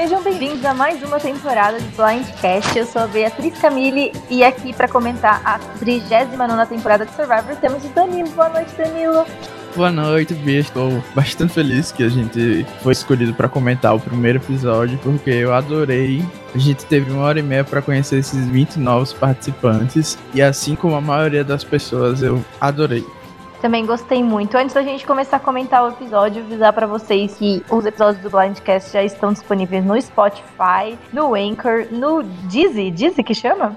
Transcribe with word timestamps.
Sejam 0.00 0.22
bem-vindos 0.22 0.64
a 0.64 0.72
mais 0.72 1.02
uma 1.02 1.18
temporada 1.18 1.80
de 1.80 1.88
Blindcast. 1.88 2.78
Eu 2.78 2.86
sou 2.86 3.02
a 3.02 3.08
Beatriz 3.08 3.58
Camille 3.58 4.12
e 4.30 4.44
aqui 4.44 4.72
para 4.72 4.86
comentar 4.86 5.42
a 5.44 5.58
39 5.58 6.66
temporada 6.66 7.04
de 7.04 7.12
Survivor 7.16 7.56
temos 7.56 7.84
o 7.84 7.88
Danilo. 7.88 8.30
Boa 8.30 8.48
noite, 8.48 8.70
Danilo. 8.76 9.26
Boa 9.74 9.90
noite, 9.90 10.34
Bia. 10.34 10.60
Estou 10.60 11.02
bastante 11.16 11.52
feliz 11.52 11.90
que 11.90 12.04
a 12.04 12.08
gente 12.08 12.64
foi 12.80 12.92
escolhido 12.92 13.34
para 13.34 13.48
comentar 13.48 13.92
o 13.92 13.98
primeiro 13.98 14.38
episódio, 14.38 14.96
porque 15.02 15.30
eu 15.30 15.52
adorei. 15.52 16.24
A 16.54 16.58
gente 16.58 16.86
teve 16.86 17.10
uma 17.10 17.24
hora 17.24 17.40
e 17.40 17.42
meia 17.42 17.64
para 17.64 17.82
conhecer 17.82 18.18
esses 18.18 18.46
20 18.46 18.78
novos 18.78 19.12
participantes, 19.12 20.16
e 20.32 20.40
assim 20.40 20.76
como 20.76 20.94
a 20.94 21.00
maioria 21.00 21.42
das 21.42 21.64
pessoas, 21.64 22.22
eu 22.22 22.44
adorei. 22.60 23.04
Também 23.60 23.84
gostei 23.84 24.22
muito. 24.22 24.56
Antes 24.56 24.74
da 24.74 24.82
gente 24.82 25.04
começar 25.04 25.38
a 25.38 25.40
comentar 25.40 25.84
o 25.84 25.88
episódio, 25.88 26.42
avisar 26.42 26.72
para 26.72 26.86
vocês 26.86 27.34
que 27.36 27.62
os 27.70 27.84
episódios 27.84 28.22
do 28.22 28.30
Blindcast 28.30 28.92
já 28.92 29.02
estão 29.02 29.32
disponíveis 29.32 29.84
no 29.84 30.00
Spotify, 30.00 30.96
no 31.12 31.34
Anchor, 31.34 31.86
no 31.90 32.22
Dizzy. 32.48 32.90
Dizzy 32.90 33.22
que 33.22 33.34
chama? 33.34 33.76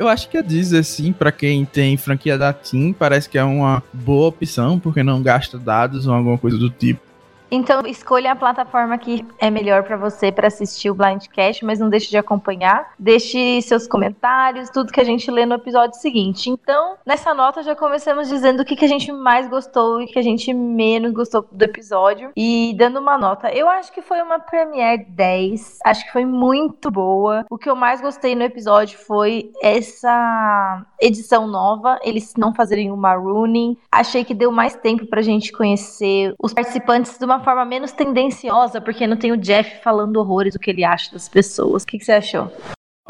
Eu 0.00 0.08
acho 0.08 0.30
que 0.30 0.38
a 0.38 0.40
Deezer, 0.40 0.82
sim, 0.82 1.12
para 1.12 1.30
quem 1.30 1.64
tem 1.64 1.96
franquia 1.96 2.38
da 2.38 2.54
TIM, 2.54 2.92
parece 2.92 3.28
que 3.28 3.36
é 3.36 3.44
uma 3.44 3.82
boa 3.92 4.28
opção, 4.28 4.80
porque 4.80 5.02
não 5.02 5.22
gasta 5.22 5.58
dados 5.58 6.06
ou 6.06 6.14
alguma 6.14 6.38
coisa 6.38 6.56
do 6.56 6.70
tipo. 6.70 7.09
Então, 7.50 7.82
escolha 7.86 8.32
a 8.32 8.36
plataforma 8.36 8.96
que 8.96 9.26
é 9.38 9.50
melhor 9.50 9.82
para 9.82 9.96
você 9.96 10.30
para 10.30 10.46
assistir 10.46 10.90
o 10.90 10.94
Blindcast, 10.94 11.64
mas 11.64 11.80
não 11.80 11.88
deixe 11.88 12.08
de 12.08 12.16
acompanhar. 12.16 12.92
Deixe 12.98 13.60
seus 13.62 13.88
comentários, 13.88 14.70
tudo 14.70 14.92
que 14.92 15.00
a 15.00 15.04
gente 15.04 15.30
lê 15.30 15.44
no 15.44 15.54
episódio 15.54 15.98
seguinte. 15.98 16.48
Então, 16.48 16.96
nessa 17.04 17.34
nota 17.34 17.62
já 17.62 17.74
começamos 17.74 18.28
dizendo 18.28 18.60
o 18.60 18.64
que, 18.64 18.76
que 18.76 18.84
a 18.84 18.88
gente 18.88 19.10
mais 19.10 19.48
gostou 19.48 20.00
e 20.00 20.04
o 20.04 20.06
que 20.06 20.18
a 20.18 20.22
gente 20.22 20.52
menos 20.54 21.12
gostou 21.12 21.46
do 21.50 21.62
episódio. 21.62 22.30
E 22.36 22.74
dando 22.76 23.00
uma 23.00 23.18
nota, 23.18 23.50
eu 23.52 23.68
acho 23.68 23.92
que 23.92 24.00
foi 24.00 24.22
uma 24.22 24.38
Premiere 24.38 25.04
10. 25.08 25.78
Acho 25.84 26.06
que 26.06 26.12
foi 26.12 26.24
muito 26.24 26.90
boa. 26.90 27.44
O 27.50 27.58
que 27.58 27.68
eu 27.68 27.74
mais 27.74 28.00
gostei 28.00 28.34
no 28.34 28.44
episódio 28.44 28.98
foi 28.98 29.50
essa 29.60 30.84
edição 31.00 31.46
nova, 31.46 31.98
eles 32.02 32.34
não 32.36 32.54
fazerem 32.54 32.92
o 32.92 32.96
marooning. 32.96 33.76
Achei 33.90 34.24
que 34.24 34.34
deu 34.34 34.52
mais 34.52 34.76
tempo 34.76 35.06
pra 35.06 35.22
gente 35.22 35.52
conhecer 35.52 36.34
os 36.40 36.54
participantes 36.54 37.18
de 37.18 37.24
uma 37.24 37.39
forma 37.40 37.64
menos 37.64 37.92
tendenciosa, 37.92 38.80
porque 38.80 39.06
não 39.06 39.16
tem 39.16 39.32
o 39.32 39.36
Jeff 39.36 39.82
falando 39.82 40.16
horrores 40.16 40.54
do 40.54 40.58
que 40.58 40.70
ele 40.70 40.84
acha 40.84 41.12
das 41.12 41.28
pessoas. 41.28 41.82
O 41.82 41.86
que, 41.86 41.98
que 41.98 42.04
você 42.04 42.12
achou? 42.12 42.50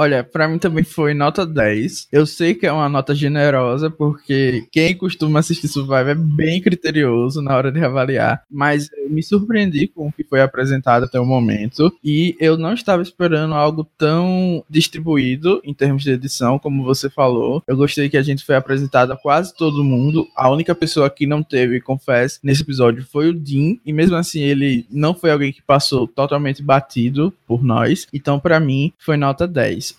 Olha, 0.01 0.25
para 0.25 0.49
mim 0.49 0.57
também 0.59 0.83
foi 0.83 1.13
nota 1.13 1.45
10. 1.45 2.09
Eu 2.11 2.25
sei 2.25 2.55
que 2.55 2.67
é 2.67 2.73
uma 2.73 2.89
nota 2.89 3.15
generosa, 3.15 3.91
porque 3.91 4.67
quem 4.73 4.97
costuma 4.97 5.41
assistir 5.41 5.69
Survivor 5.69 6.09
é 6.09 6.15
bem 6.15 6.59
criterioso 6.59 7.43
na 7.43 7.55
hora 7.55 7.71
de 7.71 7.85
avaliar. 7.85 8.43
Mas 8.51 8.89
me 9.11 9.23
surpreendi 9.23 9.89
com 9.89 10.07
o 10.07 10.13
que 10.13 10.25
foi 10.25 10.41
apresentado 10.41 11.05
até 11.05 11.21
o 11.21 11.27
momento. 11.27 11.95
E 12.03 12.35
eu 12.41 12.57
não 12.57 12.73
estava 12.73 13.03
esperando 13.03 13.53
algo 13.53 13.87
tão 13.99 14.65
distribuído 14.71 15.61
em 15.63 15.75
termos 15.75 16.03
de 16.03 16.13
edição, 16.13 16.59
como 16.59 16.83
você 16.83 17.11
falou. 17.11 17.63
Eu 17.67 17.77
gostei 17.77 18.09
que 18.09 18.17
a 18.17 18.23
gente 18.23 18.43
foi 18.43 18.57
apresentado 18.57 19.13
a 19.13 19.19
quase 19.19 19.55
todo 19.55 19.85
mundo. 19.85 20.27
A 20.35 20.49
única 20.49 20.75
pessoa 20.75 21.11
que 21.11 21.27
não 21.27 21.43
teve, 21.43 21.79
confesso, 21.79 22.39
nesse 22.43 22.63
episódio 22.63 23.05
foi 23.05 23.29
o 23.29 23.35
Dean. 23.35 23.77
E 23.85 23.93
mesmo 23.93 24.17
assim, 24.17 24.41
ele 24.41 24.87
não 24.91 25.13
foi 25.13 25.31
alguém 25.31 25.53
que 25.53 25.61
passou 25.61 26.09
totalmente 26.09 26.63
batido 26.63 27.35
por 27.47 27.63
nós. 27.63 28.07
Então, 28.15 28.41
para 28.41 28.59
mim, 28.59 28.95
foi 28.99 29.19
nota 29.19 29.47
10. 29.47 29.90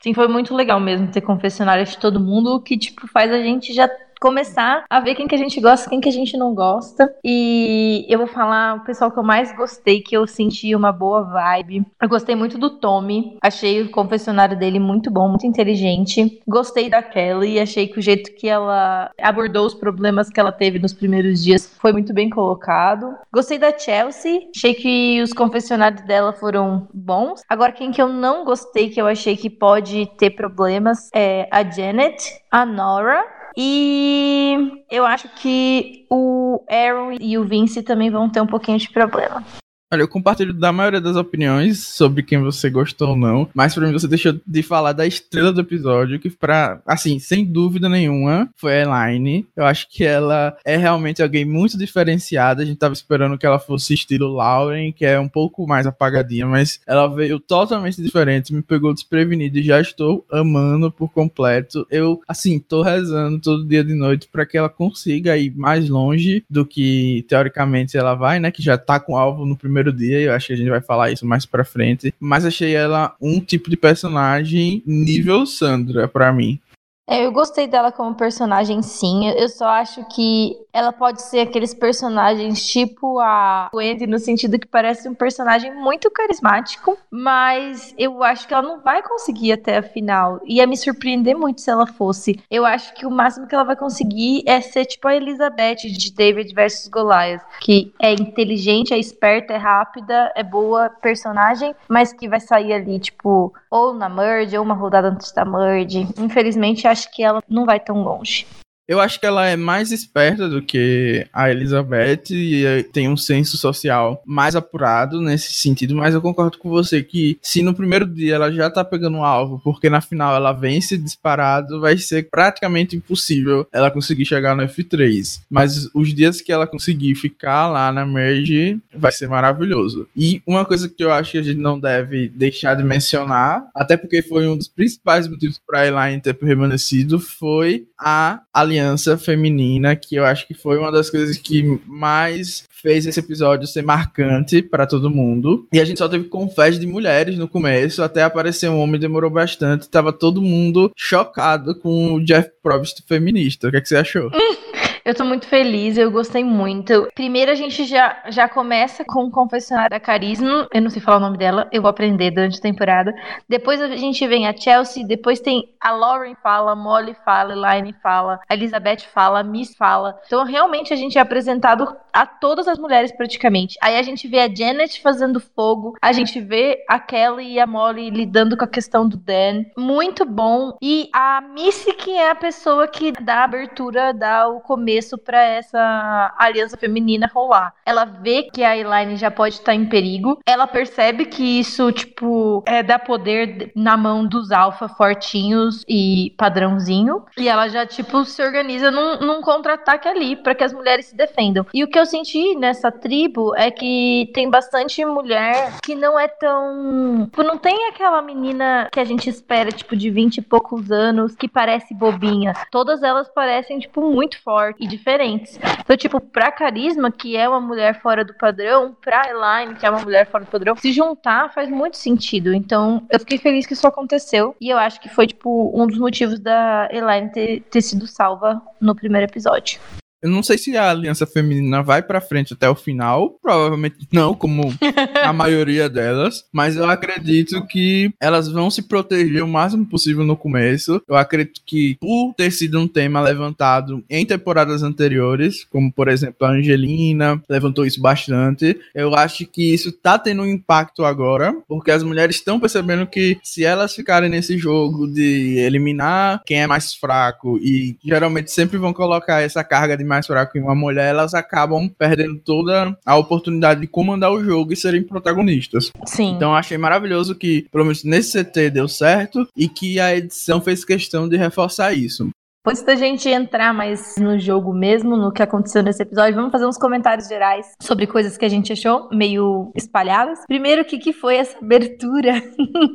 Sim, 0.00 0.14
foi 0.14 0.28
muito 0.28 0.54
legal 0.54 0.78
mesmo 0.78 1.10
ter 1.10 1.20
confessionário 1.22 1.84
de 1.84 1.98
todo 1.98 2.20
mundo, 2.20 2.62
que, 2.62 2.78
tipo, 2.78 3.08
faz 3.08 3.32
a 3.32 3.38
gente 3.42 3.72
já 3.74 3.88
começar 4.20 4.84
a 4.88 5.00
ver 5.00 5.14
quem 5.14 5.26
que 5.26 5.34
a 5.34 5.38
gente 5.38 5.60
gosta, 5.60 5.88
quem 5.88 6.00
que 6.00 6.08
a 6.08 6.12
gente 6.12 6.36
não 6.36 6.54
gosta. 6.54 7.14
E 7.24 8.06
eu 8.08 8.18
vou 8.18 8.26
falar 8.26 8.76
o 8.76 8.84
pessoal 8.84 9.10
que 9.10 9.18
eu 9.18 9.22
mais 9.22 9.54
gostei, 9.56 10.00
que 10.00 10.16
eu 10.16 10.26
senti 10.26 10.74
uma 10.74 10.92
boa 10.92 11.22
vibe. 11.22 11.86
Eu 12.00 12.08
gostei 12.08 12.34
muito 12.34 12.58
do 12.58 12.78
Tommy. 12.78 13.36
Achei 13.42 13.82
o 13.82 13.90
confessionário 13.90 14.58
dele 14.58 14.78
muito 14.78 15.10
bom, 15.10 15.28
muito 15.28 15.46
inteligente. 15.46 16.40
Gostei 16.46 16.88
da 16.88 17.02
Kelly, 17.02 17.60
achei 17.60 17.86
que 17.86 17.98
o 17.98 18.02
jeito 18.02 18.34
que 18.34 18.48
ela 18.48 19.10
abordou 19.20 19.66
os 19.66 19.74
problemas 19.74 20.28
que 20.28 20.40
ela 20.40 20.52
teve 20.52 20.78
nos 20.78 20.92
primeiros 20.92 21.42
dias 21.42 21.66
foi 21.80 21.92
muito 21.92 22.12
bem 22.12 22.28
colocado. 22.28 23.14
Gostei 23.32 23.58
da 23.58 23.76
Chelsea, 23.76 24.48
achei 24.54 24.74
que 24.74 25.22
os 25.22 25.32
confessionários 25.32 26.02
dela 26.02 26.32
foram 26.32 26.88
bons. 26.92 27.42
Agora 27.48 27.72
quem 27.72 27.90
que 27.90 28.00
eu 28.00 28.08
não 28.08 28.44
gostei, 28.44 28.90
que 28.90 29.00
eu 29.00 29.06
achei 29.06 29.36
que 29.36 29.50
pode 29.50 30.06
ter 30.18 30.30
problemas 30.30 31.10
é 31.14 31.48
a 31.50 31.62
Janet, 31.62 32.40
a 32.50 32.64
Nora 32.64 33.37
e 33.56 34.84
eu 34.90 35.04
acho 35.04 35.28
que 35.30 36.06
o 36.10 36.64
Aaron 36.68 37.16
e 37.20 37.38
o 37.38 37.44
Vince 37.44 37.82
também 37.82 38.10
vão 38.10 38.28
ter 38.28 38.40
um 38.40 38.46
pouquinho 38.46 38.78
de 38.78 38.90
problema. 38.90 39.44
Olha, 39.90 40.02
eu 40.02 40.08
compartilho 40.08 40.52
da 40.52 40.70
maioria 40.70 41.00
das 41.00 41.16
opiniões 41.16 41.82
sobre 41.86 42.22
quem 42.22 42.38
você 42.38 42.68
gostou 42.68 43.10
ou 43.10 43.16
não, 43.16 43.48
mas 43.54 43.74
pra 43.74 43.86
mim 43.86 43.92
você 43.92 44.06
deixou 44.06 44.38
de 44.46 44.62
falar 44.62 44.92
da 44.92 45.06
estrela 45.06 45.50
do 45.50 45.62
episódio, 45.62 46.18
que 46.18 46.28
pra, 46.28 46.82
assim, 46.86 47.18
sem 47.18 47.42
dúvida 47.42 47.88
nenhuma, 47.88 48.50
foi 48.54 48.74
a 48.74 48.82
Elaine. 48.82 49.46
Eu 49.56 49.64
acho 49.64 49.88
que 49.88 50.04
ela 50.04 50.54
é 50.62 50.76
realmente 50.76 51.22
alguém 51.22 51.46
muito 51.46 51.78
diferenciada, 51.78 52.62
a 52.62 52.66
gente 52.66 52.76
tava 52.76 52.92
esperando 52.92 53.38
que 53.38 53.46
ela 53.46 53.58
fosse 53.58 53.94
estilo 53.94 54.30
Lauren, 54.34 54.92
que 54.92 55.06
é 55.06 55.18
um 55.18 55.28
pouco 55.28 55.66
mais 55.66 55.86
apagadinha, 55.86 56.46
mas 56.46 56.80
ela 56.86 57.06
veio 57.06 57.40
totalmente 57.40 58.02
diferente, 58.02 58.52
me 58.52 58.60
pegou 58.60 58.92
desprevenido 58.92 59.58
e 59.58 59.62
já 59.62 59.80
estou 59.80 60.22
amando 60.30 60.92
por 60.92 61.10
completo. 61.10 61.86
Eu, 61.90 62.20
assim, 62.28 62.58
tô 62.58 62.82
rezando 62.82 63.40
todo 63.40 63.66
dia 63.66 63.82
de 63.82 63.94
noite 63.94 64.28
para 64.30 64.44
que 64.44 64.58
ela 64.58 64.68
consiga 64.68 65.34
ir 65.38 65.56
mais 65.56 65.88
longe 65.88 66.44
do 66.50 66.66
que, 66.66 67.24
teoricamente, 67.26 67.96
ela 67.96 68.14
vai, 68.14 68.38
né, 68.38 68.50
que 68.50 68.62
já 68.62 68.76
tá 68.76 69.00
com 69.00 69.16
alvo 69.16 69.46
no 69.46 69.56
primeiro 69.56 69.77
primeiro 69.78 69.92
dia, 69.92 70.20
eu 70.20 70.32
acho 70.32 70.48
que 70.48 70.52
a 70.52 70.56
gente 70.56 70.70
vai 70.70 70.80
falar 70.80 71.10
isso 71.10 71.24
mais 71.26 71.46
pra 71.46 71.64
frente. 71.64 72.12
Mas 72.18 72.44
achei 72.44 72.74
ela 72.74 73.14
um 73.20 73.40
tipo 73.40 73.70
de 73.70 73.76
personagem 73.76 74.82
nível 74.86 75.46
Sandra, 75.46 76.08
para 76.08 76.32
mim. 76.32 76.58
É, 77.08 77.24
eu 77.24 77.32
gostei 77.32 77.66
dela 77.66 77.90
como 77.90 78.14
personagem, 78.14 78.82
sim. 78.82 79.30
Eu 79.30 79.48
só 79.48 79.66
acho 79.66 80.04
que 80.10 80.58
ela 80.70 80.92
pode 80.92 81.22
ser 81.22 81.40
aqueles 81.40 81.72
personagens 81.72 82.68
tipo 82.70 83.18
a 83.18 83.70
Wendy, 83.74 84.06
no 84.06 84.18
sentido 84.18 84.58
que 84.58 84.66
parece 84.66 85.08
um 85.08 85.14
personagem 85.14 85.74
muito 85.74 86.10
carismático, 86.10 86.98
mas 87.10 87.94
eu 87.96 88.22
acho 88.22 88.46
que 88.46 88.52
ela 88.52 88.62
não 88.62 88.80
vai 88.80 89.02
conseguir 89.02 89.52
até 89.52 89.78
a 89.78 89.82
final. 89.82 90.38
Ia 90.44 90.66
me 90.66 90.76
surpreender 90.76 91.34
muito 91.34 91.62
se 91.62 91.70
ela 91.70 91.86
fosse. 91.86 92.38
Eu 92.50 92.66
acho 92.66 92.94
que 92.94 93.06
o 93.06 93.10
máximo 93.10 93.46
que 93.46 93.54
ela 93.54 93.64
vai 93.64 93.74
conseguir 93.74 94.42
é 94.46 94.60
ser 94.60 94.84
tipo 94.84 95.08
a 95.08 95.16
Elizabeth 95.16 95.76
de 95.76 96.12
David 96.12 96.54
versus 96.54 96.88
Goliath, 96.88 97.42
que 97.60 97.90
é 97.98 98.12
inteligente, 98.12 98.92
é 98.92 98.98
esperta, 98.98 99.54
é 99.54 99.56
rápida, 99.56 100.30
é 100.36 100.42
boa 100.42 100.90
personagem, 100.90 101.74
mas 101.88 102.12
que 102.12 102.28
vai 102.28 102.40
sair 102.40 102.74
ali, 102.74 103.00
tipo, 103.00 103.52
ou 103.70 103.94
na 103.94 104.08
merge, 104.10 104.58
ou 104.58 104.62
uma 104.62 104.74
rodada 104.74 105.08
antes 105.08 105.32
da 105.32 105.44
merge. 105.44 106.06
Infelizmente, 106.18 106.86
acho 106.86 106.97
que 107.06 107.22
ela 107.22 107.42
não 107.48 107.64
vai 107.64 107.80
tão 107.80 108.02
longe. 108.02 108.46
Eu 108.88 109.00
acho 109.00 109.20
que 109.20 109.26
ela 109.26 109.46
é 109.46 109.54
mais 109.54 109.92
esperta 109.92 110.48
do 110.48 110.62
que 110.62 111.26
a 111.30 111.50
Elizabeth 111.50 112.30
e 112.30 112.64
eh, 112.64 112.82
tem 112.82 113.06
um 113.06 113.18
senso 113.18 113.58
social 113.58 114.22
mais 114.24 114.56
apurado 114.56 115.20
nesse 115.20 115.52
sentido, 115.52 115.94
mas 115.94 116.14
eu 116.14 116.22
concordo 116.22 116.56
com 116.56 116.70
você 116.70 117.02
que 117.02 117.38
se 117.42 117.62
no 117.62 117.74
primeiro 117.74 118.06
dia 118.06 118.36
ela 118.36 118.50
já 118.50 118.70
tá 118.70 118.82
pegando 118.82 119.18
um 119.18 119.24
alvo, 119.24 119.60
porque 119.62 119.90
na 119.90 120.00
final 120.00 120.34
ela 120.34 120.54
vence 120.54 120.96
disparado, 120.96 121.82
vai 121.82 121.98
ser 121.98 122.30
praticamente 122.30 122.96
impossível 122.96 123.66
ela 123.70 123.90
conseguir 123.90 124.24
chegar 124.24 124.56
no 124.56 124.62
F3. 124.62 125.40
Mas 125.50 125.90
os 125.94 126.14
dias 126.14 126.40
que 126.40 126.50
ela 126.50 126.66
conseguir 126.66 127.14
ficar 127.14 127.68
lá 127.68 127.92
na 127.92 128.06
merge, 128.06 128.78
vai 128.96 129.12
ser 129.12 129.28
maravilhoso. 129.28 130.08
E 130.16 130.40
uma 130.46 130.64
coisa 130.64 130.88
que 130.88 131.04
eu 131.04 131.12
acho 131.12 131.32
que 131.32 131.38
a 131.38 131.42
gente 131.42 131.60
não 131.60 131.78
deve 131.78 132.30
deixar 132.30 132.74
de 132.74 132.82
mencionar, 132.82 133.66
até 133.74 133.98
porque 133.98 134.22
foi 134.22 134.48
um 134.48 134.56
dos 134.56 134.66
principais 134.66 135.28
motivos 135.28 135.60
para 135.66 135.86
Elaine 135.86 136.22
ter 136.22 136.32
permanecido, 136.32 137.20
foi 137.20 137.86
a 137.98 138.40
aliança 138.54 138.77
aliança 138.78 139.18
feminina, 139.18 139.96
que 139.96 140.16
eu 140.16 140.24
acho 140.24 140.46
que 140.46 140.54
foi 140.54 140.78
uma 140.78 140.92
das 140.92 141.10
coisas 141.10 141.36
que 141.36 141.80
mais 141.86 142.64
fez 142.70 143.06
esse 143.06 143.18
episódio 143.18 143.66
ser 143.66 143.82
marcante 143.82 144.62
para 144.62 144.86
todo 144.86 145.10
mundo. 145.10 145.66
E 145.72 145.80
a 145.80 145.84
gente 145.84 145.98
só 145.98 146.08
teve 146.08 146.24
confés 146.24 146.78
de 146.78 146.86
mulheres 146.86 147.36
no 147.36 147.48
começo, 147.48 148.02
até 148.02 148.22
aparecer 148.22 148.70
um 148.70 148.80
homem 148.80 149.00
demorou 149.00 149.30
bastante. 149.30 149.88
Tava 149.88 150.12
todo 150.12 150.40
mundo 150.40 150.92
chocado 150.96 151.74
com 151.74 152.14
o 152.14 152.24
Jeff 152.24 152.50
Probst 152.62 153.00
feminista. 153.06 153.68
O 153.68 153.70
que, 153.70 153.76
é 153.76 153.80
que 153.80 153.88
você 153.88 153.96
achou? 153.96 154.30
Eu 155.08 155.14
tô 155.14 155.24
muito 155.24 155.46
feliz, 155.46 155.96
eu 155.96 156.10
gostei 156.10 156.44
muito. 156.44 157.08
Primeiro 157.14 157.50
a 157.50 157.54
gente 157.54 157.86
já, 157.86 158.22
já 158.28 158.46
começa 158.46 159.02
com 159.06 159.24
o 159.24 159.30
confessionário 159.30 159.88
da 159.88 159.98
Carisma, 159.98 160.68
eu 160.70 160.82
não 160.82 160.90
sei 160.90 161.00
falar 161.00 161.16
o 161.16 161.20
nome 161.20 161.38
dela, 161.38 161.66
eu 161.72 161.80
vou 161.80 161.88
aprender 161.88 162.30
durante 162.30 162.58
a 162.58 162.60
temporada. 162.60 163.14
Depois 163.48 163.80
a 163.80 163.88
gente 163.96 164.26
vem 164.26 164.46
a 164.46 164.54
Chelsea, 164.54 165.06
depois 165.06 165.40
tem 165.40 165.72
a 165.80 165.92
Lauren 165.92 166.34
fala, 166.42 166.76
Molly 166.76 167.16
fala, 167.24 167.54
Elaine 167.54 167.94
fala, 168.02 168.38
a 168.46 168.52
Elizabeth 168.52 169.06
fala, 169.10 169.40
a 169.40 169.42
Miss 169.42 169.74
fala. 169.74 170.14
Então 170.26 170.44
realmente 170.44 170.92
a 170.92 170.96
gente 170.96 171.16
é 171.16 171.22
apresentado 171.22 171.96
a 172.12 172.26
todas 172.26 172.68
as 172.68 172.78
mulheres 172.78 173.10
praticamente. 173.10 173.78
Aí 173.80 173.96
a 173.96 174.02
gente 174.02 174.28
vê 174.28 174.40
a 174.40 174.54
Janet 174.54 175.00
fazendo 175.00 175.40
fogo, 175.40 175.96
a 176.02 176.12
gente 176.12 176.38
vê 176.38 176.84
a 176.86 176.98
Kelly 176.98 177.54
e 177.54 177.58
a 177.58 177.66
Molly 177.66 178.10
lidando 178.10 178.58
com 178.58 178.64
a 178.64 178.68
questão 178.68 179.08
do 179.08 179.16
Dan. 179.16 179.64
Muito 179.74 180.26
bom. 180.26 180.76
E 180.82 181.08
a 181.14 181.40
Missy 181.40 181.94
que 181.94 182.10
é 182.10 182.30
a 182.30 182.34
pessoa 182.34 182.86
que 182.86 183.10
dá 183.10 183.36
a 183.36 183.44
abertura, 183.44 184.12
dá 184.12 184.46
o 184.46 184.60
começo 184.60 184.97
começo 184.98 185.16
para 185.16 185.42
essa 185.42 186.34
aliança 186.36 186.76
feminina 186.76 187.30
rolar. 187.32 187.72
Ela 187.86 188.04
vê 188.04 188.44
que 188.44 188.64
a 188.64 188.76
Elaine 188.76 189.16
já 189.16 189.30
pode 189.30 189.54
estar 189.54 189.74
em 189.74 189.86
perigo, 189.86 190.40
ela 190.44 190.66
percebe 190.66 191.26
que 191.26 191.60
isso, 191.60 191.92
tipo, 191.92 192.62
é 192.66 192.82
dar 192.82 192.98
poder 192.98 193.70
na 193.76 193.96
mão 193.96 194.26
dos 194.26 194.50
alfa 194.50 194.88
fortinhos 194.88 195.84
e 195.88 196.34
padrãozinho, 196.36 197.24
e 197.36 197.48
ela 197.48 197.68
já, 197.68 197.86
tipo, 197.86 198.24
se 198.24 198.42
organiza 198.42 198.90
num, 198.90 199.20
num 199.20 199.40
contra-ataque 199.40 200.08
ali 200.08 200.34
para 200.34 200.54
que 200.54 200.64
as 200.64 200.72
mulheres 200.72 201.06
se 201.06 201.16
defendam. 201.16 201.64
E 201.72 201.84
o 201.84 201.88
que 201.88 201.98
eu 201.98 202.06
senti 202.06 202.56
nessa 202.56 202.90
tribo 202.90 203.54
é 203.56 203.70
que 203.70 204.30
tem 204.34 204.50
bastante 204.50 205.04
mulher 205.04 205.74
que 205.82 205.94
não 205.94 206.18
é 206.18 206.26
tão. 206.26 207.26
Tipo, 207.26 207.42
não 207.44 207.56
tem 207.56 207.88
aquela 207.88 208.20
menina 208.20 208.88
que 208.90 208.98
a 208.98 209.04
gente 209.04 209.30
espera, 209.30 209.70
tipo, 209.70 209.96
de 209.96 210.10
20 210.10 210.38
e 210.38 210.42
poucos 210.42 210.90
anos, 210.90 211.36
que 211.36 211.46
parece 211.46 211.94
bobinha. 211.94 212.52
Todas 212.70 213.02
elas 213.02 213.28
parecem, 213.28 213.78
tipo, 213.78 214.02
muito 214.10 214.40
fortes 214.42 214.87
diferentes. 214.88 215.58
Então, 215.80 215.96
tipo, 215.96 216.20
pra 216.20 216.50
Carisma, 216.50 217.10
que 217.10 217.36
é 217.36 217.48
uma 217.48 217.60
mulher 217.60 218.00
fora 218.00 218.24
do 218.24 218.34
padrão, 218.34 218.96
pra 219.00 219.28
Elaine, 219.28 219.74
que 219.74 219.86
é 219.86 219.90
uma 219.90 220.00
mulher 220.00 220.26
fora 220.26 220.44
do 220.44 220.50
padrão, 220.50 220.76
se 220.76 220.92
juntar 220.92 221.52
faz 221.52 221.68
muito 221.68 221.96
sentido. 221.96 222.52
Então, 222.52 223.06
eu 223.10 223.18
fiquei 223.20 223.38
feliz 223.38 223.66
que 223.66 223.74
isso 223.74 223.86
aconteceu. 223.86 224.56
E 224.60 224.68
eu 224.68 224.78
acho 224.78 225.00
que 225.00 225.08
foi, 225.08 225.26
tipo, 225.26 225.72
um 225.74 225.86
dos 225.86 225.98
motivos 225.98 226.40
da 226.40 226.88
Elaine 226.90 227.30
ter, 227.30 227.60
ter 227.70 227.82
sido 227.82 228.06
salva 228.06 228.60
no 228.80 228.94
primeiro 228.94 229.26
episódio. 229.26 229.80
Eu 230.22 230.30
não 230.30 230.42
sei 230.42 230.58
se 230.58 230.76
a 230.76 230.90
aliança 230.90 231.26
feminina 231.26 231.82
vai 231.82 232.02
para 232.02 232.20
frente 232.20 232.52
até 232.52 232.68
o 232.68 232.74
final, 232.74 233.38
provavelmente 233.40 233.96
não, 234.12 234.34
como 234.34 234.74
a 235.22 235.32
maioria 235.32 235.88
delas, 235.88 236.44
mas 236.52 236.76
eu 236.76 236.88
acredito 236.88 237.64
que 237.66 238.12
elas 238.20 238.48
vão 238.48 238.70
se 238.70 238.82
proteger 238.82 239.42
o 239.42 239.48
máximo 239.48 239.86
possível 239.86 240.24
no 240.24 240.36
começo. 240.36 241.00
Eu 241.08 241.16
acredito 241.16 241.60
que 241.64 241.96
por 242.00 242.34
ter 242.34 242.50
sido 242.50 242.80
um 242.80 242.88
tema 242.88 243.20
levantado 243.20 244.04
em 244.10 244.26
temporadas 244.26 244.82
anteriores, 244.82 245.64
como 245.64 245.92
por 245.92 246.08
exemplo 246.08 246.46
a 246.46 246.50
Angelina 246.50 247.40
levantou 247.48 247.86
isso 247.86 248.00
bastante, 248.00 248.78
eu 248.94 249.14
acho 249.14 249.46
que 249.46 249.72
isso 249.72 249.92
tá 249.92 250.18
tendo 250.18 250.42
um 250.42 250.46
impacto 250.46 251.04
agora, 251.04 251.54
porque 251.68 251.90
as 251.90 252.02
mulheres 252.02 252.36
estão 252.36 252.58
percebendo 252.58 253.06
que 253.06 253.38
se 253.42 253.64
elas 253.64 253.94
ficarem 253.94 254.28
nesse 254.28 254.58
jogo 254.58 255.06
de 255.06 255.58
eliminar 255.58 256.42
quem 256.44 256.60
é 256.60 256.66
mais 256.66 256.94
fraco 256.94 257.58
e 257.58 257.96
geralmente 258.04 258.50
sempre 258.50 258.78
vão 258.78 258.92
colocar 258.92 259.40
essa 259.40 259.62
carga 259.62 259.96
de 259.96 260.04
mais 260.08 260.26
fraco 260.26 260.58
em 260.58 260.62
uma 260.62 260.74
mulher, 260.74 261.10
elas 261.10 261.34
acabam 261.34 261.88
perdendo 261.88 262.38
toda 262.38 262.96
a 263.04 263.16
oportunidade 263.16 263.80
de 263.80 263.86
comandar 263.86 264.32
o 264.32 264.42
jogo 264.42 264.72
e 264.72 264.76
serem 264.76 265.02
protagonistas. 265.02 265.92
Sim. 266.06 266.34
Então 266.34 266.54
achei 266.54 266.78
maravilhoso 266.78 267.34
que, 267.34 267.66
pelo 267.70 267.84
menos 267.84 268.02
nesse 268.02 268.42
CT, 268.42 268.70
deu 268.70 268.88
certo 268.88 269.46
e 269.56 269.68
que 269.68 270.00
a 270.00 270.16
edição 270.16 270.60
fez 270.60 270.84
questão 270.84 271.28
de 271.28 271.36
reforçar 271.36 271.92
isso. 271.92 272.28
Antes 272.66 272.82
da 272.82 272.94
gente 272.94 273.28
entrar 273.28 273.72
mais 273.72 274.16
no 274.18 274.38
jogo 274.38 274.74
mesmo, 274.74 275.16
no 275.16 275.32
que 275.32 275.42
aconteceu 275.42 275.82
nesse 275.82 276.02
episódio, 276.02 276.34
vamos 276.34 276.52
fazer 276.52 276.66
uns 276.66 276.76
comentários 276.76 277.26
gerais 277.26 277.66
sobre 277.80 278.06
coisas 278.06 278.36
que 278.36 278.44
a 278.44 278.48
gente 278.48 278.72
achou 278.72 279.08
meio 279.10 279.72
espalhadas. 279.74 280.40
Primeiro, 280.46 280.82
o 280.82 280.84
que, 280.84 280.98
que 280.98 281.12
foi 281.12 281.36
essa 281.36 281.56
abertura 281.56 282.42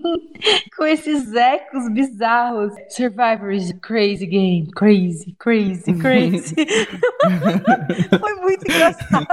com 0.77 0.86
esses 0.86 1.33
ecos 1.33 1.92
bizarros? 1.92 2.71
Survivor 2.89 3.51
is 3.51 3.71
a 3.71 3.74
crazy 3.80 4.27
game. 4.27 4.69
Crazy, 4.75 5.36
crazy, 5.39 5.94
crazy. 5.94 6.56
foi 8.19 8.36
muito 8.42 8.63
engraçado. 8.69 9.27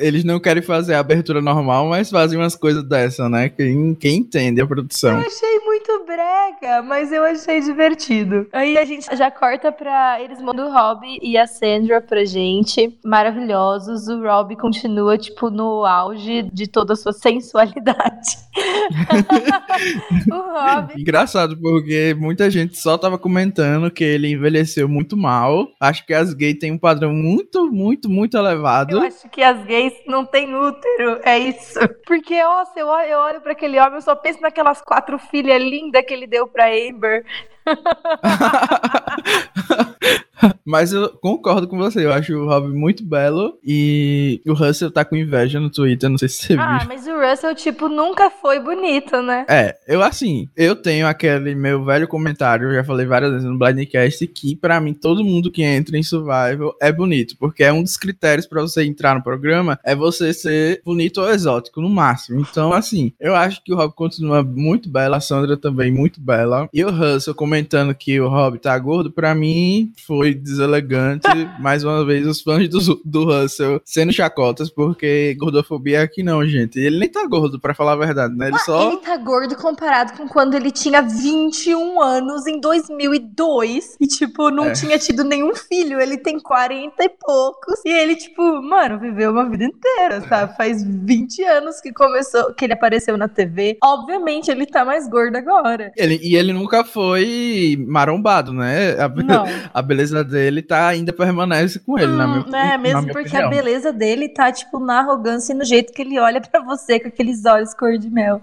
Eles 0.00 0.24
não 0.24 0.40
querem 0.40 0.62
fazer 0.62 0.94
a 0.94 1.00
abertura 1.00 1.40
normal, 1.40 1.86
mas 1.86 2.10
fazem 2.10 2.36
umas 2.36 2.56
coisas 2.56 2.82
dessa, 2.82 3.28
né? 3.28 3.50
Quem, 3.50 3.94
quem 3.94 4.16
entende 4.16 4.60
a 4.60 4.66
produção. 4.66 5.20
Eu 5.20 5.26
achei 5.26 5.60
muito 5.60 5.69
brega, 6.06 6.82
mas 6.82 7.12
eu 7.12 7.22
achei 7.24 7.60
divertido. 7.60 8.46
Aí 8.52 8.78
a 8.78 8.84
gente 8.84 9.14
já 9.16 9.30
corta 9.30 9.70
pra. 9.70 10.20
Eles 10.20 10.40
mandam 10.40 10.68
o 10.68 10.72
Rob 10.72 11.18
e 11.20 11.36
a 11.36 11.46
Sandra 11.46 12.00
pra 12.00 12.24
gente. 12.24 12.98
Maravilhosos. 13.04 14.08
O 14.08 14.22
Rob 14.22 14.56
continua, 14.56 15.18
tipo, 15.18 15.50
no 15.50 15.84
auge 15.84 16.42
de 16.52 16.66
toda 16.66 16.94
a 16.94 16.96
sua 16.96 17.12
sensualidade. 17.12 18.28
o 20.30 20.34
Rob. 20.34 21.00
Engraçado, 21.00 21.56
porque 21.58 22.14
muita 22.18 22.50
gente 22.50 22.76
só 22.76 22.96
tava 22.96 23.18
comentando 23.18 23.90
que 23.90 24.04
ele 24.04 24.32
envelheceu 24.32 24.88
muito 24.88 25.16
mal. 25.16 25.68
Acho 25.80 26.04
que 26.06 26.14
as 26.14 26.34
gays 26.34 26.58
têm 26.58 26.72
um 26.72 26.78
padrão 26.78 27.12
muito, 27.12 27.70
muito, 27.70 28.08
muito 28.08 28.36
elevado. 28.36 28.96
Eu 28.96 29.02
acho 29.02 29.28
que 29.28 29.42
as 29.42 29.64
gays 29.64 29.92
não 30.06 30.24
têm 30.24 30.54
útero. 30.54 31.20
É 31.24 31.38
isso. 31.38 31.78
Porque, 32.06 32.42
nossa, 32.42 32.78
eu 32.78 32.86
olho, 32.86 33.08
eu 33.08 33.18
olho 33.18 33.40
pra 33.40 33.52
aquele 33.52 33.78
homem, 33.78 33.94
eu 33.94 34.02
só 34.02 34.14
penso 34.14 34.40
naquelas 34.40 34.80
quatro 34.80 35.18
filhas 35.18 35.60
lindas 35.80 36.04
que 36.04 36.14
ele 36.14 36.26
deu 36.26 36.46
pra 36.46 36.66
Amber. 36.66 37.24
Mas 40.64 40.92
eu 40.92 41.08
concordo 41.10 41.66
com 41.66 41.76
você, 41.76 42.04
eu 42.04 42.12
acho 42.12 42.34
o 42.34 42.46
Rob 42.46 42.68
muito 42.68 43.04
belo 43.04 43.58
e 43.64 44.40
o 44.46 44.52
Russell 44.52 44.90
tá 44.90 45.04
com 45.04 45.16
inveja 45.16 45.58
no 45.58 45.70
Twitter, 45.70 46.08
não 46.08 46.18
sei 46.18 46.28
se 46.28 46.46
você 46.46 46.52
ah, 46.54 46.56
viu. 46.56 46.64
Ah, 46.64 46.84
mas 46.88 47.06
o 47.06 47.18
Russell, 47.18 47.54
tipo, 47.54 47.88
nunca 47.88 48.30
foi 48.30 48.60
bonito, 48.60 49.20
né? 49.22 49.44
É, 49.48 49.76
eu 49.86 50.02
assim, 50.02 50.48
eu 50.56 50.76
tenho 50.76 51.06
aquele 51.06 51.54
meu 51.54 51.84
velho 51.84 52.06
comentário, 52.08 52.68
eu 52.68 52.74
já 52.74 52.84
falei 52.84 53.06
várias 53.06 53.32
vezes 53.32 53.46
no 53.46 53.58
Blindcast, 53.58 54.26
que 54.28 54.56
para 54.56 54.80
mim 54.80 54.94
todo 54.94 55.24
mundo 55.24 55.50
que 55.50 55.62
entra 55.62 55.96
em 55.96 56.02
Survival 56.02 56.74
é 56.80 56.92
bonito, 56.92 57.36
porque 57.38 57.64
é 57.64 57.72
um 57.72 57.82
dos 57.82 57.96
critérios 57.96 58.46
para 58.46 58.62
você 58.62 58.84
entrar 58.84 59.14
no 59.14 59.22
programa, 59.22 59.78
é 59.84 59.94
você 59.94 60.32
ser 60.32 60.80
bonito 60.84 61.20
ou 61.20 61.30
exótico, 61.30 61.80
no 61.80 61.88
máximo. 61.88 62.40
Então, 62.40 62.72
assim, 62.72 63.12
eu 63.20 63.34
acho 63.34 63.62
que 63.62 63.72
o 63.72 63.76
Rob 63.76 63.94
continua 63.94 64.42
muito 64.42 64.88
bela, 64.88 65.16
a 65.16 65.20
Sandra 65.20 65.56
também 65.56 65.90
muito 65.90 66.20
bela, 66.20 66.68
e 66.72 66.84
o 66.84 66.90
Russell 66.90 67.34
comentando 67.34 67.94
que 67.94 68.20
o 68.20 68.28
Rob 68.28 68.58
tá 68.58 68.78
gordo, 68.78 69.10
para 69.10 69.34
mim 69.34 69.92
foi 70.06 70.29
deselegante. 70.34 71.28
Mais 71.60 71.84
uma 71.84 72.04
vez, 72.04 72.26
os 72.26 72.40
fãs 72.40 72.68
do, 72.68 73.00
do 73.04 73.24
Russell 73.24 73.80
sendo 73.84 74.12
chacotas, 74.12 74.70
porque 74.70 75.34
gordofobia 75.38 75.98
é 75.98 76.02
aqui 76.02 76.22
não, 76.22 76.46
gente. 76.46 76.78
Ele 76.78 76.98
nem 76.98 77.08
tá 77.08 77.26
gordo, 77.26 77.60
para 77.60 77.74
falar 77.74 77.92
a 77.92 77.96
verdade, 77.96 78.34
né? 78.34 78.46
Ele 78.46 78.52
Mas 78.52 78.64
só. 78.64 78.88
Ele 78.88 78.98
tá 78.98 79.16
gordo 79.16 79.56
comparado 79.56 80.12
com 80.14 80.28
quando 80.28 80.54
ele 80.54 80.70
tinha 80.70 81.02
21 81.02 82.00
anos 82.00 82.46
em 82.46 82.60
2002 82.60 83.96
e, 84.00 84.06
tipo, 84.06 84.50
não 84.50 84.66
é. 84.66 84.72
tinha 84.72 84.98
tido 84.98 85.24
nenhum 85.24 85.54
filho. 85.54 86.00
Ele 86.00 86.16
tem 86.16 86.38
40 86.38 87.02
e 87.02 87.08
poucos. 87.08 87.80
E 87.84 87.90
ele, 87.90 88.16
tipo, 88.16 88.62
mano, 88.62 88.98
viveu 88.98 89.30
uma 89.30 89.48
vida 89.48 89.64
inteira, 89.64 90.20
sabe? 90.28 90.56
Faz 90.56 90.82
20 90.84 91.42
anos 91.44 91.80
que 91.80 91.92
começou, 91.92 92.52
que 92.54 92.64
ele 92.64 92.72
apareceu 92.72 93.16
na 93.16 93.28
TV. 93.28 93.78
Obviamente, 93.82 94.50
ele 94.50 94.66
tá 94.66 94.84
mais 94.84 95.08
gordo 95.08 95.36
agora. 95.36 95.92
Ele, 95.96 96.18
e 96.22 96.36
ele 96.36 96.52
nunca 96.52 96.84
foi 96.84 97.76
marombado, 97.86 98.52
né? 98.52 98.92
A, 99.00 99.08
não. 99.08 99.44
a 99.72 99.82
beleza 99.82 100.19
dele 100.24 100.62
tá 100.62 100.88
ainda 100.88 101.12
permanece 101.12 101.78
com 101.78 101.98
ele, 101.98 102.12
hum, 102.12 102.16
na 102.16 102.26
minha, 102.26 102.74
É, 102.74 102.78
mesmo 102.78 103.06
porque 103.08 103.28
opinião. 103.28 103.46
a 103.46 103.50
beleza 103.50 103.92
dele 103.92 104.28
tá, 104.28 104.50
tipo, 104.52 104.78
na 104.78 105.00
arrogância 105.00 105.52
e 105.52 105.56
no 105.56 105.64
jeito 105.64 105.92
que 105.92 106.02
ele 106.02 106.18
olha 106.18 106.40
para 106.40 106.60
você 106.62 106.98
com 107.00 107.08
aqueles 107.08 107.44
olhos 107.44 107.74
cor 107.74 107.98
de 107.98 108.10
mel. 108.10 108.40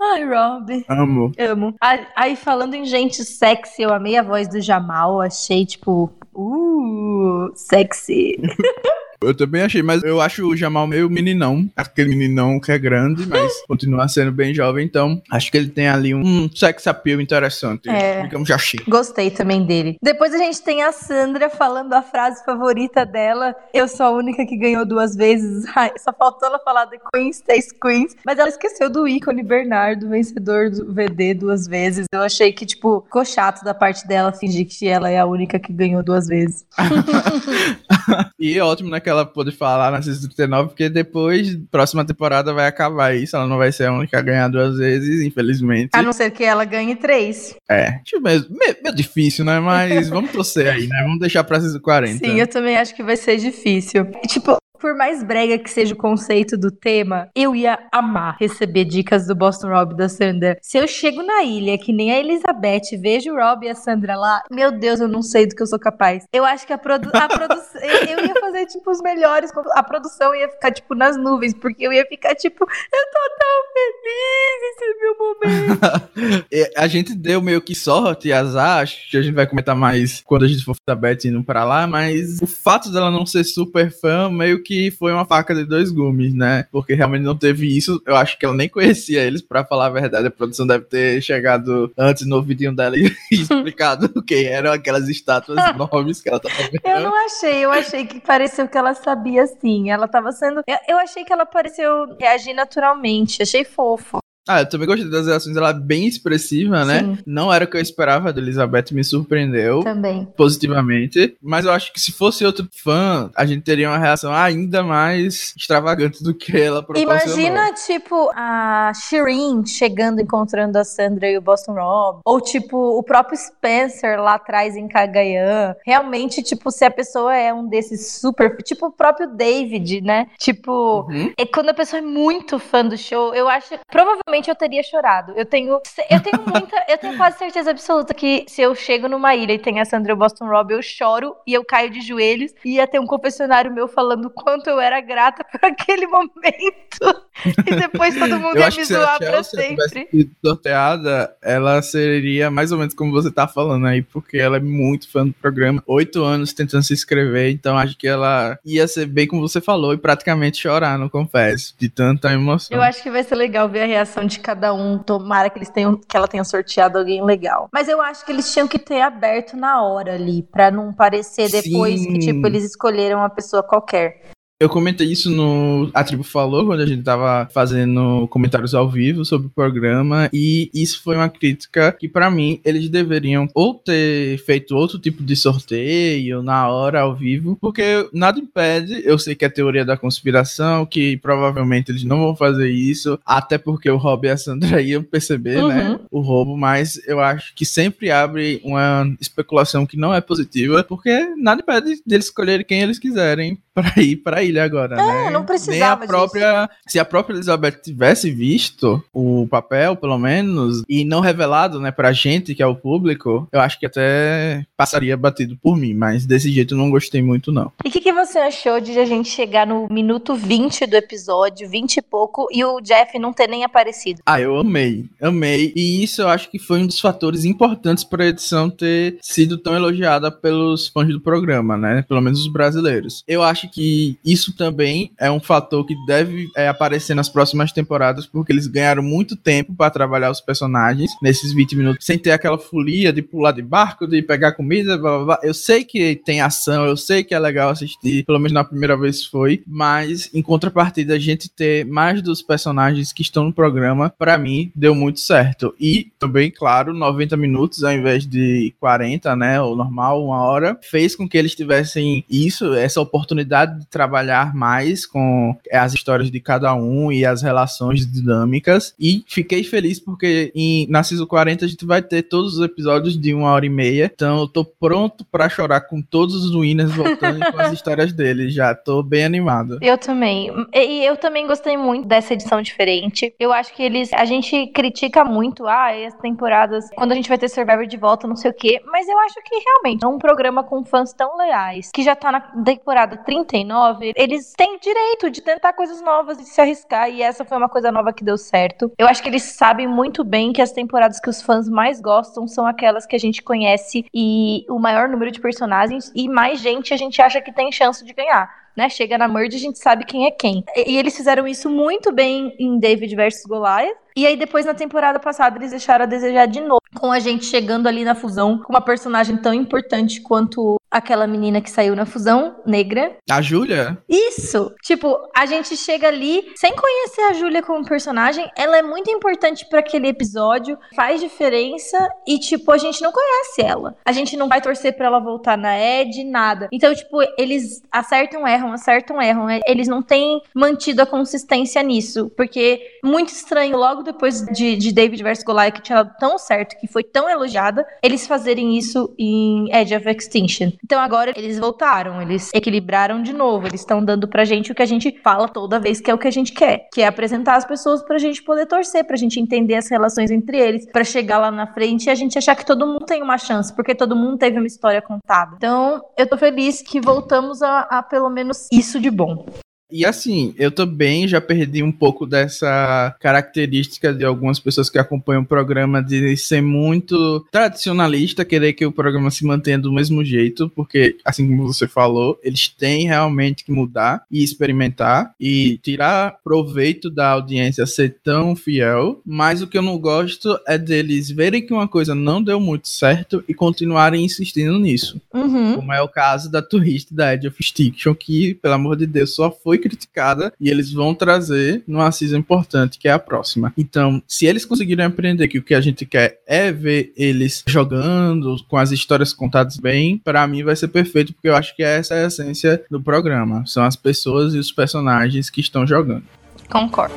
Ai, 0.00 0.24
Rob. 0.24 0.84
Amo. 0.88 1.32
Amo. 1.38 1.74
Aí, 2.14 2.36
falando 2.36 2.74
em 2.74 2.84
gente 2.84 3.24
sexy, 3.24 3.82
eu 3.82 3.92
amei 3.92 4.16
a 4.16 4.22
voz 4.22 4.48
do 4.48 4.60
Jamal, 4.60 5.20
achei, 5.20 5.64
tipo, 5.64 6.10
uh, 6.34 7.50
sexy. 7.54 8.36
Eu 9.20 9.34
também 9.34 9.62
achei, 9.62 9.82
mas 9.82 10.02
eu 10.02 10.20
acho 10.20 10.46
o 10.46 10.56
Jamal 10.56 10.86
meio 10.86 11.08
meninão. 11.10 11.68
Aquele 11.76 12.14
meninão 12.14 12.60
que 12.60 12.72
é 12.72 12.78
grande, 12.78 13.26
mas 13.26 13.52
continua 13.66 14.08
sendo 14.08 14.32
bem 14.32 14.54
jovem. 14.54 14.84
Então, 14.84 15.20
acho 15.30 15.50
que 15.50 15.56
ele 15.56 15.68
tem 15.68 15.88
ali 15.88 16.14
um 16.14 16.48
sex 16.54 16.86
appeal 16.86 17.20
interessante. 17.20 17.88
É. 17.88 18.22
Digamos 18.22 18.50
achei. 18.50 18.80
Gostei 18.86 19.30
também 19.30 19.64
dele. 19.64 19.96
Depois 20.02 20.34
a 20.34 20.38
gente 20.38 20.62
tem 20.62 20.82
a 20.82 20.92
Sandra 20.92 21.48
falando 21.48 21.92
a 21.92 22.02
frase 22.02 22.44
favorita 22.44 23.04
dela. 23.04 23.54
Eu 23.72 23.88
sou 23.88 24.06
a 24.06 24.10
única 24.10 24.46
que 24.46 24.56
ganhou 24.56 24.84
duas 24.84 25.14
vezes. 25.14 25.64
Ai, 25.74 25.92
só 25.98 26.12
faltou 26.12 26.48
ela 26.48 26.58
falar 26.58 26.86
The 26.86 26.98
Queen 27.12 27.30
Stays 27.30 27.72
Queens. 27.72 28.16
Mas 28.24 28.38
ela 28.38 28.48
esqueceu 28.48 28.90
do 28.90 29.06
ícone 29.06 29.42
Bernardo, 29.42 30.08
vencedor 30.08 30.70
do 30.70 30.92
VD 30.92 31.34
duas 31.34 31.66
vezes. 31.66 32.06
Eu 32.12 32.22
achei 32.22 32.52
que, 32.52 32.66
tipo, 32.66 33.02
ficou 33.02 33.24
chato 33.24 33.64
da 33.64 33.74
parte 33.74 34.06
dela 34.06 34.32
fingir 34.32 34.66
que 34.66 34.86
ela 34.86 35.10
é 35.10 35.18
a 35.18 35.26
única 35.26 35.58
que 35.58 35.72
ganhou 35.72 36.02
duas 36.02 36.26
vezes. 36.26 36.64
e 38.38 38.58
é 38.58 38.62
ótimo, 38.62 38.90
né? 38.90 39.00
Que 39.06 39.10
ela 39.10 39.24
pôde 39.24 39.52
falar 39.52 39.92
na 39.92 40.02
Season 40.02 40.26
39, 40.26 40.70
porque 40.70 40.88
depois, 40.88 41.56
próxima 41.70 42.04
temporada, 42.04 42.52
vai 42.52 42.66
acabar 42.66 43.14
isso. 43.14 43.36
Ela 43.36 43.46
não 43.46 43.56
vai 43.56 43.70
ser 43.70 43.84
a 43.84 43.92
única 43.92 44.18
a 44.18 44.20
ganhar 44.20 44.48
duas 44.48 44.78
vezes, 44.78 45.24
infelizmente. 45.24 45.90
A 45.92 46.02
não 46.02 46.12
ser 46.12 46.32
que 46.32 46.42
ela 46.42 46.64
ganhe 46.64 46.96
três. 46.96 47.54
É, 47.70 48.00
tipo, 48.04 48.20
meio, 48.20 48.44
meio 48.50 48.92
difícil, 48.92 49.44
né? 49.44 49.60
Mas 49.60 50.08
vamos 50.10 50.32
torcer 50.32 50.66
aí, 50.66 50.88
né? 50.88 51.02
Vamos 51.04 51.20
deixar 51.20 51.44
pra 51.44 51.60
Season 51.60 51.78
40. 51.78 52.18
Sim, 52.18 52.40
eu 52.40 52.48
também 52.48 52.76
acho 52.76 52.96
que 52.96 53.02
vai 53.04 53.16
ser 53.16 53.36
difícil. 53.36 54.06
Tipo, 54.26 54.58
Por 54.78 54.94
mais 54.96 55.22
brega 55.22 55.58
que 55.58 55.70
seja 55.70 55.94
o 55.94 55.96
conceito 55.96 56.56
do 56.56 56.70
tema, 56.70 57.28
eu 57.34 57.54
ia 57.54 57.78
amar 57.92 58.36
receber 58.38 58.84
dicas 58.84 59.26
do 59.26 59.34
Boston 59.34 59.68
Rob 59.68 59.92
e 59.92 59.96
da 59.96 60.08
Sandra. 60.08 60.58
Se 60.62 60.78
eu 60.78 60.86
chego 60.86 61.22
na 61.22 61.42
ilha, 61.42 61.78
que 61.78 61.92
nem 61.92 62.12
a 62.12 62.18
Elizabeth, 62.18 62.96
vejo 63.00 63.32
o 63.32 63.36
Rob 63.36 63.64
e 63.64 63.68
a 63.68 63.74
Sandra 63.74 64.16
lá, 64.16 64.42
meu 64.50 64.72
Deus, 64.72 65.00
eu 65.00 65.08
não 65.08 65.22
sei 65.22 65.46
do 65.46 65.54
que 65.54 65.62
eu 65.62 65.66
sou 65.66 65.78
capaz. 65.78 66.24
Eu 66.32 66.44
acho 66.44 66.66
que 66.66 66.72
a, 66.72 66.78
produ 66.78 67.10
produção. 67.10 67.80
eu 67.82 68.24
ia 68.24 68.34
fazer, 68.40 68.66
tipo, 68.66 68.90
os 68.90 69.00
melhores. 69.00 69.50
A 69.72 69.82
produção 69.82 70.34
ia 70.34 70.48
ficar, 70.48 70.72
tipo, 70.72 70.94
nas 70.94 71.16
nuvens, 71.16 71.54
porque 71.54 71.86
eu 71.86 71.92
ia 71.92 72.06
ficar, 72.06 72.34
tipo, 72.34 72.64
eu 72.64 73.04
tô 73.12 73.26
tão 73.38 73.56
feliz, 73.76 74.60
esse 74.72 74.84
é 74.84 74.94
meu 75.00 75.14
momento. 75.18 76.76
a 76.76 76.86
gente 76.86 77.14
deu 77.14 77.40
meio 77.40 77.60
que 77.60 77.74
sorte 77.74 78.28
e 78.28 78.32
azar, 78.32 78.82
acho 78.82 79.10
que 79.10 79.16
a 79.16 79.22
gente 79.22 79.34
vai 79.34 79.46
comentar 79.46 79.76
mais 79.76 80.22
quando 80.24 80.44
a 80.44 80.48
gente 80.48 80.64
for 80.64 80.76
da 80.86 80.94
Beth 80.94 81.24
indo 81.24 81.42
pra 81.42 81.64
lá, 81.64 81.86
mas 81.86 82.40
o 82.40 82.46
fato 82.46 82.92
dela 82.92 83.10
não 83.10 83.26
ser 83.26 83.44
super 83.44 83.90
fã 83.90 84.30
meio 84.30 84.62
que 84.62 84.65
foi 84.98 85.12
uma 85.12 85.24
faca 85.24 85.54
de 85.54 85.64
dois 85.64 85.90
gumes, 85.90 86.34
né? 86.34 86.66
Porque 86.70 86.94
realmente 86.94 87.22
não 87.22 87.36
teve 87.36 87.76
isso. 87.76 88.02
Eu 88.06 88.16
acho 88.16 88.38
que 88.38 88.44
ela 88.44 88.54
nem 88.54 88.68
conhecia 88.68 89.22
eles, 89.22 89.42
para 89.42 89.64
falar 89.64 89.86
a 89.86 89.90
verdade. 89.90 90.26
A 90.26 90.30
produção 90.30 90.66
deve 90.66 90.84
ter 90.84 91.20
chegado 91.22 91.92
antes 91.96 92.26
no 92.26 92.42
vidinho 92.42 92.74
dela 92.74 92.96
e 92.96 93.10
explicado 93.30 94.10
quem 94.26 94.46
eram 94.46 94.72
aquelas 94.72 95.08
estátuas 95.08 95.58
enormes 95.70 96.20
que 96.20 96.28
ela 96.28 96.40
tava 96.40 96.54
vendo. 96.54 96.80
Eu 96.84 97.00
não 97.00 97.26
achei, 97.26 97.64
eu 97.64 97.70
achei 97.70 98.06
que 98.06 98.20
pareceu 98.20 98.68
que 98.68 98.78
ela 98.78 98.94
sabia 98.94 99.46
sim. 99.46 99.90
Ela 99.90 100.08
tava 100.08 100.32
sendo. 100.32 100.62
Eu, 100.66 100.78
eu 100.88 100.98
achei 100.98 101.24
que 101.24 101.32
ela 101.32 101.46
pareceu 101.46 102.16
reagir 102.18 102.54
naturalmente. 102.54 103.42
Achei 103.42 103.64
fofo. 103.64 104.18
Ah, 104.48 104.60
eu 104.60 104.68
também 104.68 104.86
gostei 104.86 105.10
das 105.10 105.26
reações 105.26 105.54
dela 105.54 105.72
bem 105.72 106.06
expressiva, 106.06 106.84
né? 106.84 107.00
Sim. 107.00 107.18
Não 107.26 107.52
era 107.52 107.64
o 107.64 107.68
que 107.68 107.76
eu 107.76 107.80
esperava 107.80 108.32
da 108.32 108.40
Elizabeth, 108.40 108.86
me 108.92 109.02
surpreendeu. 109.02 109.82
Também. 109.82 110.24
Positivamente. 110.36 111.36
Mas 111.42 111.64
eu 111.64 111.72
acho 111.72 111.92
que 111.92 112.00
se 112.00 112.12
fosse 112.12 112.44
outro 112.44 112.68
fã, 112.70 113.28
a 113.34 113.44
gente 113.44 113.62
teria 113.62 113.88
uma 113.88 113.98
reação 113.98 114.32
ainda 114.32 114.84
mais 114.84 115.52
extravagante 115.56 116.22
do 116.22 116.32
que 116.32 116.56
ela 116.56 116.82
proporcionou. 116.82 117.16
Imagina, 117.16 117.72
tipo, 117.72 118.30
a 118.34 118.92
Shireen 118.94 119.66
chegando, 119.66 120.20
encontrando 120.20 120.78
a 120.78 120.84
Sandra 120.84 121.28
e 121.28 121.36
o 121.36 121.42
Boston 121.42 121.72
Rob. 121.72 122.20
Ou, 122.24 122.40
tipo, 122.40 122.76
o 122.76 123.02
próprio 123.02 123.36
Spencer 123.36 124.20
lá 124.20 124.34
atrás 124.34 124.76
em 124.76 124.86
Cagayan. 124.86 125.74
Realmente, 125.84 126.42
tipo, 126.42 126.70
se 126.70 126.84
a 126.84 126.90
pessoa 126.90 127.34
é 127.34 127.52
um 127.52 127.68
desses 127.68 128.12
super... 128.12 128.56
Tipo, 128.58 128.86
o 128.86 128.92
próprio 128.92 129.28
David, 129.28 130.02
né? 130.02 130.28
Tipo, 130.38 131.06
uhum. 131.08 131.32
é 131.36 131.44
quando 131.44 131.70
a 131.70 131.74
pessoa 131.74 131.98
é 131.98 132.04
muito 132.04 132.60
fã 132.60 132.84
do 132.84 132.96
show, 132.96 133.34
eu 133.34 133.48
acho... 133.48 133.74
Provavelmente 133.90 134.35
provavelmente 134.36 134.48
eu 134.48 134.54
teria 134.54 134.82
chorado. 134.82 135.32
Eu 135.36 135.44
tenho, 135.44 135.80
eu 136.10 136.20
tenho 136.20 136.42
muita, 136.46 136.84
eu 136.88 136.98
tenho 136.98 137.16
quase 137.16 137.38
certeza 137.38 137.70
absoluta 137.70 138.14
que 138.14 138.44
se 138.48 138.62
eu 138.62 138.74
chego 138.74 139.08
numa 139.08 139.34
ilha 139.34 139.52
e 139.52 139.58
tem 139.58 139.80
a 139.80 139.84
Sandra 139.84 140.14
Boston 140.14 140.46
Rob, 140.46 140.72
eu 140.72 140.82
choro 140.82 141.34
e 141.46 141.54
eu 141.54 141.64
caio 141.64 141.90
de 141.90 142.00
joelhos 142.00 142.52
e 142.64 142.74
ia 142.74 142.86
ter 142.86 143.00
um 143.00 143.06
confessionário 143.06 143.72
meu 143.72 143.88
falando 143.88 144.30
quanto 144.30 144.68
eu 144.68 144.80
era 144.80 145.00
grata 145.00 145.44
por 145.44 145.60
aquele 145.64 146.06
momento. 146.08 147.26
E 147.66 147.76
depois 147.76 148.16
todo 148.16 148.38
mundo 148.38 148.58
ia 148.58 148.70
me 148.70 148.84
zoar 148.84 149.18
pra 149.18 149.42
sempre. 149.42 150.08
Se 150.10 150.30
sorteada, 150.44 151.34
ela 151.42 151.80
seria 151.82 152.50
mais 152.50 152.72
ou 152.72 152.78
menos 152.78 152.94
como 152.94 153.12
você 153.12 153.30
tá 153.30 153.46
falando 153.46 153.86
aí, 153.86 154.02
porque 154.02 154.38
ela 154.38 154.56
é 154.56 154.60
muito 154.60 155.10
fã 155.10 155.26
do 155.26 155.32
programa. 155.32 155.82
Oito 155.86 156.22
anos 156.22 156.52
tentando 156.52 156.82
se 156.82 156.92
inscrever, 156.92 157.50
então 157.50 157.76
acho 157.76 157.96
que 157.96 158.08
ela 158.08 158.58
ia 158.64 158.86
ser 158.88 159.06
bem 159.06 159.26
como 159.26 159.46
você 159.46 159.60
falou 159.60 159.92
e 159.92 159.98
praticamente 159.98 160.58
chorar, 160.58 160.98
não 160.98 161.08
confesso, 161.08 161.74
de 161.78 161.88
tanta 161.88 162.32
emoção. 162.32 162.76
Eu 162.76 162.82
acho 162.82 163.02
que 163.02 163.10
vai 163.10 163.22
ser 163.22 163.34
legal 163.34 163.68
ver 163.68 163.82
a 163.82 163.86
reação 163.86 164.25
de 164.26 164.40
cada 164.40 164.72
um. 164.74 164.98
Tomara 164.98 165.48
que 165.50 165.58
eles 165.58 165.70
tenham, 165.70 165.96
que 165.96 166.16
ela 166.16 166.28
tenha 166.28 166.44
sorteado 166.44 166.98
alguém 166.98 167.24
legal. 167.24 167.68
Mas 167.72 167.88
eu 167.88 168.00
acho 168.00 168.24
que 168.24 168.32
eles 168.32 168.52
tinham 168.52 168.68
que 168.68 168.78
ter 168.78 169.00
aberto 169.00 169.56
na 169.56 169.82
hora 169.82 170.14
ali, 170.14 170.42
para 170.42 170.70
não 170.70 170.92
parecer 170.92 171.50
depois 171.50 172.00
Sim. 172.00 172.12
que 172.12 172.18
tipo 172.18 172.46
eles 172.46 172.64
escolheram 172.64 173.18
uma 173.18 173.30
pessoa 173.30 173.62
qualquer. 173.62 174.35
Eu 174.58 174.70
comentei 174.70 175.06
isso 175.06 175.30
no 175.30 175.90
A 175.92 176.02
Tribo 176.02 176.22
Falou, 176.22 176.64
quando 176.64 176.80
a 176.80 176.86
gente 176.86 177.02
tava 177.02 177.46
fazendo 177.52 178.26
comentários 178.28 178.74
ao 178.74 178.88
vivo 178.88 179.22
sobre 179.22 179.48
o 179.48 179.50
programa, 179.50 180.30
e 180.32 180.70
isso 180.72 181.02
foi 181.02 181.14
uma 181.14 181.28
crítica 181.28 181.92
que, 181.92 182.08
para 182.08 182.30
mim, 182.30 182.58
eles 182.64 182.88
deveriam 182.88 183.46
ou 183.52 183.74
ter 183.74 184.38
feito 184.38 184.74
outro 184.74 184.98
tipo 184.98 185.22
de 185.22 185.36
sorteio 185.36 186.42
na 186.42 186.70
hora, 186.70 187.02
ao 187.02 187.14
vivo, 187.14 187.58
porque 187.60 188.08
nada 188.14 188.38
impede, 188.38 189.02
eu 189.04 189.18
sei 189.18 189.34
que 189.34 189.44
é 189.44 189.48
teoria 189.50 189.84
da 189.84 189.94
conspiração, 189.94 190.86
que 190.86 191.18
provavelmente 191.18 191.90
eles 191.90 192.02
não 192.02 192.20
vão 192.20 192.34
fazer 192.34 192.70
isso, 192.70 193.18
até 193.26 193.58
porque 193.58 193.90
o 193.90 193.98
Rob 193.98 194.26
e 194.26 194.30
a 194.30 194.38
Sandra 194.38 194.80
iam 194.80 195.02
perceber, 195.02 195.56
né, 195.56 195.62
uhum. 195.62 195.68
né, 195.68 196.00
o 196.10 196.20
roubo, 196.20 196.56
mas 196.56 196.98
eu 197.06 197.20
acho 197.20 197.54
que 197.54 197.66
sempre 197.66 198.10
abre 198.10 198.62
uma 198.64 199.06
especulação 199.20 199.84
que 199.84 199.98
não 199.98 200.14
é 200.14 200.22
positiva, 200.22 200.82
porque 200.82 201.34
nada 201.36 201.60
impede 201.60 202.00
deles 202.06 202.24
escolherem 202.24 202.64
quem 202.64 202.80
eles 202.80 202.98
quiserem 202.98 203.58
para 203.74 203.92
ir 204.02 204.16
para 204.16 204.42
ilha 204.46 204.64
agora, 204.64 204.94
é, 205.00 205.24
né? 205.24 205.30
não 205.30 205.44
precisava 205.44 205.76
Nem 205.76 205.82
a 205.82 205.96
própria, 205.96 206.66
disso. 206.66 206.78
Se 206.86 206.98
a 206.98 207.04
própria 207.04 207.34
Elizabeth 207.34 207.82
tivesse 207.82 208.30
visto 208.30 209.02
o 209.12 209.46
papel, 209.50 209.96
pelo 209.96 210.18
menos, 210.18 210.82
e 210.88 211.04
não 211.04 211.20
revelado, 211.20 211.80
né, 211.80 211.90
pra 211.90 212.12
gente, 212.12 212.54
que 212.54 212.62
é 212.62 212.66
o 212.66 212.74
público, 212.74 213.48
eu 213.52 213.60
acho 213.60 213.78
que 213.78 213.86
até 213.86 214.64
passaria 214.76 215.16
batido 215.16 215.56
por 215.62 215.76
mim, 215.76 215.94
mas 215.94 216.26
desse 216.26 216.50
jeito 216.50 216.74
eu 216.74 216.78
não 216.78 216.90
gostei 216.90 217.22
muito, 217.22 217.52
não. 217.52 217.72
E 217.84 217.88
o 217.88 217.92
que, 217.92 218.00
que, 218.00 218.12
você 218.12 218.38
achou 218.38 218.80
de 218.80 218.98
a 218.98 219.04
gente 219.04 219.28
chegar 219.28 219.66
no 219.66 219.88
minuto 219.90 220.34
20 220.34 220.86
do 220.86 220.94
episódio, 220.94 221.68
20 221.68 221.96
e 221.96 222.02
pouco, 222.02 222.48
e 222.50 222.64
o 222.64 222.80
Jeff 222.80 223.18
não 223.18 223.32
ter 223.32 223.48
nem 223.48 223.64
aparecido? 223.64 224.20
Ah, 224.24 224.40
eu 224.40 224.56
amei, 224.56 225.04
amei, 225.20 225.72
e 225.76 226.02
isso 226.02 226.22
eu 226.22 226.28
acho 226.28 226.50
que 226.50 226.58
foi 226.58 226.80
um 226.80 226.86
dos 226.86 227.00
fatores 227.00 227.44
importantes 227.44 228.04
pra 228.04 228.26
edição 228.26 228.70
ter 228.70 229.18
sido 229.20 229.58
tão 229.58 229.74
elogiada 229.74 230.30
pelos 230.30 230.88
fãs 230.88 231.08
do 231.08 231.20
programa, 231.20 231.76
né, 231.76 232.04
pelo 232.08 232.20
menos 232.20 232.40
os 232.40 232.52
brasileiros. 232.52 233.22
Eu 233.26 233.42
acho 233.42 233.68
que 233.70 234.18
isso 234.24 234.35
isso 234.36 234.54
também 234.54 235.10
é 235.18 235.30
um 235.30 235.40
fator 235.40 235.84
que 235.86 235.94
deve 236.04 236.50
é, 236.54 236.68
aparecer 236.68 237.14
nas 237.14 237.28
próximas 237.28 237.72
temporadas, 237.72 238.26
porque 238.26 238.52
eles 238.52 238.66
ganharam 238.66 239.02
muito 239.02 239.34
tempo 239.34 239.74
para 239.74 239.90
trabalhar 239.90 240.30
os 240.30 240.42
personagens 240.42 241.10
nesses 241.22 241.54
20 241.54 241.74
minutos, 241.74 242.04
sem 242.04 242.18
ter 242.18 242.32
aquela 242.32 242.58
folia 242.58 243.10
de 243.14 243.22
pular 243.22 243.52
de 243.52 243.62
barco, 243.62 244.06
de 244.06 244.20
pegar 244.20 244.52
comida, 244.52 244.98
blá, 244.98 245.16
blá, 245.16 245.24
blá. 245.24 245.38
Eu 245.42 245.54
sei 245.54 245.84
que 245.84 246.16
tem 246.16 246.42
ação, 246.42 246.84
eu 246.84 246.98
sei 246.98 247.24
que 247.24 247.34
é 247.34 247.38
legal 247.38 247.70
assistir, 247.70 248.24
pelo 248.26 248.38
menos 248.38 248.52
na 248.52 248.62
primeira 248.62 248.94
vez 248.94 249.24
foi, 249.24 249.62
mas 249.66 250.28
em 250.34 250.42
contrapartida, 250.42 251.14
a 251.14 251.18
gente 251.18 251.48
ter 251.48 251.86
mais 251.86 252.20
dos 252.20 252.42
personagens 252.42 253.12
que 253.14 253.22
estão 253.22 253.44
no 253.44 253.54
programa, 253.54 254.12
para 254.18 254.36
mim, 254.36 254.70
deu 254.74 254.94
muito 254.94 255.20
certo. 255.20 255.74
E 255.80 256.12
também, 256.18 256.50
claro, 256.50 256.92
90 256.92 257.36
minutos 257.38 257.82
ao 257.82 257.92
invés 257.92 258.26
de 258.26 258.74
40, 258.78 259.34
né, 259.34 259.60
o 259.62 259.74
normal, 259.74 260.22
uma 260.22 260.42
hora, 260.42 260.78
fez 260.82 261.16
com 261.16 261.26
que 261.26 261.38
eles 261.38 261.54
tivessem 261.54 262.22
isso, 262.28 262.74
essa 262.74 263.00
oportunidade 263.00 263.80
de 263.80 263.86
trabalhar 263.86 264.25
trabalhar 264.26 264.54
mais 264.54 265.06
com 265.06 265.56
as 265.72 265.94
histórias 265.94 266.30
de 266.30 266.40
cada 266.40 266.74
um 266.74 267.12
e 267.12 267.24
as 267.24 267.42
relações 267.42 268.04
dinâmicas. 268.06 268.94
E 268.98 269.24
fiquei 269.28 269.62
feliz 269.62 270.00
porque 270.00 270.52
em, 270.54 270.86
na 270.88 271.02
Season 271.02 271.26
40 271.26 271.64
a 271.64 271.68
gente 271.68 271.86
vai 271.86 272.02
ter 272.02 272.22
todos 272.22 272.58
os 272.58 272.64
episódios 272.64 273.18
de 273.18 273.32
uma 273.32 273.50
hora 273.50 273.64
e 273.64 273.70
meia. 273.70 274.10
Então 274.12 274.40
eu 274.40 274.48
tô 274.48 274.64
pronto 274.64 275.24
para 275.24 275.48
chorar 275.48 275.82
com 275.82 276.02
todos 276.02 276.34
os 276.34 276.54
Winners 276.54 276.92
voltando 276.92 277.40
com 277.52 277.60
as 277.60 277.72
histórias 277.72 278.12
deles. 278.12 278.52
Já 278.52 278.74
tô 278.74 279.02
bem 279.02 279.24
animado. 279.24 279.78
Eu 279.80 279.96
também. 279.96 280.50
E 280.74 281.04
eu 281.04 281.16
também 281.16 281.46
gostei 281.46 281.76
muito 281.76 282.08
dessa 282.08 282.34
edição 282.34 282.60
diferente. 282.60 283.32
Eu 283.38 283.52
acho 283.52 283.72
que 283.74 283.82
eles. 283.82 284.12
A 284.12 284.24
gente 284.24 284.66
critica 284.68 285.24
muito, 285.24 285.66
ah, 285.66 285.90
as 286.06 286.14
temporadas, 286.14 286.88
quando 286.96 287.12
a 287.12 287.14
gente 287.14 287.28
vai 287.28 287.38
ter 287.38 287.48
Survivor 287.48 287.86
de 287.86 287.96
volta, 287.96 288.26
não 288.26 288.36
sei 288.36 288.50
o 288.50 288.54
quê. 288.54 288.80
Mas 288.86 289.08
eu 289.08 289.18
acho 289.20 289.34
que 289.44 289.56
realmente 289.56 290.04
é 290.04 290.08
um 290.08 290.18
programa 290.18 290.64
com 290.64 290.84
fãs 290.84 291.12
tão 291.12 291.36
leais, 291.36 291.90
que 291.92 292.02
já 292.02 292.16
tá 292.16 292.32
na 292.32 292.40
temporada 292.40 293.16
39, 293.18 294.12
eles 294.16 294.54
têm 294.56 294.78
direito 294.78 295.30
de 295.30 295.42
tentar 295.42 295.74
coisas 295.74 296.00
novas, 296.00 296.38
de 296.38 296.44
se 296.44 296.60
arriscar, 296.60 297.10
e 297.10 297.22
essa 297.22 297.44
foi 297.44 297.56
uma 297.58 297.68
coisa 297.68 297.92
nova 297.92 298.12
que 298.12 298.24
deu 298.24 298.38
certo. 298.38 298.90
Eu 298.98 299.06
acho 299.06 299.22
que 299.22 299.28
eles 299.28 299.42
sabem 299.42 299.86
muito 299.86 300.24
bem 300.24 300.52
que 300.52 300.62
as 300.62 300.72
temporadas 300.72 301.20
que 301.20 301.28
os 301.28 301.42
fãs 301.42 301.68
mais 301.68 302.00
gostam 302.00 302.48
são 302.48 302.66
aquelas 302.66 303.04
que 303.04 303.14
a 303.14 303.20
gente 303.20 303.42
conhece 303.42 304.06
e 304.14 304.64
o 304.68 304.78
maior 304.78 305.08
número 305.08 305.30
de 305.30 305.40
personagens 305.40 306.10
e 306.14 306.28
mais 306.28 306.60
gente 306.60 306.94
a 306.94 306.96
gente 306.96 307.20
acha 307.20 307.40
que 307.40 307.52
tem 307.52 307.70
chance 307.70 308.04
de 308.04 308.12
ganhar 308.14 308.66
né? 308.76 308.90
Chega 308.90 309.16
na 309.16 309.26
merge, 309.26 309.56
a 309.56 309.60
gente 309.60 309.78
sabe 309.78 310.04
quem 310.04 310.26
é 310.26 310.30
quem. 310.30 310.62
E, 310.76 310.98
eles 310.98 311.16
fizeram 311.16 311.48
isso 311.48 311.70
muito 311.70 312.12
bem 312.12 312.54
em 312.58 312.78
David 312.78 313.16
versus 313.16 313.46
Goliath. 313.46 313.96
E 314.14 314.26
aí 314.26 314.36
depois 314.36 314.66
na 314.66 314.74
temporada 314.74 315.18
passada 315.18 315.58
eles 315.58 315.70
deixaram 315.70 316.04
a 316.04 316.06
desejar 316.06 316.46
de 316.46 316.60
novo, 316.60 316.80
com 316.94 317.10
a 317.10 317.18
gente 317.18 317.44
chegando 317.44 317.86
ali 317.86 318.04
na 318.04 318.14
fusão 318.14 318.58
com 318.58 318.72
uma 318.72 318.80
personagem 318.80 319.36
tão 319.36 319.52
importante 319.52 320.20
quanto 320.20 320.78
aquela 320.96 321.26
menina 321.26 321.60
que 321.60 321.70
saiu 321.70 321.94
na 321.94 322.06
fusão, 322.06 322.56
negra. 322.66 323.16
A 323.30 323.42
Júlia? 323.42 323.98
Isso! 324.08 324.72
Tipo, 324.82 325.16
a 325.36 325.44
gente 325.44 325.76
chega 325.76 326.08
ali 326.08 326.52
sem 326.56 326.74
conhecer 326.74 327.22
a 327.22 327.32
Júlia 327.34 327.62
como 327.62 327.84
personagem, 327.84 328.50
ela 328.56 328.78
é 328.78 328.82
muito 328.82 329.10
importante 329.10 329.66
para 329.68 329.80
aquele 329.80 330.08
episódio, 330.08 330.78
faz 330.94 331.20
diferença 331.20 332.08
e 332.26 332.38
tipo, 332.38 332.72
a 332.72 332.78
gente 332.78 333.02
não 333.02 333.12
conhece 333.12 333.62
ela. 333.62 333.94
A 334.04 334.12
gente 334.12 334.36
não 334.36 334.48
vai 334.48 334.60
torcer 334.60 334.96
para 334.96 335.06
ela 335.06 335.20
voltar 335.20 335.58
na 335.58 335.78
Ed, 335.78 336.24
nada. 336.24 336.68
Então, 336.72 336.94
tipo, 336.94 337.18
eles 337.38 337.82
acertam, 337.92 338.46
erram, 338.46 338.72
acertam, 338.72 339.20
erram. 339.20 339.46
Eles 339.66 339.88
não 339.88 340.02
têm 340.02 340.40
mantido 340.54 341.02
a 341.02 341.06
consistência 341.06 341.82
nisso, 341.82 342.30
porque 342.36 342.80
muito 343.04 343.28
estranho 343.28 343.76
logo 343.76 344.02
depois 344.02 344.44
de, 344.46 344.76
de 344.76 344.92
David 344.92 345.22
vs 345.22 345.44
Goliath, 345.44 345.74
que 345.74 345.82
tinha 345.82 346.02
dado 346.02 346.16
tão 346.18 346.38
certo, 346.38 346.78
que 346.78 346.86
foi 346.86 347.04
tão 347.04 347.28
elogiada, 347.28 347.86
eles 348.02 348.26
fazerem 348.26 348.76
isso 348.78 349.14
em 349.18 349.70
Edge 349.74 349.94
of 349.94 350.08
Extinction. 350.08 350.72
Então 350.86 351.00
agora 351.00 351.32
eles 351.34 351.58
voltaram, 351.58 352.22
eles 352.22 352.48
equilibraram 352.54 353.20
de 353.20 353.32
novo, 353.32 353.66
eles 353.66 353.80
estão 353.80 354.04
dando 354.04 354.28
pra 354.28 354.44
gente 354.44 354.70
o 354.70 354.74
que 354.74 354.82
a 354.82 354.86
gente 354.86 355.20
fala 355.20 355.48
toda 355.48 355.80
vez 355.80 356.00
que 356.00 356.08
é 356.08 356.14
o 356.14 356.18
que 356.18 356.28
a 356.28 356.30
gente 356.30 356.52
quer, 356.52 356.88
que 356.94 357.02
é 357.02 357.08
apresentar 357.08 357.56
as 357.56 357.64
pessoas 357.64 358.04
pra 358.04 358.18
gente 358.18 358.40
poder 358.40 358.66
torcer, 358.66 359.04
pra 359.04 359.16
gente 359.16 359.40
entender 359.40 359.74
as 359.74 359.90
relações 359.90 360.30
entre 360.30 360.56
eles, 360.56 360.86
pra 360.86 361.02
chegar 361.02 361.38
lá 361.38 361.50
na 361.50 361.66
frente 361.66 362.06
e 362.06 362.10
a 362.10 362.14
gente 362.14 362.38
achar 362.38 362.54
que 362.54 362.64
todo 362.64 362.86
mundo 362.86 363.04
tem 363.04 363.20
uma 363.20 363.36
chance, 363.36 363.74
porque 363.74 363.96
todo 363.96 364.14
mundo 364.14 364.38
teve 364.38 364.58
uma 364.58 364.66
história 364.68 365.02
contada. 365.02 365.56
Então, 365.56 366.00
eu 366.16 366.28
tô 366.28 366.38
feliz 366.38 366.80
que 366.80 367.00
voltamos 367.00 367.62
a, 367.62 367.80
a 367.80 368.00
pelo 368.00 368.30
menos 368.30 368.68
isso 368.70 369.00
de 369.00 369.10
bom. 369.10 369.44
E 369.90 370.04
assim, 370.04 370.54
eu 370.58 370.70
também 370.70 371.28
já 371.28 371.40
perdi 371.40 371.82
um 371.82 371.92
pouco 371.92 372.26
dessa 372.26 373.14
característica 373.20 374.12
de 374.12 374.24
algumas 374.24 374.58
pessoas 374.58 374.90
que 374.90 374.98
acompanham 374.98 375.42
o 375.42 375.46
programa 375.46 376.02
de 376.02 376.36
ser 376.36 376.60
muito 376.60 377.46
tradicionalista, 377.52 378.44
querer 378.44 378.72
que 378.72 378.84
o 378.84 378.92
programa 378.92 379.30
se 379.30 379.44
mantenha 379.44 379.78
do 379.78 379.92
mesmo 379.92 380.24
jeito, 380.24 380.68
porque, 380.70 381.16
assim 381.24 381.46
como 381.48 381.72
você 381.72 381.86
falou, 381.86 382.38
eles 382.42 382.68
têm 382.68 383.06
realmente 383.06 383.64
que 383.64 383.70
mudar 383.70 384.24
e 384.30 384.42
experimentar 384.42 385.34
e 385.40 385.78
tirar 385.82 386.36
proveito 386.42 387.08
da 387.08 387.30
audiência 387.30 387.86
ser 387.86 388.16
tão 388.24 388.56
fiel. 388.56 389.20
Mas 389.24 389.62
o 389.62 389.66
que 389.66 389.78
eu 389.78 389.82
não 389.82 389.98
gosto 389.98 390.58
é 390.66 390.76
deles 390.76 391.30
verem 391.30 391.64
que 391.64 391.72
uma 391.72 391.86
coisa 391.86 392.14
não 392.14 392.42
deu 392.42 392.58
muito 392.58 392.88
certo 392.88 393.44
e 393.48 393.54
continuarem 393.54 394.24
insistindo 394.24 394.78
nisso. 394.78 395.20
Uhum. 395.32 395.76
Como 395.76 395.92
é 395.92 396.02
o 396.02 396.08
caso 396.08 396.50
da 396.50 396.60
Tourist 396.60 397.12
da 397.12 397.34
Edge 397.34 397.46
of 397.46 397.62
Stiction, 397.62 398.14
que, 398.14 398.54
pelo 398.54 398.74
amor 398.74 398.96
de 398.96 399.06
Deus, 399.06 399.34
só 399.34 399.50
foi 399.50 399.75
criticada 399.78 400.52
e 400.60 400.68
eles 400.68 400.92
vão 400.92 401.14
trazer 401.14 401.82
numa 401.86 402.10
season 402.10 402.36
importante, 402.36 402.98
que 402.98 403.08
é 403.08 403.12
a 403.12 403.18
próxima. 403.18 403.72
Então, 403.76 404.22
se 404.26 404.46
eles 404.46 404.64
conseguirem 404.64 405.04
aprender 405.04 405.48
que 405.48 405.58
o 405.58 405.62
que 405.62 405.74
a 405.74 405.80
gente 405.80 406.04
quer 406.04 406.40
é 406.46 406.72
ver 406.72 407.12
eles 407.16 407.62
jogando, 407.66 408.56
com 408.68 408.76
as 408.76 408.90
histórias 408.90 409.32
contadas 409.32 409.76
bem, 409.76 410.18
para 410.18 410.46
mim 410.46 410.62
vai 410.62 410.76
ser 410.76 410.88
perfeito, 410.88 411.32
porque 411.32 411.48
eu 411.48 411.56
acho 411.56 411.74
que 411.74 411.82
essa 411.82 412.14
é 412.14 412.24
a 412.24 412.28
essência 412.28 412.84
do 412.90 413.00
programa. 413.00 413.64
São 413.66 413.84
as 413.84 413.96
pessoas 413.96 414.54
e 414.54 414.58
os 414.58 414.72
personagens 414.72 415.50
que 415.50 415.60
estão 415.60 415.86
jogando. 415.86 416.24
Concordo. 416.70 417.14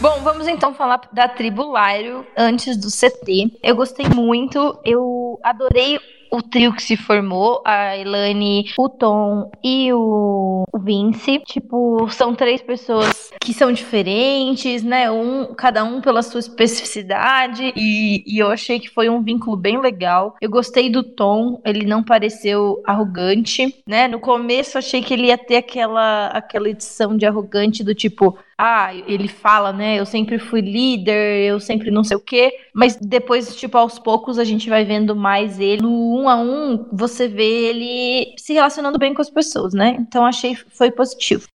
Bom, 0.00 0.20
vamos 0.22 0.46
então 0.46 0.74
falar 0.74 1.00
da 1.10 1.26
tribo 1.26 1.64
Lyrio 1.74 2.26
antes 2.36 2.76
do 2.76 2.88
CT. 2.88 3.58
Eu 3.62 3.74
gostei 3.74 4.06
muito, 4.08 4.78
eu 4.84 5.40
adorei 5.42 5.98
o 6.30 6.42
trio 6.42 6.72
que 6.72 6.82
se 6.82 6.96
formou, 6.96 7.62
a 7.64 7.96
Elane, 7.96 8.72
o 8.78 8.88
Tom 8.88 9.50
e 9.62 9.92
o, 9.92 10.64
Vince. 10.78 11.40
Tipo, 11.44 12.08
são 12.10 12.34
três 12.34 12.62
pessoas 12.62 13.32
que 13.40 13.52
são 13.52 13.72
diferentes, 13.72 14.82
né? 14.82 15.10
Um, 15.10 15.54
cada 15.54 15.84
um 15.84 16.00
pela 16.00 16.22
sua 16.22 16.40
especificidade. 16.40 17.72
E, 17.76 18.22
e 18.26 18.38
eu 18.38 18.48
achei 18.48 18.78
que 18.78 18.88
foi 18.88 19.08
um 19.08 19.22
vínculo 19.22 19.56
bem 19.56 19.80
legal. 19.80 20.36
Eu 20.40 20.50
gostei 20.50 20.90
do 20.90 21.02
Tom, 21.02 21.60
ele 21.64 21.84
não 21.84 22.02
pareceu 22.02 22.82
arrogante, 22.86 23.74
né? 23.86 24.08
No 24.08 24.20
começo 24.20 24.78
achei 24.78 25.02
que 25.02 25.14
ele 25.14 25.26
ia 25.26 25.38
ter 25.38 25.56
aquela, 25.56 26.28
aquela 26.28 26.68
edição 26.68 27.16
de 27.16 27.26
arrogante 27.26 27.82
do 27.82 27.94
tipo, 27.94 28.38
ah, 28.58 28.94
ele 28.94 29.28
fala, 29.28 29.72
né? 29.72 29.98
Eu 30.00 30.06
sempre 30.06 30.38
fui 30.38 30.60
líder, 30.60 31.46
eu 31.46 31.60
sempre 31.60 31.90
não 31.90 32.02
sei 32.02 32.16
o 32.16 32.20
quê. 32.20 32.52
Mas 32.74 32.96
depois, 32.96 33.54
tipo, 33.56 33.76
aos 33.76 33.98
poucos 33.98 34.38
a 34.38 34.44
gente 34.44 34.68
vai 34.70 34.84
vendo 34.84 35.14
mais 35.14 35.60
ele. 35.60 35.82
No 35.82 36.20
um 36.20 36.28
a 36.28 36.36
um, 36.36 36.88
você 36.92 37.28
vê 37.28 37.68
ele 37.68 38.34
se 38.38 38.52
relacionando 38.54 38.98
bem 38.98 39.12
com 39.12 39.20
as 39.20 39.30
pessoas, 39.30 39.74
né? 39.74 39.96
Então 40.00 40.24
achei 40.24 40.54
foi 40.54 40.90
positivo. 40.90 41.46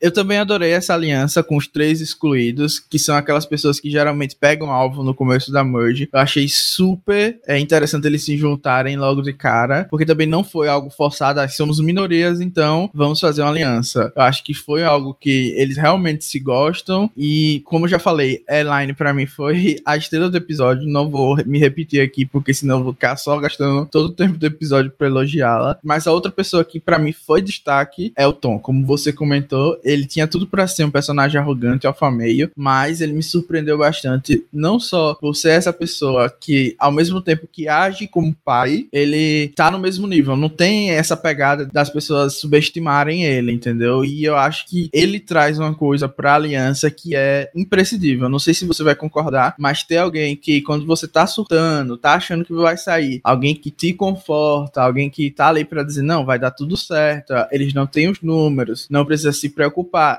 Eu 0.00 0.12
também 0.12 0.38
adorei 0.38 0.72
essa 0.72 0.94
aliança 0.94 1.42
com 1.42 1.56
os 1.56 1.66
três 1.66 2.00
excluídos, 2.00 2.78
que 2.78 2.98
são 2.98 3.16
aquelas 3.16 3.46
pessoas 3.46 3.80
que 3.80 3.90
geralmente 3.90 4.36
pegam 4.36 4.70
alvo 4.70 5.02
no 5.02 5.14
começo 5.14 5.50
da 5.50 5.64
merge. 5.64 6.08
Eu 6.12 6.20
achei 6.20 6.48
super 6.48 7.38
é, 7.46 7.58
interessante 7.58 8.06
eles 8.06 8.24
se 8.24 8.36
juntarem 8.36 8.96
logo 8.96 9.22
de 9.22 9.32
cara, 9.32 9.86
porque 9.90 10.04
também 10.04 10.26
não 10.26 10.44
foi 10.44 10.68
algo 10.68 10.90
forçado, 10.90 11.40
ah, 11.40 11.48
somos 11.48 11.80
minorias, 11.80 12.40
então 12.40 12.90
vamos 12.92 13.20
fazer 13.20 13.42
uma 13.42 13.50
aliança. 13.50 14.12
Eu 14.14 14.22
acho 14.22 14.44
que 14.44 14.52
foi 14.52 14.84
algo 14.84 15.16
que 15.18 15.54
eles 15.56 15.76
realmente 15.76 16.24
se 16.24 16.38
gostam 16.38 17.10
e, 17.16 17.62
como 17.64 17.86
eu 17.86 17.90
já 17.90 17.98
falei, 17.98 18.44
Elaine 18.48 18.92
para 18.92 19.14
mim 19.14 19.26
foi 19.26 19.76
a 19.84 19.96
estrela 19.96 20.28
do 20.28 20.36
episódio. 20.36 20.86
Não 20.86 21.08
vou 21.10 21.36
me 21.46 21.58
repetir 21.58 22.00
aqui, 22.00 22.26
porque 22.26 22.52
senão 22.52 22.84
vou 22.84 22.92
ficar 22.92 23.16
só 23.16 23.38
gastando 23.38 23.86
todo 23.86 24.06
o 24.06 24.12
tempo 24.12 24.38
do 24.38 24.46
episódio 24.46 24.90
para 24.90 25.06
elogiá-la. 25.06 25.78
Mas 25.82 26.06
a 26.06 26.12
outra 26.12 26.30
pessoa 26.30 26.64
que 26.64 26.78
para 26.78 26.98
mim 26.98 27.12
foi 27.12 27.40
destaque 27.40 28.12
é 28.16 28.26
o 28.26 28.32
Tom. 28.32 28.58
Como 28.58 28.84
você 28.84 29.12
comentou, 29.12 29.78
ele 29.86 30.04
tinha 30.04 30.26
tudo 30.26 30.46
para 30.46 30.66
ser 30.66 30.84
um 30.84 30.90
personagem 30.90 31.40
arrogante, 31.40 31.86
alfameio, 31.86 32.50
mas 32.56 33.00
ele 33.00 33.12
me 33.12 33.22
surpreendeu 33.22 33.78
bastante, 33.78 34.44
não 34.52 34.80
só 34.80 35.14
por 35.14 35.34
ser 35.34 35.50
essa 35.50 35.72
pessoa 35.72 36.28
que, 36.28 36.74
ao 36.78 36.90
mesmo 36.90 37.22
tempo 37.22 37.48
que 37.50 37.68
age 37.68 38.08
como 38.08 38.36
pai, 38.44 38.86
ele 38.92 39.52
tá 39.54 39.70
no 39.70 39.78
mesmo 39.78 40.06
nível, 40.06 40.36
não 40.36 40.48
tem 40.48 40.90
essa 40.90 41.16
pegada 41.16 41.64
das 41.66 41.88
pessoas 41.88 42.34
subestimarem 42.34 43.24
ele, 43.24 43.52
entendeu? 43.52 44.04
E 44.04 44.24
eu 44.24 44.36
acho 44.36 44.66
que 44.66 44.90
ele 44.92 45.20
traz 45.20 45.58
uma 45.58 45.74
coisa 45.74 46.08
pra 46.08 46.34
aliança 46.34 46.90
que 46.90 47.14
é 47.14 47.50
imprescindível. 47.54 48.28
Não 48.28 48.38
sei 48.38 48.54
se 48.54 48.64
você 48.64 48.82
vai 48.82 48.94
concordar, 48.94 49.54
mas 49.58 49.82
ter 49.82 49.98
alguém 49.98 50.34
que, 50.34 50.60
quando 50.62 50.84
você 50.84 51.06
tá 51.06 51.26
surtando, 51.26 51.96
tá 51.96 52.14
achando 52.14 52.44
que 52.44 52.52
vai 52.52 52.76
sair, 52.76 53.20
alguém 53.22 53.54
que 53.54 53.70
te 53.70 53.92
conforta, 53.92 54.82
alguém 54.82 55.08
que 55.08 55.30
tá 55.30 55.48
ali 55.48 55.64
para 55.64 55.82
dizer, 55.82 56.02
não, 56.02 56.24
vai 56.24 56.38
dar 56.38 56.50
tudo 56.50 56.76
certo, 56.76 57.32
eles 57.52 57.72
não 57.72 57.86
têm 57.86 58.08
os 58.08 58.20
números, 58.20 58.86
não 58.90 59.04
precisa 59.04 59.32
se 59.32 59.48
preocupar 59.48 59.75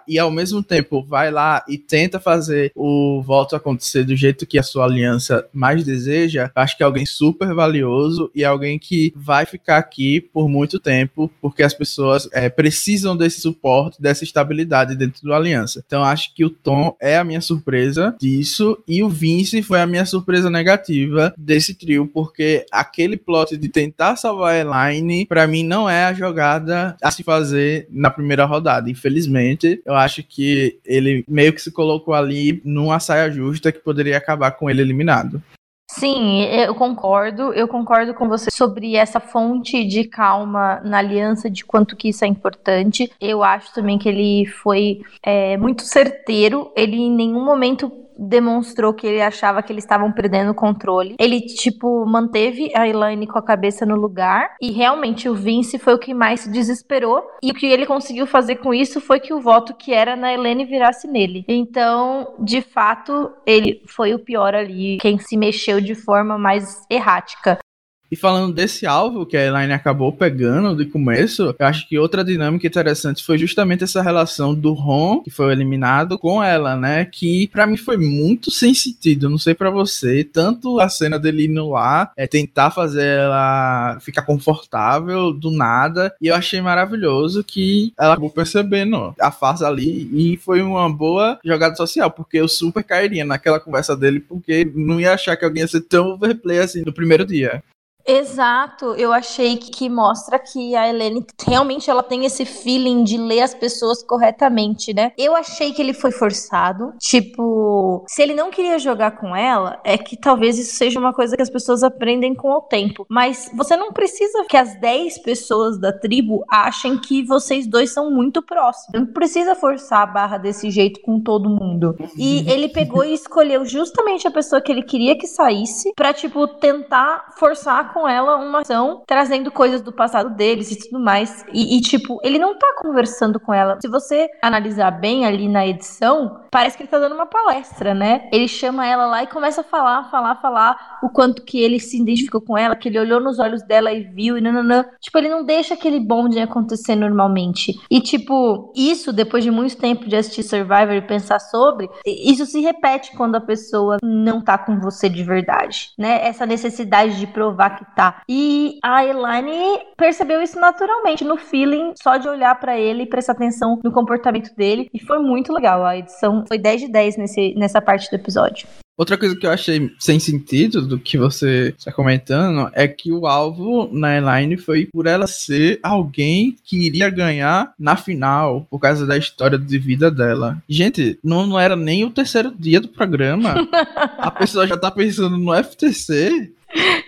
e 0.07 0.19
ao 0.19 0.29
mesmo 0.29 0.61
tempo 0.61 1.03
vai 1.03 1.31
lá 1.31 1.63
e 1.67 1.77
tenta 1.77 2.19
fazer 2.19 2.71
o 2.75 3.21
voto 3.21 3.55
acontecer 3.55 4.03
do 4.03 4.15
jeito 4.15 4.45
que 4.45 4.59
a 4.59 4.63
sua 4.63 4.85
aliança 4.85 5.47
mais 5.53 5.83
deseja, 5.83 6.51
acho 6.55 6.77
que 6.77 6.83
é 6.83 6.85
alguém 6.85 7.05
super 7.05 7.53
valioso 7.53 8.29
e 8.35 8.43
alguém 8.43 8.77
que 8.77 9.13
vai 9.15 9.45
ficar 9.45 9.77
aqui 9.77 10.21
por 10.21 10.49
muito 10.49 10.79
tempo, 10.79 11.31
porque 11.41 11.63
as 11.63 11.73
pessoas 11.73 12.27
é, 12.31 12.49
precisam 12.49 13.15
desse 13.15 13.41
suporte, 13.41 14.01
dessa 14.01 14.23
estabilidade 14.23 14.95
dentro 14.95 15.27
da 15.27 15.35
aliança. 15.35 15.83
Então 15.85 16.03
acho 16.03 16.33
que 16.33 16.45
o 16.45 16.49
Tom 16.49 16.95
é 16.99 17.17
a 17.17 17.23
minha 17.23 17.41
surpresa 17.41 18.15
disso 18.19 18.77
e 18.87 19.03
o 19.03 19.09
Vince 19.09 19.61
foi 19.61 19.81
a 19.81 19.87
minha 19.87 20.05
surpresa 20.05 20.49
negativa 20.49 21.33
desse 21.37 21.73
trio, 21.73 22.07
porque 22.07 22.65
aquele 22.71 23.17
plot 23.17 23.57
de 23.57 23.69
tentar 23.69 24.15
salvar 24.15 24.53
a 24.53 24.59
Elaine, 24.59 25.25
para 25.25 25.47
mim 25.47 25.63
não 25.63 25.89
é 25.89 26.05
a 26.05 26.13
jogada 26.13 26.95
a 27.01 27.11
se 27.11 27.23
fazer 27.23 27.87
na 27.89 28.09
primeira 28.09 28.45
rodada, 28.45 28.89
infelizmente 28.89 29.46
eu 29.85 29.95
acho 29.95 30.23
que 30.23 30.79
ele 30.85 31.23
meio 31.27 31.53
que 31.53 31.61
se 31.61 31.71
colocou 31.71 32.13
ali 32.13 32.61
numa 32.65 32.99
saia 32.99 33.31
justa 33.31 33.71
que 33.71 33.79
poderia 33.79 34.17
acabar 34.17 34.51
com 34.51 34.69
ele 34.69 34.81
eliminado. 34.81 35.41
Sim, 35.89 36.43
eu 36.43 36.75
concordo. 36.75 37.53
Eu 37.53 37.67
concordo 37.67 38.13
com 38.13 38.27
você 38.27 38.51
sobre 38.51 38.95
essa 38.95 39.19
fonte 39.19 39.85
de 39.85 40.03
calma 40.03 40.81
na 40.83 40.97
aliança, 40.97 41.49
de 41.49 41.63
quanto 41.63 41.95
que 41.95 42.09
isso 42.09 42.25
é 42.25 42.27
importante. 42.27 43.11
Eu 43.19 43.41
acho 43.41 43.73
também 43.73 43.97
que 43.97 44.09
ele 44.09 44.45
foi 44.45 45.01
é, 45.23 45.55
muito 45.57 45.83
certeiro. 45.83 46.71
Ele 46.75 46.97
em 46.97 47.11
nenhum 47.11 47.43
momento 47.43 47.89
demonstrou 48.17 48.93
que 48.93 49.05
ele 49.07 49.21
achava 49.21 49.61
que 49.61 49.71
eles 49.71 49.83
estavam 49.83 50.11
perdendo 50.11 50.51
o 50.51 50.55
controle. 50.55 51.15
Ele, 51.19 51.41
tipo, 51.41 52.05
manteve 52.05 52.71
a 52.75 52.87
Elaine 52.87 53.27
com 53.27 53.37
a 53.37 53.43
cabeça 53.43 53.85
no 53.85 53.95
lugar. 53.95 54.55
E 54.61 54.71
realmente 54.71 55.29
o 55.29 55.35
Vince 55.35 55.77
foi 55.77 55.93
o 55.93 55.99
que 55.99 56.13
mais 56.13 56.41
se 56.41 56.51
desesperou. 56.51 57.23
E 57.41 57.51
o 57.51 57.53
que 57.53 57.65
ele 57.65 57.85
conseguiu 57.85 58.25
fazer 58.25 58.57
com 58.57 58.73
isso 58.73 58.99
foi 58.99 59.19
que 59.19 59.33
o 59.33 59.41
voto 59.41 59.75
que 59.75 59.93
era 59.93 60.15
na 60.15 60.33
Elaine 60.33 60.65
virasse 60.65 61.07
nele. 61.07 61.45
Então, 61.47 62.33
de 62.39 62.61
fato, 62.61 63.31
ele 63.45 63.81
foi 63.87 64.13
o 64.13 64.19
pior 64.19 64.55
ali. 64.55 64.97
Quem 64.99 65.17
se 65.19 65.37
mexeu 65.37 65.79
de 65.79 65.95
forma 65.95 66.37
mais 66.37 66.85
errática. 66.89 67.59
E 68.09 68.15
falando 68.15 68.53
desse 68.53 68.85
alvo 68.85 69.25
que 69.25 69.35
a 69.35 69.45
Elaine 69.45 69.73
acabou 69.73 70.13
pegando 70.13 70.75
de 70.75 70.89
começo, 70.89 71.55
eu 71.59 71.65
acho 71.65 71.87
que 71.87 71.99
outra 71.99 72.23
dinâmica 72.23 72.65
interessante 72.65 73.23
foi 73.23 73.37
justamente 73.37 73.83
essa 73.83 74.01
relação 74.01 74.55
do 74.55 74.71
Ron, 74.73 75.21
que 75.21 75.29
foi 75.29 75.51
eliminado, 75.51 76.17
com 76.17 76.41
ela, 76.41 76.75
né? 76.75 77.03
Que 77.05 77.47
para 77.47 77.67
mim 77.67 77.75
foi 77.75 77.97
muito 77.97 78.49
sem 78.49 78.73
sentido, 78.73 79.29
não 79.29 79.37
sei 79.37 79.53
para 79.53 79.69
você. 79.69 80.23
Tanto 80.23 80.79
a 80.79 80.87
cena 80.87 81.19
dele 81.19 81.47
indo 81.47 81.69
lá, 81.69 82.11
é 82.15 82.25
tentar 82.25 82.71
fazer 82.71 83.05
ela 83.05 83.97
ficar 83.99 84.21
confortável 84.21 85.33
do 85.33 85.51
nada, 85.51 86.13
e 86.21 86.27
eu 86.27 86.35
achei 86.35 86.61
maravilhoso 86.61 87.43
que 87.43 87.93
ela 87.99 88.13
acabou 88.13 88.29
percebendo 88.29 89.13
a 89.19 89.31
farsa 89.31 89.67
ali, 89.67 90.09
e 90.13 90.37
foi 90.37 90.61
uma 90.61 90.89
boa 90.89 91.39
jogada 91.43 91.75
social, 91.75 92.09
porque 92.09 92.37
eu 92.37 92.47
super 92.47 92.83
cairia 92.83 93.25
naquela 93.25 93.59
conversa 93.59 93.97
dele, 93.97 94.21
porque 94.21 94.71
não 94.73 94.99
ia 94.99 95.13
achar 95.13 95.35
que 95.35 95.43
alguém 95.43 95.61
ia 95.61 95.67
ser 95.67 95.81
tão 95.81 96.11
overplay 96.11 96.59
assim 96.59 96.83
no 96.85 96.93
primeiro 96.93 97.25
dia. 97.25 97.61
Exato, 98.07 98.95
eu 98.95 99.11
achei 99.11 99.57
que, 99.57 99.89
mostra 99.89 100.39
que 100.39 100.75
a 100.75 100.87
Helene 100.87 101.25
realmente 101.45 101.89
ela 101.89 102.01
tem 102.01 102.23
esse 102.23 102.45
feeling 102.45 103.03
de 103.03 103.17
ler 103.17 103.41
as 103.41 103.53
pessoas 103.53 104.01
corretamente, 104.01 104.93
né? 104.93 105.11
Eu 105.17 105.35
achei 105.35 105.73
que 105.73 105.81
ele 105.81 105.93
foi 105.93 106.11
forçado, 106.11 106.93
tipo, 106.99 108.05
se 108.07 108.21
ele 108.21 108.33
não 108.33 108.49
queria 108.49 108.79
jogar 108.79 109.11
com 109.11 109.35
ela, 109.35 109.79
é 109.83 109.97
que 109.97 110.15
talvez 110.15 110.57
isso 110.57 110.75
seja 110.75 110.99
uma 110.99 111.13
coisa 111.13 111.35
que 111.35 111.41
as 111.41 111.49
pessoas 111.49 111.83
aprendem 111.83 112.33
com 112.33 112.49
o 112.51 112.61
tempo, 112.61 113.05
mas 113.09 113.51
você 113.53 113.75
não 113.75 113.91
precisa 113.91 114.45
que 114.45 114.55
as 114.55 114.79
10 114.79 115.17
pessoas 115.19 115.77
da 115.77 115.91
tribo 115.91 116.45
achem 116.49 116.97
que 116.97 117.23
vocês 117.25 117.67
dois 117.67 117.91
são 117.91 118.09
muito 118.09 118.41
próximos. 118.41 118.87
Não 118.93 119.05
precisa 119.07 119.53
forçar 119.53 120.03
a 120.03 120.05
barra 120.05 120.37
desse 120.37 120.71
jeito 120.71 121.01
com 121.01 121.19
todo 121.19 121.49
mundo. 121.49 121.95
E 122.15 122.49
ele 122.49 122.69
pegou 122.69 123.03
e 123.03 123.13
escolheu 123.13 123.65
justamente 123.65 124.27
a 124.27 124.31
pessoa 124.31 124.61
que 124.61 124.71
ele 124.71 124.83
queria 124.83 125.17
que 125.17 125.27
saísse 125.27 125.91
para 125.95 126.13
tipo 126.13 126.47
tentar 126.47 127.33
forçar 127.37 127.96
com 127.97 128.07
ela 128.07 128.35
uma 128.35 128.61
ação 128.61 129.01
trazendo 129.07 129.49
coisas 129.49 129.81
do 129.81 129.91
passado 129.91 130.35
deles 130.35 130.69
e 130.69 130.77
tudo 130.77 130.99
mais. 130.99 131.43
E, 131.51 131.77
e, 131.77 131.81
tipo, 131.81 132.19
ele 132.23 132.37
não 132.37 132.55
tá 132.55 132.75
conversando 132.77 133.39
com 133.39 133.51
ela. 133.51 133.79
Se 133.81 133.87
você 133.87 134.29
analisar 134.39 134.91
bem 134.91 135.25
ali 135.25 135.49
na 135.49 135.65
edição, 135.65 136.41
parece 136.51 136.77
que 136.77 136.83
ele 136.83 136.89
tá 136.89 136.99
dando 136.99 137.15
uma 137.15 137.25
palestra, 137.25 137.95
né? 137.95 138.29
Ele 138.31 138.47
chama 138.47 138.85
ela 138.85 139.07
lá 139.07 139.23
e 139.23 139.27
começa 139.27 139.61
a 139.61 139.63
falar, 139.63 140.11
falar, 140.11 140.35
falar 140.35 140.99
o 141.01 141.09
quanto 141.09 141.41
que 141.41 141.59
ele 141.59 141.79
se 141.79 141.99
identificou 141.99 142.39
com 142.39 142.55
ela, 142.55 142.75
que 142.75 142.87
ele 142.87 142.99
olhou 142.99 143.19
nos 143.19 143.39
olhos 143.39 143.63
dela 143.63 143.91
e 143.91 144.03
viu 144.03 144.37
e 144.37 144.41
nananã. 144.41 144.85
Tipo, 145.01 145.17
ele 145.17 145.29
não 145.29 145.43
deixa 145.43 145.73
aquele 145.73 145.99
bonde 145.99 146.39
acontecer 146.39 146.95
normalmente. 146.95 147.73
E, 147.89 147.99
tipo, 147.99 148.71
isso, 148.75 149.11
depois 149.11 149.43
de 149.43 149.49
muito 149.49 149.75
tempo 149.75 150.07
de 150.07 150.15
assistir 150.15 150.43
Survivor 150.43 150.93
e 150.93 151.01
pensar 151.01 151.39
sobre, 151.39 151.89
isso 152.05 152.45
se 152.45 152.61
repete 152.61 153.15
quando 153.17 153.35
a 153.35 153.41
pessoa 153.41 153.97
não 154.03 154.39
tá 154.39 154.55
com 154.55 154.79
você 154.79 155.09
de 155.09 155.23
verdade, 155.23 155.89
né? 155.97 156.27
Essa 156.27 156.45
necessidade 156.45 157.17
de 157.19 157.25
provar 157.25 157.71
que 157.71 157.86
tá. 157.95 158.21
E 158.27 158.79
a 158.83 159.05
Elaine 159.05 159.79
percebeu 159.95 160.41
isso 160.41 160.59
naturalmente, 160.59 161.23
no 161.23 161.37
feeling, 161.37 161.93
só 162.01 162.17
de 162.17 162.27
olhar 162.27 162.59
para 162.59 162.77
ele 162.77 163.03
e 163.03 163.07
prestar 163.07 163.33
atenção 163.33 163.79
no 163.83 163.91
comportamento 163.91 164.55
dele. 164.55 164.89
E 164.93 164.99
foi 164.99 165.19
muito 165.19 165.53
legal. 165.53 165.85
A 165.85 165.97
edição 165.97 166.43
foi 166.47 166.57
10 166.57 166.81
de 166.81 166.87
10 166.89 167.17
nesse, 167.17 167.53
nessa 167.55 167.81
parte 167.81 168.09
do 168.09 168.15
episódio. 168.15 168.67
Outra 168.97 169.15
coisa 169.15 169.35
que 169.35 169.45
eu 169.45 169.51
achei 169.51 169.91
sem 169.99 170.19
sentido 170.19 170.81
do 170.81 170.97
que 170.97 171.19
você 171.19 171.75
está 171.77 171.91
comentando 171.91 172.71
é 172.73 172.87
que 172.87 173.11
o 173.11 173.27
alvo 173.27 173.87
na 173.93 174.17
Elaine 174.17 174.57
foi 174.57 174.87
por 174.87 175.05
ela 175.05 175.27
ser 175.27 175.79
alguém 175.83 176.55
que 176.65 176.87
iria 176.87 177.07
ganhar 177.07 177.73
na 177.77 177.95
final 177.95 178.65
por 178.71 178.79
causa 178.79 179.05
da 179.05 179.15
história 179.15 179.59
de 179.59 179.77
vida 179.77 180.09
dela. 180.09 180.57
Gente, 180.67 181.19
não, 181.23 181.45
não 181.45 181.59
era 181.59 181.75
nem 181.75 182.05
o 182.05 182.09
terceiro 182.09 182.51
dia 182.57 182.81
do 182.81 182.87
programa. 182.87 183.67
A 184.17 184.31
pessoa 184.31 184.65
já 184.65 184.75
tá 184.75 184.89
pensando 184.89 185.37
no 185.37 185.53
FTC. 185.53 186.51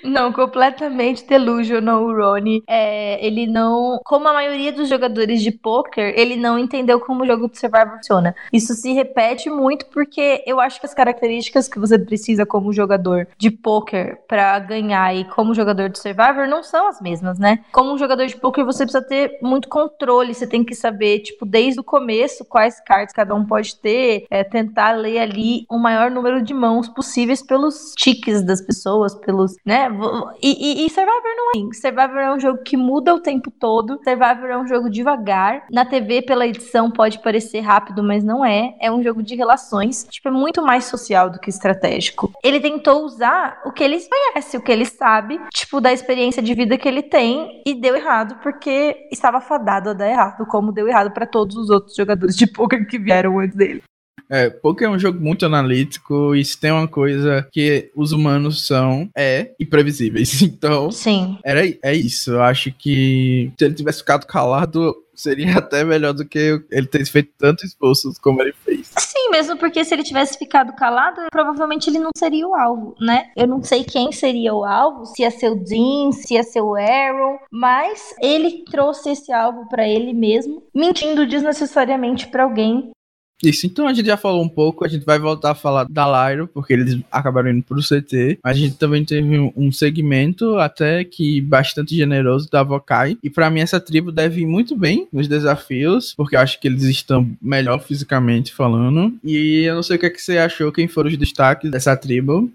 Não, 0.03 0.31
completamente 0.31 1.25
delusional 1.25 2.03
o 2.03 2.15
Rony. 2.15 2.63
É, 2.67 3.25
ele 3.25 3.47
não. 3.47 3.99
Como 4.05 4.27
a 4.27 4.33
maioria 4.33 4.71
dos 4.71 4.87
jogadores 4.87 5.41
de 5.41 5.51
poker, 5.51 6.13
ele 6.15 6.35
não 6.35 6.57
entendeu 6.57 6.99
como 6.99 7.23
o 7.23 7.25
jogo 7.25 7.49
de 7.49 7.59
Survivor 7.59 7.97
funciona. 7.97 8.35
Isso 8.51 8.73
se 8.73 8.93
repete 8.93 9.49
muito 9.49 9.85
porque 9.87 10.43
eu 10.45 10.59
acho 10.59 10.79
que 10.79 10.85
as 10.85 10.93
características 10.93 11.67
que 11.67 11.79
você 11.79 11.97
precisa 11.99 12.45
como 12.45 12.73
jogador 12.73 13.27
de 13.37 13.51
poker 13.51 14.19
para 14.27 14.59
ganhar 14.59 15.15
e 15.15 15.25
como 15.25 15.53
jogador 15.53 15.89
de 15.89 15.99
Survivor 15.99 16.47
não 16.47 16.63
são 16.63 16.87
as 16.87 17.01
mesmas, 17.01 17.37
né? 17.37 17.59
Como 17.71 17.97
jogador 17.97 18.25
de 18.25 18.37
poker, 18.37 18.65
você 18.65 18.83
precisa 18.83 19.05
ter 19.05 19.37
muito 19.41 19.67
controle, 19.67 20.33
você 20.33 20.47
tem 20.47 20.63
que 20.63 20.75
saber, 20.75 21.19
tipo, 21.19 21.45
desde 21.45 21.79
o 21.79 21.83
começo 21.83 22.45
quais 22.45 22.79
cartas 22.79 23.13
cada 23.13 23.35
um 23.35 23.45
pode 23.45 23.75
ter, 23.75 24.25
é, 24.29 24.43
tentar 24.43 24.91
ler 24.91 25.19
ali 25.19 25.65
o 25.69 25.77
maior 25.77 26.09
número 26.09 26.41
de 26.41 26.53
mãos 26.53 26.87
possíveis 26.87 27.41
pelos 27.41 27.93
tiques 27.95 28.41
das 28.43 28.61
pessoas, 28.61 29.13
pelos, 29.15 29.48
né? 29.65 29.89
E, 30.41 30.83
e, 30.83 30.85
e, 30.85 30.89
Survivor 30.89 31.35
não 31.35 31.47
é 31.47 31.49
assim. 31.49 31.73
Survivor 31.73 32.17
é 32.17 32.33
um 32.33 32.39
jogo 32.39 32.63
que 32.63 32.77
muda 32.77 33.13
o 33.13 33.19
tempo 33.19 33.51
todo. 33.51 33.99
Survivor 34.03 34.49
é 34.49 34.57
um 34.57 34.67
jogo 34.67 34.89
devagar. 34.89 35.65
Na 35.71 35.85
TV, 35.85 36.21
pela 36.21 36.47
edição, 36.47 36.91
pode 36.91 37.19
parecer 37.19 37.61
rápido, 37.61 38.03
mas 38.03 38.23
não 38.23 38.45
é. 38.45 38.75
É 38.79 38.91
um 38.91 39.03
jogo 39.03 39.21
de 39.23 39.35
relações. 39.35 40.07
Tipo, 40.09 40.29
é 40.29 40.31
muito 40.31 40.61
mais 40.61 40.85
social 40.85 41.29
do 41.29 41.39
que 41.39 41.49
estratégico. 41.49 42.31
Ele 42.43 42.59
tentou 42.59 43.03
usar 43.03 43.61
o 43.65 43.71
que 43.71 43.83
ele 43.83 43.99
conhece, 43.99 44.57
o 44.57 44.61
que 44.61 44.71
ele 44.71 44.85
sabe, 44.85 45.39
tipo, 45.53 45.79
da 45.81 45.91
experiência 45.91 46.41
de 46.41 46.53
vida 46.53 46.77
que 46.77 46.87
ele 46.87 47.03
tem, 47.03 47.61
e 47.65 47.73
deu 47.73 47.95
errado 47.95 48.37
porque 48.41 49.07
estava 49.11 49.41
fadado 49.41 49.89
a 49.89 49.93
dar 49.93 50.09
errado, 50.09 50.45
como 50.45 50.71
deu 50.71 50.87
errado 50.87 51.11
para 51.11 51.25
todos 51.25 51.55
os 51.55 51.69
outros 51.69 51.95
jogadores 51.95 52.35
de 52.35 52.47
poker 52.47 52.87
que 52.87 52.97
vieram 52.97 53.39
antes 53.39 53.55
dele. 53.55 53.83
É, 54.29 54.49
poker 54.49 54.87
é 54.87 54.91
um 54.91 54.99
jogo 54.99 55.19
muito 55.19 55.45
analítico 55.45 56.35
e 56.35 56.45
se 56.45 56.59
tem 56.59 56.71
uma 56.71 56.87
coisa 56.87 57.47
que 57.51 57.91
os 57.95 58.11
humanos 58.11 58.67
são, 58.67 59.09
é 59.17 59.51
imprevisíveis. 59.59 60.39
Então, 60.59 60.91
Sim. 60.91 61.37
Era, 61.43 61.61
é 61.83 61.93
isso. 61.93 62.31
Eu 62.31 62.41
acho 62.41 62.71
que 62.71 63.51
se 63.57 63.65
ele 63.65 63.75
tivesse 63.75 63.99
ficado 63.99 64.25
calado, 64.25 64.93
seria 65.19 65.57
até 65.59 65.83
melhor 65.83 66.13
do 66.13 66.25
que 66.25 66.61
ele 66.71 66.87
ter 66.87 67.05
feito 67.05 67.31
tanto 67.37 67.65
esforço 67.65 68.11
como 68.21 68.41
ele 68.41 68.53
fez. 68.53 68.91
Sim, 68.97 69.29
mesmo 69.31 69.57
porque 69.57 69.83
se 69.83 69.93
ele 69.93 70.03
tivesse 70.03 70.37
ficado 70.37 70.73
calado, 70.73 71.21
provavelmente 71.31 71.89
ele 71.89 71.99
não 71.99 72.11
seria 72.17 72.47
o 72.47 72.55
alvo, 72.55 72.95
né? 72.99 73.29
Eu 73.35 73.47
não 73.47 73.61
sei 73.61 73.83
quem 73.83 74.11
seria 74.11 74.53
o 74.53 74.63
alvo, 74.63 75.05
se 75.05 75.21
ia 75.21 75.31
ser 75.31 75.51
o 75.51 75.55
Dean, 75.55 76.11
se 76.11 76.33
ia 76.33 76.43
ser 76.43 76.61
o 76.61 76.75
Aaron, 76.75 77.37
mas 77.51 78.15
ele 78.21 78.63
trouxe 78.69 79.11
esse 79.11 79.31
alvo 79.31 79.67
para 79.69 79.87
ele 79.87 80.13
mesmo, 80.13 80.63
mentindo 80.73 81.27
desnecessariamente 81.27 82.27
para 82.27 82.43
alguém 82.43 82.91
isso, 83.43 83.65
então 83.65 83.87
a 83.87 83.93
gente 83.93 84.05
já 84.05 84.17
falou 84.17 84.43
um 84.43 84.49
pouco, 84.49 84.83
a 84.83 84.87
gente 84.87 85.05
vai 85.05 85.17
voltar 85.17 85.51
a 85.51 85.55
falar 85.55 85.85
da 85.89 86.29
Lyro, 86.29 86.47
porque 86.47 86.73
eles 86.73 86.99
acabaram 87.11 87.49
indo 87.49 87.63
pro 87.63 87.81
CT, 87.81 88.39
a 88.43 88.53
gente 88.53 88.75
também 88.75 89.05
teve 89.05 89.51
um 89.55 89.71
segmento 89.71 90.57
até 90.57 91.03
que 91.03 91.39
bastante 91.41 91.95
generoso 91.95 92.49
da 92.49 92.63
Vokai, 92.63 93.17
e 93.23 93.29
para 93.29 93.49
mim 93.49 93.61
essa 93.61 93.79
tribo 93.79 94.11
deve 94.11 94.41
ir 94.41 94.45
muito 94.45 94.75
bem 94.75 95.07
nos 95.11 95.27
desafios, 95.27 96.13
porque 96.15 96.35
eu 96.35 96.39
acho 96.39 96.59
que 96.59 96.67
eles 96.67 96.83
estão 96.83 97.29
melhor 97.41 97.81
fisicamente 97.81 98.53
falando, 98.53 99.13
e 99.23 99.63
eu 99.63 99.75
não 99.75 99.83
sei 99.83 99.95
o 99.95 99.99
que, 99.99 100.05
é 100.05 100.09
que 100.09 100.21
você 100.21 100.37
achou, 100.37 100.71
quem 100.71 100.87
foram 100.87 101.09
os 101.09 101.17
destaques 101.17 101.71
dessa 101.71 101.95
tribo. 101.95 102.51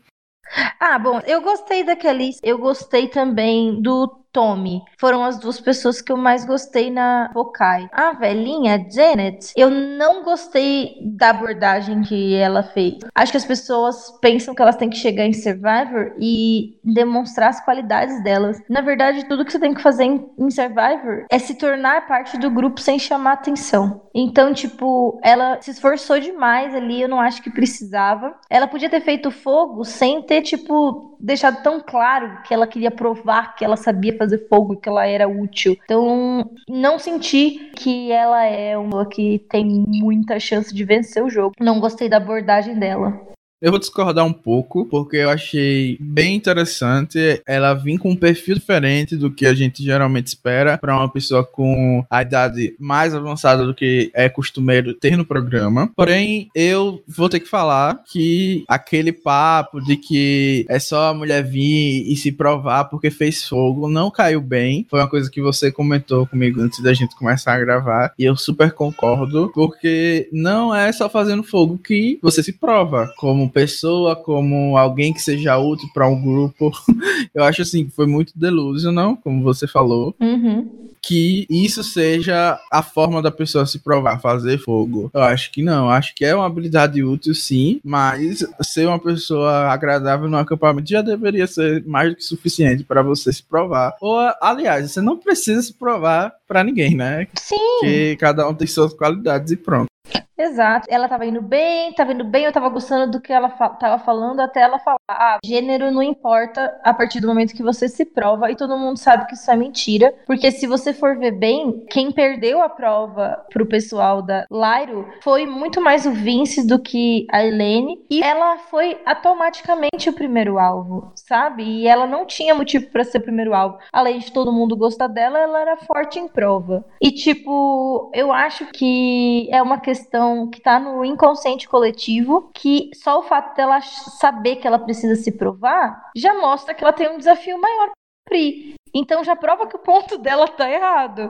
Ah, 0.79 0.99
bom, 0.99 1.21
eu 1.27 1.41
gostei 1.41 1.83
daquele, 1.85 2.31
eu 2.43 2.59
gostei 2.59 3.09
também 3.09 3.81
do 3.81 4.24
Tommy 4.35 4.83
foram 4.99 5.25
as 5.25 5.39
duas 5.39 5.61
pessoas 5.61 6.03
que 6.03 6.11
eu 6.11 6.17
mais 6.17 6.45
gostei 6.45 6.91
na 6.91 7.31
Vokai. 7.33 7.89
A 7.93 8.13
velhinha 8.13 8.85
Janet, 8.91 9.53
eu 9.57 9.71
não 9.71 10.25
gostei 10.25 10.97
da 11.01 11.31
abordagem 11.31 12.03
que 12.03 12.35
ela 12.35 12.65
fez. 12.65 12.99
Acho 13.15 13.31
que 13.31 13.39
as 13.39 13.45
pessoas 13.45 14.11
pensam 14.21 14.55
que 14.55 14.61
elas 14.61 14.77
têm 14.77 14.91
que 14.91 14.97
chegar 14.97 15.25
em 15.25 15.33
Survivor 15.33 16.13
e 16.19 16.77
demonstrar 16.83 17.51
as 17.51 17.65
qualidades 17.65 18.23
delas. 18.25 18.61
Na 18.69 18.81
verdade, 18.81 19.29
tudo 19.29 19.45
que 19.45 19.53
você 19.53 19.61
tem 19.61 19.73
que 19.73 19.81
fazer 19.81 20.05
em 20.05 20.51
Survivor 20.51 21.27
é 21.31 21.39
se 21.39 21.55
tornar 21.55 22.09
parte 22.09 22.37
do 22.37 22.51
grupo 22.51 22.81
sem 22.81 22.99
chamar 22.99 23.35
atenção. 23.35 24.03
Então, 24.13 24.53
tipo, 24.53 25.21
ela 25.23 25.61
se 25.61 25.71
esforçou 25.71 26.19
demais 26.19 26.75
ali, 26.75 27.01
eu 27.01 27.09
não 27.09 27.21
acho 27.21 27.41
que 27.41 27.51
precisava. 27.51 28.35
Ela 28.51 28.67
podia 28.67 28.91
ter 28.91 29.01
feito 29.01 29.31
fogo 29.31 29.85
sem 29.85 30.23
ter, 30.23 30.43
tipo, 30.43 31.17
deixado 31.21 31.63
tão 31.63 31.81
claro 31.81 32.43
que 32.43 32.53
ela 32.53 32.67
queria 32.67 32.91
provar 32.91 33.55
que 33.55 33.65
ela 33.65 33.77
sabia 33.77 34.17
fazer 34.17 34.24
fogo, 34.49 34.77
que 34.77 34.89
ela 34.89 35.07
era 35.07 35.29
útil. 35.29 35.77
Então, 35.85 36.51
não 36.69 36.99
senti 36.99 37.71
que 37.77 38.11
ela 38.11 38.45
é 38.45 38.77
uma 38.77 39.07
que 39.07 39.39
tem 39.49 39.65
muita 39.65 40.39
chance 40.39 40.75
de 40.75 40.85
vencer 40.85 41.23
o 41.23 41.31
jogo. 41.31 41.55
Não 41.61 41.81
gostei 41.81 42.09
da 42.09 42.17
abordagem 42.17 42.79
dela. 42.79 43.35
Eu 43.65 43.71
vou 43.71 43.81
discordar 43.81 44.27
um 44.27 44.33
pouco, 44.33 44.85
porque 44.85 45.17
eu 45.17 45.31
achei 45.31 45.97
bem 45.99 46.35
interessante 46.35 47.41
ela 47.47 47.73
vir 47.73 47.97
com 47.97 48.11
um 48.11 48.17
perfil 48.17 48.57
diferente 48.57 49.17
do 49.17 49.31
que 49.31 49.47
a 49.47 49.55
gente 49.55 49.83
geralmente 49.83 50.27
espera 50.27 50.77
para 50.77 50.95
uma 50.95 51.09
pessoa 51.09 51.43
com 51.43 52.05
a 52.11 52.21
idade 52.21 52.77
mais 52.79 53.15
avançada 53.15 53.65
do 53.65 53.73
que 53.73 54.11
é 54.13 54.29
costumeiro 54.29 54.93
ter 54.93 55.17
no 55.17 55.25
programa. 55.25 55.91
Porém, 55.97 56.51
eu 56.55 57.03
vou 57.09 57.27
ter 57.31 57.41
que 57.41 57.49
falar 57.49 58.03
que 58.05 58.65
aquele 58.69 59.13
papo 59.13 59.81
de 59.81 59.97
que 59.97 60.67
é 60.69 60.79
só 60.79 61.09
a 61.09 61.15
mulher 61.15 61.43
vir 61.43 62.05
e 62.07 62.15
se 62.17 62.31
provar 62.31 62.85
porque 62.85 63.11
fez 63.11 63.49
fogo 63.49 63.89
não 63.89 64.11
caiu 64.11 64.43
bem. 64.43 64.87
Foi 64.91 65.01
uma 65.01 65.09
coisa 65.09 65.31
que 65.31 65.41
você 65.41 65.73
comentou 65.73 66.27
comigo 66.27 66.61
antes 66.61 66.83
da 66.83 66.93
gente 66.93 67.17
começar 67.17 67.55
a 67.55 67.61
gravar 67.61 68.13
e 68.19 68.25
eu 68.25 68.37
super 68.37 68.73
concordo, 68.73 69.51
porque 69.55 70.29
não 70.31 70.75
é 70.75 70.93
só 70.93 71.09
fazendo 71.09 71.43
fogo 71.43 71.79
que 71.79 72.19
você 72.21 72.43
se 72.43 72.53
prova 72.53 73.11
como 73.17 73.54
pessoa, 73.55 74.17
como 74.17 74.77
alguém 74.77 75.15
que 75.15 75.23
seja 75.23 75.57
útil 75.57 75.89
para 75.95 76.09
um 76.09 76.21
grupo. 76.21 76.73
Eu 77.33 77.45
acho 77.45 77.63
assim 77.63 77.85
que 77.85 77.93
foi 77.93 78.07
muito 78.07 78.33
delusional, 78.37 79.17
como 79.17 79.43
você 79.43 79.67
falou. 79.67 80.15
Uhum. 80.21 80.91
Que 81.01 81.47
isso 81.49 81.85
seja 81.85 82.59
a 82.73 82.83
forma 82.83 83.23
da 83.23 83.31
pessoa 83.31 83.67
se 83.67 83.79
provar, 83.79 84.21
fazer 84.21 84.59
fogo. 84.59 85.11
Eu 85.15 85.23
acho 85.23 85.53
que 85.53 85.63
não. 85.63 85.89
Acho 85.89 86.15
que 86.15 86.25
é 86.25 86.35
uma 86.35 86.47
habilidade 86.47 87.03
útil, 87.03 87.35
sim, 87.35 87.81
mas 87.85 88.45
ser 88.63 88.89
uma 88.89 88.99
pessoa 88.99 89.69
agradável 89.69 90.29
no 90.29 90.37
acampamento 90.37 90.91
já 90.91 91.03
deveria 91.03 91.47
ser 91.47 91.85
mais 91.85 92.11
do 92.11 92.17
que 92.17 92.25
suficiente 92.25 92.83
para 92.83 93.03
você 93.03 93.33
se 93.33 93.43
provar. 93.43 93.95
Ou, 94.01 94.19
aliás, 94.41 94.91
você 94.91 95.01
não 95.01 95.19
precisa 95.19 95.63
se 95.63 95.75
provar 95.75 96.33
para 96.49 96.65
ninguém, 96.65 96.95
né? 96.95 97.29
Sim. 97.39 97.57
Porque 97.57 98.17
cada 98.19 98.49
um 98.49 98.55
tem 98.55 98.67
suas 98.67 98.95
qualidades 98.95 99.53
e 99.53 99.57
pronto. 99.57 99.94
Exato. 100.37 100.87
Ela 100.91 101.09
tava 101.09 101.27
indo 101.27 101.41
bem, 101.41 101.93
tava 101.93 102.13
indo 102.13 102.25
bem, 102.25 102.45
eu 102.45 102.53
tava 102.53 102.69
gostando 102.69 103.13
do 103.13 103.21
que 103.21 103.33
ela 103.33 103.49
fa 103.51 103.69
tava 103.69 104.03
falando, 104.03 104.41
até 104.41 104.61
ela 104.63 104.79
falar: 104.81 104.99
ah, 105.09 105.39
gênero 105.45 105.93
não 105.93 106.03
importa 106.03 106.77
a 106.83 106.93
partir 106.93 107.21
do 107.21 107.29
momento 107.29 107.55
que 107.55 107.63
você 107.63 107.89
se 107.89 108.05
prova, 108.05 108.51
e 108.51 108.57
todo 108.57 108.77
mundo 108.77 108.99
sabe 108.99 109.27
que 109.27 109.35
isso 109.35 109.51
é 109.51 109.57
mentira. 109.57 110.13
Porque 110.27 110.51
se 110.51 110.67
você 110.67 110.93
for 110.93 111.17
ver 111.17 111.33
bem, 111.33 111.85
quem 111.89 112.11
perdeu 112.11 112.61
a 112.63 112.69
prova 112.69 113.45
pro 113.53 113.67
pessoal 113.67 114.23
da 114.23 114.45
Lyro 114.51 115.09
foi 115.23 115.47
muito 115.47 115.81
mais 115.81 116.05
o 116.05 116.11
Vince 116.11 116.67
do 116.67 116.81
que 116.81 117.27
a 117.31 117.45
Helene, 117.45 118.05
e 118.11 118.23
ela 118.23 118.59
foi 118.59 119.01
automaticamente 119.07 120.09
o 120.09 120.13
primeiro 120.13 120.59
alvo, 120.59 121.13
sabe? 121.15 121.63
E 121.63 121.87
ela 121.87 122.07
não 122.07 122.27
tinha 122.27 122.55
motivo 122.55 122.91
para 122.91 123.05
ser 123.05 123.19
o 123.19 123.23
primeiro 123.23 123.55
alvo. 123.55 123.79
Além 123.93 124.19
de 124.19 124.33
todo 124.33 124.53
mundo 124.53 124.77
gostar 124.77 125.07
dela, 125.07 125.39
ela 125.39 125.61
era 125.61 125.77
forte 125.77 126.19
em 126.19 126.27
prova. 126.27 126.85
E, 127.01 127.13
tipo, 127.13 128.11
eu 128.13 128.33
acho 128.33 128.67
que 128.73 129.49
é 129.53 129.63
uma 129.63 129.79
questão 129.79 130.24
questão 130.25 130.51
que 130.51 130.59
está 130.59 130.81
no 130.81 131.05
inconsciente 131.05 131.69
coletivo, 131.69 132.51
que 132.55 132.91
só 132.95 133.19
o 133.19 133.23
fato 133.23 133.55
dela 133.55 133.81
saber 133.81 134.57
que 134.57 134.67
ela 134.67 134.79
precisa 134.79 135.17
se 135.17 135.33
provar 135.33 136.11
já 136.17 136.35
mostra 136.41 136.75
que 136.75 136.83
ela 136.83 136.93
tem 136.93 137.09
um 137.11 137.19
desafio 137.19 137.61
maior 137.61 137.91
cumprir. 138.25 138.75
Então 138.95 139.25
já 139.25 139.37
prova 139.37 139.67
que 139.67 139.77
o 139.77 139.81
ponto 139.81 140.17
dela 140.19 140.49
tá 140.49 140.71
errado. 140.71 141.29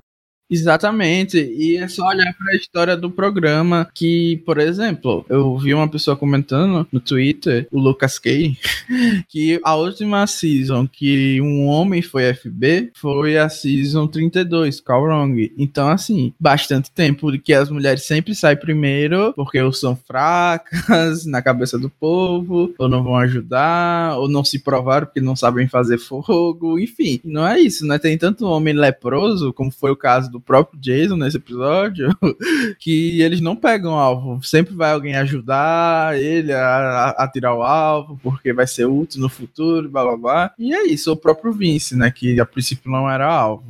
Exatamente, 0.50 1.38
e 1.38 1.78
é 1.78 1.88
só 1.88 2.06
olhar 2.06 2.32
para 2.34 2.52
a 2.52 2.56
história 2.56 2.96
do 2.96 3.10
programa 3.10 3.88
que, 3.94 4.42
por 4.44 4.58
exemplo, 4.58 5.24
eu 5.28 5.56
vi 5.56 5.72
uma 5.72 5.88
pessoa 5.88 6.16
comentando 6.16 6.86
no 6.92 7.00
Twitter, 7.00 7.66
o 7.72 7.80
Lucas 7.80 8.18
Kay, 8.18 8.56
que 9.28 9.58
a 9.64 9.74
última 9.74 10.26
season 10.26 10.86
que 10.86 11.40
um 11.40 11.66
homem 11.66 12.02
foi 12.02 12.34
FB 12.34 12.92
foi 12.94 13.38
a 13.38 13.48
season 13.48 14.06
32, 14.06 14.80
Call 14.80 15.04
Wrong. 15.04 15.52
Então, 15.56 15.88
assim, 15.88 16.34
bastante 16.38 16.90
tempo 16.90 17.32
que 17.38 17.54
as 17.54 17.70
mulheres 17.70 18.04
sempre 18.04 18.34
saem 18.34 18.56
primeiro 18.56 19.32
porque 19.34 19.60
ou 19.60 19.72
são 19.72 19.96
fracas 19.96 21.24
na 21.26 21.40
cabeça 21.40 21.78
do 21.78 21.88
povo, 21.88 22.74
ou 22.78 22.88
não 22.88 23.02
vão 23.02 23.16
ajudar, 23.16 24.18
ou 24.18 24.28
não 24.28 24.44
se 24.44 24.58
provaram 24.58 25.06
porque 25.06 25.20
não 25.20 25.34
sabem 25.34 25.66
fazer 25.68 25.96
fogo, 25.98 26.78
enfim. 26.78 27.18
Não 27.24 27.46
é 27.46 27.58
isso, 27.58 27.86
né? 27.86 27.98
Tem 27.98 28.18
tanto 28.18 28.46
homem 28.46 28.74
leproso, 28.74 29.52
como 29.52 29.70
foi 29.70 29.90
o 29.90 29.96
caso 29.96 30.33
do 30.34 30.40
próprio 30.40 30.80
Jason 30.80 31.16
nesse 31.16 31.36
episódio, 31.36 32.08
que 32.80 33.22
eles 33.22 33.40
não 33.40 33.54
pegam 33.54 33.94
alvo. 33.94 34.42
Sempre 34.42 34.74
vai 34.74 34.92
alguém 34.92 35.14
ajudar 35.14 36.18
ele 36.18 36.52
a, 36.52 37.10
a, 37.10 37.28
tirar 37.28 37.54
o 37.54 37.62
alvo, 37.62 38.18
porque 38.22 38.52
vai 38.52 38.66
ser 38.66 38.86
útil 38.86 39.20
no 39.20 39.28
futuro, 39.28 39.88
blá 39.88 40.02
blá 40.02 40.16
blá. 40.16 40.54
E 40.58 40.74
é 40.74 40.84
isso, 40.86 41.12
o 41.12 41.16
próprio 41.16 41.52
Vince, 41.52 41.96
né? 41.96 42.10
Que 42.10 42.40
a 42.40 42.44
princípio 42.44 42.90
não 42.90 43.08
era 43.08 43.26
alvo. 43.26 43.64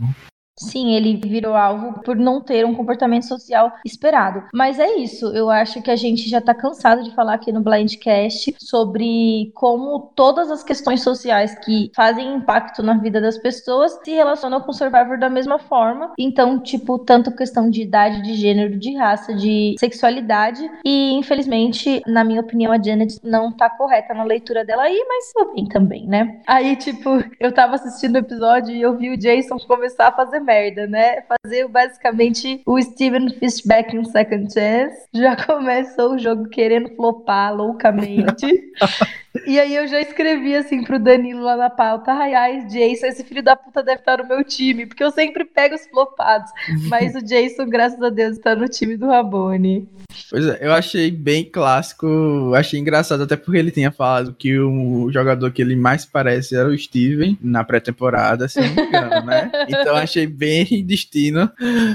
Sim, 0.56 0.94
ele 0.94 1.16
virou 1.16 1.54
alvo 1.54 2.00
por 2.02 2.14
não 2.14 2.40
ter 2.40 2.64
um 2.64 2.74
comportamento 2.74 3.26
social 3.26 3.72
esperado. 3.84 4.44
Mas 4.54 4.78
é 4.78 4.96
isso, 4.96 5.26
eu 5.34 5.50
acho 5.50 5.82
que 5.82 5.90
a 5.90 5.96
gente 5.96 6.28
já 6.28 6.40
tá 6.40 6.54
cansado 6.54 7.02
de 7.02 7.12
falar 7.12 7.34
aqui 7.34 7.50
no 7.50 7.60
Blindcast 7.60 8.54
sobre 8.58 9.50
como 9.54 10.12
todas 10.14 10.50
as 10.50 10.62
questões 10.62 11.02
sociais 11.02 11.58
que 11.58 11.90
fazem 11.94 12.36
impacto 12.36 12.82
na 12.82 12.96
vida 12.98 13.20
das 13.20 13.36
pessoas 13.36 13.98
se 14.04 14.12
relacionam 14.12 14.60
com 14.60 14.70
o 14.70 14.74
Survivor 14.74 15.18
da 15.18 15.28
mesma 15.28 15.58
forma. 15.58 16.12
Então, 16.16 16.60
tipo, 16.60 17.00
tanto 17.00 17.34
questão 17.34 17.68
de 17.68 17.82
idade, 17.82 18.22
de 18.22 18.34
gênero, 18.34 18.78
de 18.78 18.94
raça, 18.96 19.34
de 19.34 19.74
sexualidade. 19.78 20.62
E, 20.84 21.14
infelizmente, 21.14 22.00
na 22.06 22.22
minha 22.22 22.40
opinião, 22.40 22.72
a 22.72 22.80
Janet 22.80 23.18
não 23.24 23.50
tá 23.50 23.68
correta 23.68 24.14
na 24.14 24.22
leitura 24.22 24.64
dela 24.64 24.84
aí, 24.84 25.04
mas 25.08 25.32
tudo 25.32 25.54
bem 25.54 25.66
também, 25.66 26.06
né? 26.06 26.40
Aí, 26.46 26.76
tipo, 26.76 27.10
eu 27.40 27.52
tava 27.52 27.74
assistindo 27.74 28.14
o 28.14 28.18
episódio 28.18 28.74
e 28.74 28.80
eu 28.80 28.96
vi 28.96 29.10
o 29.10 29.16
Jason 29.16 29.56
começar 29.66 30.08
a 30.08 30.12
fazer 30.12 30.43
merda, 30.44 30.86
né? 30.86 31.22
Fazer 31.22 31.66
basicamente 31.68 32.62
o 32.66 32.80
Steven 32.80 33.30
Fishback 33.30 33.96
em 33.96 34.04
Second 34.04 34.52
Chance. 34.52 35.06
Já 35.12 35.34
começou 35.44 36.14
o 36.14 36.18
jogo 36.18 36.48
querendo 36.48 36.94
flopar 36.94 37.54
loucamente. 37.54 38.46
E 39.46 39.58
aí 39.58 39.74
eu 39.74 39.86
já 39.88 40.00
escrevi 40.00 40.54
assim 40.54 40.84
pro 40.84 40.98
Danilo 40.98 41.42
lá 41.42 41.56
na 41.56 41.68
pauta, 41.68 42.12
ai 42.12 42.34
ai, 42.34 42.66
Jason, 42.66 43.06
esse 43.06 43.24
filho 43.24 43.42
da 43.42 43.56
puta 43.56 43.82
deve 43.82 43.98
estar 43.98 44.18
no 44.18 44.28
meu 44.28 44.44
time, 44.44 44.86
porque 44.86 45.02
eu 45.02 45.10
sempre 45.10 45.44
pego 45.44 45.74
os 45.74 45.86
flopados. 45.86 46.50
Mas 46.88 47.14
o 47.14 47.22
Jason, 47.22 47.66
graças 47.68 48.00
a 48.00 48.10
Deus, 48.10 48.36
está 48.36 48.54
no 48.54 48.68
time 48.68 48.96
do 48.96 49.06
Rabone. 49.06 49.88
Pois 50.30 50.46
é, 50.46 50.58
eu 50.60 50.72
achei 50.72 51.10
bem 51.10 51.44
clássico, 51.44 52.06
achei 52.54 52.78
engraçado, 52.78 53.24
até 53.24 53.36
porque 53.36 53.58
ele 53.58 53.70
tinha 53.70 53.90
falado 53.90 54.34
que 54.38 54.58
o 54.58 55.10
jogador 55.10 55.50
que 55.50 55.60
ele 55.60 55.74
mais 55.74 56.04
parece 56.04 56.56
era 56.56 56.68
o 56.68 56.78
Steven 56.78 57.36
na 57.42 57.64
pré-temporada, 57.64 58.46
se 58.46 58.60
não 58.60 58.74
me 58.74 58.82
engano, 58.82 59.26
né? 59.26 59.50
Então 59.68 59.96
achei 59.96 60.26
bem 60.26 60.64
destino 60.86 61.50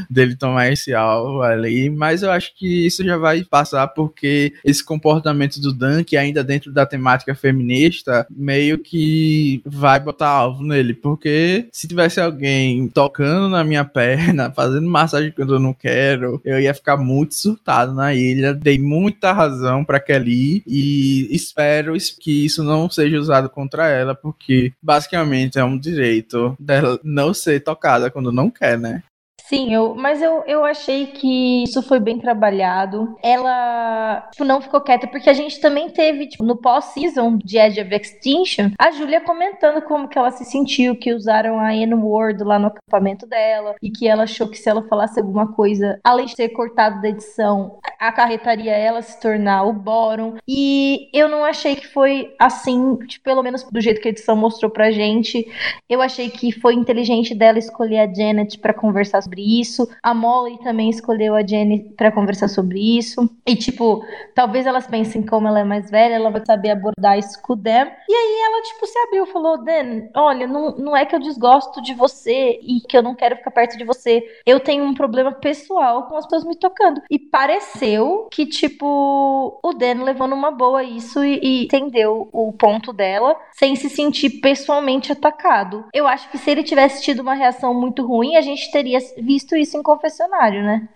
dele 0.10 0.36
tomar 0.36 0.71
esse 0.71 0.93
alvo 0.93 1.41
ali, 1.41 1.89
mas 1.89 2.21
eu 2.21 2.32
acho 2.32 2.54
que 2.56 2.86
isso 2.86 3.04
já 3.04 3.17
vai 3.17 3.43
passar 3.43 3.88
porque 3.88 4.54
esse 4.65 4.84
comportamento 4.84 5.62
do 5.62 5.73
Dan, 5.73 6.04
que 6.04 6.17
ainda 6.17 6.43
dentro 6.43 6.71
da 6.71 6.86
temática 6.86 7.28
feminista, 7.35 8.25
meio 8.29 8.77
que 8.77 9.61
vai 9.65 9.99
botar 9.99 10.29
alvo 10.29 10.63
nele, 10.63 10.93
porque 10.93 11.67
se 11.71 11.87
tivesse 11.87 12.19
alguém 12.19 12.87
tocando 12.87 13.49
na 13.49 13.63
minha 13.63 13.85
perna, 13.85 14.51
fazendo 14.51 14.89
massagem 14.89 15.31
quando 15.31 15.55
eu 15.55 15.59
não 15.59 15.73
quero, 15.73 16.41
eu 16.43 16.59
ia 16.59 16.73
ficar 16.73 16.97
muito 16.97 17.35
surtado 17.35 17.93
na 17.93 18.13
ilha. 18.13 18.53
Dei 18.53 18.77
muita 18.77 19.31
razão 19.31 19.83
para 19.83 19.99
Kelly 19.99 20.63
e 20.65 21.27
espero 21.31 21.93
que 22.19 22.45
isso 22.45 22.63
não 22.63 22.89
seja 22.89 23.19
usado 23.19 23.49
contra 23.49 23.87
ela, 23.87 24.15
porque 24.15 24.73
basicamente 24.81 25.59
é 25.59 25.63
um 25.63 25.77
direito 25.77 26.55
dela 26.59 26.99
não 27.03 27.33
ser 27.33 27.59
tocada 27.61 28.09
quando 28.09 28.31
não 28.31 28.49
quer, 28.49 28.77
né? 28.77 29.03
Sim, 29.49 29.73
eu, 29.73 29.95
mas 29.95 30.21
eu, 30.21 30.43
eu 30.45 30.63
achei 30.63 31.07
que 31.07 31.63
isso 31.63 31.81
foi 31.81 31.99
bem 31.99 32.19
trabalhado. 32.19 33.17
Ela 33.23 34.27
tipo, 34.31 34.45
não 34.45 34.62
ficou 34.62 34.79
quieta, 34.79 35.07
porque 35.07 35.27
a 35.27 35.33
gente 35.33 35.59
também 35.59 35.89
teve, 35.89 36.27
tipo, 36.27 36.43
no 36.43 36.55
pós-season 36.55 37.35
de 37.43 37.57
Edge 37.57 37.81
of 37.81 37.95
Extinction, 37.95 38.69
a 38.77 38.91
Julia 38.91 39.19
comentando 39.19 39.81
como 39.81 40.07
que 40.07 40.19
ela 40.19 40.29
se 40.29 40.45
sentiu, 40.45 40.95
que 40.95 41.12
usaram 41.15 41.59
a 41.59 41.75
N-word 41.75 42.43
lá 42.43 42.59
no 42.59 42.67
acampamento 42.67 43.25
dela, 43.25 43.73
e 43.81 43.89
que 43.89 44.07
ela 44.07 44.23
achou 44.23 44.47
que 44.47 44.55
se 44.55 44.69
ela 44.69 44.88
falasse 44.88 45.19
alguma 45.19 45.51
coisa, 45.51 45.99
além 46.03 46.27
de 46.27 46.35
ser 46.35 46.49
cortado 46.49 47.01
da 47.01 47.09
edição, 47.09 47.79
acarretaria 47.99 48.71
ela 48.71 49.01
se 49.01 49.19
tornar 49.19 49.63
o 49.63 49.73
Boron. 49.73 50.35
E 50.47 51.09
eu 51.12 51.27
não 51.27 51.43
achei 51.43 51.75
que 51.75 51.88
foi 51.88 52.35
assim, 52.38 52.97
tipo, 53.07 53.23
pelo 53.25 53.41
menos 53.41 53.63
do 53.63 53.81
jeito 53.81 53.99
que 53.99 54.09
a 54.09 54.12
edição 54.12 54.35
mostrou 54.35 54.69
pra 54.69 54.91
gente. 54.91 55.51
Eu 55.89 56.03
achei 56.03 56.29
que 56.29 56.51
foi 56.51 56.75
inteligente 56.75 57.33
dela 57.33 57.57
escolher 57.57 57.99
a 57.99 58.13
Janet 58.13 58.59
para 58.59 58.75
conversar 58.75 59.23
sobre 59.23 59.38
sobre 59.39 59.60
isso. 59.60 59.88
A 60.04 60.13
Molly 60.13 60.58
também 60.60 60.89
escolheu 60.89 61.36
a 61.36 61.45
Jenny 61.45 61.91
para 61.95 62.12
conversar 62.12 62.49
sobre 62.49 62.97
isso. 62.97 63.30
E, 63.45 63.56
tipo, 63.56 64.04
talvez 64.36 64.65
elas 64.65 64.88
pensem 64.88 65.25
como 65.25 65.47
ela 65.47 65.62
é 65.62 65.63
mais 65.63 65.89
velha, 65.89 66.15
ela 66.15 66.30
vai 66.30 66.45
saber 66.45 66.71
abordar 66.71 67.17
isso 67.17 67.41
com 67.41 67.54
o 67.54 67.56
Dan. 67.56 67.88
E 68.08 68.13
aí 68.13 68.41
ela, 68.45 68.62
tipo, 68.63 68.86
se 68.86 68.99
abriu 68.99 69.25
falou: 69.25 69.63
Dan, 69.63 70.10
olha, 70.15 70.47
não, 70.47 70.75
não 70.78 70.97
é 70.97 71.06
que 71.06 71.15
eu 71.15 71.19
desgosto 71.19 71.82
de 71.82 71.93
você 71.93 72.60
e 72.62 72.82
que 72.82 72.97
eu 72.97 73.04
não 73.04 73.15
quero 73.15 73.38
ficar 73.38 73.52
perto 73.52 73.78
de 73.78 73.84
você. 73.84 74.23
Eu 74.45 74.60
tenho 74.60 74.84
um 74.84 74.93
problema 74.93 75.32
pessoal 75.32 76.04
com 76.08 76.17
as 76.17 76.25
pessoas 76.25 76.45
me 76.45 76.56
tocando. 76.56 77.02
E 77.10 77.17
pareceu 77.17 78.28
que, 78.32 78.45
tipo, 78.45 79.60
o 79.63 79.73
Dan 79.73 80.04
levou 80.04 80.28
numa 80.28 80.52
boa 80.52 80.84
isso 80.84 81.23
e, 81.23 81.39
e 81.41 81.63
entendeu 81.65 82.30
o 82.32 82.52
ponto 82.54 82.91
dela 82.91 83.36
sem 83.54 83.75
se 83.75 83.89
sentir 83.89 84.41
pessoalmente 84.41 85.12
atacado. 85.12 85.86
Eu 85.93 86.08
acho 86.08 86.30
que 86.30 86.38
se 86.38 86.49
ele 86.49 86.63
tivesse 86.63 87.04
tido 87.04 87.21
uma 87.21 87.34
reação 87.34 87.73
muito 87.73 88.06
ruim, 88.06 88.36
a 88.36 88.41
gente 88.41 88.71
teria 88.71 88.99
visto 89.29 89.55
isso 89.55 89.77
em 89.77 89.83
confessionário, 89.83 90.63
né? 90.63 90.89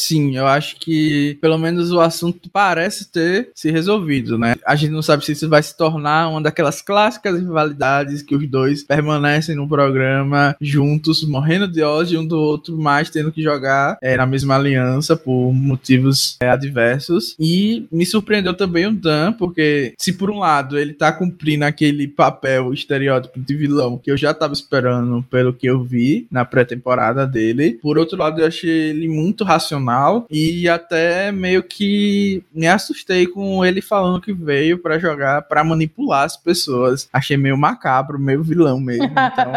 Sim, 0.00 0.34
eu 0.34 0.46
acho 0.46 0.76
que 0.76 1.36
pelo 1.42 1.58
menos 1.58 1.92
o 1.92 2.00
assunto 2.00 2.48
parece 2.50 3.12
ter 3.12 3.50
se 3.54 3.70
resolvido, 3.70 4.38
né? 4.38 4.54
A 4.66 4.74
gente 4.74 4.92
não 4.92 5.02
sabe 5.02 5.24
se 5.24 5.32
isso 5.32 5.46
vai 5.46 5.62
se 5.62 5.76
tornar 5.76 6.28
uma 6.30 6.40
daquelas 6.40 6.80
clássicas 6.80 7.38
rivalidades 7.38 8.22
que 8.22 8.34
os 8.34 8.48
dois 8.48 8.82
permanecem 8.82 9.54
no 9.54 9.68
programa 9.68 10.56
juntos, 10.58 11.22
morrendo 11.28 11.68
de 11.68 11.82
ódio 11.82 12.20
um 12.20 12.26
do 12.26 12.38
outro, 12.38 12.78
mas 12.78 13.10
tendo 13.10 13.30
que 13.30 13.42
jogar 13.42 13.98
é, 14.02 14.16
na 14.16 14.24
mesma 14.24 14.56
aliança 14.56 15.14
por 15.14 15.52
motivos 15.52 16.38
é, 16.40 16.48
adversos. 16.48 17.36
E 17.38 17.86
me 17.92 18.06
surpreendeu 18.06 18.54
também 18.54 18.86
o 18.86 18.92
Dan, 18.92 19.34
porque 19.34 19.92
se 19.98 20.14
por 20.14 20.30
um 20.30 20.38
lado 20.38 20.78
ele 20.78 20.94
tá 20.94 21.12
cumprindo 21.12 21.66
aquele 21.66 22.08
papel 22.08 22.72
estereótipo 22.72 23.38
de 23.38 23.54
vilão 23.54 23.98
que 23.98 24.10
eu 24.10 24.16
já 24.16 24.32
tava 24.32 24.54
esperando 24.54 25.22
pelo 25.30 25.52
que 25.52 25.66
eu 25.66 25.84
vi 25.84 26.26
na 26.30 26.46
pré-temporada 26.46 27.26
dele, 27.26 27.78
por 27.82 27.98
outro 27.98 28.16
lado 28.16 28.40
eu 28.40 28.46
achei 28.46 28.70
ele 28.90 29.06
muito 29.06 29.44
racional 29.44 29.89
e 30.30 30.68
até 30.68 31.32
meio 31.32 31.62
que 31.62 32.44
me 32.52 32.66
assustei 32.66 33.26
com 33.26 33.64
ele 33.64 33.80
falando 33.80 34.20
que 34.20 34.32
veio 34.32 34.78
para 34.78 34.98
jogar 34.98 35.42
para 35.42 35.64
manipular 35.64 36.24
as 36.24 36.36
pessoas. 36.36 37.08
Achei 37.12 37.36
meio 37.36 37.56
macabro, 37.56 38.18
meio 38.18 38.42
vilão 38.42 38.78
mesmo. 38.80 39.10
Então, 39.30 39.52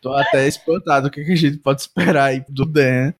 tô 0.00 0.14
até 0.14 0.46
espantado 0.48 1.08
o 1.08 1.10
que 1.10 1.20
a 1.20 1.36
gente 1.36 1.58
pode 1.58 1.80
esperar 1.80 2.26
aí 2.26 2.44
do 2.48 2.64
Dan. 2.64 3.12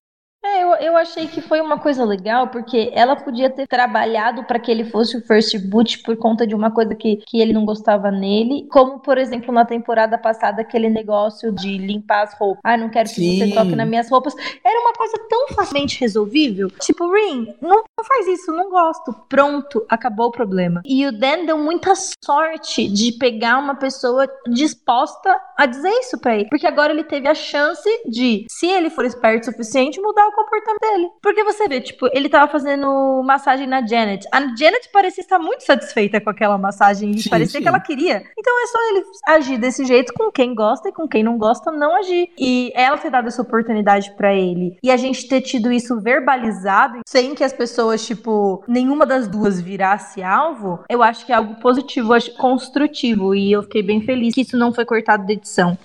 Eu, 0.68 0.74
eu 0.88 0.96
achei 0.96 1.26
que 1.26 1.40
foi 1.40 1.60
uma 1.60 1.78
coisa 1.78 2.04
legal, 2.04 2.48
porque 2.48 2.90
ela 2.92 3.16
podia 3.16 3.48
ter 3.48 3.66
trabalhado 3.66 4.44
para 4.44 4.58
que 4.58 4.70
ele 4.70 4.84
fosse 4.84 5.16
o 5.16 5.22
first 5.22 5.56
boot 5.58 6.00
por 6.02 6.16
conta 6.16 6.46
de 6.46 6.54
uma 6.54 6.70
coisa 6.70 6.94
que, 6.94 7.16
que 7.26 7.40
ele 7.40 7.52
não 7.52 7.64
gostava 7.64 8.10
nele. 8.10 8.66
Como, 8.70 8.98
por 9.00 9.16
exemplo, 9.16 9.52
na 9.52 9.64
temporada 9.64 10.18
passada, 10.18 10.60
aquele 10.60 10.90
negócio 10.90 11.50
de 11.52 11.78
limpar 11.78 12.24
as 12.24 12.34
roupas. 12.34 12.60
Ah, 12.62 12.76
não 12.76 12.90
quero 12.90 13.08
que 13.08 13.14
Sim. 13.14 13.38
você 13.38 13.54
toque 13.54 13.74
nas 13.74 13.88
minhas 13.88 14.10
roupas. 14.10 14.34
Era 14.64 14.80
uma 14.80 14.92
coisa 14.92 15.14
tão 15.28 15.48
facilmente 15.48 15.98
resolvível. 16.00 16.70
Tipo, 16.80 17.10
Rin, 17.10 17.54
não, 17.60 17.82
não 17.96 18.04
faz 18.04 18.26
isso, 18.28 18.52
não 18.52 18.68
gosto. 18.68 19.14
Pronto, 19.28 19.84
acabou 19.88 20.26
o 20.26 20.32
problema. 20.32 20.82
E 20.84 21.06
o 21.06 21.12
Dan 21.12 21.46
deu 21.46 21.56
muita 21.56 21.94
sorte 22.24 22.88
de 22.88 23.12
pegar 23.12 23.58
uma 23.58 23.76
pessoa 23.76 24.28
disposta 24.48 25.34
a 25.56 25.64
dizer 25.64 25.90
isso 26.00 26.18
pra 26.18 26.34
ele. 26.34 26.48
Porque 26.48 26.66
agora 26.66 26.92
ele 26.92 27.04
teve 27.04 27.26
a 27.26 27.34
chance 27.34 27.88
de, 28.06 28.44
se 28.48 28.66
ele 28.66 28.90
for 28.90 29.04
esperto 29.04 29.42
o 29.42 29.52
suficiente, 29.52 30.00
mudar 30.00 30.26
o 30.26 30.32
comportamento 30.32 30.57
dele. 30.80 31.08
Porque 31.22 31.44
você 31.44 31.68
vê, 31.68 31.80
tipo, 31.80 32.08
ele 32.12 32.28
tava 32.28 32.50
fazendo 32.50 33.22
massagem 33.24 33.66
na 33.66 33.86
Janet. 33.86 34.26
A 34.32 34.40
Janet 34.56 34.88
parecia 34.92 35.22
estar 35.22 35.38
muito 35.38 35.64
satisfeita 35.64 36.20
com 36.20 36.30
aquela 36.30 36.58
massagem 36.58 37.10
e 37.10 37.22
sim, 37.22 37.30
parecia 37.30 37.58
sim. 37.58 37.62
que 37.62 37.68
ela 37.68 37.80
queria. 37.80 38.22
Então 38.38 38.62
é 38.62 38.66
só 38.66 38.78
ele 38.90 39.04
agir 39.28 39.58
desse 39.58 39.84
jeito 39.84 40.12
com 40.14 40.30
quem 40.30 40.54
gosta 40.54 40.88
e 40.88 40.92
com 40.92 41.08
quem 41.08 41.22
não 41.22 41.38
gosta, 41.38 41.70
não 41.70 41.96
agir. 41.96 42.30
E 42.38 42.72
ela 42.74 42.98
ter 42.98 43.10
dado 43.10 43.28
essa 43.28 43.42
oportunidade 43.42 44.12
para 44.16 44.34
ele 44.34 44.76
e 44.82 44.90
a 44.90 44.96
gente 44.96 45.28
ter 45.28 45.40
tido 45.40 45.72
isso 45.72 46.00
verbalizado 46.00 47.00
sem 47.06 47.34
que 47.34 47.44
as 47.44 47.52
pessoas, 47.52 48.06
tipo, 48.06 48.64
nenhuma 48.66 49.06
das 49.06 49.28
duas 49.28 49.60
virasse 49.60 50.22
alvo, 50.22 50.84
eu 50.88 51.02
acho 51.02 51.24
que 51.24 51.32
é 51.32 51.34
algo 51.34 51.54
positivo, 51.60 52.12
acho 52.12 52.34
construtivo. 52.36 53.34
E 53.34 53.52
eu 53.52 53.62
fiquei 53.62 53.82
bem 53.82 54.00
feliz 54.00 54.34
que 54.34 54.42
isso 54.42 54.56
não 54.56 54.72
foi 54.72 54.84
cortado 54.84 55.26
da 55.26 55.32
edição. 55.32 55.76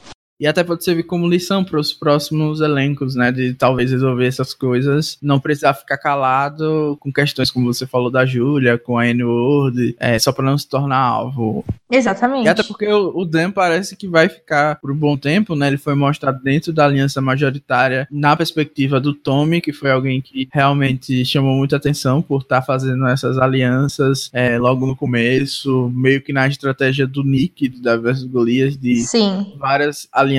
E 0.43 0.47
até 0.47 0.61
pode 0.61 0.83
servir 0.83 1.03
como 1.03 1.25
lição 1.25 1.63
para 1.63 1.79
os 1.79 1.93
próximos 1.93 2.59
elencos, 2.59 3.15
né? 3.15 3.31
De 3.31 3.53
talvez 3.53 3.91
resolver 3.91 4.27
essas 4.27 4.53
coisas, 4.53 5.17
não 5.21 5.39
precisar 5.39 5.73
ficar 5.73 5.97
calado 5.97 6.97
com 6.99 7.13
questões 7.13 7.49
como 7.49 7.73
você 7.73 7.87
falou 7.87 8.11
da 8.11 8.25
Júlia, 8.25 8.77
com 8.77 8.97
a 8.97 9.07
N-Word, 9.07 9.95
é, 9.97 10.19
só 10.19 10.33
para 10.33 10.43
não 10.43 10.57
se 10.57 10.67
tornar 10.67 10.97
alvo. 10.97 11.63
Exatamente. 11.89 12.45
E 12.45 12.49
até 12.49 12.61
porque 12.61 12.85
o, 12.85 13.19
o 13.19 13.23
Dan 13.23 13.51
parece 13.51 13.95
que 13.95 14.05
vai 14.05 14.27
ficar 14.27 14.81
por 14.81 14.91
um 14.91 14.95
bom 14.97 15.15
tempo, 15.15 15.55
né? 15.55 15.67
Ele 15.67 15.77
foi 15.77 15.95
mostrado 15.95 16.43
dentro 16.43 16.73
da 16.73 16.83
aliança 16.83 17.21
majoritária 17.21 18.05
na 18.11 18.35
perspectiva 18.35 18.99
do 18.99 19.13
Tommy, 19.13 19.61
que 19.61 19.71
foi 19.71 19.91
alguém 19.91 20.19
que 20.19 20.49
realmente 20.51 21.23
chamou 21.23 21.55
muita 21.55 21.77
atenção 21.77 22.21
por 22.21 22.41
estar 22.41 22.59
tá 22.59 22.65
fazendo 22.65 23.07
essas 23.07 23.37
alianças 23.37 24.29
é, 24.33 24.59
logo 24.59 24.85
no 24.85 24.93
começo, 24.93 25.89
meio 25.95 26.21
que 26.21 26.33
na 26.33 26.45
estratégia 26.49 27.07
do 27.07 27.23
Nick, 27.23 27.69
da 27.69 27.95
vs 27.95 28.25
Golias, 28.25 28.75
de 28.75 28.97
Sim. 28.97 29.53
várias 29.57 30.05
alianças 30.11 30.32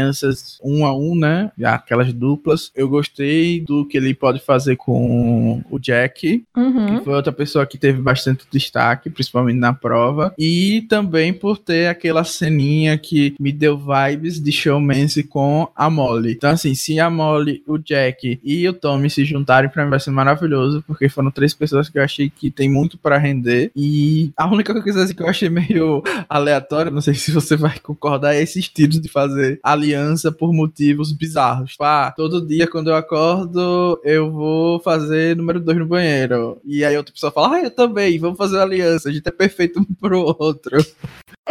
um 0.63 0.85
a 0.85 0.97
um, 0.97 1.15
né? 1.15 1.51
Aquelas 1.65 2.13
duplas. 2.13 2.71
Eu 2.75 2.89
gostei 2.89 3.61
do 3.61 3.87
que 3.87 3.97
ele 3.97 4.15
pode 4.15 4.41
fazer 4.41 4.77
com 4.77 5.63
o 5.71 5.79
Jack, 5.79 6.45
uhum. 6.57 6.99
que 6.99 7.05
foi 7.05 7.15
outra 7.15 7.33
pessoa 7.33 7.67
que 7.67 7.79
teve 7.79 8.01
bastante 8.01 8.45
destaque, 8.51 9.11
principalmente 9.11 9.59
na 9.59 9.73
prova. 9.73 10.35
E 10.39 10.83
também 10.89 11.33
por 11.33 11.59
ter 11.59 11.89
aquela 11.89 12.25
ceninha 12.25 12.97
que 12.99 13.35
me 13.39 13.53
deu 13.53 13.79
vibes 13.79 14.41
de 14.41 14.53
showmance 14.53 15.23
com 15.23 15.69
a 15.75 15.91
Molly. 15.91 16.33
Então, 16.33 16.51
assim, 16.51 16.75
se 16.75 16.99
a 16.99 17.11
Molly, 17.11 17.63
o 17.67 17.79
Jack 17.79 18.41
e 18.43 18.69
o 18.69 18.73
Tommy 18.73 19.11
se 19.11 19.25
juntarem, 19.25 19.71
pra 19.71 19.85
mim 19.85 19.91
vai 19.91 20.01
ser 20.01 20.11
maravilhoso, 20.11 20.83
porque 20.87 21.09
foram 21.09 21.31
três 21.31 21.55
pessoas 21.55 21.89
que 21.89 21.99
eu 21.99 22.03
achei 22.03 22.31
que 22.31 22.51
tem 22.51 22.69
muito 22.69 22.99
para 22.99 23.19
render. 23.19 23.71
E 23.77 24.33
a 24.37 24.47
única 24.47 24.75
coisa 24.81 25.15
que 25.15 25.23
eu 25.23 25.29
achei 25.29 25.49
meio 25.49 26.03
aleatória, 26.29 26.91
não 26.91 27.01
sei 27.01 27.15
se 27.15 27.31
você 27.31 27.57
vai 27.57 27.79
concordar, 27.79 28.35
é 28.35 28.43
esse 28.43 28.59
estilo 28.59 28.93
de 29.01 29.09
fazer 29.09 29.59
aliança 29.75 30.33
por 30.33 30.53
motivos 30.53 31.13
bizarros. 31.13 31.73
Tipo, 31.73 31.85
ah, 31.85 32.13
todo 32.17 32.47
dia 32.47 32.67
quando 32.67 32.89
eu 32.89 32.97
acordo, 32.97 34.01
eu 34.03 34.31
vou 34.31 34.81
fazer 34.81 35.37
número 35.37 35.61
dois 35.61 35.79
no 35.79 35.87
banheiro. 35.87 36.61
E 36.65 36.85
aí 36.85 36.97
outra 36.97 37.13
pessoa 37.13 37.31
fala, 37.33 37.57
ah, 37.57 37.63
eu 37.63 37.71
também, 37.71 38.19
vamos 38.19 38.39
fazer 38.39 38.59
aliança, 38.59 39.09
a 39.09 39.13
gente 39.13 39.29
é 39.29 39.33
perfeito 39.33 39.81
um 39.81 39.85
pro 39.85 40.21
outro. 40.21 40.79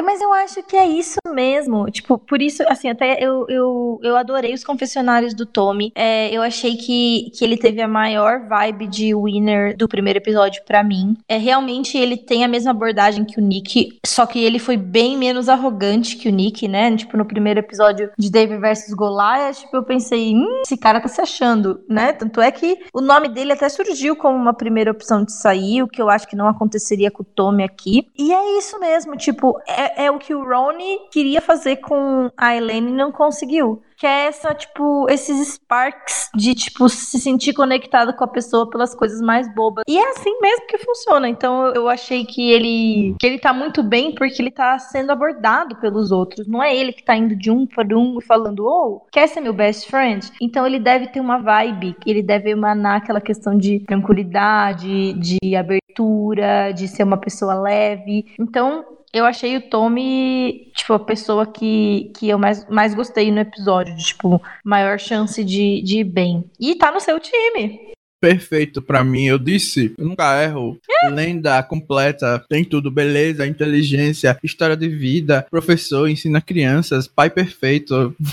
Mas 0.02 0.22
eu 0.22 0.34
acho 0.34 0.64
que 0.64 0.76
é 0.76 0.86
isso 0.86 1.20
mesmo. 1.32 1.86
Tipo, 1.92 2.18
por 2.18 2.42
isso, 2.42 2.64
assim, 2.68 2.90
até 2.90 3.24
eu, 3.24 3.46
eu, 3.48 4.00
eu 4.02 4.16
adorei 4.16 4.54
os 4.54 4.64
confessionários 4.64 5.34
do 5.34 5.46
Tommy. 5.46 5.92
É, 5.96 6.30
eu 6.32 6.42
achei 6.42 6.76
que, 6.76 7.32
que 7.36 7.44
ele 7.44 7.58
teve 7.58 7.82
a 7.82 7.88
maior 7.88 8.48
vibe 8.48 8.88
de 8.88 9.16
winner 9.16 9.78
do 9.78 9.88
primeiro 9.88 10.20
episódio 10.20 10.64
para 10.66 10.84
mim. 10.84 11.16
É 11.28 11.38
Realmente 11.38 11.98
ele 11.98 12.18
tem 12.18 12.44
a 12.44 12.48
mesma 12.48 12.72
abordagem 12.72 13.26
que 13.26 13.40
o 13.40 13.42
Nick, 13.42 14.00
só 14.06 14.26
que 14.26 14.44
ele 14.44 14.60
foi 14.60 14.78
bem 14.78 15.18
menos 15.18 15.50
arrogante 15.50 16.16
que 16.16 16.30
o 16.30 16.32
Nick, 16.32 16.68
né? 16.68 16.96
Tipo, 16.96 17.18
no 17.18 17.26
primeiro 17.26 17.60
episódio 17.60 18.10
de 18.18 18.32
David 18.32 18.60
versus 18.60 18.94
Goliath, 18.94 19.58
tipo, 19.58 19.76
eu 19.76 19.84
pensei, 19.84 20.34
hum, 20.34 20.62
esse 20.66 20.78
cara 20.78 21.02
tá 21.02 21.08
se 21.08 21.22
achando, 21.22 21.82
né? 21.88 22.14
Tanto 22.14 22.42
é 22.42 22.52
que 22.52 22.80
o 22.94 23.02
nome 23.02 23.30
dele 23.30 23.52
até 23.52 23.68
surgiu 23.70 24.16
como 24.16 24.38
uma 24.38 24.54
primeira 24.54 24.92
opção 24.92 25.24
de 25.24 25.34
sair, 25.34 25.84
o 25.84 25.88
que 25.88 26.02
eu 26.02 26.10
acho 26.10 26.28
que 26.28 26.36
não 26.36 26.48
aconteceria 26.48 27.12
com 27.12 27.24
o 27.24 27.26
Tommy 27.26 27.64
aqui. 27.64 28.08
E 28.18 28.34
é 28.34 28.58
isso 28.58 28.80
mesmo, 28.80 29.16
tipo, 29.18 29.60
é 29.68 29.83
é, 29.96 30.12
o 30.12 30.20
que 30.20 30.34
o 30.34 30.44
Ronnie 30.44 31.00
queria 31.12 31.42
fazer 31.42 31.78
com 31.78 32.30
a 32.38 32.56
Elaine 32.56 32.90
e 32.90 32.94
não 32.94 33.12
conseguiu. 33.12 33.82
Que 33.98 34.08
é 34.08 34.26
essa, 34.26 34.54
tipo, 34.54 35.08
esses 35.10 35.54
sparks 35.54 36.30
de, 36.36 36.54
tipo, 36.54 36.90
se 36.90 37.20
sentir 37.20 37.54
conectado 37.54 38.14
com 38.14 38.24
a 38.24 38.28
pessoa 38.28 38.70
pelas 38.70 38.94
coisas 38.94 39.22
mais 39.22 39.54
bobas. 39.54 39.84
E 39.88 39.98
é 39.98 40.10
assim 40.10 40.38
mesmo 40.42 40.68
que 40.68 40.78
funciona. 40.78 41.30
Então 41.30 41.68
eu 41.68 41.88
achei 41.88 42.26
que 42.26 42.52
ele 42.52 43.16
que 43.20 43.26
ele 43.26 43.40
tá 43.40 43.54
muito 43.54 43.82
bem 43.82 44.14
porque 44.14 44.42
ele 44.42 44.52
tá 44.52 44.78
sendo 44.80 45.12
abordado 45.12 45.76
pelos 45.78 46.12
outros. 46.12 46.48
Não 46.48 46.62
é 46.62 46.76
ele 46.76 46.92
que 46.92 47.04
tá 47.04 47.16
indo 47.16 47.36
de 47.36 47.50
um 47.50 47.66
para 47.66 47.98
um 47.98 48.18
e 48.20 48.24
falando, 48.24 48.66
oh, 48.66 49.02
quer 49.12 49.28
ser 49.28 49.42
meu 49.42 49.54
best 49.54 49.90
friend? 49.90 50.32
Então 50.42 50.66
ele 50.66 50.80
deve 50.80 51.08
ter 51.08 51.20
uma 51.20 51.38
vibe, 51.38 51.96
ele 52.06 52.22
deve 52.22 52.50
emanar 52.50 52.98
aquela 52.98 53.22
questão 53.22 53.58
de 53.58 53.80
tranquilidade, 53.82 55.14
de 55.14 55.56
abertura, 55.56 56.72
de 56.72 56.88
ser 56.88 57.04
uma 57.04 57.18
pessoa 57.18 57.54
leve. 57.54 58.26
Então 58.40 58.86
eu 59.14 59.26
achei 59.26 59.56
o 59.56 59.62
Tommy, 59.62 60.72
tipo, 60.74 60.94
a 60.94 61.00
pessoa 61.00 61.46
que, 61.46 62.12
que 62.18 62.28
eu 62.28 62.40
mais, 62.40 62.68
mais 62.68 62.96
gostei 62.96 63.32
no 63.32 63.40
episódio, 63.40 63.96
de, 63.96 64.06
tipo, 64.06 64.42
maior 64.66 65.00
chance 65.00 65.44
de, 65.44 65.84
de 65.84 66.00
ir 66.00 66.04
bem. 66.04 66.44
E 66.60 66.76
tá 66.76 66.92
no 66.92 67.00
seu 67.00 67.20
time. 67.20 67.94
Perfeito 68.20 68.82
para 68.82 69.04
mim, 69.04 69.26
eu 69.26 69.38
disse, 69.38 69.94
eu 69.98 70.08
nunca 70.08 70.42
erro. 70.42 70.80
É. 71.04 71.10
Lenda 71.10 71.62
completa, 71.62 72.44
tem 72.50 72.66
tudo, 72.66 72.90
beleza, 72.90 73.46
inteligência, 73.46 74.40
história 74.42 74.76
de 74.76 74.88
vida, 74.88 75.46
professor, 75.52 76.10
ensina 76.10 76.42
crianças, 76.42 77.08
pai 77.08 77.30
perfeito. 77.30 78.16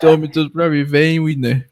Tome 0.00 0.28
tudo 0.28 0.50
pra 0.50 0.70
mim, 0.70 0.84
vem, 0.84 1.20
winner. 1.20 1.66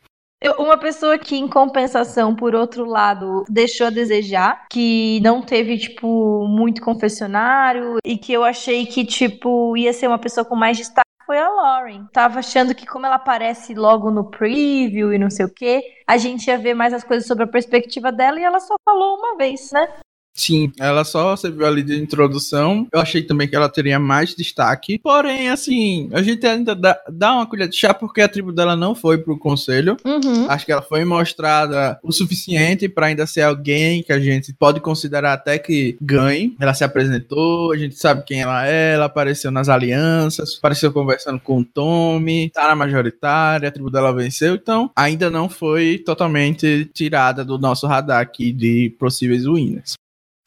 Uma 0.59 0.77
pessoa 0.77 1.19
que, 1.19 1.37
em 1.37 1.47
compensação, 1.47 2.35
por 2.35 2.55
outro 2.55 2.85
lado, 2.85 3.45
deixou 3.49 3.87
a 3.87 3.91
desejar, 3.91 4.67
que 4.71 5.21
não 5.23 5.41
teve, 5.41 5.79
tipo, 5.79 6.47
muito 6.49 6.83
confessionário 6.83 7.99
e 8.05 8.19
que 8.19 8.33
eu 8.33 8.43
achei 8.43 8.85
que, 8.87 9.05
tipo, 9.05 9.77
ia 9.77 9.93
ser 9.93 10.09
uma 10.09 10.19
pessoa 10.19 10.45
com 10.45 10.57
mais 10.57 10.77
destaque 10.77 11.03
foi 11.25 11.39
a 11.39 11.49
Lauren. 11.49 12.07
Tava 12.13 12.41
achando 12.41 12.75
que 12.75 12.85
como 12.85 13.07
ela 13.07 13.15
aparece 13.15 13.75
logo 13.75 14.11
no 14.11 14.25
preview 14.31 15.15
e 15.15 15.19
não 15.19 15.31
sei 15.31 15.47
o 15.47 15.53
que, 15.53 15.83
a 16.07 16.19
gente 16.19 16.49
ia 16.49 16.59
ver 16.59 16.75
mais 16.75 16.93
as 16.93 17.05
coisas 17.05 17.27
sobre 17.27 17.45
a 17.45 17.47
perspectiva 17.47 18.13
dela 18.13 18.39
e 18.39 18.45
ela 18.45 18.61
só 18.61 18.75
falou 18.85 19.17
uma 19.17 19.37
vez, 19.37 19.71
né? 19.73 19.89
Sim, 20.35 20.73
ela 20.79 21.05
só 21.05 21.37
serviu 21.37 21.67
ali 21.67 21.83
de 21.83 22.01
introdução. 22.01 22.87
Eu 22.93 23.01
achei 23.01 23.23
também 23.23 23.47
que 23.47 23.55
ela 23.55 23.69
teria 23.69 23.99
mais 23.99 24.35
destaque. 24.35 24.99
Porém, 24.99 25.49
assim, 25.51 26.09
a 26.13 26.23
gente 26.23 26.47
ainda 26.47 26.75
dá, 26.75 26.99
dá 27.11 27.35
uma 27.35 27.47
colher 27.47 27.69
de 27.69 27.77
chá 27.77 27.93
porque 27.93 28.21
a 28.21 28.29
tribo 28.29 28.53
dela 28.53 28.75
não 28.75 28.95
foi 28.95 29.19
pro 29.19 29.39
conselho. 29.39 29.97
Uhum. 30.05 30.49
Acho 30.49 30.65
que 30.65 30.73
ela 30.73 30.83
foi 30.83 31.05
mostrada 31.05 31.99
o 32.03 32.13
suficiente 32.13 32.89
para 32.89 33.07
ainda 33.07 33.27
ser 33.27 33.43
alguém 33.43 34.03
que 34.03 34.13
a 34.13 34.21
gente 34.21 34.53
pode 34.55 34.81
considerar 34.81 35.35
até 35.35 35.59
que 35.59 35.97
ganhe. 36.01 36.57
Ela 36.59 36.75
se 36.75 36.85
apresentou, 36.85 37.73
a 37.73 37.77
gente 37.77 37.97
sabe 37.97 38.25
quem 38.25 38.41
ela 38.41 38.67
é, 38.67 38.95
ela 38.95 39.07
apareceu 39.07 39.51
nas 39.51 39.69
alianças, 39.69 40.57
apareceu 40.59 40.93
conversando 40.93 41.41
com 41.41 41.59
o 41.59 41.65
Tommy, 41.65 42.51
tá 42.51 42.69
na 42.69 42.75
majoritária, 42.75 43.69
a 43.69 43.73
tribo 43.73 43.91
dela 43.91 44.13
venceu. 44.13 44.55
Então, 44.55 44.91
ainda 44.97 45.31
não 45.31 45.49
foi 45.49 45.99
totalmente 45.99 46.91
tirada 46.95 47.45
do 47.45 47.59
nosso 47.59 47.87
radar 47.87 48.21
aqui 48.21 48.53
de 48.53 48.95
possíveis 48.99 49.47
winners. 49.47 49.95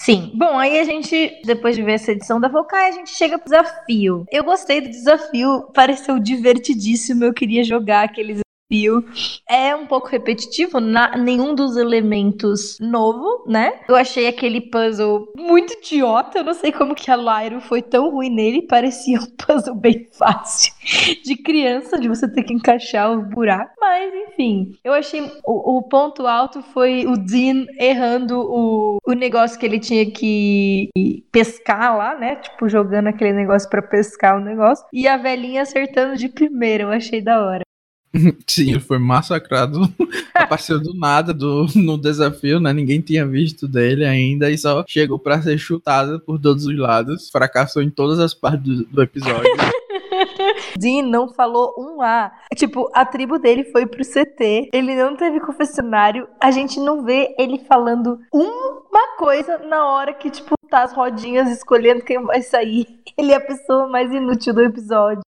Sim. 0.05 0.29
Bom, 0.35 0.55
aí 0.59 0.79
a 0.79 0.83
gente, 0.83 1.41
depois 1.43 1.75
de 1.75 1.81
ver 1.81 1.93
essa 1.93 2.11
edição 2.11 2.39
da 2.39 2.47
Volcai, 2.47 2.89
a 2.89 2.91
gente 2.91 3.09
chega 3.09 3.39
pro 3.39 3.49
desafio. 3.49 4.23
Eu 4.31 4.43
gostei 4.43 4.79
do 4.79 4.87
desafio, 4.87 5.63
pareceu 5.73 6.19
divertidíssimo, 6.19 7.23
eu 7.23 7.33
queria 7.33 7.63
jogar 7.63 8.03
aqueles 8.03 8.44
desafio. 8.69 9.03
É 9.49 9.75
um 9.75 9.85
pouco 9.85 10.07
repetitivo, 10.07 10.79
na, 10.79 11.15
nenhum 11.17 11.53
dos 11.53 11.77
elementos 11.77 12.77
novo, 12.79 13.45
né? 13.47 13.79
Eu 13.87 13.95
achei 13.95 14.27
aquele 14.27 14.61
puzzle 14.61 15.31
muito 15.37 15.73
idiota, 15.73 16.39
eu 16.39 16.43
não 16.43 16.53
sei 16.53 16.71
como 16.71 16.95
que 16.95 17.11
a 17.11 17.15
Lyro 17.15 17.61
foi 17.61 17.81
tão 17.81 18.09
ruim 18.09 18.29
nele, 18.29 18.63
parecia 18.63 19.19
um 19.19 19.25
puzzle 19.25 19.75
bem 19.75 20.07
fácil 20.17 20.73
de 21.23 21.35
criança, 21.37 21.99
de 21.99 22.07
você 22.07 22.27
ter 22.27 22.43
que 22.43 22.53
encaixar 22.53 23.11
o 23.11 23.21
buraco. 23.21 23.73
Mas, 23.79 24.13
enfim, 24.29 24.77
eu 24.83 24.93
achei 24.93 25.21
o, 25.45 25.77
o 25.77 25.83
ponto 25.83 26.25
alto 26.27 26.61
foi 26.61 27.05
o 27.05 27.15
Dean 27.17 27.65
errando 27.79 28.39
o, 28.39 28.97
o 29.05 29.13
negócio 29.13 29.59
que 29.59 29.65
ele 29.65 29.79
tinha 29.79 30.09
que 30.09 30.89
pescar 31.31 31.95
lá, 31.97 32.15
né? 32.17 32.37
Tipo, 32.37 32.67
jogando 32.67 33.07
aquele 33.07 33.33
negócio 33.33 33.69
para 33.69 33.81
pescar 33.81 34.37
o 34.37 34.43
negócio. 34.43 34.85
E 34.91 35.07
a 35.07 35.17
velhinha 35.17 35.61
acertando 35.61 36.15
de 36.15 36.29
primeira, 36.29 36.83
eu 36.83 36.89
achei 36.89 37.21
da 37.21 37.45
hora. 37.45 37.64
Sim, 38.47 38.71
ele 38.71 38.79
foi 38.79 38.97
massacrado. 38.97 39.81
Apareceu 40.33 40.79
do 40.79 40.93
nada 40.93 41.33
do, 41.33 41.65
no 41.75 41.97
desafio, 41.97 42.59
né? 42.59 42.73
Ninguém 42.73 43.01
tinha 43.01 43.25
visto 43.25 43.67
dele 43.67 44.05
ainda 44.05 44.49
e 44.49 44.57
só 44.57 44.83
chegou 44.87 45.19
para 45.19 45.41
ser 45.41 45.57
chutado 45.57 46.19
por 46.19 46.39
todos 46.39 46.65
os 46.65 46.77
lados. 46.77 47.29
Fracassou 47.29 47.81
em 47.81 47.89
todas 47.89 48.19
as 48.19 48.33
partes 48.33 48.63
do, 48.63 48.85
do 48.85 49.01
episódio. 49.01 49.51
Dean 50.77 51.03
não 51.03 51.27
falou 51.27 51.73
um 51.77 52.01
A. 52.01 52.31
Tipo, 52.55 52.89
a 52.93 53.05
tribo 53.05 53.37
dele 53.39 53.63
foi 53.65 53.85
pro 53.85 54.03
CT. 54.03 54.69
Ele 54.73 54.95
não 54.95 55.15
teve 55.15 55.39
confessionário. 55.39 56.27
A 56.41 56.51
gente 56.51 56.79
não 56.79 57.03
vê 57.03 57.35
ele 57.37 57.59
falando 57.59 58.19
uma 58.33 59.15
coisa 59.17 59.57
na 59.59 59.85
hora 59.85 60.13
que, 60.13 60.29
tipo, 60.29 60.55
tá 60.69 60.83
as 60.83 60.93
rodinhas 60.93 61.49
escolhendo 61.49 62.03
quem 62.03 62.21
vai 62.23 62.41
sair. 62.41 62.87
Ele 63.17 63.31
é 63.31 63.35
a 63.35 63.41
pessoa 63.41 63.87
mais 63.87 64.11
inútil 64.11 64.53
do 64.53 64.61
episódio. 64.61 65.21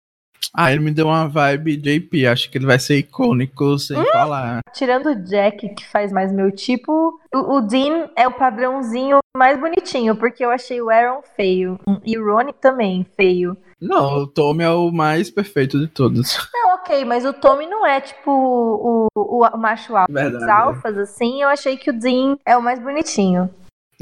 Ah, 0.57 0.71
ele 0.71 0.81
me 0.81 0.93
deu 0.93 1.07
uma 1.07 1.27
vibe 1.29 1.77
JP. 1.77 2.27
Acho 2.29 2.49
que 2.49 2.57
ele 2.57 2.67
vai 2.67 2.79
ser 2.79 2.97
icônico 2.99 3.77
sem 3.77 3.99
hum? 3.99 4.05
falar. 4.13 4.61
Tirando 4.73 5.07
o 5.07 5.15
Jack, 5.25 5.75
que 5.75 5.85
faz 5.85 6.13
mais 6.13 6.33
meu 6.33 6.53
tipo, 6.53 7.19
o, 7.35 7.57
o, 7.57 7.61
Dean 7.61 8.09
é 8.17 8.29
o 8.29 8.33
padrãozinho 8.33 9.19
mais 9.37 9.59
bonitinho, 9.59 10.15
porque 10.15 10.45
eu 10.45 10.51
achei 10.51 10.81
o 10.81 10.91
Aaron 10.91 11.23
feio. 11.37 11.79
E 12.05 12.17
o 12.17 12.25
Ronnie 12.25 12.55
também 12.61 13.05
feio. 13.17 13.57
Não, 13.81 14.19
o 14.19 14.27
Tommy 14.29 14.63
é 14.63 14.71
o 14.71 14.93
mais 14.93 15.29
perfeito 15.29 15.79
de 15.79 15.89
todos. 15.89 16.39
Não, 16.55 16.75
ok, 16.77 17.05
mas 17.05 17.25
o 17.25 17.33
Tommy 17.33 17.67
não 17.67 17.85
é 17.85 18.01
tipo 18.01 18.31
o, 18.31 19.07
o, 19.15 19.45
o 19.45 19.59
macho 19.59 19.97
alfa. 19.97 20.13
Verdade, 20.13 20.45
Os 20.45 20.49
alfas, 20.49 20.97
assim, 20.97 21.43
eu 21.43 21.49
achei 21.49 21.77
que 21.77 21.91
o 21.91 21.99
Dean 21.99 22.39
é 22.47 22.57
o 22.57 22.63
mais 22.63 22.79
bonitinho. 22.79 23.51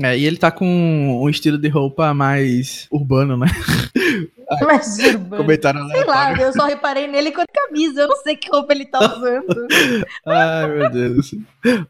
É, 0.00 0.16
e 0.16 0.24
ele 0.24 0.36
tá 0.36 0.50
com 0.50 0.66
um 0.66 1.28
estilo 1.28 1.59
de 1.59 1.68
roupa 1.68 2.14
mais 2.14 2.86
urbano, 2.90 3.36
né? 3.36 3.46
Mas 4.66 4.98
urbano. 4.98 5.42
Comentário 5.42 5.86
Sei 5.88 6.05
lá, 6.05 6.32
eu 6.34 6.53
só 6.53 6.66
reparei 6.66 7.07
nele 7.07 7.32
com 7.32 7.40
a 7.40 7.46
camisa. 7.46 8.03
Eu 8.03 8.09
não 8.09 8.16
sei 8.16 8.36
que 8.36 8.50
roupa 8.50 8.72
ele 8.72 8.86
tá 8.86 8.98
usando. 9.00 9.66
Ai, 10.26 10.68
meu 10.68 10.90
Deus. 10.90 11.34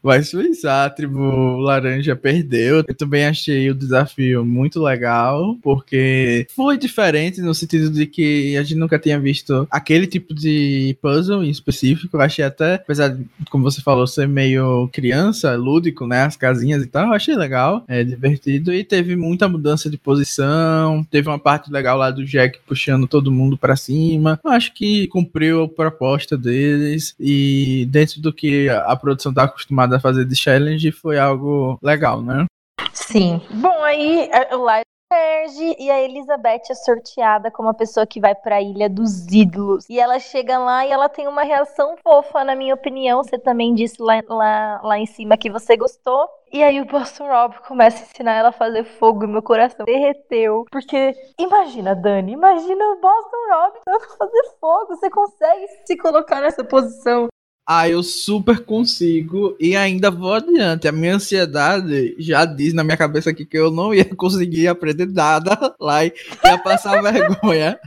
Mas 0.01 0.31
foi 0.31 0.49
isso. 0.49 0.67
A 0.67 0.89
tribo 0.89 1.57
laranja 1.57 2.15
perdeu. 2.15 2.83
Eu 2.87 2.95
também 2.95 3.25
achei 3.25 3.69
o 3.69 3.75
desafio 3.75 4.45
muito 4.45 4.81
legal, 4.81 5.57
porque 5.61 6.47
foi 6.55 6.77
diferente 6.77 7.41
no 7.41 7.53
sentido 7.53 7.89
de 7.89 8.05
que 8.05 8.55
a 8.57 8.63
gente 8.63 8.75
nunca 8.75 8.99
tinha 8.99 9.19
visto 9.19 9.67
aquele 9.69 10.07
tipo 10.07 10.33
de 10.33 10.97
puzzle 11.01 11.43
em 11.43 11.49
específico. 11.49 12.15
Eu 12.15 12.21
achei 12.21 12.45
até, 12.45 12.75
apesar 12.75 13.09
de, 13.09 13.25
como 13.49 13.63
você 13.63 13.81
falou, 13.81 14.07
ser 14.07 14.27
meio 14.27 14.89
criança, 14.91 15.55
lúdico, 15.55 16.05
né? 16.07 16.23
As 16.23 16.35
casinhas 16.35 16.83
e 16.83 16.87
tal. 16.87 17.07
Eu 17.07 17.13
achei 17.13 17.35
legal, 17.35 17.83
é 17.87 18.03
divertido. 18.03 18.73
E 18.73 18.83
teve 18.83 19.15
muita 19.15 19.47
mudança 19.47 19.89
de 19.89 19.97
posição. 19.97 21.05
Teve 21.09 21.27
uma 21.27 21.39
parte 21.39 21.71
legal 21.71 21.97
lá 21.97 22.11
do 22.11 22.25
Jack 22.25 22.52
puxando 22.61 23.07
todo 23.07 23.31
mundo 23.31 23.57
para 23.57 23.75
cima. 23.75 24.39
Acho 24.45 24.73
que 24.73 25.07
cumpriu 25.07 25.63
a 25.63 25.69
proposta 25.69 26.37
deles. 26.37 27.15
E 27.19 27.87
dentro 27.89 28.21
do 28.21 28.33
que 28.33 28.69
a 28.69 28.95
produção 28.95 29.33
tá 29.33 29.43
acostumada 29.43 29.97
a 29.97 29.99
fazer 29.99 30.25
de 30.25 30.35
challenge, 30.35 30.91
foi 30.91 31.17
algo 31.17 31.77
legal, 31.81 32.21
né? 32.21 32.45
Sim. 32.93 33.41
Bom, 33.51 33.83
aí 33.83 34.29
o 34.51 34.63
live 34.63 34.92
perde 35.09 35.75
e 35.79 35.91
a 35.91 36.01
Elizabeth 36.01 36.63
é 36.69 36.73
sorteada 36.73 37.51
como 37.51 37.69
a 37.69 37.73
pessoa 37.73 38.05
que 38.05 38.19
vai 38.19 38.33
para 38.33 38.55
a 38.55 38.61
Ilha 38.61 38.89
dos 38.89 39.27
Ídolos. 39.27 39.85
E 39.89 39.99
ela 39.99 40.19
chega 40.19 40.57
lá 40.57 40.85
e 40.85 40.91
ela 40.91 41.07
tem 41.07 41.27
uma 41.27 41.43
reação 41.43 41.95
fofa, 41.97 42.43
na 42.43 42.55
minha 42.55 42.73
opinião. 42.73 43.23
Você 43.23 43.37
também 43.37 43.73
disse 43.73 44.01
lá, 44.01 44.21
lá, 44.27 44.81
lá 44.83 44.97
em 44.97 45.05
cima 45.05 45.37
que 45.37 45.51
você 45.51 45.77
gostou. 45.77 46.27
E 46.51 46.63
aí 46.63 46.79
o 46.81 46.85
Boston 46.85 47.27
Rob 47.27 47.55
começa 47.67 47.99
a 47.99 48.07
ensinar 48.07 48.33
ela 48.33 48.49
a 48.49 48.53
fazer 48.53 48.83
fogo 48.83 49.23
e 49.23 49.27
meu 49.27 49.41
coração 49.41 49.85
derreteu. 49.85 50.65
Porque 50.71 51.13
imagina, 51.39 51.95
Dani, 51.95 52.33
imagina 52.33 52.85
o 52.85 52.99
Boston 52.99 53.37
Rob 53.51 53.79
fazer 54.17 54.43
fogo. 54.59 54.95
Você 54.95 55.09
consegue 55.09 55.67
se 55.85 55.97
colocar 55.97 56.41
nessa 56.41 56.63
posição. 56.63 57.27
Ah, 57.65 57.87
eu 57.87 58.03
super 58.03 58.59
consigo 58.59 59.55
e 59.57 59.73
ainda 59.73 60.11
vou 60.11 60.33
adiante. 60.33 60.85
A 60.85 60.91
minha 60.91 61.15
ansiedade 61.15 62.13
já 62.19 62.43
diz 62.43 62.73
na 62.73 62.83
minha 62.83 62.97
cabeça 62.97 63.29
aqui 63.29 63.45
que 63.45 63.57
eu 63.57 63.71
não 63.71 63.93
ia 63.93 64.03
conseguir 64.15 64.67
aprender 64.67 65.05
nada 65.07 65.73
lá 65.79 66.05
e 66.05 66.13
ia 66.43 66.57
passar 66.57 66.99
vergonha. 67.01 67.79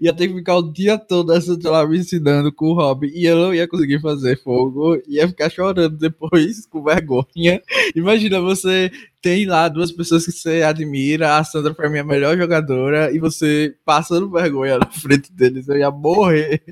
Ia 0.00 0.12
ter 0.12 0.26
que 0.26 0.34
ficar 0.34 0.56
o 0.56 0.72
dia 0.72 0.98
todo 0.98 1.32
essa 1.32 1.56
lá 1.62 1.86
me 1.86 1.98
ensinando 1.98 2.52
com 2.52 2.66
o 2.66 2.74
Rob 2.74 3.06
e 3.06 3.24
eu 3.24 3.36
não 3.36 3.54
ia 3.54 3.68
conseguir 3.68 4.00
fazer 4.00 4.36
fogo, 4.42 5.00
ia 5.06 5.28
ficar 5.28 5.48
chorando 5.48 5.96
depois 5.96 6.66
com 6.66 6.82
vergonha. 6.82 7.62
Imagina 7.94 8.40
você 8.40 8.90
tem 9.22 9.46
lá 9.46 9.68
duas 9.68 9.92
pessoas 9.92 10.26
que 10.26 10.32
você 10.32 10.62
admira, 10.62 11.36
a 11.36 11.44
Sandra 11.44 11.72
foi 11.72 11.86
a 11.86 11.90
minha 11.90 12.02
melhor 12.02 12.36
jogadora 12.36 13.12
e 13.14 13.20
você 13.20 13.72
passando 13.84 14.28
vergonha 14.28 14.76
na 14.78 14.90
frente 14.90 15.32
deles, 15.32 15.68
eu 15.68 15.78
ia 15.78 15.90
morrer 15.90 16.64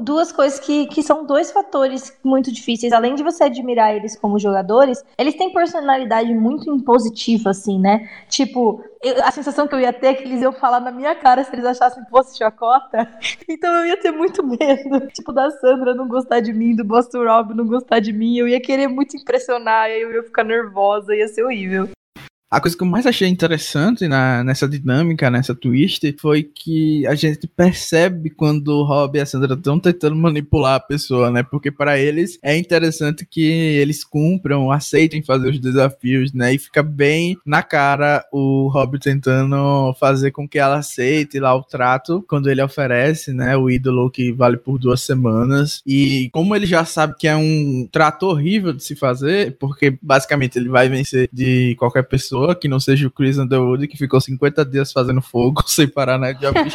duas 0.00 0.30
coisas 0.30 0.60
que, 0.60 0.86
que 0.86 1.02
são 1.02 1.26
dois 1.26 1.50
fatores 1.50 2.16
muito 2.22 2.52
difíceis. 2.52 2.92
Além 2.92 3.14
de 3.14 3.22
você 3.22 3.44
admirar 3.44 3.94
eles 3.94 4.16
como 4.16 4.38
jogadores, 4.38 5.02
eles 5.18 5.34
têm 5.34 5.52
personalidade 5.52 6.32
muito 6.34 6.72
impositiva, 6.72 7.50
assim, 7.50 7.80
né? 7.80 8.08
Tipo, 8.28 8.82
eu, 9.02 9.24
a 9.24 9.30
sensação 9.32 9.66
que 9.66 9.74
eu 9.74 9.80
ia 9.80 9.92
ter 9.92 10.06
é 10.08 10.14
que 10.14 10.22
eles 10.22 10.40
iam 10.40 10.52
falar 10.52 10.80
na 10.80 10.92
minha 10.92 11.14
cara 11.16 11.42
se 11.42 11.54
eles 11.54 11.64
achassem 11.64 12.04
que 12.04 12.10
fosse 12.10 12.38
chacota. 12.38 13.08
Então 13.48 13.74
eu 13.76 13.86
ia 13.86 13.96
ter 13.96 14.12
muito 14.12 14.46
medo. 14.46 15.08
Tipo, 15.12 15.32
da 15.32 15.50
Sandra 15.50 15.94
não 15.94 16.06
gostar 16.06 16.40
de 16.40 16.52
mim, 16.52 16.76
do 16.76 16.84
Boston 16.84 17.24
Rob 17.24 17.54
não 17.54 17.66
gostar 17.66 17.98
de 17.98 18.12
mim. 18.12 18.36
Eu 18.36 18.46
ia 18.46 18.60
querer 18.60 18.86
muito 18.86 19.16
impressionar, 19.16 19.90
eu 19.90 20.12
ia 20.12 20.22
ficar 20.22 20.44
nervosa, 20.44 21.14
ia 21.14 21.26
ser 21.26 21.44
horrível. 21.44 21.88
A 22.50 22.62
coisa 22.62 22.74
que 22.74 22.82
eu 22.82 22.86
mais 22.86 23.04
achei 23.04 23.28
interessante 23.28 24.08
na, 24.08 24.42
nessa 24.42 24.66
dinâmica, 24.66 25.28
nessa 25.28 25.54
twist, 25.54 26.16
foi 26.18 26.42
que 26.42 27.06
a 27.06 27.14
gente 27.14 27.46
percebe 27.46 28.30
quando 28.30 28.68
o 28.68 28.84
Rob 28.84 29.18
e 29.18 29.20
a 29.20 29.26
Sandra 29.26 29.52
estão 29.52 29.78
tentando 29.78 30.16
manipular 30.16 30.76
a 30.76 30.80
pessoa, 30.80 31.30
né? 31.30 31.42
Porque 31.42 31.70
para 31.70 31.98
eles 31.98 32.38
é 32.42 32.56
interessante 32.56 33.26
que 33.26 33.42
eles 33.42 34.02
cumpram, 34.02 34.72
aceitem 34.72 35.22
fazer 35.22 35.50
os 35.50 35.60
desafios, 35.60 36.32
né? 36.32 36.54
E 36.54 36.58
fica 36.58 36.82
bem 36.82 37.36
na 37.44 37.62
cara 37.62 38.24
o 38.32 38.68
Rob 38.68 38.98
tentando 38.98 39.92
fazer 40.00 40.30
com 40.30 40.48
que 40.48 40.58
ela 40.58 40.78
aceite 40.78 41.38
lá 41.38 41.54
o 41.54 41.62
trato 41.62 42.24
quando 42.26 42.48
ele 42.48 42.62
oferece, 42.62 43.30
né? 43.30 43.58
O 43.58 43.68
ídolo 43.68 44.10
que 44.10 44.32
vale 44.32 44.56
por 44.56 44.78
duas 44.78 45.02
semanas. 45.02 45.82
E 45.86 46.30
como 46.32 46.56
ele 46.56 46.64
já 46.64 46.82
sabe 46.86 47.14
que 47.18 47.28
é 47.28 47.36
um 47.36 47.86
trato 47.92 48.24
horrível 48.26 48.72
de 48.72 48.82
se 48.82 48.96
fazer, 48.96 49.58
porque 49.58 49.98
basicamente 50.00 50.58
ele 50.58 50.70
vai 50.70 50.88
vencer 50.88 51.28
de 51.30 51.74
qualquer 51.78 52.04
pessoa 52.04 52.37
pessoa 52.38 52.54
que 52.54 52.68
não 52.68 52.78
seja 52.78 53.06
o 53.06 53.10
Chris 53.10 53.38
Underwood, 53.38 53.88
que 53.88 53.96
ficou 53.96 54.20
50 54.20 54.64
dias 54.64 54.92
fazendo 54.92 55.20
fogo 55.20 55.62
sem 55.66 55.88
parar 55.88 56.18
na 56.18 56.32
Job 56.32 56.54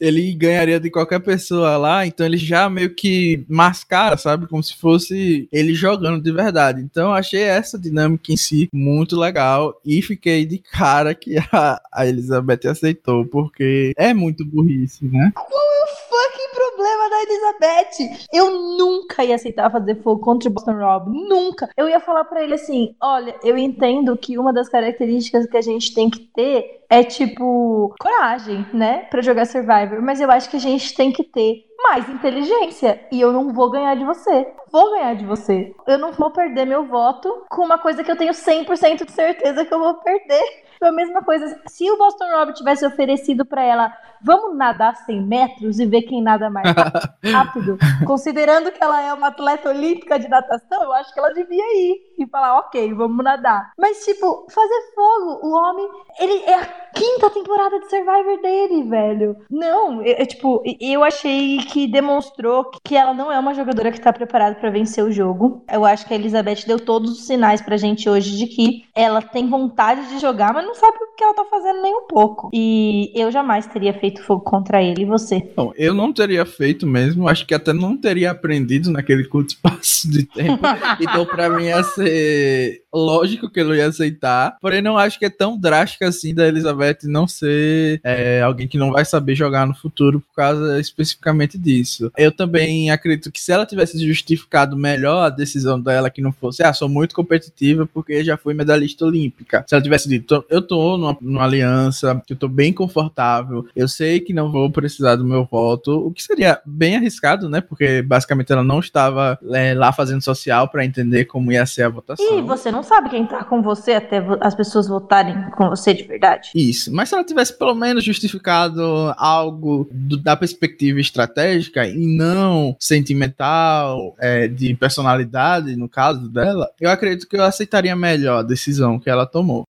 ele 0.00 0.32
ganharia 0.34 0.78
de 0.78 0.90
qualquer 0.90 1.20
pessoa 1.20 1.76
lá, 1.76 2.06
então 2.06 2.26
ele 2.26 2.36
já 2.36 2.68
meio 2.68 2.94
que 2.94 3.44
mascara, 3.48 4.16
sabe? 4.16 4.46
Como 4.46 4.62
se 4.62 4.76
fosse 4.76 5.48
ele 5.52 5.74
jogando 5.74 6.22
de 6.22 6.32
verdade. 6.32 6.80
Então 6.82 7.08
eu 7.08 7.12
achei 7.12 7.42
essa 7.42 7.78
dinâmica 7.78 8.32
em 8.32 8.36
si 8.36 8.68
muito 8.72 9.18
legal 9.18 9.80
e 9.84 10.02
fiquei 10.02 10.44
de 10.44 10.58
cara 10.58 11.14
que 11.14 11.36
a, 11.52 11.80
a 11.92 12.06
Elizabeth 12.06 12.68
aceitou, 12.68 13.24
porque 13.26 13.92
é 13.96 14.12
muito 14.12 14.44
burrice, 14.44 15.04
né? 15.06 15.32
Qual 15.34 15.75
fucking 16.16 16.54
problema 16.54 17.10
da 17.10 17.22
Elizabeth? 17.22 18.26
Eu 18.32 18.50
nunca 18.50 19.24
ia 19.24 19.34
aceitar 19.34 19.70
fazer 19.70 20.02
fogo 20.02 20.20
contra 20.22 20.48
o 20.48 20.52
Boston 20.52 20.78
Rob. 20.78 21.10
Nunca. 21.10 21.68
Eu 21.76 21.88
ia 21.88 22.00
falar 22.00 22.24
para 22.24 22.42
ele 22.42 22.54
assim: 22.54 22.94
olha, 23.02 23.34
eu 23.42 23.56
entendo 23.58 24.16
que 24.16 24.38
uma 24.38 24.52
das 24.52 24.68
características 24.68 25.46
que 25.46 25.56
a 25.56 25.62
gente 25.62 25.94
tem 25.94 26.08
que 26.08 26.20
ter 26.20 26.84
é 26.88 27.02
tipo 27.02 27.94
coragem, 27.98 28.64
né, 28.72 29.06
para 29.10 29.20
jogar 29.20 29.44
Survivor, 29.44 30.00
mas 30.00 30.20
eu 30.20 30.30
acho 30.30 30.48
que 30.48 30.56
a 30.56 30.60
gente 30.60 30.94
tem 30.94 31.10
que 31.10 31.24
ter 31.24 31.64
mais 31.82 32.08
inteligência 32.08 33.00
e 33.12 33.20
eu 33.20 33.32
não 33.32 33.52
vou 33.52 33.70
ganhar 33.70 33.94
de 33.96 34.04
você. 34.04 34.46
Vou 34.70 34.92
ganhar 34.92 35.14
de 35.14 35.24
você. 35.24 35.74
Eu 35.86 35.98
não 35.98 36.12
vou 36.12 36.30
perder 36.30 36.66
meu 36.66 36.84
voto 36.86 37.44
com 37.48 37.64
uma 37.64 37.78
coisa 37.78 38.02
que 38.02 38.10
eu 38.10 38.16
tenho 38.16 38.32
100% 38.32 39.04
de 39.04 39.12
certeza 39.12 39.64
que 39.64 39.72
eu 39.72 39.78
vou 39.78 39.94
perder. 39.94 40.64
Foi 40.78 40.88
a 40.88 40.92
mesma 40.92 41.22
coisa. 41.22 41.60
Se 41.66 41.90
o 41.90 41.96
Boston 41.96 42.26
Rob 42.30 42.52
tivesse 42.52 42.86
oferecido 42.86 43.44
para 43.44 43.62
ela, 43.62 43.92
vamos 44.22 44.56
nadar 44.56 44.96
100 44.96 45.22
metros 45.22 45.78
e 45.78 45.86
ver 45.86 46.02
quem 46.02 46.22
nada 46.22 46.50
mais 46.50 46.66
rápido, 47.24 47.78
considerando 48.06 48.70
que 48.70 48.82
ela 48.82 49.00
é 49.02 49.12
uma 49.12 49.28
atleta 49.28 49.70
olímpica 49.70 50.18
de 50.18 50.28
natação, 50.28 50.82
eu 50.82 50.92
acho 50.94 51.12
que 51.12 51.18
ela 51.18 51.32
devia 51.32 51.64
ir 51.76 52.06
e 52.18 52.26
falar, 52.26 52.58
ok, 52.60 52.92
vamos 52.94 53.24
nadar. 53.24 53.72
Mas, 53.78 54.04
tipo, 54.04 54.46
fazer 54.50 54.94
fogo, 54.94 55.46
o 55.46 55.52
homem, 55.52 55.88
ele 56.18 56.44
é 56.44 56.54
a 56.54 56.66
quinta 56.94 57.30
temporada 57.30 57.78
de 57.80 57.90
Survivor 57.90 58.40
dele, 58.40 58.82
velho. 58.84 59.36
Não, 59.50 60.00
é, 60.02 60.22
é 60.22 60.26
tipo, 60.26 60.62
eu 60.80 61.04
achei 61.04 61.58
que 61.58 61.86
demonstrou 61.86 62.70
que 62.84 62.96
ela 62.96 63.12
não 63.12 63.30
é 63.30 63.38
uma 63.38 63.54
jogadora 63.54 63.92
que 63.92 64.00
tá 64.00 64.12
preparada 64.12 64.56
para 64.56 64.70
vencer 64.70 65.04
o 65.04 65.12
jogo. 65.12 65.64
Eu 65.70 65.84
acho 65.84 66.06
que 66.06 66.14
a 66.14 66.16
Elizabeth 66.16 66.66
deu 66.66 66.80
todos 66.80 67.10
os 67.12 67.26
sinais 67.26 67.60
pra 67.60 67.76
gente 67.76 68.08
hoje 68.08 68.36
de 68.36 68.46
que 68.46 68.84
ela 68.94 69.20
tem 69.20 69.48
vontade 69.48 70.08
de 70.08 70.18
jogar, 70.18 70.52
mas 70.52 70.65
não 70.66 70.74
sabe 70.74 70.96
o 70.98 71.14
que 71.16 71.24
ela 71.24 71.34
tá 71.34 71.44
fazendo 71.44 71.82
nem 71.82 71.94
um 71.94 72.06
pouco. 72.06 72.50
E 72.52 73.12
eu 73.14 73.30
jamais 73.30 73.66
teria 73.66 73.94
feito 73.94 74.22
fogo 74.22 74.42
contra 74.42 74.82
ele. 74.82 75.02
E 75.02 75.06
você? 75.06 75.52
Bom, 75.56 75.72
eu 75.76 75.94
não 75.94 76.12
teria 76.12 76.44
feito 76.44 76.86
mesmo. 76.86 77.28
Acho 77.28 77.46
que 77.46 77.54
até 77.54 77.72
não 77.72 77.96
teria 77.96 78.30
aprendido 78.30 78.90
naquele 78.90 79.24
curto 79.24 79.50
espaço 79.54 80.10
de 80.10 80.24
tempo. 80.24 80.62
então, 81.00 81.24
pra 81.26 81.48
mim, 81.48 81.64
ia 81.64 81.82
ser 81.82 82.82
lógico 82.96 83.48
que 83.48 83.60
ele 83.60 83.76
ia 83.76 83.86
aceitar. 83.86 84.56
Porém, 84.60 84.82
não 84.82 84.96
acho 84.96 85.18
que 85.18 85.24
é 85.24 85.30
tão 85.30 85.58
drástica 85.58 86.08
assim 86.08 86.34
da 86.34 86.46
Elizabeth 86.46 86.98
não 87.04 87.26
ser 87.26 88.00
é, 88.02 88.40
alguém 88.42 88.66
que 88.66 88.78
não 88.78 88.92
vai 88.92 89.04
saber 89.04 89.34
jogar 89.34 89.66
no 89.66 89.74
futuro 89.74 90.20
por 90.20 90.34
causa 90.34 90.80
especificamente 90.80 91.58
disso. 91.58 92.10
Eu 92.16 92.32
também 92.32 92.90
acredito 92.90 93.30
que 93.30 93.40
se 93.40 93.52
ela 93.52 93.66
tivesse 93.66 93.98
justificado 94.06 94.76
melhor 94.76 95.24
a 95.24 95.30
decisão 95.30 95.80
dela, 95.80 96.10
que 96.10 96.22
não 96.22 96.32
fosse, 96.32 96.62
ah, 96.62 96.72
sou 96.72 96.88
muito 96.88 97.14
competitiva 97.14 97.86
porque 97.86 98.24
já 98.24 98.36
fui 98.36 98.54
medalhista 98.54 99.04
olímpica. 99.04 99.64
Se 99.66 99.74
ela 99.74 99.82
tivesse 99.82 100.08
dito, 100.08 100.44
eu 100.48 100.62
tô 100.62 100.96
numa, 100.96 101.16
numa 101.20 101.44
aliança, 101.44 102.22
que 102.26 102.32
eu 102.32 102.36
tô 102.36 102.48
bem 102.48 102.72
confortável, 102.72 103.66
eu 103.74 103.88
sei 103.88 104.20
que 104.20 104.32
não 104.32 104.50
vou 104.50 104.70
precisar 104.70 105.16
do 105.16 105.24
meu 105.24 105.44
voto, 105.44 106.06
o 106.06 106.10
que 106.10 106.22
seria 106.22 106.60
bem 106.64 106.96
arriscado, 106.96 107.48
né? 107.48 107.60
Porque 107.60 108.02
basicamente 108.02 108.52
ela 108.52 108.64
não 108.64 108.80
estava 108.80 109.38
é, 109.52 109.74
lá 109.74 109.92
fazendo 109.92 110.22
social 110.22 110.68
para 110.68 110.84
entender 110.84 111.26
como 111.26 111.52
ia 111.52 111.66
ser 111.66 111.82
a 111.82 111.88
votação. 111.88 112.38
E 112.38 112.42
você 112.42 112.70
não 112.70 112.82
sabe 112.86 113.10
quem 113.10 113.26
tá 113.26 113.44
com 113.44 113.62
você 113.62 113.92
até 113.92 114.22
as 114.40 114.54
pessoas 114.54 114.88
votarem 114.88 115.50
com 115.50 115.68
você 115.68 115.92
de 115.92 116.04
verdade. 116.04 116.50
Isso, 116.54 116.92
mas 116.92 117.08
se 117.08 117.14
ela 117.14 117.24
tivesse 117.24 117.56
pelo 117.58 117.74
menos 117.74 118.04
justificado 118.04 118.82
algo 119.16 119.88
do, 119.90 120.16
da 120.16 120.36
perspectiva 120.36 121.00
estratégica 121.00 121.86
e 121.86 122.16
não 122.16 122.76
sentimental, 122.80 124.14
é, 124.18 124.48
de 124.48 124.74
personalidade, 124.74 125.76
no 125.76 125.88
caso 125.88 126.28
dela, 126.28 126.70
eu 126.80 126.90
acredito 126.90 127.28
que 127.28 127.36
eu 127.36 127.44
aceitaria 127.44 127.94
melhor 127.94 128.38
a 128.38 128.42
decisão 128.42 128.98
que 128.98 129.10
ela 129.10 129.26
tomou. 129.26 129.64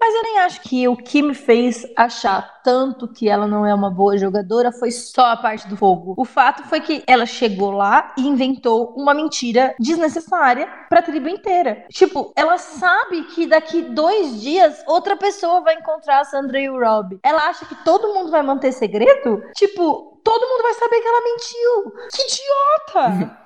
Mas 0.00 0.14
eu 0.14 0.22
nem 0.22 0.38
acho 0.40 0.60
que 0.62 0.88
o 0.88 0.96
que 0.96 1.22
me 1.22 1.34
fez 1.34 1.86
achar 1.96 2.51
tanto 2.62 3.08
que 3.08 3.28
ela 3.28 3.46
não 3.46 3.66
é 3.66 3.74
uma 3.74 3.90
boa 3.90 4.16
jogadora 4.16 4.72
foi 4.72 4.90
só 4.90 5.32
a 5.32 5.36
parte 5.36 5.68
do 5.68 5.76
fogo. 5.76 6.14
O 6.16 6.24
fato 6.24 6.62
foi 6.64 6.80
que 6.80 7.02
ela 7.06 7.26
chegou 7.26 7.70
lá 7.70 8.12
e 8.16 8.26
inventou 8.26 8.94
uma 8.96 9.14
mentira 9.14 9.74
desnecessária 9.78 10.68
pra 10.88 11.02
tribo 11.02 11.28
inteira. 11.28 11.84
Tipo, 11.90 12.32
ela 12.36 12.58
sabe 12.58 13.24
que 13.24 13.46
daqui 13.46 13.82
dois 13.82 14.40
dias 14.40 14.82
outra 14.86 15.16
pessoa 15.16 15.60
vai 15.60 15.74
encontrar 15.74 16.20
a 16.20 16.24
Sandra 16.24 16.60
e 16.60 16.68
o 16.68 16.78
Rob. 16.78 17.18
Ela 17.22 17.48
acha 17.48 17.64
que 17.64 17.84
todo 17.84 18.14
mundo 18.14 18.30
vai 18.30 18.42
manter 18.42 18.72
segredo? 18.72 19.42
Tipo, 19.54 20.12
todo 20.24 20.48
mundo 20.48 20.62
vai 20.62 20.74
saber 20.74 21.00
que 21.00 21.08
ela 21.08 21.20
mentiu. 21.24 21.92
Que 22.12 22.22
idiota! 22.22 23.42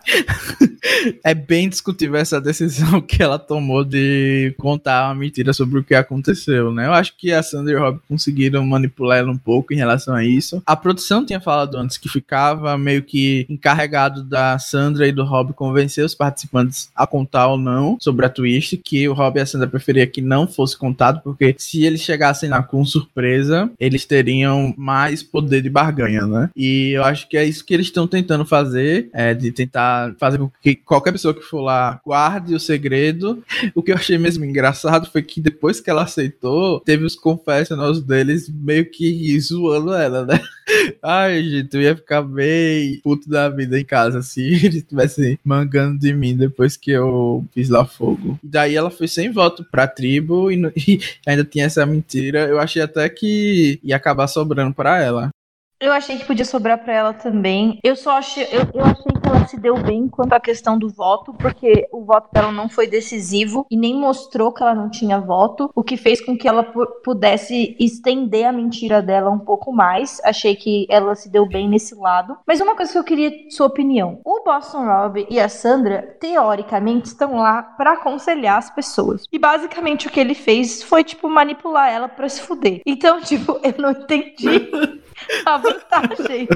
é 1.24 1.34
bem 1.34 1.68
discutível 1.68 2.16
essa 2.16 2.40
decisão 2.40 3.00
que 3.00 3.22
ela 3.22 3.38
tomou 3.38 3.84
de 3.84 4.54
contar 4.58 5.08
uma 5.08 5.14
mentira 5.14 5.52
sobre 5.52 5.78
o 5.78 5.84
que 5.84 5.94
aconteceu, 5.94 6.72
né? 6.72 6.86
Eu 6.86 6.92
acho 6.92 7.16
que 7.16 7.32
a 7.32 7.42
Sandra 7.42 7.72
e 7.72 7.76
o 7.76 7.80
Rob 7.80 8.00
conseguiram 8.08 8.64
manipular 8.64 9.05
ela 9.12 9.30
um 9.30 9.36
pouco 9.36 9.72
em 9.72 9.76
relação 9.76 10.14
a 10.14 10.24
isso. 10.24 10.62
A 10.66 10.76
produção 10.76 11.24
tinha 11.24 11.40
falado 11.40 11.76
antes 11.76 11.98
que 11.98 12.08
ficava 12.08 12.76
meio 12.78 13.02
que 13.02 13.46
encarregado 13.48 14.22
da 14.22 14.58
Sandra 14.58 15.06
e 15.08 15.12
do 15.12 15.24
Rob 15.24 15.52
convencer 15.52 16.04
os 16.04 16.14
participantes 16.14 16.90
a 16.94 17.06
contar 17.06 17.48
ou 17.48 17.58
não 17.58 17.96
sobre 18.00 18.26
a 18.26 18.28
twist, 18.28 18.76
que 18.78 19.08
o 19.08 19.12
Rob 19.12 19.38
e 19.38 19.42
a 19.42 19.46
Sandra 19.46 19.68
preferia 19.68 20.06
que 20.06 20.20
não 20.20 20.46
fosse 20.46 20.76
contado, 20.76 21.20
porque 21.22 21.54
se 21.58 21.84
eles 21.84 22.00
chegassem 22.00 22.48
lá 22.48 22.62
com 22.62 22.84
surpresa, 22.84 23.70
eles 23.78 24.04
teriam 24.04 24.74
mais 24.76 25.22
poder 25.22 25.62
de 25.62 25.70
barganha, 25.70 26.26
né? 26.26 26.50
E 26.54 26.66
e 26.66 26.92
eu 26.92 27.04
acho 27.04 27.28
que 27.28 27.36
é 27.36 27.44
isso 27.44 27.64
que 27.64 27.72
eles 27.72 27.86
estão 27.86 28.06
tentando 28.06 28.44
fazer, 28.44 29.08
é, 29.12 29.32
de 29.32 29.50
tentar 29.52 30.14
fazer 30.18 30.38
com 30.38 30.50
que 30.60 30.74
qualquer 30.74 31.12
pessoa 31.12 31.32
que 31.32 31.40
for 31.40 31.60
lá 31.60 32.00
guarde 32.04 32.54
o 32.54 32.60
segredo. 32.60 33.42
O 33.74 33.82
que 33.82 33.92
eu 33.92 33.96
achei 33.96 34.18
mesmo 34.18 34.44
engraçado 34.44 35.10
foi 35.10 35.22
que 35.22 35.40
depois 35.40 35.80
que 35.80 35.88
ela 35.88 36.02
aceitou, 36.02 36.80
teve 36.80 37.04
os 37.04 37.14
confessionals 37.14 38.02
deles 38.02 38.48
meio 38.48 38.84
que 38.90 38.95
zoando 39.40 39.94
ela, 39.94 40.24
né? 40.24 40.40
Ai, 41.02 41.42
gente, 41.42 41.74
eu 41.74 41.82
ia 41.82 41.96
ficar 41.96 42.22
bem 42.22 43.00
puto 43.02 43.28
da 43.28 43.48
vida 43.48 43.78
em 43.78 43.84
casa 43.84 44.22
se 44.22 44.40
eles 44.64 44.76
estivessem 44.76 45.38
mangando 45.44 45.98
de 45.98 46.12
mim 46.12 46.36
depois 46.36 46.76
que 46.76 46.90
eu 46.90 47.44
fiz 47.52 47.68
lá 47.68 47.84
fogo. 47.84 48.38
Daí 48.42 48.74
ela 48.74 48.90
foi 48.90 49.08
sem 49.08 49.30
voto 49.30 49.64
pra 49.70 49.86
tribo 49.86 50.50
e, 50.50 50.56
e 50.76 51.00
ainda 51.26 51.44
tinha 51.44 51.66
essa 51.66 51.86
mentira. 51.86 52.46
Eu 52.46 52.58
achei 52.58 52.82
até 52.82 53.08
que 53.08 53.78
ia 53.82 53.96
acabar 53.96 54.26
sobrando 54.26 54.74
para 54.74 55.00
ela. 55.00 55.30
Eu 55.78 55.92
achei 55.92 56.16
que 56.16 56.24
podia 56.24 56.44
sobrar 56.44 56.78
para 56.78 56.94
ela 56.94 57.12
também. 57.12 57.78
Eu 57.84 57.94
só 57.94 58.12
achei, 58.12 58.44
eu, 58.44 58.62
eu, 58.72 58.82
achei 58.82 59.12
que 59.12 59.28
ela 59.28 59.46
se 59.46 59.60
deu 59.60 59.76
bem 59.76 60.08
quanto 60.08 60.32
à 60.32 60.40
questão 60.40 60.78
do 60.78 60.88
voto, 60.88 61.34
porque 61.34 61.86
o 61.92 62.02
voto 62.02 62.30
dela 62.32 62.50
não 62.50 62.66
foi 62.66 62.86
decisivo 62.86 63.66
e 63.70 63.76
nem 63.76 63.94
mostrou 63.94 64.52
que 64.52 64.62
ela 64.62 64.74
não 64.74 64.88
tinha 64.88 65.20
voto, 65.20 65.70
o 65.74 65.84
que 65.84 65.98
fez 65.98 66.24
com 66.24 66.36
que 66.36 66.48
ela 66.48 66.62
pudesse 67.04 67.76
estender 67.78 68.46
a 68.46 68.52
mentira 68.52 69.02
dela 69.02 69.30
um 69.30 69.38
pouco 69.38 69.70
mais. 69.70 70.18
Achei 70.24 70.56
que 70.56 70.86
ela 70.88 71.14
se 71.14 71.28
deu 71.28 71.46
bem 71.46 71.68
nesse 71.68 71.94
lado. 71.94 72.38
Mas 72.46 72.60
uma 72.62 72.74
coisa 72.74 72.92
que 72.92 72.98
eu 72.98 73.04
queria 73.04 73.30
sua 73.50 73.66
opinião. 73.66 74.20
O 74.24 74.42
Boston 74.42 74.86
Rob 74.86 75.26
e 75.28 75.38
a 75.38 75.48
Sandra, 75.48 76.16
teoricamente, 76.18 77.08
estão 77.08 77.36
lá 77.36 77.62
para 77.62 77.92
aconselhar 77.92 78.56
as 78.56 78.70
pessoas. 78.70 79.24
E 79.30 79.38
basicamente 79.38 80.06
o 80.06 80.10
que 80.10 80.20
ele 80.20 80.34
fez 80.34 80.82
foi, 80.82 81.04
tipo, 81.04 81.28
manipular 81.28 81.90
ela 81.90 82.08
para 82.08 82.30
se 82.30 82.40
fuder. 82.40 82.80
Então, 82.86 83.20
tipo, 83.22 83.60
eu 83.62 83.74
não 83.76 83.90
entendi 83.90 84.70
a 85.44 85.58
vantagem 85.90 86.48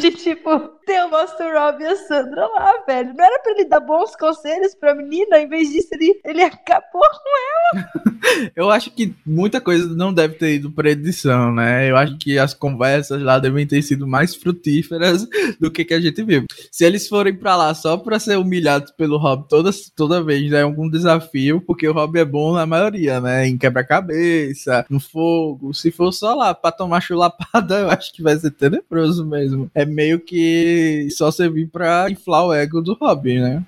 de, 0.00 0.10
tipo, 0.12 0.58
ter 0.84 1.04
o 1.04 1.10
Master 1.10 1.52
Rob 1.52 1.82
e 1.82 1.86
a 1.86 1.96
Sandra 1.96 2.46
lá, 2.46 2.72
velho. 2.86 3.14
Não 3.14 3.24
era 3.24 3.38
pra 3.40 3.52
ele 3.52 3.64
dar 3.64 3.80
bons 3.80 4.14
conselhos 4.16 4.74
pra 4.74 4.94
menina, 4.94 5.38
em 5.38 5.48
vez 5.48 5.70
disso, 5.70 5.88
ele, 5.92 6.20
ele 6.24 6.42
acabou 6.42 7.02
com 7.02 7.78
ela. 7.78 8.06
Eu 8.54 8.70
acho 8.70 8.90
que 8.90 9.14
muita 9.24 9.60
coisa 9.60 9.94
não 9.94 10.12
deve 10.12 10.34
ter 10.34 10.54
ido 10.54 10.70
pra 10.70 10.90
edição, 10.90 11.52
né? 11.52 11.90
Eu 11.90 11.96
acho 11.96 12.16
que 12.18 12.38
as 12.38 12.54
conversas 12.54 13.22
lá 13.22 13.38
devem 13.38 13.66
ter 13.66 13.82
sido 13.82 14.06
mais 14.06 14.34
frutíferas 14.34 15.26
do 15.60 15.70
que 15.70 15.84
que 15.84 15.94
a 15.94 16.00
gente 16.00 16.22
viu. 16.22 16.44
Se 16.70 16.84
eles 16.84 17.08
forem 17.08 17.34
pra 17.34 17.56
lá 17.56 17.74
só 17.74 17.96
pra 17.96 18.18
ser 18.18 18.36
humilhados 18.36 18.90
pelo 18.92 19.18
Rob 19.18 19.46
toda, 19.48 19.70
toda 19.94 20.22
vez, 20.22 20.50
né? 20.50 20.62
Algum 20.62 20.88
desafio, 20.88 21.60
porque 21.60 21.88
o 21.88 21.92
Rob 21.92 22.18
é 22.18 22.24
bom 22.24 22.54
na 22.54 22.66
maioria, 22.66 23.20
né? 23.20 23.46
Em 23.46 23.56
quebra-cabeça, 23.56 24.84
no 24.90 25.00
fogo. 25.00 25.72
Se 25.72 25.90
for 25.90 26.12
só 26.12 26.34
lá 26.34 26.54
pra 26.54 26.72
tomar 26.72 27.00
chulapada, 27.00 27.80
eu 27.80 27.90
acho 27.90 28.12
que 28.12 28.22
vai 28.22 28.36
ser 28.36 28.50
tenebroso 28.58 29.24
mesmo. 29.24 29.70
É 29.74 29.84
meio 29.84 30.20
que 30.20 31.08
só 31.10 31.30
servir 31.30 31.68
pra 31.68 32.10
inflar 32.10 32.46
o 32.46 32.52
ego 32.52 32.80
do 32.80 32.94
Robin, 32.94 33.40
né? 33.40 33.64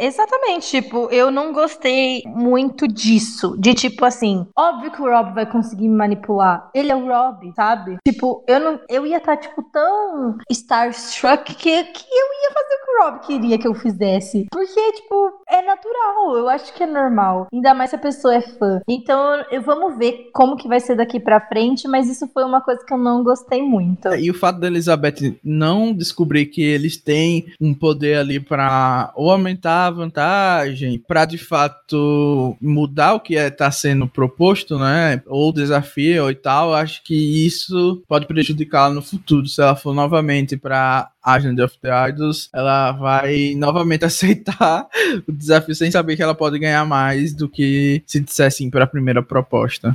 Exatamente, 0.00 0.66
tipo, 0.70 1.08
eu 1.10 1.30
não 1.30 1.52
gostei 1.52 2.22
muito 2.26 2.88
disso. 2.88 3.54
De 3.58 3.74
tipo 3.74 4.04
assim, 4.04 4.46
óbvio 4.56 4.90
que 4.90 5.02
o 5.02 5.04
Rob 5.04 5.34
vai 5.34 5.44
conseguir 5.44 5.88
me 5.88 5.96
manipular. 5.96 6.70
Ele 6.74 6.90
é 6.90 6.96
o 6.96 7.06
Rob, 7.06 7.52
sabe? 7.54 7.98
Tipo, 8.06 8.42
eu 8.48 8.58
não. 8.58 8.80
Eu 8.88 9.06
ia 9.06 9.18
estar, 9.18 9.36
tá, 9.36 9.42
tipo, 9.42 9.62
tão 9.70 10.38
starstruck 10.50 11.54
que, 11.54 11.84
que 11.84 12.04
eu 12.10 12.26
ia 12.42 12.50
fazer 12.52 12.74
o 12.74 12.84
que 12.84 12.90
o 12.90 13.04
Rob 13.04 13.26
queria 13.26 13.58
que 13.58 13.68
eu 13.68 13.74
fizesse. 13.74 14.46
Porque, 14.50 14.92
tipo, 14.92 15.32
é 15.46 15.60
natural. 15.62 16.36
Eu 16.36 16.48
acho 16.48 16.72
que 16.72 16.82
é 16.82 16.86
normal. 16.86 17.48
Ainda 17.52 17.74
mais 17.74 17.90
se 17.90 17.96
a 17.96 17.98
pessoa 17.98 18.34
é 18.34 18.40
fã. 18.40 18.80
Então, 18.88 19.44
eu, 19.50 19.60
vamos 19.60 19.98
ver 19.98 20.30
como 20.32 20.56
que 20.56 20.66
vai 20.66 20.80
ser 20.80 20.96
daqui 20.96 21.20
pra 21.20 21.40
frente, 21.40 21.86
mas 21.86 22.08
isso 22.08 22.26
foi 22.32 22.44
uma 22.44 22.62
coisa 22.62 22.84
que 22.84 22.94
eu 22.94 22.98
não 22.98 23.22
gostei 23.22 23.60
muito. 23.62 24.08
E 24.14 24.30
o 24.30 24.34
fato 24.34 24.60
da 24.60 24.66
Elizabeth 24.66 25.38
não 25.44 25.92
descobrir 25.92 26.46
que 26.46 26.62
eles 26.62 26.96
têm 26.96 27.52
um 27.60 27.74
poder 27.74 28.16
ali 28.18 28.40
pra 28.40 29.12
ou 29.14 29.30
aumentar 29.30 29.89
vantagem 29.90 30.98
para 30.98 31.24
de 31.24 31.38
fato 31.38 32.56
mudar 32.60 33.14
o 33.14 33.20
que 33.20 33.34
está 33.34 33.66
é, 33.66 33.70
sendo 33.70 34.06
proposto, 34.06 34.78
né? 34.78 35.22
Ou 35.26 35.52
desafio 35.52 36.30
e 36.30 36.34
tal, 36.34 36.74
acho 36.74 37.02
que 37.02 37.46
isso 37.46 38.02
pode 38.08 38.26
prejudicá-la 38.26 38.94
no 38.94 39.02
futuro. 39.02 39.46
Se 39.46 39.60
ela 39.60 39.76
for 39.76 39.94
novamente 39.94 40.56
para 40.56 41.10
Agent 41.22 41.58
of 41.58 41.78
the 41.80 42.08
Idols, 42.08 42.48
ela 42.54 42.92
vai 42.92 43.54
novamente 43.56 44.04
aceitar 44.06 44.86
o 45.26 45.32
desafio 45.32 45.74
sem 45.74 45.90
saber 45.90 46.16
que 46.16 46.22
ela 46.22 46.34
pode 46.34 46.58
ganhar 46.58 46.84
mais 46.84 47.34
do 47.34 47.48
que 47.48 48.02
se 48.06 48.20
disser 48.20 48.50
sim 48.50 48.70
para 48.70 48.84
a 48.84 48.88
primeira 48.88 49.22
proposta. 49.22 49.92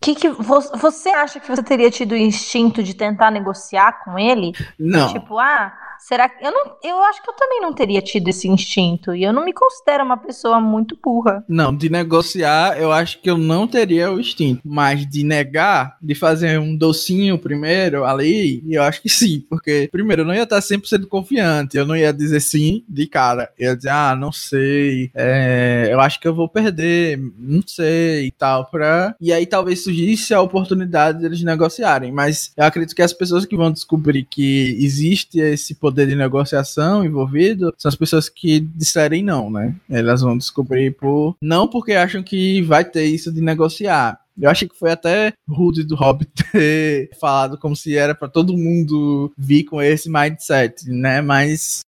Que 0.00 0.14
que 0.14 0.28
você 0.28 1.08
acha 1.08 1.40
que 1.40 1.48
você 1.48 1.62
teria 1.62 1.90
tido 1.90 2.12
o 2.12 2.16
instinto 2.16 2.82
de 2.82 2.94
tentar 2.94 3.30
negociar 3.30 4.04
com 4.04 4.18
ele? 4.18 4.52
Não. 4.78 5.12
Tipo, 5.12 5.38
ah, 5.38 5.72
Será 5.98 6.28
que 6.28 6.44
eu 6.44 6.50
não? 6.50 6.76
Eu 6.82 7.02
acho 7.04 7.22
que 7.22 7.30
eu 7.30 7.34
também 7.34 7.60
não 7.60 7.72
teria 7.72 8.02
tido 8.02 8.28
esse 8.28 8.48
instinto 8.48 9.14
e 9.14 9.22
eu 9.22 9.32
não 9.32 9.44
me 9.44 9.52
considero 9.52 10.04
uma 10.04 10.16
pessoa 10.16 10.60
muito 10.60 10.98
burra. 11.02 11.44
Não, 11.48 11.74
de 11.74 11.88
negociar, 11.88 12.80
eu 12.80 12.92
acho 12.92 13.20
que 13.20 13.30
eu 13.30 13.36
não 13.36 13.66
teria 13.66 14.10
o 14.12 14.20
instinto, 14.20 14.60
mas 14.64 15.06
de 15.08 15.22
negar, 15.22 15.96
de 16.00 16.14
fazer 16.14 16.58
um 16.58 16.76
docinho 16.76 17.38
primeiro 17.38 18.04
ali, 18.04 18.62
eu 18.68 18.82
acho 18.82 19.02
que 19.02 19.08
sim, 19.08 19.44
porque 19.48 19.88
primeiro 19.90 20.22
eu 20.22 20.26
não 20.26 20.34
ia 20.34 20.42
estar 20.42 20.58
100% 20.60 21.06
confiante, 21.06 21.76
eu 21.76 21.86
não 21.86 21.96
ia 21.96 22.12
dizer 22.12 22.40
sim 22.40 22.84
de 22.88 23.06
cara, 23.06 23.50
eu 23.58 23.70
ia 23.70 23.76
dizer, 23.76 23.90
ah, 23.90 24.16
não 24.16 24.32
sei, 24.32 25.10
é, 25.14 25.88
eu 25.90 26.00
acho 26.00 26.20
que 26.20 26.28
eu 26.28 26.34
vou 26.34 26.48
perder, 26.48 27.18
não 27.38 27.62
sei 27.66 28.26
e 28.26 28.30
tal, 28.30 28.66
pra... 28.66 29.14
e 29.20 29.32
aí 29.32 29.46
talvez 29.46 29.82
surgisse 29.82 30.34
a 30.34 30.40
oportunidade 30.40 31.20
deles 31.20 31.42
negociarem, 31.42 32.12
mas 32.12 32.52
eu 32.56 32.64
acredito 32.64 32.94
que 32.94 33.02
as 33.02 33.12
pessoas 33.12 33.44
que 33.44 33.56
vão 33.56 33.70
descobrir 33.70 34.24
que 34.24 34.76
existe 34.80 35.38
esse 35.38 35.74
poder 35.86 36.08
de 36.08 36.16
negociação 36.16 37.04
envolvido 37.04 37.72
são 37.78 37.88
as 37.88 37.94
pessoas 37.94 38.28
que 38.28 38.58
disserem 38.58 39.22
não, 39.22 39.48
né? 39.48 39.72
Elas 39.88 40.20
vão 40.20 40.36
descobrir 40.36 40.96
por. 40.96 41.36
Não 41.40 41.68
porque 41.68 41.92
acham 41.92 42.24
que 42.24 42.60
vai 42.62 42.84
ter 42.84 43.04
isso 43.04 43.32
de 43.32 43.40
negociar. 43.40 44.18
Eu 44.38 44.50
achei 44.50 44.68
que 44.68 44.78
foi 44.78 44.90
até 44.90 45.32
rude 45.48 45.84
do 45.84 45.94
Hobbit 45.94 46.30
ter 46.52 47.10
falado 47.20 47.56
como 47.56 47.76
se 47.76 47.96
era 47.96 48.16
para 48.16 48.28
todo 48.28 48.56
mundo 48.56 49.32
vir 49.38 49.62
com 49.62 49.80
esse 49.80 50.10
mindset, 50.10 50.90
né? 50.90 51.20
Mas 51.20 51.82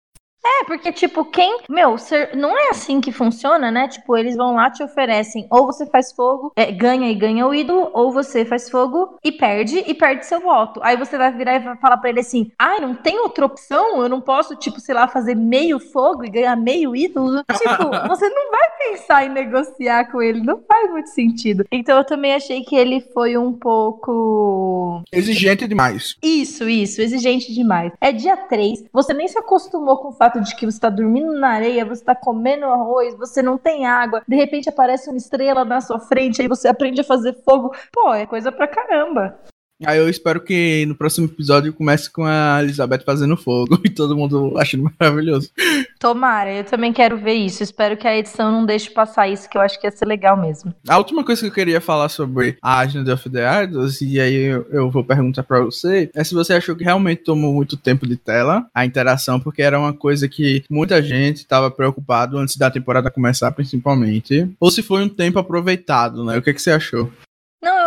é, 0.44 0.64
porque, 0.64 0.92
tipo, 0.92 1.24
quem. 1.24 1.58
Meu, 1.68 1.98
ser... 1.98 2.36
não 2.36 2.56
é 2.58 2.70
assim 2.70 3.00
que 3.00 3.12
funciona, 3.12 3.70
né? 3.70 3.88
Tipo, 3.88 4.16
eles 4.16 4.36
vão 4.36 4.54
lá, 4.54 4.70
te 4.70 4.82
oferecem, 4.82 5.46
ou 5.50 5.66
você 5.66 5.86
faz 5.86 6.12
fogo, 6.12 6.52
é, 6.56 6.72
ganha 6.72 7.10
e 7.10 7.14
ganha 7.14 7.46
o 7.46 7.54
ídolo, 7.54 7.90
ou 7.92 8.12
você 8.12 8.44
faz 8.44 8.70
fogo 8.70 9.18
e 9.22 9.30
perde, 9.30 9.84
e 9.86 9.94
perde 9.94 10.26
seu 10.26 10.40
voto. 10.40 10.80
Aí 10.82 10.96
você 10.96 11.18
vai 11.18 11.32
virar 11.32 11.56
e 11.56 11.58
vai 11.60 11.76
falar 11.76 11.98
pra 11.98 12.10
ele 12.10 12.20
assim: 12.20 12.50
ai, 12.58 12.80
não 12.80 12.94
tem 12.94 13.18
outra 13.20 13.46
opção? 13.46 14.02
Eu 14.02 14.08
não 14.08 14.20
posso, 14.20 14.56
tipo, 14.56 14.80
sei 14.80 14.94
lá, 14.94 15.06
fazer 15.06 15.34
meio 15.34 15.78
fogo 15.78 16.24
e 16.24 16.30
ganhar 16.30 16.56
meio 16.56 16.96
ídolo? 16.96 17.42
tipo, 17.52 18.08
você 18.08 18.28
não 18.28 18.50
vai 18.50 18.68
pensar 18.78 19.24
em 19.24 19.30
negociar 19.30 20.10
com 20.10 20.22
ele, 20.22 20.40
não 20.40 20.62
faz 20.66 20.90
muito 20.90 21.10
sentido. 21.10 21.64
Então 21.70 21.98
eu 21.98 22.04
também 22.04 22.34
achei 22.34 22.62
que 22.62 22.76
ele 22.76 23.00
foi 23.00 23.36
um 23.36 23.52
pouco. 23.52 25.02
Exigente 25.12 25.66
demais. 25.66 26.16
Isso, 26.22 26.68
isso, 26.68 27.02
exigente 27.02 27.52
demais. 27.52 27.92
É 28.00 28.12
dia 28.12 28.36
3, 28.36 28.84
você 28.92 29.12
nem 29.12 29.28
se 29.28 29.38
acostumou 29.38 29.98
com 29.98 30.08
o 30.08 30.12
fato 30.12 30.37
de 30.40 30.54
que 30.56 30.66
você 30.66 30.78
tá 30.80 30.88
dormindo 30.90 31.32
na 31.32 31.50
areia, 31.50 31.84
você 31.84 32.04
tá 32.04 32.14
comendo 32.14 32.66
arroz, 32.66 33.16
você 33.16 33.42
não 33.42 33.58
tem 33.58 33.86
água, 33.86 34.22
de 34.26 34.36
repente 34.36 34.68
aparece 34.68 35.08
uma 35.08 35.16
estrela 35.16 35.64
na 35.64 35.80
sua 35.80 35.98
frente, 36.00 36.42
aí 36.42 36.48
você 36.48 36.68
aprende 36.68 37.00
a 37.00 37.04
fazer 37.04 37.34
fogo. 37.44 37.74
Pô, 37.92 38.14
é 38.14 38.26
coisa 38.26 38.50
pra 38.52 38.68
caramba. 38.68 39.38
Aí 39.84 39.98
eu 39.98 40.08
espero 40.08 40.40
que 40.40 40.84
no 40.86 40.94
próximo 40.94 41.26
episódio 41.26 41.72
comece 41.72 42.10
com 42.10 42.24
a 42.24 42.58
Elizabeth 42.62 43.04
fazendo 43.04 43.36
fogo 43.36 43.80
e 43.84 43.90
todo 43.90 44.16
mundo 44.16 44.54
achando 44.58 44.90
maravilhoso. 44.98 45.50
Tomara, 45.98 46.52
eu 46.52 46.64
também 46.64 46.92
quero 46.92 47.16
ver 47.16 47.34
isso. 47.34 47.62
Espero 47.62 47.96
que 47.96 48.06
a 48.06 48.16
edição 48.16 48.50
não 48.50 48.66
deixe 48.66 48.90
passar 48.90 49.28
isso, 49.28 49.48
que 49.48 49.56
eu 49.56 49.62
acho 49.62 49.80
que 49.80 49.86
ia 49.86 49.90
ser 49.90 50.06
legal 50.06 50.36
mesmo. 50.36 50.74
A 50.88 50.98
última 50.98 51.24
coisa 51.24 51.40
que 51.40 51.48
eu 51.48 51.52
queria 51.52 51.80
falar 51.80 52.08
sobre 52.08 52.56
a 52.62 52.78
Agenda 52.78 53.14
of 53.14 53.30
the 53.30 53.64
Idols, 53.64 54.00
e 54.00 54.20
aí 54.20 54.34
eu, 54.34 54.66
eu 54.70 54.90
vou 54.90 55.04
perguntar 55.04 55.42
para 55.42 55.60
você, 55.60 56.10
é 56.14 56.24
se 56.24 56.34
você 56.34 56.54
achou 56.54 56.74
que 56.74 56.84
realmente 56.84 57.22
tomou 57.22 57.52
muito 57.52 57.76
tempo 57.76 58.06
de 58.06 58.16
tela 58.16 58.66
a 58.74 58.84
interação, 58.84 59.38
porque 59.38 59.62
era 59.62 59.78
uma 59.78 59.92
coisa 59.92 60.28
que 60.28 60.64
muita 60.70 61.02
gente 61.02 61.38
estava 61.38 61.70
preocupado 61.70 62.38
antes 62.38 62.56
da 62.56 62.70
temporada 62.70 63.10
começar, 63.10 63.50
principalmente, 63.52 64.48
ou 64.58 64.70
se 64.70 64.82
foi 64.82 65.02
um 65.02 65.08
tempo 65.08 65.38
aproveitado, 65.38 66.24
né? 66.24 66.36
O 66.36 66.42
que, 66.42 66.52
que 66.52 66.62
você 66.62 66.72
achou? 66.72 67.10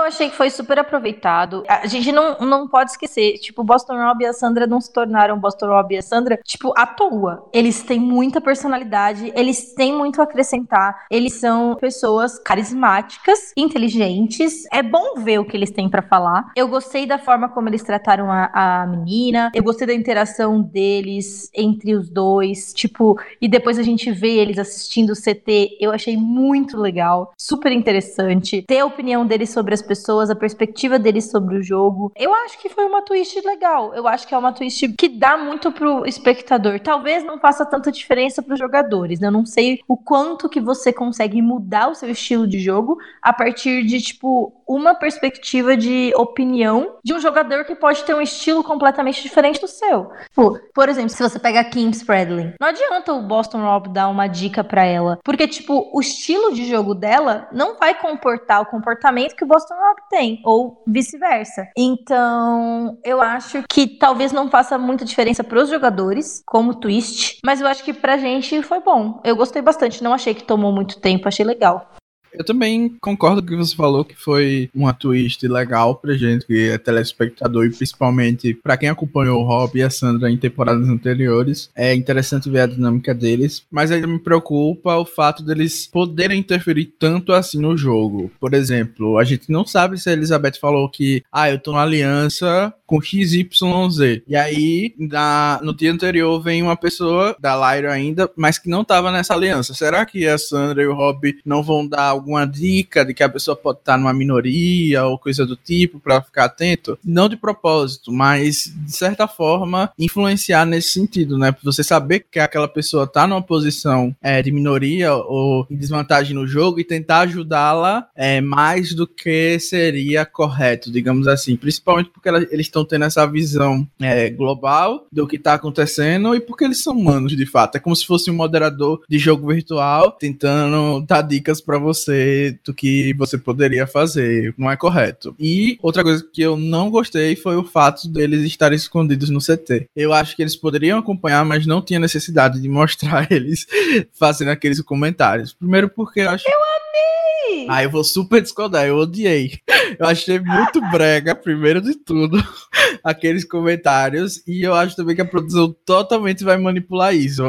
Eu 0.02 0.08
achei 0.08 0.32
que 0.32 0.36
foi 0.36 0.50
super 0.50 0.80
aproveitado. 0.80 1.64
A 1.68 1.86
gente 1.86 2.12
não, 2.12 2.40
não 2.40 2.68
pode 2.68 2.90
esquecer, 2.90 3.38
tipo, 3.38 3.64
Boston 3.64 3.98
Rob 3.98 4.24
e 4.24 4.26
a 4.26 4.34
Sandra 4.34 4.66
não 4.66 4.82
se 4.82 4.92
tornaram 4.92 5.40
Boston 5.40 5.68
Rob 5.68 5.94
e 5.94 5.98
a 6.00 6.02
Sandra, 6.02 6.40
tipo, 6.44 6.74
à 6.76 6.88
toa. 6.88 7.48
Eles 7.54 7.84
têm 7.84 8.00
muita 8.00 8.42
personalidade, 8.42 9.32
eles 9.36 9.76
têm 9.76 9.94
muito 9.94 10.20
a 10.20 10.24
acrescentar, 10.24 11.06
eles 11.08 11.34
são 11.34 11.76
pessoas 11.76 12.40
carismáticas, 12.40 13.54
inteligentes. 13.56 14.64
É 14.72 14.82
bom 14.82 15.20
ver 15.20 15.40
o 15.40 15.46
que 15.46 15.56
eles 15.56 15.70
têm 15.70 15.88
para 15.88 16.02
falar. 16.02 16.52
Eu 16.56 16.68
gostei 16.68 17.06
da 17.06 17.20
forma 17.20 17.48
como 17.50 17.70
eles 17.70 17.84
trataram 17.84 18.32
a, 18.32 18.50
a 18.82 18.88
menina, 18.88 19.52
eu 19.54 19.62
gostei 19.62 19.86
da 19.86 19.94
interação 19.94 20.60
deles 20.64 21.48
entre 21.54 21.94
os 21.94 22.10
dois, 22.10 22.74
tipo, 22.74 23.20
e 23.40 23.48
depois 23.48 23.78
a 23.78 23.84
gente 23.84 24.12
vê 24.12 24.38
eles 24.38 24.58
assistindo 24.58 25.12
o 25.12 25.16
CT, 25.16 25.78
eu 25.80 25.92
achei 25.92 26.18
muito 26.18 26.76
legal, 26.76 27.34
super 27.38 27.72
interessante. 27.72 28.64
Ter 28.64 28.80
a 28.80 28.86
opinião 28.88 29.28
deles 29.28 29.52
sobre 29.52 29.76
as 29.76 29.91
pessoas, 29.92 30.30
a 30.30 30.36
perspectiva 30.36 30.98
deles 30.98 31.30
sobre 31.30 31.58
o 31.58 31.62
jogo. 31.62 32.14
Eu 32.16 32.34
acho 32.34 32.58
que 32.60 32.70
foi 32.70 32.86
uma 32.86 33.02
twist 33.02 33.42
legal. 33.46 33.94
Eu 33.94 34.08
acho 34.08 34.26
que 34.26 34.34
é 34.34 34.38
uma 34.38 34.54
twist 34.54 34.88
que 34.98 35.10
dá 35.10 35.36
muito 35.38 35.70
pro 35.70 36.06
espectador. 36.06 36.80
Talvez 36.80 37.26
não 37.26 37.38
faça 37.38 37.66
tanta 37.66 37.92
diferença 37.92 38.42
pros 38.42 38.58
jogadores. 38.58 39.20
Né? 39.20 39.28
Eu 39.28 39.32
não 39.32 39.46
sei 39.46 39.82
o 39.90 39.98
quanto 39.98 40.48
que 40.48 40.62
você 40.62 40.94
consegue 40.94 41.42
mudar 41.42 41.90
o 41.90 41.96
seu 41.96 42.10
estilo 42.10 42.48
de 42.48 42.58
jogo 42.60 42.98
a 43.22 43.34
partir 43.34 43.84
de, 43.84 44.00
tipo, 44.00 44.54
uma 44.66 44.96
perspectiva 44.96 45.76
de 45.76 46.14
opinião 46.16 46.96
de 47.04 47.14
um 47.14 47.20
jogador 47.20 47.66
que 47.66 47.76
pode 47.76 48.04
ter 48.06 48.16
um 48.16 48.22
estilo 48.22 48.64
completamente 48.64 49.22
diferente 49.22 49.60
do 49.60 49.68
seu. 49.68 50.12
Por, 50.34 50.54
tipo, 50.54 50.74
por 50.74 50.88
exemplo, 50.88 51.10
se 51.10 51.22
você 51.22 51.38
pega 51.38 51.60
a 51.60 51.64
Kim 51.64 51.90
Spradlin, 51.90 52.54
não 52.60 52.70
adianta 52.70 53.14
o 53.14 53.22
Boston 53.22 53.62
Rob 53.62 53.90
dar 53.90 54.08
uma 54.08 54.28
dica 54.28 54.64
para 54.64 54.86
ela, 54.86 55.20
porque 55.24 55.48
tipo, 55.48 55.90
o 55.94 56.00
estilo 56.00 56.54
de 56.54 56.66
jogo 56.66 56.96
dela 56.96 57.50
não 57.52 57.78
vai 57.78 57.94
comportar 57.94 58.62
o 58.62 58.66
comportamento 58.66 59.36
que 59.36 59.44
o 59.44 59.48
Boston 59.48 59.76
Rob 59.82 59.98
tem, 60.12 60.40
ou 60.46 60.84
vice-versa. 60.86 61.68
Então, 61.76 63.00
eu 63.04 63.20
acho 63.20 63.64
que 63.68 63.98
talvez 63.98 64.32
não 64.32 64.48
faça 64.48 64.78
muita 64.78 65.04
diferença 65.04 65.44
para 65.44 65.60
os 65.60 65.70
jogadores, 65.70 66.44
como 66.46 66.76
twist, 66.76 67.40
mas 67.44 67.60
eu 67.60 67.68
acho 67.68 67.84
que 67.84 67.92
pra 67.92 68.18
gente 68.18 68.62
foi 68.62 68.80
bom. 68.80 69.20
Eu 69.24 69.36
gostei 69.36 69.62
bastante, 69.62 70.04
não 70.04 70.14
achei 70.14 70.36
que 70.36 70.44
tomou 70.44 70.72
muito 70.72 71.02
tempo, 71.02 71.28
achei 71.28 71.44
legal. 71.44 71.90
Eu 72.34 72.44
também 72.44 72.90
concordo 73.02 73.42
com 73.42 73.48
o 73.48 73.52
que 73.52 73.56
você 73.56 73.76
falou 73.76 74.06
que 74.06 74.16
foi 74.16 74.70
uma 74.74 74.94
twist 74.94 75.46
legal 75.48 75.96
pra 75.96 76.14
gente 76.14 76.46
que 76.46 76.70
é 76.70 76.78
telespectador 76.78 77.66
e 77.66 77.72
principalmente 77.72 78.54
para 78.54 78.78
quem 78.78 78.90
acompanhou 78.90 79.42
o 79.42 79.46
Rob 79.46 79.78
e 79.78 79.84
a 79.84 79.90
Sandra 79.90 80.30
em 80.30 80.38
temporadas 80.38 80.88
anteriores. 80.88 81.70
É 81.76 81.94
interessante 81.94 82.50
ver 82.50 82.62
a 82.62 82.68
dinâmica 82.68 83.14
deles, 83.14 83.64
mas 83.70 83.92
ainda 83.92 84.08
me 84.08 84.20
preocupa 84.20 84.98
o 84.98 85.06
fato 85.06 85.44
deles 85.44 85.88
poderem 85.88 86.40
interferir 86.40 86.86
tanto 86.98 87.34
assim 87.34 87.60
no 87.60 87.78
jogo. 87.78 88.32
Por 88.40 88.54
exemplo, 88.54 89.18
a 89.18 89.24
gente 89.24 89.52
não 89.52 89.66
sabe 89.66 89.98
se 89.98 90.10
a 90.10 90.14
Elizabeth 90.14 90.60
falou 90.60 90.90
que, 90.90 91.24
ah, 91.32 91.50
eu 91.50 91.60
tô 91.60 91.72
na 91.72 91.82
aliança 91.82 92.74
com 92.86 93.02
XYZ. 93.02 94.22
E 94.28 94.36
aí, 94.36 94.94
na, 94.98 95.62
no 95.64 95.74
dia 95.74 95.92
anterior, 95.92 96.42
vem 96.42 96.62
uma 96.62 96.76
pessoa 96.76 97.36
da 97.40 97.56
Lyra 97.56 97.94
ainda, 97.94 98.30
mas 98.36 98.58
que 98.58 98.70
não 98.70 98.84
tava 98.84 99.12
nessa 99.12 99.34
aliança. 99.34 99.74
Será 99.74 100.06
que 100.06 100.28
a 100.28 100.38
Sandra 100.38 100.84
e 100.84 100.88
o 100.88 100.94
Rob 100.94 101.34
não 101.46 101.64
vão 101.64 101.88
dar 101.88 102.10
alguma 102.22 102.46
dica 102.46 103.04
de 103.04 103.14
que 103.14 103.24
a 103.24 103.30
pessoa 103.30 103.56
pode 103.56 103.80
estar 103.80 103.98
numa 103.98 104.14
minoria 104.14 105.06
ou 105.06 105.18
coisa 105.18 105.46
do 105.46 105.56
tipo 105.56 106.00
para 106.00 106.22
ficar 106.22 106.46
atento? 106.46 106.98
Não 107.04 107.28
de 107.28 107.36
propósito, 107.36 108.12
mas 108.12 108.72
de 108.86 108.92
certa 108.92 109.28
forma 109.28 109.92
influenciar 109.98 110.66
nesse 110.66 110.90
sentido, 110.90 111.38
né? 111.38 111.54
Você 111.64 111.84
saber 111.84 112.26
que 112.32 112.40
aquela 112.40 112.68
pessoa 112.68 113.08
tá 113.08 113.28
numa 113.28 113.42
posição 113.42 114.16
é, 114.22 114.42
de 114.42 114.52
minoria 114.52 115.14
ou 115.14 115.66
em 115.70 115.76
desvantagem 115.76 116.36
no 116.36 116.48
jogo 116.48 116.80
e 116.80 116.84
tentar 116.84 117.22
ajudá-la 117.22 118.08
é, 118.16 118.40
mais 118.40 118.94
do 118.94 119.08
que 119.08 119.60
seria 119.60 120.26
correto, 120.26 120.92
digamos 120.92 121.28
assim. 121.28 121.56
Principalmente 121.56 122.10
porque 122.10 122.30
ela, 122.30 122.40
eles 122.52 122.68
estão 122.68 122.86
tendo 122.86 123.06
essa 123.06 123.26
visão 123.26 123.88
é, 124.00 124.30
global 124.30 125.08
do 125.12 125.28
que 125.28 125.40
tá 125.40 125.54
acontecendo 125.54 126.36
e 126.36 126.40
porque 126.40 126.64
eles 126.64 126.84
são 126.84 126.94
humanos 126.94 127.36
de 127.36 127.46
fato. 127.46 127.76
É 127.76 127.80
como 127.80 127.96
se 127.96 128.06
fosse 128.06 128.30
um 128.30 128.36
moderador 128.36 129.02
de 129.10 129.18
jogo 129.18 129.48
virtual 129.48 130.12
tentando 130.12 131.02
dar 131.06 131.22
dicas 131.22 131.62
para 131.62 131.78
você 131.78 132.11
você 132.12 132.60
do 132.64 132.74
que 132.74 133.14
você 133.14 133.38
poderia 133.38 133.88
fazer. 133.88 134.54
Não 134.58 134.70
é 134.70 134.76
correto. 134.76 135.36
E 135.40 135.78
outra 135.82 136.04
coisa 136.04 136.24
que 136.32 136.42
eu 136.42 136.58
não 136.58 136.90
gostei 136.90 137.36
foi 137.36 137.56
o 137.56 137.64
fato 137.64 138.08
deles 138.08 138.44
estarem 138.44 138.76
escondidos 138.76 139.30
no 139.30 139.40
CT. 139.40 139.88
Eu 139.96 140.14
acho 140.14 140.36
que 140.36 140.42
eles 140.42 140.56
poderiam 140.56 141.00
acompanhar, 141.00 141.46
mas 141.46 141.66
não 141.66 141.82
tinha 141.82 142.00
necessidade 142.00 142.60
de 142.60 142.70
mostrar 142.70 143.28
eles 143.32 143.66
fazendo 144.14 144.52
aqueles 144.52 144.82
comentários. 144.82 145.54
Primeiro 145.54 145.90
porque 145.90 146.22
eu 146.22 146.30
acho. 146.30 146.48
Eu 146.48 146.54
amei! 146.54 147.31
Ah, 147.68 147.84
eu 147.84 147.90
vou 147.90 148.04
super 148.04 148.42
discordar, 148.42 148.86
eu 148.86 148.98
odiei. 148.98 149.60
Eu 150.00 150.06
achei 150.06 150.40
muito 150.40 150.82
brega, 150.90 151.36
primeiro 151.36 151.82
de 151.82 151.96
tudo, 151.96 152.38
aqueles 153.04 153.44
comentários. 153.44 154.42
E 154.48 154.62
eu 154.66 154.74
acho 154.74 154.96
também 154.96 155.16
que 155.16 155.22
a 155.22 155.26
produção 155.26 155.76
totalmente 155.86 156.44
vai 156.44 156.58
manipular 156.58 157.16
isso. 157.16 157.44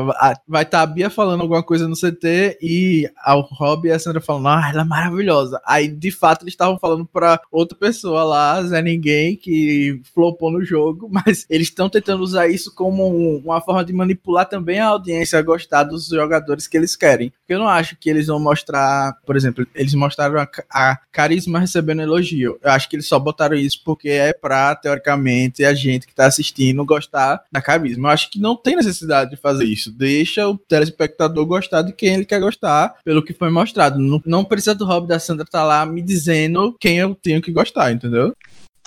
Vai 0.47 0.63
estar 0.63 0.79
tá 0.79 0.83
a 0.83 0.87
Bia 0.87 1.11
falando 1.11 1.43
alguma 1.43 1.63
coisa 1.63 1.87
no 1.87 1.97
CT 1.97 2.59
e 2.61 3.09
o 3.27 3.41
Rob 3.41 3.87
e 3.87 3.93
a 3.93 3.99
Sandra 3.99 4.21
falando, 4.21 4.49
ah, 4.49 4.71
ela 4.73 4.83
é 4.83 4.85
maravilhosa. 4.85 5.61
Aí, 5.67 5.89
de 5.89 6.11
fato, 6.11 6.43
eles 6.43 6.55
estavam 6.55 6.79
falando 6.79 7.07
pra 7.07 7.41
outra 7.51 7.77
pessoa 7.77 8.25
lá, 8.25 8.63
Zé 8.63 8.83
Ninguém, 8.83 9.37
que 9.37 10.01
flopou 10.15 10.51
no 10.51 10.65
jogo, 10.65 11.09
mas 11.13 11.47
eles 11.49 11.69
estão 11.69 11.89
tentando 11.89 12.23
usar 12.23 12.49
isso 12.49 12.75
como 12.75 13.39
uma 13.39 13.61
forma 13.61 13.85
de 13.85 13.93
manipular 13.93 14.49
também 14.49 14.81
a 14.81 14.87
audiência 14.87 15.39
a 15.39 15.43
gostar 15.43 15.85
dos 15.85 16.09
jogadores 16.09 16.67
que 16.67 16.77
eles 16.77 16.97
querem. 16.97 17.33
Eu 17.49 17.59
não 17.59 17.69
acho 17.69 17.97
que 17.97 18.09
eles 18.09 18.27
vão 18.27 18.41
mostrar, 18.41 19.17
por 19.27 19.37
exemplo, 19.37 19.67
eles 19.75 19.92
mostraram 19.95 20.41
a, 20.41 20.49
a 20.71 20.99
carisma 21.11 21.59
recebendo 21.59 22.03
elogio. 22.03 22.59
Eu 22.63 22.71
acho 22.71 22.89
que 22.89 22.97
eles 22.97 23.07
só 23.07 23.19
botaram 23.19 23.57
isso 23.57 23.83
porque 23.85 24.09
é 24.09 24.33
pra, 24.33 24.75
teoricamente, 24.75 25.65
a 25.65 25.75
gente 25.75 26.07
que 26.07 26.15
tá 26.15 26.27
assistindo 26.27 26.85
gostar 26.85 27.43
da 27.51 27.61
carisma. 27.61 28.09
Eu 28.09 28.13
acho 28.13 28.31
que 28.31 28.41
não 28.41 28.57
tem 28.57 28.77
necessidade 28.77 29.31
de 29.31 29.37
fazer 29.37 29.65
isso. 29.65 29.93
Deixa 29.93 30.49
o 30.49 30.57
telespectador 30.57 31.45
gostar 31.47 31.83
de 31.83 31.93
quem 31.93 32.15
ele 32.15 32.25
quer 32.25 32.41
gostar, 32.41 32.97
pelo 33.05 33.23
que 33.23 33.33
foi 33.33 33.51
mostrado. 33.51 33.99
Não, 33.99 34.21
não 34.25 34.45
precisa 34.45 34.75
do 34.75 34.85
Rob 34.85 35.07
da 35.07 35.19
Sandra 35.19 35.47
tá 35.47 35.65
lá 35.65 35.85
me 35.85 36.03
dizendo 36.03 36.77
quem 36.81 36.99
eu 36.99 37.15
tenho 37.15 37.43
que 37.43 37.53
gostar, 37.53 37.93
entendeu? 37.93 38.35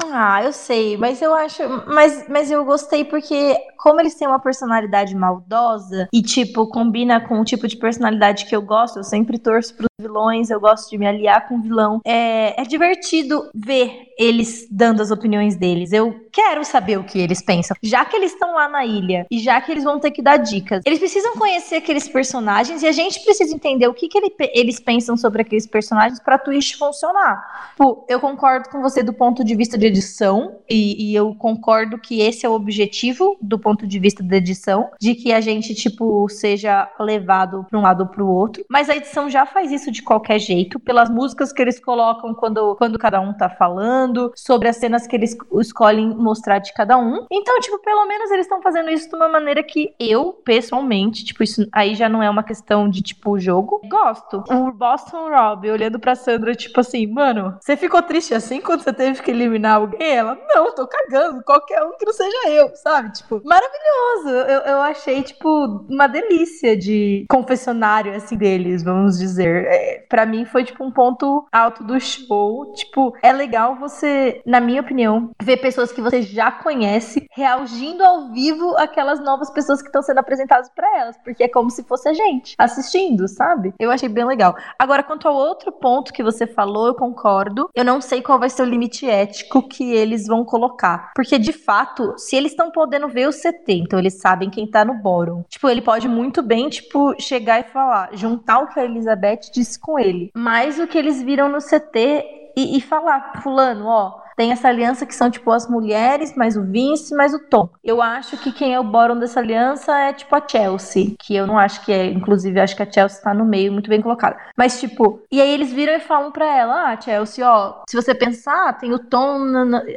Ah, 0.04 0.44
eu 0.44 0.52
sei, 0.52 0.98
mas 0.98 1.22
eu 1.22 1.34
acho. 1.34 1.64
Mas, 1.88 2.28
mas 2.28 2.52
eu 2.52 2.66
gostei 2.66 3.06
porque, 3.06 3.56
como 3.78 4.02
eles 4.02 4.16
têm 4.16 4.28
uma 4.28 4.40
personalidade 4.40 5.16
maldosa 5.16 6.10
e, 6.12 6.22
tipo, 6.22 6.68
combina 6.68 7.22
com 7.26 7.40
o 7.40 7.46
tipo 7.46 7.66
de 7.68 7.78
personalidade 7.78 8.46
que 8.46 8.56
eu 8.56 8.62
gosto, 8.62 9.00
eu 9.00 9.04
sempre 9.04 9.40
torço 9.40 9.74
pros 9.76 9.88
vilões, 10.06 10.50
eu 10.50 10.60
gosto 10.60 10.90
de 10.90 10.98
me 10.98 11.08
aliar 11.08 11.48
com 11.48 11.56
o 11.56 11.62
vilão. 11.62 12.02
É, 12.06 12.62
é 12.62 12.66
divertido 12.66 13.50
ver 13.56 14.08
eles 14.18 14.68
dando 14.70 15.02
as 15.02 15.10
opiniões 15.10 15.56
deles. 15.56 15.94
Eu 15.94 16.28
quero 16.32 16.64
saber 16.66 16.98
o 16.98 17.04
que 17.04 17.20
eles 17.20 17.42
pensam. 17.42 17.76
Já 17.82 18.04
que 18.04 18.16
eles 18.16 18.34
estão 18.34 18.54
lá 18.54 18.68
na 18.68 18.86
ilha 18.86 19.26
e 19.32 19.40
já 19.40 19.60
que 19.62 19.72
eles 19.72 19.84
vão 19.84 20.00
ter 20.00 20.12
que 20.12 20.22
dar 20.22 20.38
dicas, 20.38 20.82
eles 20.86 21.00
precisam 21.00 21.34
conhecer 21.34 21.76
aqueles 21.76 22.10
personagens 22.10 22.84
e 22.84 22.88
a 22.88 22.92
gente 22.92 23.22
precisa 23.24 23.54
entender 23.56 23.88
o 23.88 23.94
que, 23.94 24.08
que 24.08 24.18
ele, 24.18 24.34
eles 24.54 24.80
pensam 24.80 25.16
sobre 25.16 25.42
aqueles 25.42 25.66
personagens 25.66 26.20
pra 26.20 26.38
twist 26.38 26.78
funcionar. 26.78 27.74
Pô, 27.78 28.06
eu 28.10 28.20
concordo 28.20 28.70
com 28.70 28.82
você 28.82 29.02
do 29.02 29.14
ponto 29.14 29.44
de 29.44 29.56
vista 29.56 29.78
de 29.78 29.86
edição 29.86 30.58
e, 30.70 31.12
e 31.12 31.16
eu 31.16 31.34
concordo 31.36 31.98
que 31.98 32.22
esse 32.22 32.46
é 32.46 32.50
o 32.50 32.54
objetivo 32.54 33.38
do 33.42 33.58
ponto 33.58 33.88
de 33.88 33.98
vista 34.00 34.22
da 34.22 34.38
edição, 34.38 34.90
de 35.00 35.16
que 35.16 35.32
a 35.32 35.40
gente, 35.40 35.74
tipo, 35.74 36.28
seja 36.30 36.92
levado 37.00 37.66
pra 37.70 37.80
um 37.80 37.82
lado 37.82 38.02
ou 38.02 38.08
pro 38.08 38.28
outro. 38.28 38.66
Mas 38.70 38.90
a 38.90 38.96
edição 38.96 39.30
já 39.30 39.46
faz 39.46 39.72
isso 39.72 39.85
de 39.92 40.02
qualquer 40.02 40.40
jeito, 40.40 40.80
pelas 40.80 41.10
músicas 41.10 41.52
que 41.52 41.62
eles 41.62 41.80
colocam 41.80 42.34
quando, 42.34 42.76
quando 42.76 43.00
cada 43.00 43.20
um 43.20 43.34
tá 43.34 43.50
falando 43.50 44.32
sobre 44.36 44.68
as 44.68 44.78
cenas 44.78 45.08
que 45.08 45.16
eles 45.16 45.36
escolhem 45.60 46.16
mostrar 46.16 46.60
de 46.60 46.74
cada 46.74 46.98
um. 46.98 47.26
Então, 47.32 47.60
tipo, 47.60 47.80
pelo 47.80 48.06
menos 48.06 48.32
eles 48.32 48.46
estão 48.46 48.62
fazendo 48.62 48.90
isso 48.90 49.10
de 49.10 49.16
uma 49.16 49.30
maneira 49.30 49.64
que 49.64 49.94
eu, 50.00 50.34
pessoalmente, 50.34 51.24
tipo, 51.24 51.44
isso 51.44 51.68
aí 51.72 51.96
já 51.96 52.10
não 52.10 52.22
é 52.22 52.30
uma 52.30 52.44
questão 52.44 52.90
de, 52.90 53.02
tipo, 53.02 53.40
jogo, 53.40 53.82
gosto. 53.88 54.44
O 54.50 54.72
Boston 54.72 55.30
Rob 55.30 55.70
olhando 55.70 56.00
pra 56.00 56.16
Sandra, 56.16 56.56
tipo 56.56 56.80
assim, 56.80 57.08
mano, 57.08 57.58
você 57.60 57.78
ficou 57.78 58.02
triste 58.02 58.34
assim 58.34 58.62
quando 58.62 58.82
você 58.82 58.94
teve 58.94 59.22
que 59.22 59.32
eliminar 59.32 59.78
alguém? 59.78 60.16
Ela, 60.16 60.38
não, 60.54 60.74
tô 60.74 60.88
cagando, 60.88 61.44
qualquer 61.44 61.84
um 61.84 61.98
que 61.98 62.06
não 62.06 62.14
seja 62.14 62.50
eu, 62.50 62.76
sabe? 62.76 63.12
Tipo, 63.12 63.42
maravilhoso. 63.44 64.30
Eu, 64.30 64.60
eu 64.62 64.82
achei, 64.82 65.22
tipo, 65.24 65.86
uma 65.90 66.08
delícia 66.08 66.76
de 66.78 67.26
confessionário, 67.30 68.14
assim, 68.16 68.38
deles, 68.38 68.84
vamos 68.84 69.18
dizer. 69.18 69.66
É, 69.76 70.06
para 70.08 70.26
mim 70.26 70.46
foi 70.46 70.64
tipo 70.64 70.84
um 70.84 70.92
ponto 70.92 71.46
alto 71.52 71.84
do 71.84 72.00
show. 72.00 72.72
Tipo, 72.74 73.16
é 73.22 73.32
legal 73.32 73.76
você, 73.76 74.42
na 74.46 74.60
minha 74.60 74.82
opinião, 74.82 75.32
ver 75.42 75.58
pessoas 75.58 75.92
que 75.92 76.02
você 76.02 76.22
já 76.22 76.52
conhece 76.52 77.28
reagindo 77.32 78.04
ao 78.04 78.32
vivo 78.32 78.76
aquelas 78.78 79.20
novas 79.20 79.50
pessoas 79.50 79.82
que 79.82 79.88
estão 79.88 80.02
sendo 80.02 80.20
apresentadas 80.20 80.70
para 80.70 81.00
elas, 81.00 81.18
porque 81.24 81.44
é 81.44 81.48
como 81.48 81.70
se 81.70 81.84
fosse 81.84 82.08
a 82.10 82.14
gente 82.14 82.56
assistindo, 82.58 83.28
sabe? 83.28 83.74
Eu 83.80 83.92
achei 83.92 84.10
bem 84.10 84.26
legal. 84.26 84.56
Agora, 84.80 85.04
quanto 85.04 85.28
ao 85.28 85.36
outro 85.36 85.72
ponto 85.72 86.14
que 86.14 86.24
você 86.24 86.48
falou, 86.48 86.88
eu 86.88 86.96
concordo. 86.96 87.70
Eu 87.76 87.84
não 87.84 88.00
sei 88.00 88.22
qual 88.22 88.40
vai 88.40 88.50
ser 88.50 88.64
o 88.64 88.66
limite 88.66 89.08
ético 89.10 89.68
que 89.68 89.92
eles 89.92 90.28
vão 90.28 90.46
colocar, 90.46 91.12
porque 91.16 91.38
de 91.38 91.52
fato, 91.52 92.14
se 92.18 92.36
eles 92.36 92.52
estão 92.52 92.72
podendo 92.72 93.08
ver 93.08 93.28
o 93.28 93.32
CT, 93.32 93.74
então 93.74 94.00
eles 94.00 94.20
sabem 94.20 94.50
quem 94.50 94.70
tá 94.70 94.86
no 94.86 94.94
bórum. 94.96 95.44
Tipo, 95.50 95.70
ele 95.70 95.82
pode 95.82 96.08
muito 96.08 96.42
bem, 96.42 96.70
tipo, 96.70 97.14
chegar 97.20 97.60
e 97.60 97.64
falar, 97.64 98.10
juntar 98.14 98.60
o 98.60 98.68
que 98.68 98.80
a 98.80 98.86
Elizabeth 98.86 99.52
disse 99.54 99.65
com 99.78 99.98
ele. 100.00 100.32
Mas 100.36 100.80
o 100.80 100.88
que 100.88 100.98
eles 100.98 101.22
viram 101.22 101.50
no 101.50 101.60
CT 101.60 102.52
e, 102.56 102.78
e 102.78 102.82
falar, 102.82 103.42
fulano, 103.42 103.86
ó, 103.88 104.25
tem 104.36 104.52
essa 104.52 104.68
aliança 104.68 105.06
que 105.06 105.16
são, 105.16 105.30
tipo, 105.30 105.52
as 105.52 105.68
mulheres, 105.68 106.36
mais 106.36 106.58
o 106.58 106.64
Vince, 106.64 107.16
mais 107.16 107.34
o 107.34 107.40
Tom. 107.40 107.70
Eu 107.84 108.02
acho 108.02 108.38
que 108.38 108.52
quem 108.52 108.74
é 108.74 108.80
o 108.80 108.84
bórum 108.84 109.18
dessa 109.18 109.40
aliança 109.40 109.98
é, 109.98 110.14
tipo, 110.14 110.36
a 110.36 110.44
Chelsea. 110.46 111.16
Que 111.20 111.36
eu 111.36 111.48
não 111.48 111.58
acho 111.58 111.84
que 111.84 111.92
é. 111.92 112.06
Inclusive, 112.06 112.60
acho 112.60 112.76
que 112.76 112.84
a 112.84 112.92
Chelsea 112.92 113.22
tá 113.22 113.34
no 113.34 113.46
meio, 113.46 113.72
muito 113.72 113.90
bem 113.90 114.02
colocada. 114.02 114.38
Mas, 114.58 114.80
tipo, 114.80 115.22
e 115.32 115.42
aí 115.42 115.50
eles 115.50 115.72
viram 115.72 115.94
e 115.94 116.00
falam 116.00 116.32
pra 116.32 116.46
ela: 116.46 116.92
Ah, 116.92 117.00
Chelsea, 117.00 117.48
ó, 117.48 117.84
se 117.90 117.96
você 117.96 118.14
pensar, 118.14 118.78
tem 118.78 118.94
o 118.94 119.00
Tom, 119.00 119.40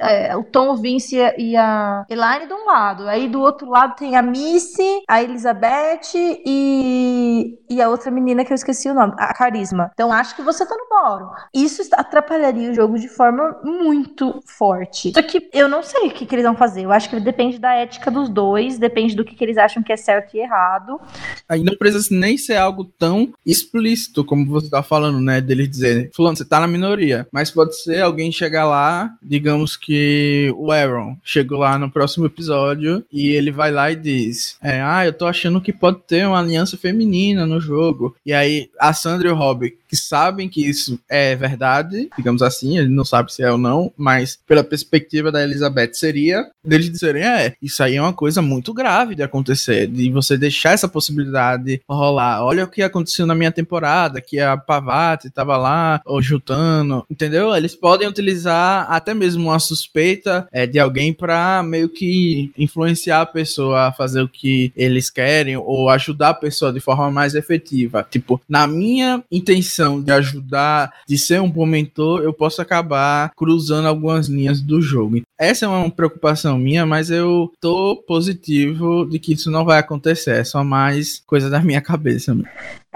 é, 0.01 0.36
o 0.36 0.45
Tom, 0.45 0.70
o 0.70 0.76
Vince 0.76 1.16
e 1.36 1.57
a 1.57 2.05
Elaine 2.09 2.47
de 2.47 2.55
um 2.55 2.66
lado. 2.66 3.09
Aí 3.09 3.28
do 3.28 3.41
outro 3.41 3.68
lado 3.68 3.97
tem 3.97 4.16
a 4.16 4.22
Missy, 4.22 5.03
a 5.09 5.22
Elizabeth 5.22 6.12
e, 6.14 7.59
e 7.68 7.82
a 7.82 7.89
outra 7.89 8.11
menina 8.11 8.45
que 8.45 8.53
eu 8.53 8.57
esqueci 8.57 8.89
o 8.89 8.95
nome, 8.95 9.14
a 9.18 9.34
Carisma. 9.34 9.91
Então 9.93 10.12
acho 10.12 10.36
que 10.36 10.43
você 10.43 10.66
tá 10.66 10.74
no 10.76 10.89
bórum. 10.89 11.30
Isso 11.55 11.82
atrapalharia 11.93 12.70
o 12.70 12.74
jogo 12.74 12.99
de 12.99 13.09
forma 13.09 13.59
muito 13.62 14.28
forte. 14.47 15.12
Só 15.12 15.22
que 15.22 15.49
eu 15.53 15.68
não 15.68 15.83
sei 15.83 16.09
o 16.09 16.11
que, 16.11 16.26
que 16.26 16.35
eles 16.35 16.45
vão 16.45 16.57
fazer. 16.57 16.85
Eu 16.85 16.93
acho 16.93 17.09
que 17.09 17.18
depende 17.20 17.59
da 17.59 17.74
ética 17.74 18.11
dos 18.11 18.29
dois, 18.29 18.79
depende 18.79 19.14
do 19.14 19.24
que, 19.24 19.35
que 19.35 19.45
eles 19.45 19.59
acham 19.59 19.83
que 19.83 19.93
é 19.93 19.97
certo 19.97 20.37
e 20.37 20.41
errado. 20.41 21.01
Aí 21.49 21.62
não 21.62 21.76
precisa 21.76 22.09
nem 22.11 22.37
ser 22.37 22.57
algo 22.57 22.85
tão 22.85 23.33
explícito 23.45 24.24
como 24.24 24.47
você 24.47 24.68
tá 24.68 24.83
falando, 24.83 25.20
né? 25.20 25.41
Deles 25.41 25.68
dizer, 25.68 26.11
fulano, 26.14 26.37
você 26.37 26.45
tá 26.45 26.61
na 26.61 26.66
minoria. 26.66 27.26
Mas 27.33 27.51
pode 27.51 27.81
ser 27.83 28.03
alguém 28.03 28.31
chegar 28.33 28.64
lá, 28.64 29.11
digamos 29.22 29.76
que 29.76 30.53
o 30.57 30.70
Aaron 30.70 31.16
chegou 31.22 31.59
lá 31.59 31.79
no 31.79 31.91
próximo 31.91 32.26
episódio 32.26 33.05
e 33.12 33.29
ele 33.29 33.51
vai 33.51 33.70
lá 33.70 33.91
e 33.91 33.97
diz: 33.97 34.57
é, 34.62 34.81
Ah, 34.81 35.05
eu 35.05 35.12
tô 35.12 35.26
achando 35.26 35.61
que 35.61 35.72
pode 35.72 36.01
ter 36.07 36.26
uma 36.26 36.39
aliança 36.39 36.76
feminina 36.76 37.47
no 37.47 37.61
jogo. 37.61 38.14
E 38.24 38.33
aí 38.33 38.70
a 38.79 38.93
Sandra 38.93 39.29
e 39.29 39.33
o 39.33 39.37
Robbie, 39.37 39.76
que 39.89 39.97
sabem 39.97 40.49
que 40.49 40.64
isso 40.64 41.01
é 41.09 41.34
verdade, 41.34 42.09
digamos 42.16 42.43
assim, 42.43 42.78
ele 42.78 42.89
não 42.89 43.05
sabe 43.05 43.32
se 43.32 43.43
é 43.43 43.51
ou 43.51 43.59
não, 43.59 43.93
mas 43.97 44.39
pela 44.47 44.62
perspectiva 44.62 45.32
da 45.32 45.43
Elizabeth 45.43 45.95
seria 45.95 46.47
deles 46.64 46.91
dizerem, 46.91 47.24
é, 47.24 47.55
isso 47.62 47.82
aí 47.82 47.97
é 47.97 48.03
uma 48.03 48.12
coisa 48.12 48.43
muito 48.43 48.74
grave 48.74 49.14
de 49.14 49.22
acontecer, 49.22 49.86
de 49.86 50.11
você 50.11 50.36
deixar 50.36 50.72
essa 50.72 50.86
possibilidade 50.86 51.80
rolar. 51.89 52.45
Olha 52.45 52.64
o 52.64 52.68
que 52.68 52.82
aconteceu 52.82 53.26
na 53.26 53.34
minha 53.34 53.51
temporada, 53.51 54.20
que 54.20 54.39
a 54.39 54.57
Pavati 54.57 55.30
tava 55.30 55.57
lá, 55.57 56.01
ou 56.05 56.20
Jutano, 56.20 57.07
entendeu? 57.11 57.55
Eles 57.57 57.74
podem 57.74 58.07
utilizar 58.07 58.86
até 58.91 59.14
mesmo 59.14 59.45
uma 59.45 59.59
suspeita 59.59 60.47
é, 60.53 60.66
de 60.66 60.78
alguém 60.78 61.12
para 61.12 61.62
meio 61.62 61.89
que 61.89 62.53
influenciar 62.59 63.22
a 63.22 63.26
pessoa 63.26 63.86
a 63.86 63.93
fazer 63.93 64.20
o 64.20 64.28
que 64.28 64.72
eles 64.76 65.09
querem, 65.09 65.57
ou 65.57 65.89
ajudar 65.89 66.30
a 66.30 66.34
pessoa 66.34 66.72
de 66.72 66.80
forma 66.80 67.11
mais 67.11 67.34
efetiva. 67.34 68.07
Tipo, 68.11 68.41
na 68.49 68.66
minha 68.66 69.22
intenção 69.30 69.78
de 70.03 70.12
ajudar, 70.12 70.93
de 71.07 71.16
ser 71.16 71.41
um 71.41 71.51
bom 71.51 71.66
mentor, 71.66 72.22
eu 72.22 72.33
posso 72.33 72.61
acabar 72.61 73.31
cruzando 73.37 73.87
algum 73.87 74.09
algumas 74.09 74.29
linhas 74.29 74.61
do 74.61 74.81
jogo. 74.81 75.20
Essa 75.39 75.66
é 75.66 75.68
uma 75.68 75.91
preocupação 75.91 76.59
minha, 76.59 76.87
mas 76.87 77.11
eu 77.11 77.53
tô 77.61 78.03
positivo 78.07 79.05
de 79.05 79.18
que 79.18 79.35
isso 79.35 79.51
não 79.51 79.64
vai 79.64 79.79
acontecer. 79.79 80.41
É 80.41 80.45
só 80.45 80.64
mais 80.64 81.22
coisa 81.26 81.51
da 81.51 81.61
minha 81.61 81.81
cabeça. 81.83 82.37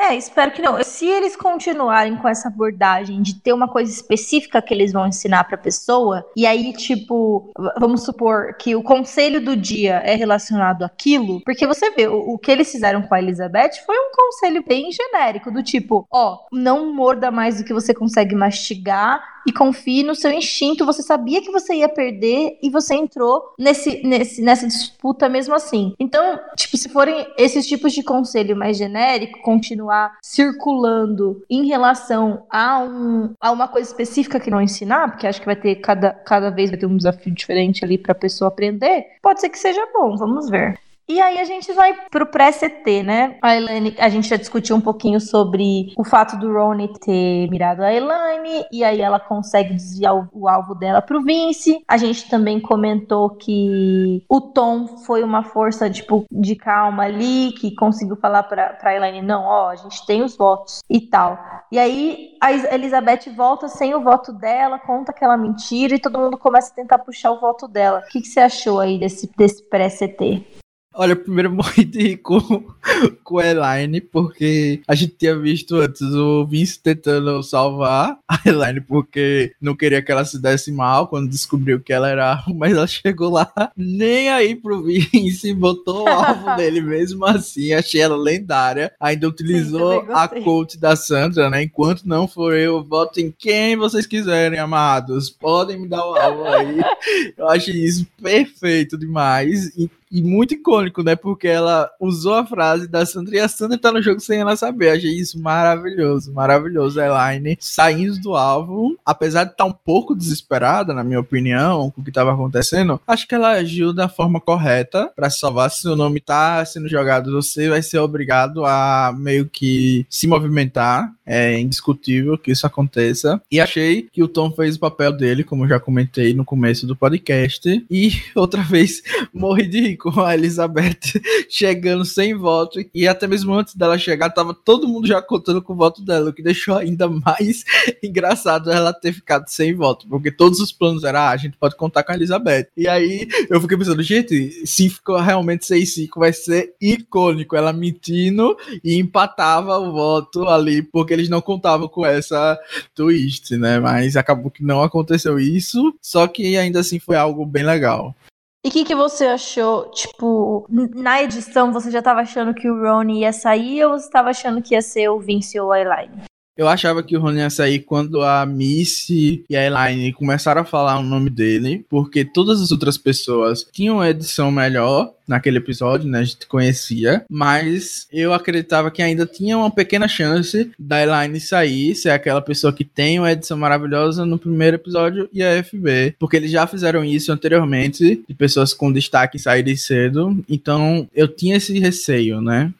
É, 0.02 0.16
espero 0.16 0.50
que 0.50 0.60
não. 0.60 0.82
Se 0.82 1.06
eles 1.06 1.36
continuarem 1.36 2.16
com 2.16 2.26
essa 2.26 2.48
abordagem 2.48 3.22
de 3.22 3.40
ter 3.40 3.52
uma 3.52 3.68
coisa 3.68 3.88
específica 3.88 4.60
que 4.60 4.74
eles 4.74 4.92
vão 4.92 5.06
ensinar 5.06 5.44
pra 5.44 5.56
pessoa, 5.56 6.26
e 6.36 6.44
aí, 6.44 6.72
tipo, 6.72 7.52
vamos 7.78 8.02
supor 8.02 8.54
que 8.54 8.74
o 8.74 8.82
conselho 8.82 9.40
do 9.40 9.56
dia 9.56 10.02
é 10.04 10.16
relacionado 10.16 10.82
àquilo, 10.82 11.40
porque 11.44 11.68
você 11.68 11.92
vê, 11.92 12.08
o, 12.08 12.34
o 12.34 12.36
que 12.36 12.50
eles 12.50 12.72
fizeram 12.72 13.02
com 13.02 13.14
a 13.14 13.22
Elizabeth 13.22 13.74
foi 13.86 13.96
um 13.96 14.10
conselho 14.12 14.64
bem 14.66 14.90
genérico, 14.90 15.52
do 15.52 15.62
tipo, 15.62 16.04
ó, 16.10 16.38
não 16.50 16.92
morda 16.92 17.30
mais 17.30 17.58
do 17.58 17.64
que 17.64 17.72
você 17.72 17.94
consegue 17.94 18.34
mastigar 18.34 19.22
e 19.46 19.52
confie 19.52 20.02
no 20.02 20.14
seu 20.14 20.32
instinto. 20.32 20.86
Você 20.86 21.02
sabia 21.02 21.42
que 21.42 21.50
você 21.50 21.74
ia 21.74 21.88
perder 21.88 22.58
e 22.62 22.70
você 22.70 22.94
entrou 22.94 23.54
nesse, 23.58 24.02
nesse, 24.06 24.42
nessa 24.42 24.66
disputa 24.66 25.28
mesmo 25.28 25.54
assim. 25.54 25.94
Então, 25.98 26.38
tipo, 26.56 26.76
se 26.76 26.88
forem 26.88 27.26
esses 27.36 27.66
tipos 27.66 27.92
de 27.92 28.02
conselho 28.02 28.56
mais 28.56 28.76
genérico, 28.76 29.40
continuar 29.42 30.18
circulando 30.22 31.42
em 31.48 31.66
relação 31.66 32.44
a, 32.50 32.78
um, 32.80 33.34
a 33.40 33.50
uma 33.50 33.68
coisa 33.68 33.88
específica 33.88 34.40
que 34.40 34.50
não 34.50 34.60
ensinar, 34.60 35.10
porque 35.10 35.26
acho 35.26 35.40
que 35.40 35.46
vai 35.46 35.56
ter 35.56 35.76
cada, 35.76 36.10
cada 36.10 36.50
vez 36.50 36.70
vai 36.70 36.78
ter 36.78 36.86
um 36.86 36.96
desafio 36.96 37.32
diferente 37.32 37.84
ali 37.84 37.98
para 37.98 38.12
a 38.12 38.16
pessoa 38.16 38.48
aprender, 38.48 39.06
pode 39.22 39.40
ser 39.40 39.48
que 39.48 39.58
seja 39.58 39.86
bom, 39.92 40.16
vamos 40.16 40.48
ver. 40.48 40.78
E 41.12 41.20
aí 41.20 41.38
a 41.38 41.44
gente 41.44 41.70
vai 41.74 41.92
pro 42.10 42.24
pré-CT, 42.24 43.02
né? 43.02 43.36
A 43.42 43.54
Elaine, 43.54 43.94
a 43.98 44.08
gente 44.08 44.28
já 44.28 44.36
discutiu 44.36 44.74
um 44.74 44.80
pouquinho 44.80 45.20
sobre 45.20 45.92
o 45.94 46.04
fato 46.04 46.38
do 46.38 46.50
Ronnie 46.50 46.90
ter 47.00 47.50
mirado 47.50 47.82
a 47.82 47.92
Elaine, 47.92 48.64
e 48.72 48.82
aí 48.82 48.98
ela 49.02 49.20
consegue 49.20 49.74
desviar 49.74 50.16
o, 50.16 50.26
o 50.32 50.48
alvo 50.48 50.74
dela 50.74 51.02
pro 51.02 51.20
Vince. 51.20 51.84
A 51.86 51.98
gente 51.98 52.30
também 52.30 52.58
comentou 52.58 53.28
que 53.28 54.24
o 54.26 54.40
Tom 54.40 54.86
foi 55.04 55.22
uma 55.22 55.42
força, 55.42 55.90
tipo, 55.90 56.24
de 56.32 56.56
calma 56.56 57.02
ali, 57.02 57.52
que 57.60 57.74
conseguiu 57.74 58.16
falar 58.16 58.44
pra, 58.44 58.70
pra 58.70 58.96
Elaine, 58.96 59.20
não, 59.20 59.44
ó, 59.44 59.68
a 59.68 59.76
gente 59.76 60.06
tem 60.06 60.22
os 60.22 60.34
votos 60.34 60.80
e 60.88 60.98
tal. 60.98 61.38
E 61.70 61.78
aí 61.78 62.30
a 62.40 62.52
Elizabeth 62.74 63.30
volta 63.36 63.68
sem 63.68 63.94
o 63.94 64.00
voto 64.00 64.32
dela, 64.32 64.78
conta 64.78 65.10
aquela 65.10 65.36
mentira 65.36 65.94
e 65.94 66.00
todo 66.00 66.18
mundo 66.18 66.38
começa 66.38 66.72
a 66.72 66.74
tentar 66.74 67.00
puxar 67.00 67.32
o 67.32 67.38
voto 67.38 67.68
dela. 67.68 67.98
O 67.98 68.10
que, 68.10 68.22
que 68.22 68.28
você 68.28 68.40
achou 68.40 68.80
aí 68.80 68.98
desse, 68.98 69.30
desse 69.36 69.62
pré-CT? 69.68 70.61
Olha, 70.94 71.16
primeiro 71.16 71.50
morri 71.50 71.84
de 71.84 72.02
rir 72.02 72.16
com, 72.18 72.40
com 73.24 73.38
a 73.38 73.46
Elaine, 73.46 74.00
porque 74.00 74.82
a 74.86 74.94
gente 74.94 75.14
tinha 75.18 75.36
visto 75.38 75.76
antes 75.76 76.02
o 76.02 76.46
Vince 76.46 76.78
tentando 76.78 77.42
salvar 77.42 78.18
a 78.28 78.40
Elaine, 78.44 78.80
porque 78.80 79.54
não 79.60 79.74
queria 79.74 80.02
que 80.02 80.12
ela 80.12 80.24
se 80.24 80.40
desse 80.40 80.70
mal 80.70 81.08
quando 81.08 81.30
descobriu 81.30 81.80
que 81.80 81.92
ela 81.92 82.08
era 82.08 82.44
mas 82.54 82.72
ela 82.72 82.86
chegou 82.86 83.30
lá 83.30 83.50
nem 83.76 84.30
aí 84.30 84.54
pro 84.54 84.82
Vince, 84.82 85.54
botou 85.54 86.04
o 86.04 86.08
alvo 86.08 86.56
dele 86.56 86.80
mesmo 86.80 87.24
assim, 87.24 87.72
achei 87.72 88.00
ela 88.00 88.16
lendária, 88.16 88.92
ainda 89.00 89.28
utilizou 89.28 90.02
Sim, 90.02 90.12
a 90.12 90.28
coach 90.28 90.78
da 90.78 90.94
Sandra, 90.94 91.48
né, 91.48 91.62
enquanto 91.62 92.04
não 92.04 92.28
for 92.28 92.54
eu, 92.54 92.82
votem 92.82 93.34
quem 93.36 93.76
vocês 93.76 94.06
quiserem, 94.06 94.58
amados, 94.58 95.30
podem 95.30 95.80
me 95.80 95.88
dar 95.88 96.04
o 96.04 96.14
alvo 96.14 96.44
aí, 96.44 96.80
eu 97.36 97.48
achei 97.48 97.74
isso 97.74 98.06
perfeito 98.20 98.98
demais, 98.98 99.68
e 99.76 99.90
e 100.12 100.22
muito 100.22 100.52
icônico, 100.52 101.02
né? 101.02 101.16
Porque 101.16 101.48
ela 101.48 101.90
usou 101.98 102.34
a 102.34 102.44
frase 102.44 102.86
da 102.86 103.06
Sandra 103.06 103.36
e 103.36 103.40
a 103.40 103.48
Sandra 103.48 103.78
tá 103.78 103.90
no 103.90 104.02
jogo 104.02 104.20
sem 104.20 104.40
ela 104.40 104.54
saber. 104.54 104.90
Achei 104.90 105.10
isso 105.10 105.40
maravilhoso, 105.40 106.32
maravilhoso. 106.34 107.00
A 107.00 107.06
Elaine 107.06 107.56
saindo 107.58 108.20
do 108.20 108.36
alvo, 108.36 108.98
apesar 109.06 109.44
de 109.44 109.52
estar 109.52 109.64
tá 109.64 109.70
um 109.70 109.72
pouco 109.72 110.14
desesperada, 110.14 110.92
na 110.92 111.02
minha 111.02 111.18
opinião, 111.18 111.90
com 111.90 112.02
o 112.02 112.04
que 112.04 112.10
estava 112.10 112.34
acontecendo, 112.34 113.00
acho 113.06 113.26
que 113.26 113.34
ela 113.34 113.52
agiu 113.52 113.94
da 113.94 114.06
forma 114.06 114.38
correta 114.38 115.10
para 115.16 115.30
salvar. 115.30 115.70
Se 115.70 115.88
o 115.88 115.96
nome 115.96 116.20
tá 116.20 116.62
sendo 116.66 116.88
jogado, 116.88 117.32
você 117.32 117.70
vai 117.70 117.80
ser 117.80 117.98
obrigado 117.98 118.66
a 118.66 119.14
meio 119.16 119.48
que 119.48 120.04
se 120.10 120.26
movimentar. 120.26 121.10
É 121.24 121.58
indiscutível 121.58 122.36
que 122.36 122.50
isso 122.50 122.66
aconteça. 122.66 123.40
E 123.50 123.60
achei 123.60 124.08
que 124.12 124.22
o 124.22 124.28
Tom 124.28 124.50
fez 124.50 124.76
o 124.76 124.80
papel 124.80 125.12
dele, 125.12 125.44
como 125.44 125.68
já 125.68 125.80
comentei 125.80 126.34
no 126.34 126.44
começo 126.44 126.86
do 126.86 126.94
podcast. 126.94 127.86
E 127.90 128.10
outra 128.34 128.62
vez 128.62 129.02
morri 129.32 129.66
de 129.66 129.80
rir 129.80 129.96
com 130.02 130.20
a 130.20 130.34
Elizabeth 130.34 130.98
chegando 131.48 132.04
sem 132.04 132.34
voto 132.34 132.80
e 132.92 133.06
até 133.06 133.28
mesmo 133.28 133.54
antes 133.54 133.76
dela 133.76 133.96
chegar, 133.96 134.30
tava 134.30 134.52
todo 134.52 134.88
mundo 134.88 135.06
já 135.06 135.22
contando 135.22 135.62
com 135.62 135.74
o 135.74 135.76
voto 135.76 136.04
dela, 136.04 136.30
o 136.30 136.32
que 136.32 136.42
deixou 136.42 136.76
ainda 136.76 137.08
mais 137.08 137.64
engraçado 138.02 138.72
ela 138.72 138.92
ter 138.92 139.12
ficado 139.12 139.46
sem 139.46 139.72
voto, 139.72 140.08
porque 140.08 140.32
todos 140.32 140.58
os 140.58 140.72
planos 140.72 141.04
eram, 141.04 141.20
ah, 141.20 141.30
a 141.30 141.36
gente 141.36 141.56
pode 141.56 141.76
contar 141.76 142.02
com 142.02 142.10
a 142.10 142.16
Elizabeth. 142.16 142.66
E 142.76 142.88
aí 142.88 143.28
eu 143.48 143.60
fiquei 143.60 143.78
pensando, 143.78 144.02
gente, 144.02 144.66
se 144.66 144.90
ficou 144.90 145.20
realmente 145.20 145.62
6-5, 145.62 146.08
vai 146.16 146.32
ser 146.32 146.74
icônico, 146.80 147.54
ela 147.54 147.72
mentindo 147.72 148.56
e 148.82 148.96
empatava 148.96 149.78
o 149.78 149.92
voto 149.92 150.48
ali, 150.48 150.82
porque 150.82 151.12
eles 151.12 151.28
não 151.28 151.40
contavam 151.40 151.86
com 151.86 152.04
essa 152.04 152.58
twist, 152.92 153.56
né? 153.56 153.78
Mas 153.78 154.16
acabou 154.16 154.50
que 154.50 154.64
não 154.64 154.82
aconteceu 154.82 155.38
isso, 155.38 155.94
só 156.02 156.26
que 156.26 156.56
ainda 156.56 156.80
assim 156.80 156.98
foi 156.98 157.14
algo 157.14 157.46
bem 157.46 157.62
legal. 157.62 158.16
E 158.64 158.68
o 158.68 158.70
que, 158.70 158.84
que 158.84 158.94
você 158.94 159.26
achou, 159.26 159.90
tipo, 159.90 160.66
na 160.70 161.20
edição 161.20 161.72
você 161.72 161.90
já 161.90 162.00
tava 162.00 162.20
achando 162.20 162.54
que 162.54 162.70
o 162.70 162.80
Ronnie 162.80 163.22
ia 163.22 163.32
sair 163.32 163.84
ou 163.84 163.98
você 163.98 164.08
tava 164.08 164.30
achando 164.30 164.62
que 164.62 164.74
ia 164.74 164.80
ser 164.80 165.08
o 165.08 165.18
Vince 165.18 165.58
ou 165.58 165.72
a 165.72 165.80
Elaine? 165.80 166.22
Eu 166.56 166.68
achava 166.68 167.02
que 167.02 167.16
o 167.16 167.20
Rony 167.20 167.38
ia 167.38 167.48
sair 167.48 167.80
quando 167.80 168.20
a 168.22 168.44
Missy 168.44 169.44
e 169.48 169.56
a 169.56 169.64
Elaine 169.64 170.12
começaram 170.12 170.60
a 170.60 170.66
falar 170.66 170.98
o 170.98 171.02
nome 171.02 171.30
dele, 171.30 171.84
porque 171.88 172.24
todas 172.24 172.60
as 172.60 172.70
outras 172.70 172.98
pessoas 172.98 173.66
tinham 173.72 173.96
uma 173.96 174.10
edição 174.10 174.50
melhor 174.50 175.14
naquele 175.26 175.58
episódio, 175.58 176.10
né? 176.10 176.18
A 176.18 176.24
gente 176.24 176.46
conhecia, 176.46 177.24
mas 177.30 178.06
eu 178.12 178.34
acreditava 178.34 178.90
que 178.90 179.00
ainda 179.00 179.24
tinha 179.24 179.56
uma 179.56 179.70
pequena 179.70 180.06
chance 180.06 180.70
da 180.78 181.02
Elaine 181.02 181.40
sair, 181.40 181.94
ser 181.94 182.10
aquela 182.10 182.42
pessoa 182.42 182.72
que 182.72 182.84
tem 182.84 183.18
uma 183.18 183.32
edição 183.32 183.56
maravilhosa 183.56 184.26
no 184.26 184.38
primeiro 184.38 184.76
episódio 184.76 185.30
e 185.32 185.42
a 185.42 185.62
FB, 185.64 186.16
porque 186.18 186.36
eles 186.36 186.50
já 186.50 186.66
fizeram 186.66 187.02
isso 187.02 187.32
anteriormente, 187.32 188.22
de 188.28 188.34
pessoas 188.34 188.74
com 188.74 188.92
destaque 188.92 189.38
saírem 189.38 189.76
cedo, 189.76 190.44
então 190.46 191.08
eu 191.14 191.26
tinha 191.26 191.56
esse 191.56 191.78
receio, 191.78 192.42
né? 192.42 192.70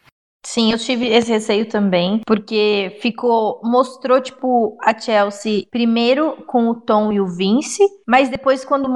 Sim, 0.45 0.72
eu 0.72 0.78
tive 0.78 1.07
esse 1.07 1.30
receio 1.30 1.68
também, 1.68 2.20
porque 2.26 2.99
ficou. 3.01 3.61
mostrou, 3.62 4.20
tipo, 4.20 4.76
a 4.82 4.99
Chelsea 4.99 5.64
primeiro 5.70 6.36
com 6.47 6.68
o 6.68 6.74
Tom 6.74 7.12
e 7.12 7.20
o 7.20 7.26
Vince, 7.26 7.82
mas 8.07 8.28
depois, 8.28 8.64
quando. 8.64 8.88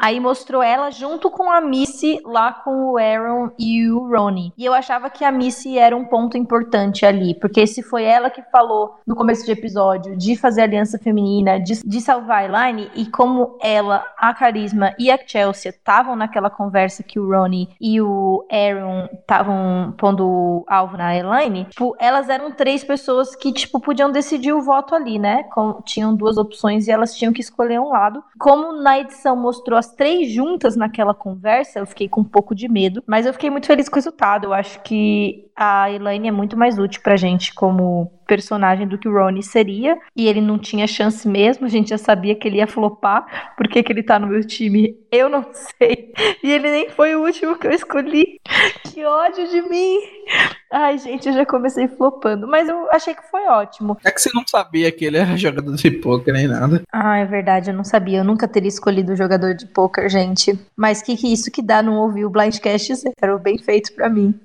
aí 0.00 0.18
mostrou 0.18 0.62
ela 0.62 0.90
junto 0.90 1.30
com 1.30 1.50
a 1.50 1.60
Missy 1.60 2.20
lá 2.24 2.52
com 2.52 2.92
o 2.92 2.98
Aaron 2.98 3.50
e 3.58 3.90
o 3.90 4.08
Ronnie. 4.08 4.52
E 4.56 4.64
eu 4.64 4.72
achava 4.72 5.10
que 5.10 5.24
a 5.24 5.30
Missy 5.30 5.76
era 5.78 5.96
um 5.96 6.06
ponto 6.06 6.38
importante 6.38 7.04
ali, 7.04 7.34
porque 7.34 7.66
se 7.66 7.82
foi 7.82 8.04
ela 8.04 8.30
que 8.30 8.42
falou 8.50 8.96
no 9.06 9.14
começo 9.14 9.44
do 9.44 9.52
episódio 9.52 10.16
de 10.16 10.36
fazer 10.36 10.62
aliança 10.62 10.98
feminina, 10.98 11.60
de, 11.60 11.82
de 11.84 12.00
salvar 12.00 12.38
a 12.38 12.44
Elaine, 12.44 12.90
e 12.94 13.06
como 13.06 13.58
ela, 13.60 14.04
a 14.16 14.32
Carisma 14.32 14.94
e 14.98 15.10
a 15.10 15.18
Chelsea 15.18 15.70
estavam 15.70 16.16
naquela 16.16 16.48
conversa 16.48 17.02
que 17.02 17.20
o 17.20 17.28
Ronnie 17.28 17.68
e 17.80 18.00
o 18.00 18.46
Aaron 18.50 19.08
estavam 19.12 19.94
pondo 19.98 20.64
a 20.66 20.77
alvo 20.78 20.96
na 20.96 21.16
Elaine, 21.16 21.64
tipo, 21.64 21.94
elas 21.98 22.28
eram 22.28 22.50
três 22.50 22.82
pessoas 22.84 23.34
que, 23.34 23.52
tipo, 23.52 23.80
podiam 23.80 24.10
decidir 24.10 24.52
o 24.52 24.62
voto 24.62 24.94
ali, 24.94 25.18
né? 25.18 25.44
Com, 25.44 25.80
tinham 25.82 26.14
duas 26.14 26.36
opções 26.36 26.86
e 26.86 26.90
elas 26.90 27.14
tinham 27.16 27.32
que 27.32 27.40
escolher 27.40 27.80
um 27.80 27.88
lado. 27.88 28.22
Como 28.38 28.72
na 28.72 28.98
edição 28.98 29.36
mostrou 29.36 29.78
as 29.78 29.92
três 29.94 30.30
juntas 30.30 30.76
naquela 30.76 31.14
conversa, 31.14 31.78
eu 31.78 31.86
fiquei 31.86 32.08
com 32.08 32.20
um 32.20 32.24
pouco 32.24 32.54
de 32.54 32.68
medo, 32.68 33.02
mas 33.06 33.26
eu 33.26 33.32
fiquei 33.32 33.50
muito 33.50 33.66
feliz 33.66 33.88
com 33.88 33.96
o 33.96 33.98
resultado. 33.98 34.46
Eu 34.46 34.52
acho 34.52 34.80
que 34.82 35.48
a 35.58 35.90
Elaine 35.90 36.28
é 36.28 36.32
muito 36.32 36.56
mais 36.56 36.78
útil 36.78 37.02
pra 37.02 37.16
gente 37.16 37.52
como 37.52 38.12
personagem 38.28 38.86
do 38.86 38.98
que 38.98 39.08
o 39.08 39.12
Ronnie 39.12 39.42
seria, 39.42 39.98
e 40.14 40.28
ele 40.28 40.40
não 40.40 40.58
tinha 40.58 40.86
chance 40.86 41.26
mesmo, 41.26 41.66
a 41.66 41.68
gente 41.68 41.88
já 41.88 41.98
sabia 41.98 42.34
que 42.36 42.46
ele 42.46 42.58
ia 42.58 42.66
flopar, 42.66 43.54
porque 43.56 43.82
que 43.82 43.90
ele 43.90 44.02
tá 44.02 44.18
no 44.18 44.28
meu 44.28 44.46
time, 44.46 44.94
eu 45.10 45.28
não 45.28 45.44
sei. 45.52 46.12
E 46.44 46.52
ele 46.52 46.70
nem 46.70 46.90
foi 46.90 47.16
o 47.16 47.24
último 47.24 47.58
que 47.58 47.66
eu 47.66 47.72
escolhi. 47.72 48.38
Que 48.84 49.04
ódio 49.04 49.48
de 49.48 49.62
mim! 49.62 49.98
Ai, 50.70 50.98
gente, 50.98 51.26
eu 51.28 51.34
já 51.34 51.46
comecei 51.46 51.88
flopando, 51.88 52.46
mas 52.46 52.68
eu 52.68 52.90
achei 52.90 53.14
que 53.14 53.22
foi 53.30 53.46
ótimo. 53.46 53.96
É 54.04 54.10
que 54.10 54.20
você 54.20 54.30
não 54.34 54.44
sabia 54.46 54.92
que 54.92 55.04
ele 55.04 55.16
era 55.16 55.34
jogador 55.36 55.74
de 55.74 55.90
poker 55.90 56.34
nem 56.34 56.46
nada. 56.46 56.82
Ah, 56.92 57.18
é 57.18 57.24
verdade, 57.24 57.70
eu 57.70 57.74
não 57.74 57.84
sabia. 57.84 58.18
Eu 58.18 58.24
nunca 58.24 58.46
teria 58.46 58.68
escolhido 58.68 59.16
jogador 59.16 59.54
de 59.54 59.66
poker, 59.66 60.08
gente. 60.08 60.58
Mas 60.76 61.00
que 61.02 61.16
que 61.16 61.32
isso 61.32 61.50
que 61.50 61.62
dá 61.62 61.82
não 61.82 61.96
ouvir 61.96 62.24
o 62.24 62.30
Blindcast 62.30 62.94
zero? 62.96 63.38
Bem 63.38 63.58
feito 63.58 63.92
para 63.94 64.08
mim. 64.08 64.38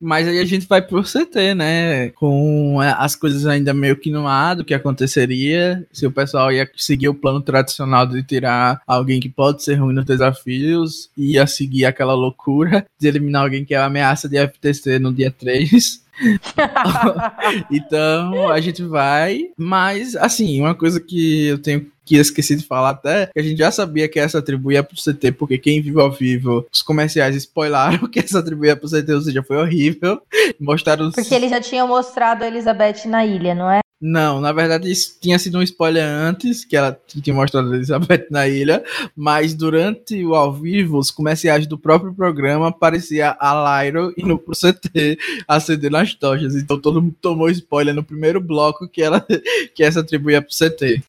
Mas 0.00 0.28
aí 0.28 0.38
a 0.38 0.44
gente 0.44 0.66
vai 0.66 0.82
pro 0.82 1.02
CT, 1.02 1.54
né? 1.54 2.10
Com 2.10 2.78
as 2.80 3.16
coisas 3.16 3.46
ainda 3.46 3.72
meio 3.72 3.96
que 3.96 4.10
no 4.10 4.26
ar 4.26 4.56
do 4.56 4.64
que 4.64 4.74
aconteceria. 4.74 5.86
Se 5.90 6.06
o 6.06 6.12
pessoal 6.12 6.52
ia 6.52 6.70
seguir 6.76 7.08
o 7.08 7.14
plano 7.14 7.40
tradicional 7.40 8.06
de 8.06 8.22
tirar 8.22 8.80
alguém 8.86 9.20
que 9.20 9.28
pode 9.28 9.62
ser 9.62 9.76
ruim 9.76 9.94
nos 9.94 10.04
desafios, 10.04 11.10
ia 11.16 11.46
seguir 11.46 11.86
aquela 11.86 12.14
loucura 12.14 12.86
de 12.98 13.08
eliminar 13.08 13.42
alguém 13.42 13.64
que 13.64 13.74
é 13.74 13.78
ameaça 13.78 14.28
de 14.28 14.36
FTC 14.36 14.98
no 14.98 15.12
dia 15.12 15.30
3. 15.30 16.05
então 17.70 18.50
a 18.50 18.60
gente 18.60 18.82
vai, 18.82 19.50
mas 19.56 20.16
assim, 20.16 20.60
uma 20.60 20.74
coisa 20.74 21.00
que 21.00 21.46
eu 21.46 21.58
tenho 21.58 21.86
que 22.06 22.16
esqueci 22.16 22.54
de 22.54 22.64
falar 22.64 22.90
até, 22.90 23.26
que 23.26 23.40
a 23.40 23.42
gente 23.42 23.58
já 23.58 23.70
sabia 23.72 24.08
que 24.08 24.20
essa 24.20 24.40
tribo 24.40 24.70
ia 24.70 24.82
pro 24.82 24.96
CT, 24.96 25.32
porque 25.32 25.58
quem 25.58 25.82
vive 25.82 26.00
ao 26.00 26.12
vivo, 26.12 26.64
os 26.72 26.80
comerciais 26.80 27.34
spoilaram 27.34 28.06
que 28.08 28.20
essa 28.20 28.42
tribo 28.42 28.64
ia 28.64 28.76
pro 28.76 28.88
CT, 28.88 29.12
ou 29.12 29.20
seja, 29.20 29.42
foi 29.42 29.56
horrível. 29.56 30.22
Mostraram. 30.60 31.10
Porque 31.10 31.34
eles 31.34 31.50
já 31.50 31.60
tinham 31.60 31.88
mostrado 31.88 32.44
a 32.44 32.46
Elizabeth 32.46 33.06
na 33.06 33.26
ilha, 33.26 33.54
não 33.54 33.68
é? 33.68 33.80
Não, 34.00 34.40
na 34.40 34.52
verdade 34.52 34.90
isso 34.90 35.16
tinha 35.20 35.38
sido 35.38 35.58
um 35.58 35.62
spoiler 35.62 36.04
antes, 36.04 36.64
que 36.64 36.76
ela 36.76 36.98
tinha 37.06 37.34
mostrado 37.34 37.72
a 37.72 37.76
Elizabeth 37.76 38.26
na 38.30 38.46
ilha, 38.46 38.84
mas 39.16 39.54
durante 39.54 40.22
o 40.24 40.34
ao 40.34 40.52
vivo, 40.52 40.98
os 40.98 41.10
comerciais 41.10 41.66
do 41.66 41.78
próprio 41.78 42.12
programa 42.12 42.68
aparecia 42.68 43.34
a 43.40 43.82
Lyro 43.82 44.12
indo 44.16 44.38
pro 44.38 44.54
CT 44.54 45.18
acendendo 45.48 45.96
as 45.96 46.14
tochas. 46.14 46.54
Então 46.54 46.78
todo 46.78 47.00
mundo 47.00 47.16
tomou 47.20 47.48
spoiler 47.48 47.94
no 47.94 48.04
primeiro 48.04 48.40
bloco 48.40 48.86
que 48.86 49.02
ela 49.02 49.24
que 49.74 49.82
essa 49.82 50.04
tribo 50.04 50.30
ia 50.30 50.42
pro 50.42 50.50
CT. 50.50 51.02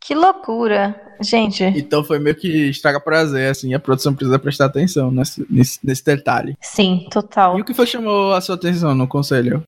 Que 0.00 0.14
loucura, 0.14 0.98
gente. 1.20 1.62
Então 1.64 2.02
foi 2.02 2.18
meio 2.18 2.34
que 2.34 2.48
estraga 2.70 3.00
prazer, 3.00 3.50
assim, 3.50 3.74
a 3.74 3.78
produção 3.78 4.14
precisa 4.14 4.38
prestar 4.38 4.66
atenção 4.66 5.10
nesse, 5.10 5.44
nesse, 5.50 5.78
nesse 5.84 6.04
detalhe. 6.04 6.56
Sim, 6.62 7.06
total. 7.10 7.58
E 7.58 7.62
o 7.62 7.64
que 7.64 7.74
foi 7.74 7.84
chamou 7.84 8.32
a 8.32 8.40
sua 8.40 8.54
atenção 8.54 8.94
no 8.94 9.06
conselho? 9.06 9.62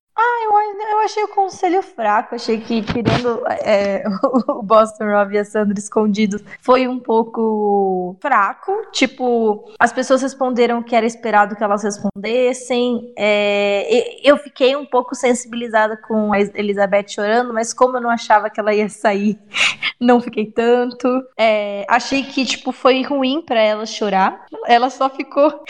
Achei 1.01 1.23
o 1.25 1.29
conselho 1.29 1.83
fraco. 1.83 2.35
Achei 2.35 2.61
que, 2.61 2.83
tirando 2.83 3.43
é, 3.65 4.05
o 4.49 4.63
Boston 4.63 5.05
Rob 5.05 5.35
e 5.35 5.39
a 5.39 5.45
Sandra 5.45 5.79
escondidos, 5.79 6.43
foi 6.61 6.87
um 6.87 6.99
pouco 6.99 8.17
fraco. 8.21 8.73
Tipo, 8.93 9.73
as 9.79 9.93
pessoas 9.93 10.23
responderam 10.23 10.83
que 10.83 10.95
era 10.95 11.07
esperado 11.07 11.57
que 11.57 11.65
elas 11.65 11.83
respondessem. 11.83 13.13
É, 13.17 14.29
eu 14.29 14.37
fiquei 14.37 14.77
um 14.77 14.87
pouco 14.87 15.15
sensibilizada 15.15 15.97
com 15.97 16.33
a 16.33 16.41
Elizabeth 16.41 17.09
chorando, 17.09 17.53
mas 17.53 17.73
como 17.73 17.97
eu 17.97 18.01
não 18.01 18.11
achava 18.11 18.51
que 18.51 18.61
ela 18.61 18.75
ia 18.75 18.89
sair, 18.89 19.39
não 20.01 20.21
fiquei 20.21 20.47
tanto. 20.47 21.09
É, 21.37 21.85
achei 21.89 22.23
que, 22.23 22.45
tipo, 22.45 22.73
foi 22.73 23.03
ruim 23.03 23.43
para 23.43 23.61
ela 23.61 23.87
chorar. 23.87 24.47
Ela 24.67 24.91
só 24.91 25.09
ficou. 25.09 25.63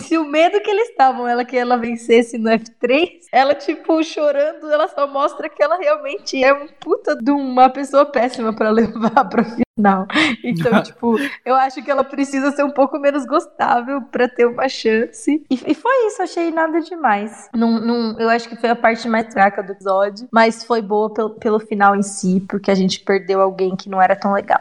Se 0.00 0.18
o 0.18 0.24
medo 0.24 0.60
que 0.60 0.70
eles 0.70 0.90
estavam, 0.90 1.26
ela 1.26 1.44
que 1.44 1.56
ela 1.56 1.76
vencesse 1.76 2.38
no 2.38 2.50
F3, 2.50 3.20
ela, 3.32 3.54
tipo, 3.54 4.02
chorando 4.02 4.59
ela 4.68 4.88
só 4.88 5.06
mostra 5.06 5.48
que 5.48 5.62
ela 5.62 5.76
realmente 5.76 6.42
é 6.42 6.52
um 6.52 6.66
puta 6.66 7.16
de 7.16 7.30
uma 7.30 7.68
pessoa 7.70 8.04
péssima 8.04 8.52
para 8.52 8.70
levar 8.70 9.24
pro 9.28 9.44
final. 9.44 10.06
Então, 10.44 10.82
tipo, 10.82 11.16
eu 11.44 11.54
acho 11.54 11.82
que 11.82 11.90
ela 11.90 12.04
precisa 12.04 12.50
ser 12.52 12.64
um 12.64 12.70
pouco 12.70 12.98
menos 12.98 13.24
gostável 13.24 14.02
para 14.02 14.28
ter 14.28 14.46
uma 14.46 14.68
chance. 14.68 15.42
E, 15.50 15.54
e, 15.54 15.74
foi 15.74 16.06
isso, 16.06 16.22
achei 16.22 16.50
nada 16.50 16.80
demais. 16.80 17.48
Não, 17.54 17.80
não, 17.80 18.18
eu 18.18 18.28
acho 18.28 18.48
que 18.48 18.56
foi 18.56 18.70
a 18.70 18.76
parte 18.76 19.08
mais 19.08 19.32
fraca 19.32 19.62
do 19.62 19.72
episódio, 19.72 20.28
mas 20.30 20.64
foi 20.64 20.82
boa 20.82 21.12
pelo, 21.12 21.30
pelo 21.30 21.60
final 21.60 21.96
em 21.96 22.02
si, 22.02 22.44
porque 22.48 22.70
a 22.70 22.74
gente 22.74 23.00
perdeu 23.00 23.40
alguém 23.40 23.76
que 23.76 23.88
não 23.88 24.00
era 24.00 24.16
tão 24.16 24.32
legal. 24.32 24.60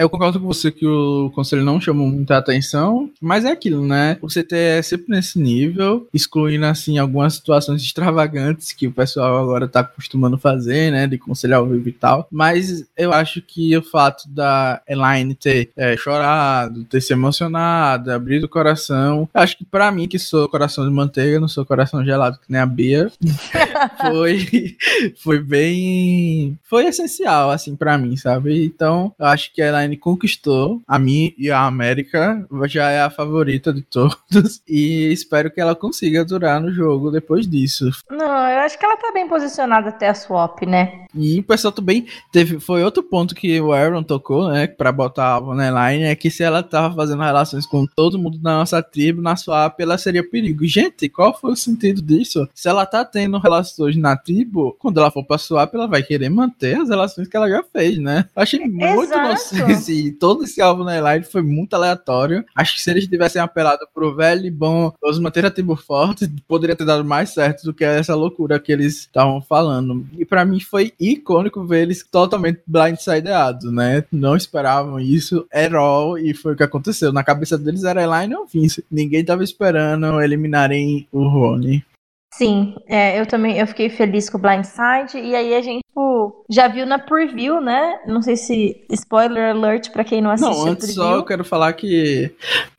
Eu 0.00 0.08
concordo 0.08 0.40
com 0.40 0.46
você 0.46 0.72
que 0.72 0.86
o 0.86 1.30
conselho 1.34 1.62
não 1.62 1.78
chamou 1.78 2.08
muita 2.08 2.38
atenção, 2.38 3.10
mas 3.20 3.44
é 3.44 3.50
aquilo, 3.50 3.86
né? 3.86 4.16
O 4.22 4.28
CT 4.28 4.56
é 4.56 4.80
sempre 4.80 5.04
nesse 5.10 5.38
nível, 5.38 6.08
excluindo, 6.14 6.64
assim, 6.64 6.96
algumas 6.96 7.34
situações 7.34 7.82
extravagantes 7.82 8.72
que 8.72 8.86
o 8.86 8.92
pessoal 8.92 9.36
agora 9.36 9.68
tá 9.68 9.80
acostumando 9.80 10.38
fazer, 10.38 10.90
né? 10.90 11.06
De 11.06 11.18
conselhar 11.18 11.58
ao 11.58 11.66
vivo 11.66 11.86
e 11.86 11.92
tal. 11.92 12.26
Mas 12.30 12.82
eu 12.96 13.12
acho 13.12 13.42
que 13.42 13.76
o 13.76 13.82
fato 13.82 14.26
da 14.26 14.80
Elaine 14.88 15.34
ter 15.34 15.70
é, 15.76 15.94
chorado, 15.98 16.82
ter 16.84 17.02
se 17.02 17.12
emocionado, 17.12 18.10
abrir 18.10 18.42
o 18.42 18.48
coração, 18.48 19.28
acho 19.34 19.58
que 19.58 19.66
para 19.66 19.92
mim, 19.92 20.08
que 20.08 20.18
sou 20.18 20.48
coração 20.48 20.88
de 20.88 20.90
manteiga, 20.90 21.38
não 21.38 21.46
sou 21.46 21.66
coração 21.66 22.02
gelado 22.02 22.38
que 22.38 22.50
nem 22.50 22.62
a 22.62 22.64
Bia, 22.64 23.12
foi, 24.00 24.76
foi 25.22 25.40
bem. 25.40 26.58
Foi 26.64 26.86
essencial, 26.86 27.50
assim, 27.50 27.76
para 27.76 27.98
mim, 27.98 28.16
sabe? 28.16 28.64
Então, 28.64 29.14
eu 29.18 29.26
acho 29.26 29.52
que 29.52 29.60
a 29.60 29.68
Elaine 29.68 29.89
conquistou 29.96 30.80
a 30.86 30.98
mim 30.98 31.34
e 31.38 31.50
a 31.50 31.66
América, 31.66 32.46
já 32.66 32.90
é 32.90 33.00
a 33.00 33.10
favorita 33.10 33.72
de 33.72 33.82
todos. 33.82 34.20
E 34.68 35.12
espero 35.12 35.50
que 35.50 35.60
ela 35.60 35.74
consiga 35.74 36.24
durar 36.24 36.60
no 36.60 36.72
jogo 36.72 37.10
depois 37.10 37.46
disso. 37.46 37.90
Não, 38.08 38.48
eu 38.48 38.60
acho 38.60 38.78
que 38.78 38.84
ela 38.84 38.96
tá 38.96 39.10
bem 39.12 39.28
posicionada 39.28 39.88
até 39.88 40.08
a 40.08 40.14
swap, 40.14 40.62
né? 40.62 41.06
E 41.14 41.40
o 41.40 41.42
pessoal 41.42 41.72
também 41.72 42.06
teve. 42.30 42.60
Foi 42.60 42.84
outro 42.84 43.02
ponto 43.02 43.34
que 43.34 43.60
o 43.60 43.72
Aaron 43.72 44.02
tocou, 44.02 44.48
né? 44.48 44.66
Pra 44.66 44.92
botar 44.92 45.38
a 45.38 45.66
Elaine, 45.66 46.04
é 46.04 46.14
que 46.14 46.30
se 46.30 46.42
ela 46.42 46.62
tava 46.62 46.94
fazendo 46.94 47.22
relações 47.22 47.66
com 47.66 47.86
todo 47.86 48.18
mundo 48.18 48.38
da 48.38 48.58
nossa 48.58 48.82
tribo, 48.82 49.20
na 49.20 49.36
swap, 49.36 49.78
ela 49.80 49.98
seria 49.98 50.28
perigo. 50.28 50.64
Gente, 50.64 51.08
qual 51.08 51.36
foi 51.36 51.52
o 51.52 51.56
sentido 51.56 52.00
disso? 52.00 52.48
Se 52.54 52.68
ela 52.68 52.86
tá 52.86 53.04
tendo 53.04 53.38
relações 53.38 53.96
na 53.96 54.16
tribo, 54.16 54.76
quando 54.78 55.00
ela 55.00 55.10
for 55.10 55.24
pra 55.24 55.38
swap, 55.38 55.74
ela 55.74 55.86
vai 55.86 56.02
querer 56.02 56.28
manter 56.28 56.80
as 56.80 56.88
relações 56.88 57.28
que 57.28 57.36
ela 57.36 57.48
já 57.48 57.62
fez, 57.62 57.98
né? 57.98 58.26
Achei 58.34 58.66
muito 58.66 59.16
nocivo 59.16 59.79
esse, 59.80 60.12
todo 60.12 60.44
esse 60.44 60.60
álbum 60.60 60.84
na 60.84 61.00
Live 61.00 61.26
foi 61.26 61.42
muito 61.42 61.74
aleatório. 61.74 62.44
Acho 62.54 62.74
que 62.74 62.82
se 62.82 62.90
eles 62.90 63.06
tivessem 63.06 63.40
apelado 63.40 63.86
pro 63.92 64.14
velho 64.14 64.46
e 64.46 64.50
bom, 64.50 64.92
os 65.02 65.18
manter 65.18 65.44
a 65.44 65.50
tribo 65.50 65.74
forte, 65.74 66.30
poderia 66.46 66.76
ter 66.76 66.84
dado 66.84 67.04
mais 67.04 67.30
certo 67.30 67.64
do 67.64 67.74
que 67.74 67.84
essa 67.84 68.14
loucura 68.14 68.60
que 68.60 68.70
eles 68.70 69.00
estavam 69.00 69.40
falando. 69.40 70.06
E 70.18 70.24
para 70.24 70.44
mim 70.44 70.60
foi 70.60 70.92
icônico 71.00 71.64
ver 71.64 71.82
eles 71.82 72.06
totalmente 72.08 72.60
blindsideados, 72.66 73.72
né? 73.72 74.04
Não 74.12 74.36
esperavam 74.36 75.00
isso 75.00 75.46
at 75.52 75.72
all, 75.74 76.18
e 76.18 76.34
foi 76.34 76.52
o 76.52 76.56
que 76.56 76.62
aconteceu. 76.62 77.12
Na 77.12 77.24
cabeça 77.24 77.56
deles 77.56 77.84
era 77.84 78.02
Elaine 78.02 78.34
ou 78.34 78.46
Vince. 78.46 78.84
Ninguém 78.90 79.24
tava 79.24 79.42
esperando 79.42 80.20
eliminarem 80.20 81.06
o 81.10 81.26
Rony. 81.28 81.84
Sim, 82.32 82.76
é, 82.86 83.20
eu 83.20 83.26
também 83.26 83.58
eu 83.58 83.66
fiquei 83.66 83.90
feliz 83.90 84.30
com 84.30 84.38
o 84.38 84.40
Blindside, 84.40 85.18
e 85.18 85.34
aí 85.34 85.54
a 85.54 85.60
gente 85.60 85.82
tipo, 86.00 86.44
já 86.48 86.68
viu 86.68 86.86
na 86.86 86.98
preview, 86.98 87.60
né? 87.60 88.00
Não 88.06 88.22
sei 88.22 88.36
se 88.36 88.86
spoiler 88.90 89.50
alert 89.50 89.90
pra 89.90 90.04
quem 90.04 90.22
não 90.22 90.30
assistiu. 90.30 90.64
Não, 90.64 90.72
antes 90.72 90.94
só 90.94 91.16
eu 91.16 91.24
quero 91.24 91.44
falar 91.44 91.72
que 91.72 92.34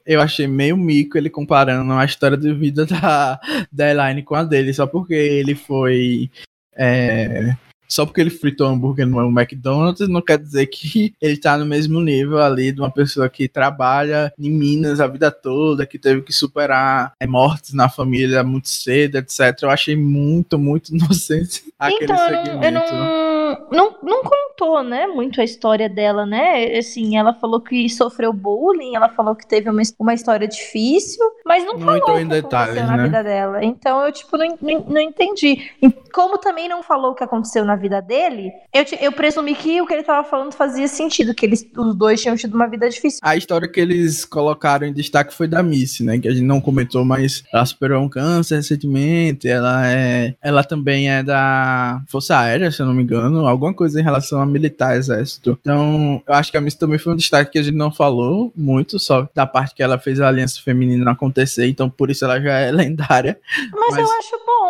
eu 0.06 0.22
achei 0.22 0.48
meio 0.48 0.78
mico 0.78 1.18
ele 1.18 1.30
comparando 1.30 1.94
a 1.94 2.06
história 2.06 2.38
de 2.38 2.54
vida 2.54 2.86
da, 2.86 3.40
da 3.72 3.92
Elaine 3.92 4.24
com 4.24 4.36
a 4.36 4.44
dele, 4.44 4.74
só 4.74 4.88
porque 4.88 5.14
ele 5.14 5.56
foi. 5.56 6.30
É, 6.76 7.56
só 7.92 8.06
porque 8.06 8.22
ele 8.22 8.30
fritou 8.30 8.68
hambúrguer 8.68 9.06
no 9.06 9.30
McDonald's 9.30 10.08
não 10.08 10.22
quer 10.22 10.38
dizer 10.38 10.66
que 10.68 11.14
ele 11.22 11.36
tá 11.36 11.58
no 11.58 11.66
mesmo 11.66 12.00
nível 12.00 12.40
ali 12.40 12.72
de 12.72 12.80
uma 12.80 12.90
pessoa 12.90 13.28
que 13.28 13.50
trabalha 13.50 14.32
em 14.40 14.50
Minas 14.50 15.02
a 15.02 15.08
vida 15.08 15.30
toda, 15.30 15.86
que 15.86 16.00
teve 16.00 16.22
que 16.22 16.32
superar 16.32 17.14
é, 17.20 17.28
mortes 17.28 17.74
na 17.74 17.90
família 17.90 18.44
muito 18.44 18.70
cedo, 18.70 19.18
etc. 19.18 19.64
Eu 19.64 19.70
achei 19.70 19.96
muito, 19.96 20.58
muito 20.58 20.90
inocente 20.96 21.66
aquele 21.78 22.06
então, 22.06 22.18
segmento. 22.18 22.66
Eu 22.66 22.72
não, 22.72 23.31
não, 23.72 23.96
não 24.04 24.22
contou, 24.24 24.84
né, 24.84 25.08
muito 25.08 25.42
a 25.42 25.44
história 25.44 25.90
dela, 25.90 26.26
né? 26.26 26.78
Assim, 26.78 27.18
ela 27.18 27.34
falou 27.34 27.62
que 27.62 27.88
sofreu 27.90 28.34
bullying, 28.34 28.96
ela 28.96 29.10
falou 29.10 29.36
que 29.36 29.48
teve 29.48 29.70
uma, 29.70 29.82
uma 30.00 30.14
história 30.14 30.48
difícil, 30.48 31.24
mas 31.46 31.64
não, 31.64 31.74
não 31.74 32.00
falou 32.00 32.20
em 32.20 32.28
detalhes, 32.28 32.76
na 32.76 32.98
né? 32.98 33.04
vida 33.04 33.24
dela. 33.24 33.64
Então 33.64 34.06
eu, 34.06 34.12
tipo, 34.12 34.38
não, 34.38 34.58
não, 34.62 34.86
não 34.88 35.02
entendi. 35.02 35.72
Como 36.14 36.38
também 36.38 36.68
não 36.68 36.84
falou 36.84 37.12
o 37.12 37.16
que 37.16 37.24
aconteceu 37.24 37.64
na 37.64 37.76
vida 37.76 38.02
dele, 38.02 38.52
eu, 38.74 38.86
eu 39.00 39.12
presumi 39.12 39.56
que 39.56 39.82
o 39.82 39.88
que 39.88 39.94
ele 39.94 40.04
tava 40.04 40.28
falando 40.28 40.54
fazia 40.54 40.88
sentido, 40.88 41.34
que 41.34 41.46
eles, 41.46 41.66
os 41.78 41.96
dois 41.96 42.22
tinham 42.22 42.36
tido 42.36 42.54
uma 42.54 42.68
vida 42.68 42.90
difícil. 42.90 43.20
A 43.24 43.36
história 43.36 43.68
que 43.68 43.80
eles 43.80 44.26
colocaram 44.26 44.86
em 44.88 44.94
destaque 44.94 45.34
foi 45.34 45.48
da 45.48 45.64
Missy, 45.64 46.04
né? 46.04 46.18
Que 46.20 46.28
a 46.28 46.32
gente 46.32 46.46
não 46.46 46.62
comentou, 46.62 47.04
mas 47.06 47.44
ela 47.54 47.66
superou 47.66 48.04
um 48.04 48.10
câncer 48.10 48.56
recentemente. 48.56 49.48
Ela 49.48 49.88
é. 49.88 50.36
Ela 50.42 50.64
também 50.64 51.10
é 51.10 51.24
da 51.24 52.02
Força 52.08 52.38
Aérea, 52.38 52.72
se 52.72 52.82
eu 52.82 52.86
não 52.86 52.94
me 52.94 53.04
engano. 53.04 53.41
Alguma 53.48 53.74
coisa 53.74 54.00
em 54.00 54.04
relação 54.04 54.42
a 54.42 54.46
militar, 54.46 54.98
exército. 54.98 55.58
Então, 55.62 56.22
eu 56.28 56.34
acho 56.34 56.52
que 56.52 56.58
a 56.58 56.62
Missy 56.62 56.78
também 56.78 57.00
foi 57.00 57.14
um 57.14 57.16
destaque 57.16 57.52
que 57.52 57.60
a 57.60 57.64
gente 57.64 57.76
não 57.76 57.92
falou 57.92 58.52
muito, 58.56 59.00
só 59.00 59.28
da 59.34 59.46
parte 59.46 59.76
que 59.76 59.84
ela 59.84 59.98
fez 59.98 60.20
a 60.20 60.28
aliança 60.28 60.62
feminina 60.62 61.12
acontecer. 61.12 61.68
Então, 61.68 61.90
por 61.90 62.10
isso 62.10 62.26
ela 62.26 62.40
já 62.40 62.60
é 62.60 62.72
lendária. 62.72 63.40
Mas, 63.72 63.96
mas... 63.96 64.00
eu 64.00 64.18
acho 64.18 64.32
bom 64.46 64.61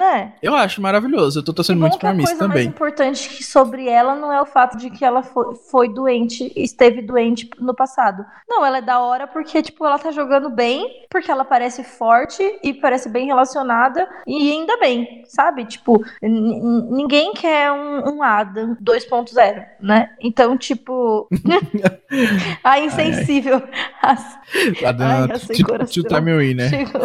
né? 0.00 0.32
Eu 0.42 0.54
acho 0.54 0.80
maravilhoso. 0.80 1.40
Eu 1.40 1.44
tô 1.44 1.52
torcendo 1.52 1.78
muito 1.78 1.98
pra 1.98 2.14
mim 2.14 2.24
também. 2.24 2.34
A 2.34 2.38
coisa 2.38 2.48
mais 2.48 2.66
importante 2.66 3.44
sobre 3.44 3.86
ela 3.86 4.14
não 4.14 4.32
é 4.32 4.40
o 4.40 4.46
fato 4.46 4.78
de 4.78 4.88
que 4.88 5.04
ela 5.04 5.22
foi, 5.22 5.54
foi 5.54 5.92
doente, 5.92 6.50
esteve 6.56 7.02
doente 7.02 7.50
no 7.58 7.74
passado. 7.74 8.24
Não, 8.48 8.64
ela 8.64 8.78
é 8.78 8.82
da 8.82 8.98
hora 9.00 9.26
porque, 9.26 9.62
tipo, 9.62 9.84
ela 9.84 9.98
tá 9.98 10.10
jogando 10.10 10.48
bem, 10.48 11.06
porque 11.10 11.30
ela 11.30 11.44
parece 11.44 11.84
forte 11.84 12.42
e 12.62 12.72
parece 12.72 13.10
bem 13.10 13.26
relacionada, 13.26 14.08
e 14.26 14.52
ainda 14.52 14.78
bem, 14.78 15.22
sabe? 15.26 15.66
Tipo, 15.66 16.02
ninguém 16.22 17.34
quer 17.34 17.70
um, 17.70 18.16
um 18.16 18.22
Adam 18.22 18.76
2.0, 18.82 19.66
né? 19.80 20.10
Então, 20.18 20.56
tipo. 20.56 21.28
a 22.64 22.80
insensível. 22.80 23.62
As... 24.00 24.38
Adam, 24.86 25.28
tu 25.92 26.04
tá 26.04 26.22
meu 26.22 26.38
né? 26.54 26.70
Chegou. 26.70 27.02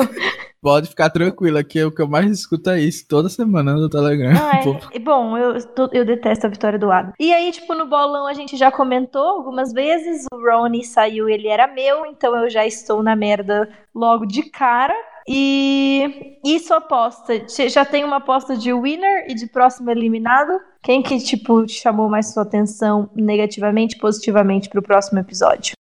Pode 0.65 0.89
ficar 0.89 1.11
tranquila, 1.11 1.63
que 1.63 1.83
o 1.83 1.91
que 1.91 2.01
eu 2.01 2.07
mais 2.07 2.31
escuto 2.31 2.71
é 2.71 2.79
isso 2.79 3.07
toda 3.07 3.29
semana 3.29 3.75
no 3.75 3.87
Telegram. 3.87 4.33
Ah, 4.35 4.61
é. 4.91 4.97
Bom, 4.97 5.37
eu, 5.37 5.53
eu 5.93 6.03
detesto 6.03 6.47
a 6.47 6.49
vitória 6.49 6.79
do 6.79 6.91
Adam. 6.91 7.13
E 7.19 7.31
aí, 7.31 7.51
tipo, 7.51 7.75
no 7.75 7.85
bolão 7.85 8.25
a 8.25 8.33
gente 8.33 8.57
já 8.57 8.71
comentou 8.71 9.21
algumas 9.21 9.71
vezes. 9.71 10.25
O 10.33 10.37
Ronnie 10.37 10.83
saiu, 10.83 11.29
ele 11.29 11.47
era 11.47 11.67
meu, 11.67 12.07
então 12.07 12.35
eu 12.35 12.49
já 12.49 12.65
estou 12.65 13.03
na 13.03 13.15
merda 13.15 13.69
logo 13.93 14.25
de 14.25 14.41
cara. 14.49 14.95
E 15.27 16.39
isso 16.43 16.73
aposta. 16.73 17.47
Você 17.47 17.69
já 17.69 17.85
tem 17.85 18.03
uma 18.03 18.17
aposta 18.17 18.57
de 18.57 18.73
winner 18.73 19.27
e 19.29 19.35
de 19.35 19.45
próximo 19.45 19.91
eliminado? 19.91 20.59
Quem 20.81 21.03
que, 21.03 21.19
tipo, 21.19 21.69
chamou 21.69 22.09
mais 22.09 22.33
sua 22.33 22.41
atenção 22.41 23.07
negativamente, 23.15 23.99
positivamente 23.99 24.67
pro 24.67 24.81
próximo 24.81 25.19
episódio? 25.19 25.75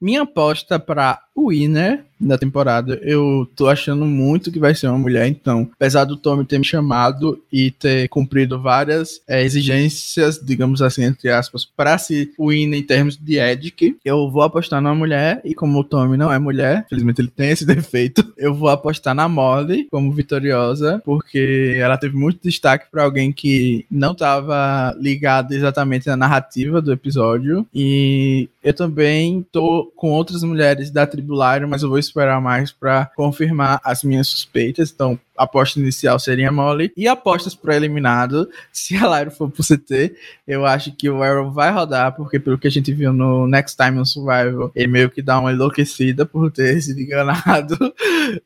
Minha 0.00 0.22
aposta 0.22 0.80
para 0.80 1.20
winner 1.36 2.04
da 2.20 2.36
temporada. 2.36 3.00
Eu 3.02 3.48
tô 3.56 3.68
achando 3.68 4.04
muito 4.04 4.52
que 4.52 4.58
vai 4.58 4.74
ser 4.74 4.88
uma 4.88 4.98
mulher, 4.98 5.26
então, 5.26 5.68
apesar 5.74 6.04
do 6.04 6.16
Tommy 6.16 6.44
ter 6.44 6.58
me 6.58 6.64
chamado 6.64 7.40
e 7.50 7.70
ter 7.70 8.08
cumprido 8.08 8.60
várias 8.60 9.20
é, 9.26 9.42
exigências, 9.42 10.38
digamos 10.38 10.82
assim, 10.82 11.04
entre 11.04 11.30
aspas, 11.30 11.64
para 11.64 11.96
se 11.96 12.30
win 12.38 12.74
em 12.74 12.82
termos 12.82 13.16
de 13.16 13.38
Edic, 13.38 13.96
eu 14.04 14.30
vou 14.30 14.42
apostar 14.42 14.82
numa 14.82 14.94
mulher, 14.94 15.40
e 15.44 15.54
como 15.54 15.78
o 15.78 15.84
Tommy 15.84 16.16
não 16.16 16.32
é 16.32 16.38
mulher, 16.38 16.84
felizmente 16.88 17.22
ele 17.22 17.32
tem 17.34 17.50
esse 17.50 17.64
defeito, 17.66 18.32
eu 18.36 18.52
vou 18.54 18.68
apostar 18.68 19.14
na 19.14 19.28
Molly 19.28 19.86
como 19.90 20.12
vitoriosa, 20.12 21.00
porque 21.04 21.76
ela 21.78 21.96
teve 21.96 22.16
muito 22.16 22.42
destaque 22.42 22.86
para 22.90 23.04
alguém 23.04 23.32
que 23.32 23.86
não 23.90 24.12
estava 24.12 24.94
ligado 24.98 25.52
exatamente 25.52 26.06
na 26.06 26.16
narrativa 26.16 26.82
do 26.82 26.92
episódio, 26.92 27.66
e 27.74 28.48
eu 28.62 28.74
também 28.74 29.46
tô 29.50 29.90
com 29.96 30.10
outras 30.10 30.42
mulheres 30.42 30.90
da 30.90 31.06
tribo 31.06 31.19
Lyra, 31.28 31.66
mas 31.66 31.82
eu 31.82 31.88
vou 31.88 31.98
esperar 31.98 32.40
mais 32.40 32.72
para 32.72 33.10
confirmar 33.16 33.80
as 33.84 34.02
minhas 34.02 34.28
suspeitas. 34.28 34.90
Então, 34.90 35.18
a 35.36 35.44
aposta 35.44 35.80
inicial 35.80 36.18
seria 36.18 36.52
Molly. 36.52 36.92
E 36.96 37.08
apostas 37.08 37.54
para 37.54 37.76
eliminado, 37.76 38.48
se 38.72 38.96
a 38.96 39.06
Lyra 39.06 39.30
for 39.30 39.50
pro 39.50 39.64
CT, 39.64 40.14
eu 40.46 40.66
acho 40.66 40.92
que 40.92 41.08
o 41.08 41.22
Arrow 41.22 41.50
vai 41.50 41.70
rodar, 41.70 42.14
porque 42.14 42.38
pelo 42.38 42.58
que 42.58 42.68
a 42.68 42.70
gente 42.70 42.92
viu 42.92 43.12
no 43.12 43.46
Next 43.46 43.76
Time 43.76 43.98
on 43.98 44.04
Survival, 44.04 44.70
ele 44.74 44.86
meio 44.86 45.10
que 45.10 45.22
dá 45.22 45.38
uma 45.38 45.52
enlouquecida 45.52 46.26
por 46.26 46.50
ter 46.50 46.80
sido 46.82 47.00
enganado. 47.00 47.76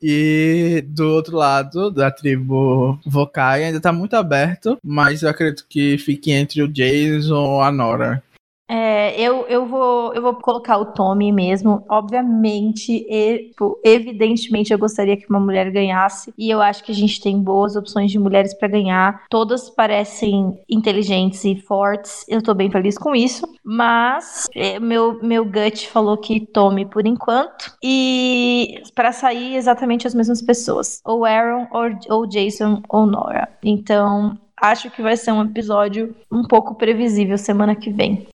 e 0.01 0.83
do 0.87 1.09
outro 1.09 1.35
lado, 1.35 1.91
da 1.91 2.09
tribo 2.09 2.99
Vokai, 3.05 3.65
ainda 3.65 3.81
tá 3.81 3.91
muito 3.91 4.15
aberto, 4.15 4.77
mas 4.83 5.21
eu 5.21 5.29
acredito 5.29 5.65
que 5.67 5.97
fique 5.97 6.31
entre 6.31 6.61
o 6.61 6.67
Jason 6.67 7.35
ou 7.35 7.61
a 7.61 7.71
Nora. 7.71 8.23
É, 8.67 9.19
eu, 9.21 9.45
eu, 9.47 9.65
vou, 9.65 10.13
eu 10.13 10.21
vou 10.21 10.33
colocar 10.35 10.77
o 10.77 10.85
Tommy 10.85 11.31
mesmo. 11.31 11.85
Obviamente, 11.87 13.05
e, 13.07 13.49
tipo, 13.49 13.79
evidentemente, 13.83 14.73
eu 14.73 14.79
gostaria 14.79 15.15
que 15.15 15.29
uma 15.29 15.39
mulher 15.39 15.69
ganhasse. 15.71 16.33
E 16.37 16.49
eu 16.49 16.61
acho 16.61 16.83
que 16.83 16.91
a 16.91 16.95
gente 16.95 17.21
tem 17.21 17.41
boas 17.41 17.75
opções 17.75 18.11
de 18.11 18.19
mulheres 18.19 18.53
para 18.53 18.67
ganhar. 18.67 19.23
Todas 19.29 19.69
parecem 19.69 20.59
inteligentes 20.69 21.43
e 21.45 21.55
fortes. 21.55 22.25
Eu 22.27 22.41
tô 22.41 22.53
bem 22.53 22.71
feliz 22.71 22.97
com 22.97 23.15
isso. 23.15 23.47
Mas 23.63 24.47
é, 24.55 24.79
meu, 24.79 25.19
meu 25.21 25.45
gut 25.45 25.87
falou 25.89 26.17
que 26.17 26.39
Tommy 26.39 26.85
por 26.85 27.05
enquanto. 27.05 27.75
E 27.83 28.81
para 28.95 29.11
sair 29.11 29.55
exatamente 29.55 30.07
as 30.07 30.15
mesmas 30.15 30.41
pessoas: 30.41 31.01
ou 31.05 31.23
Aaron, 31.25 31.67
ou, 31.71 32.17
ou 32.17 32.27
Jason, 32.27 32.81
ou 32.89 33.05
Nora. 33.05 33.47
Então, 33.63 34.37
acho 34.59 34.89
que 34.89 35.01
vai 35.01 35.15
ser 35.17 35.31
um 35.31 35.43
episódio 35.43 36.15
um 36.31 36.43
pouco 36.43 36.75
previsível 36.75 37.37
semana 37.37 37.75
que 37.75 37.91
vem. 37.91 38.27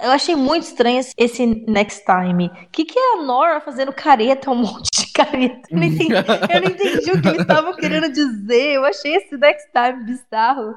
Eu 0.00 0.10
achei 0.10 0.36
muito 0.36 0.64
estranho 0.64 1.00
esse 1.16 1.46
Next 1.46 2.04
Time. 2.04 2.46
O 2.46 2.68
que, 2.70 2.84
que 2.84 2.98
é 2.98 3.14
a 3.14 3.22
Nora 3.22 3.60
fazendo 3.60 3.92
careta, 3.92 4.50
um 4.50 4.56
monte 4.56 4.90
de 4.92 5.12
careta? 5.12 5.68
Eu 5.70 5.78
não 5.78 5.84
entendi, 5.84 6.14
eu 6.14 6.60
não 6.60 6.70
entendi 6.70 7.10
o 7.10 7.20
que 7.20 7.28
eles 7.28 7.40
estavam 7.40 7.74
querendo 7.74 8.12
dizer. 8.12 8.74
Eu 8.74 8.84
achei 8.84 9.16
esse 9.16 9.36
Next 9.36 9.68
Time 9.72 10.04
bizarro. 10.04 10.74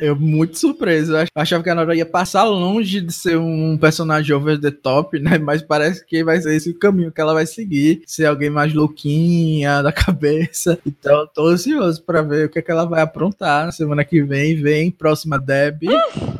Eu 0.00 0.16
muito 0.16 0.58
surpreso. 0.58 1.16
Eu 1.16 1.26
achava 1.34 1.62
que 1.62 1.70
a 1.70 1.74
Nora 1.74 1.94
ia 1.94 2.06
passar 2.06 2.44
longe 2.44 3.00
de 3.00 3.12
ser 3.12 3.38
um 3.38 3.78
personagem 3.78 4.34
over 4.34 4.60
the 4.60 4.70
top, 4.70 5.18
né? 5.18 5.38
Mas 5.38 5.62
parece 5.62 6.04
que 6.04 6.22
vai 6.22 6.40
ser 6.40 6.54
esse 6.54 6.70
o 6.70 6.78
caminho 6.78 7.12
que 7.12 7.20
ela 7.20 7.32
vai 7.32 7.46
seguir. 7.46 8.02
Ser 8.06 8.26
alguém 8.26 8.50
mais 8.50 8.74
louquinha 8.74 9.82
da 9.82 9.92
cabeça. 9.92 10.78
Então, 10.86 11.26
tô 11.32 11.46
ansioso 11.46 12.02
pra 12.02 12.22
ver 12.22 12.46
o 12.46 12.48
que, 12.48 12.58
é 12.58 12.62
que 12.62 12.70
ela 12.70 12.84
vai 12.84 13.00
aprontar 13.00 13.66
na 13.66 13.72
semana 13.72 14.04
que 14.04 14.22
vem. 14.22 14.56
Vem, 14.60 14.90
próxima 14.90 15.38
Deb, 15.38 15.82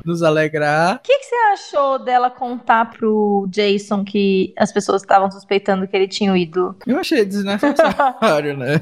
nos 0.04 0.22
alegrar. 0.22 0.96
O 0.96 0.98
que, 1.00 1.18
que 1.18 1.24
você 1.24 1.34
achou 1.52 1.98
dela? 1.98 2.17
Ela 2.18 2.30
contar 2.30 2.90
pro 2.90 3.46
Jason 3.50 4.04
que 4.04 4.52
as 4.56 4.72
pessoas 4.72 5.02
estavam 5.02 5.30
suspeitando 5.30 5.86
que 5.86 5.96
ele 5.96 6.08
tinha 6.08 6.36
ido. 6.36 6.76
Eu 6.86 6.98
achei 6.98 7.24
desnecessário, 7.24 8.56
né? 8.56 8.80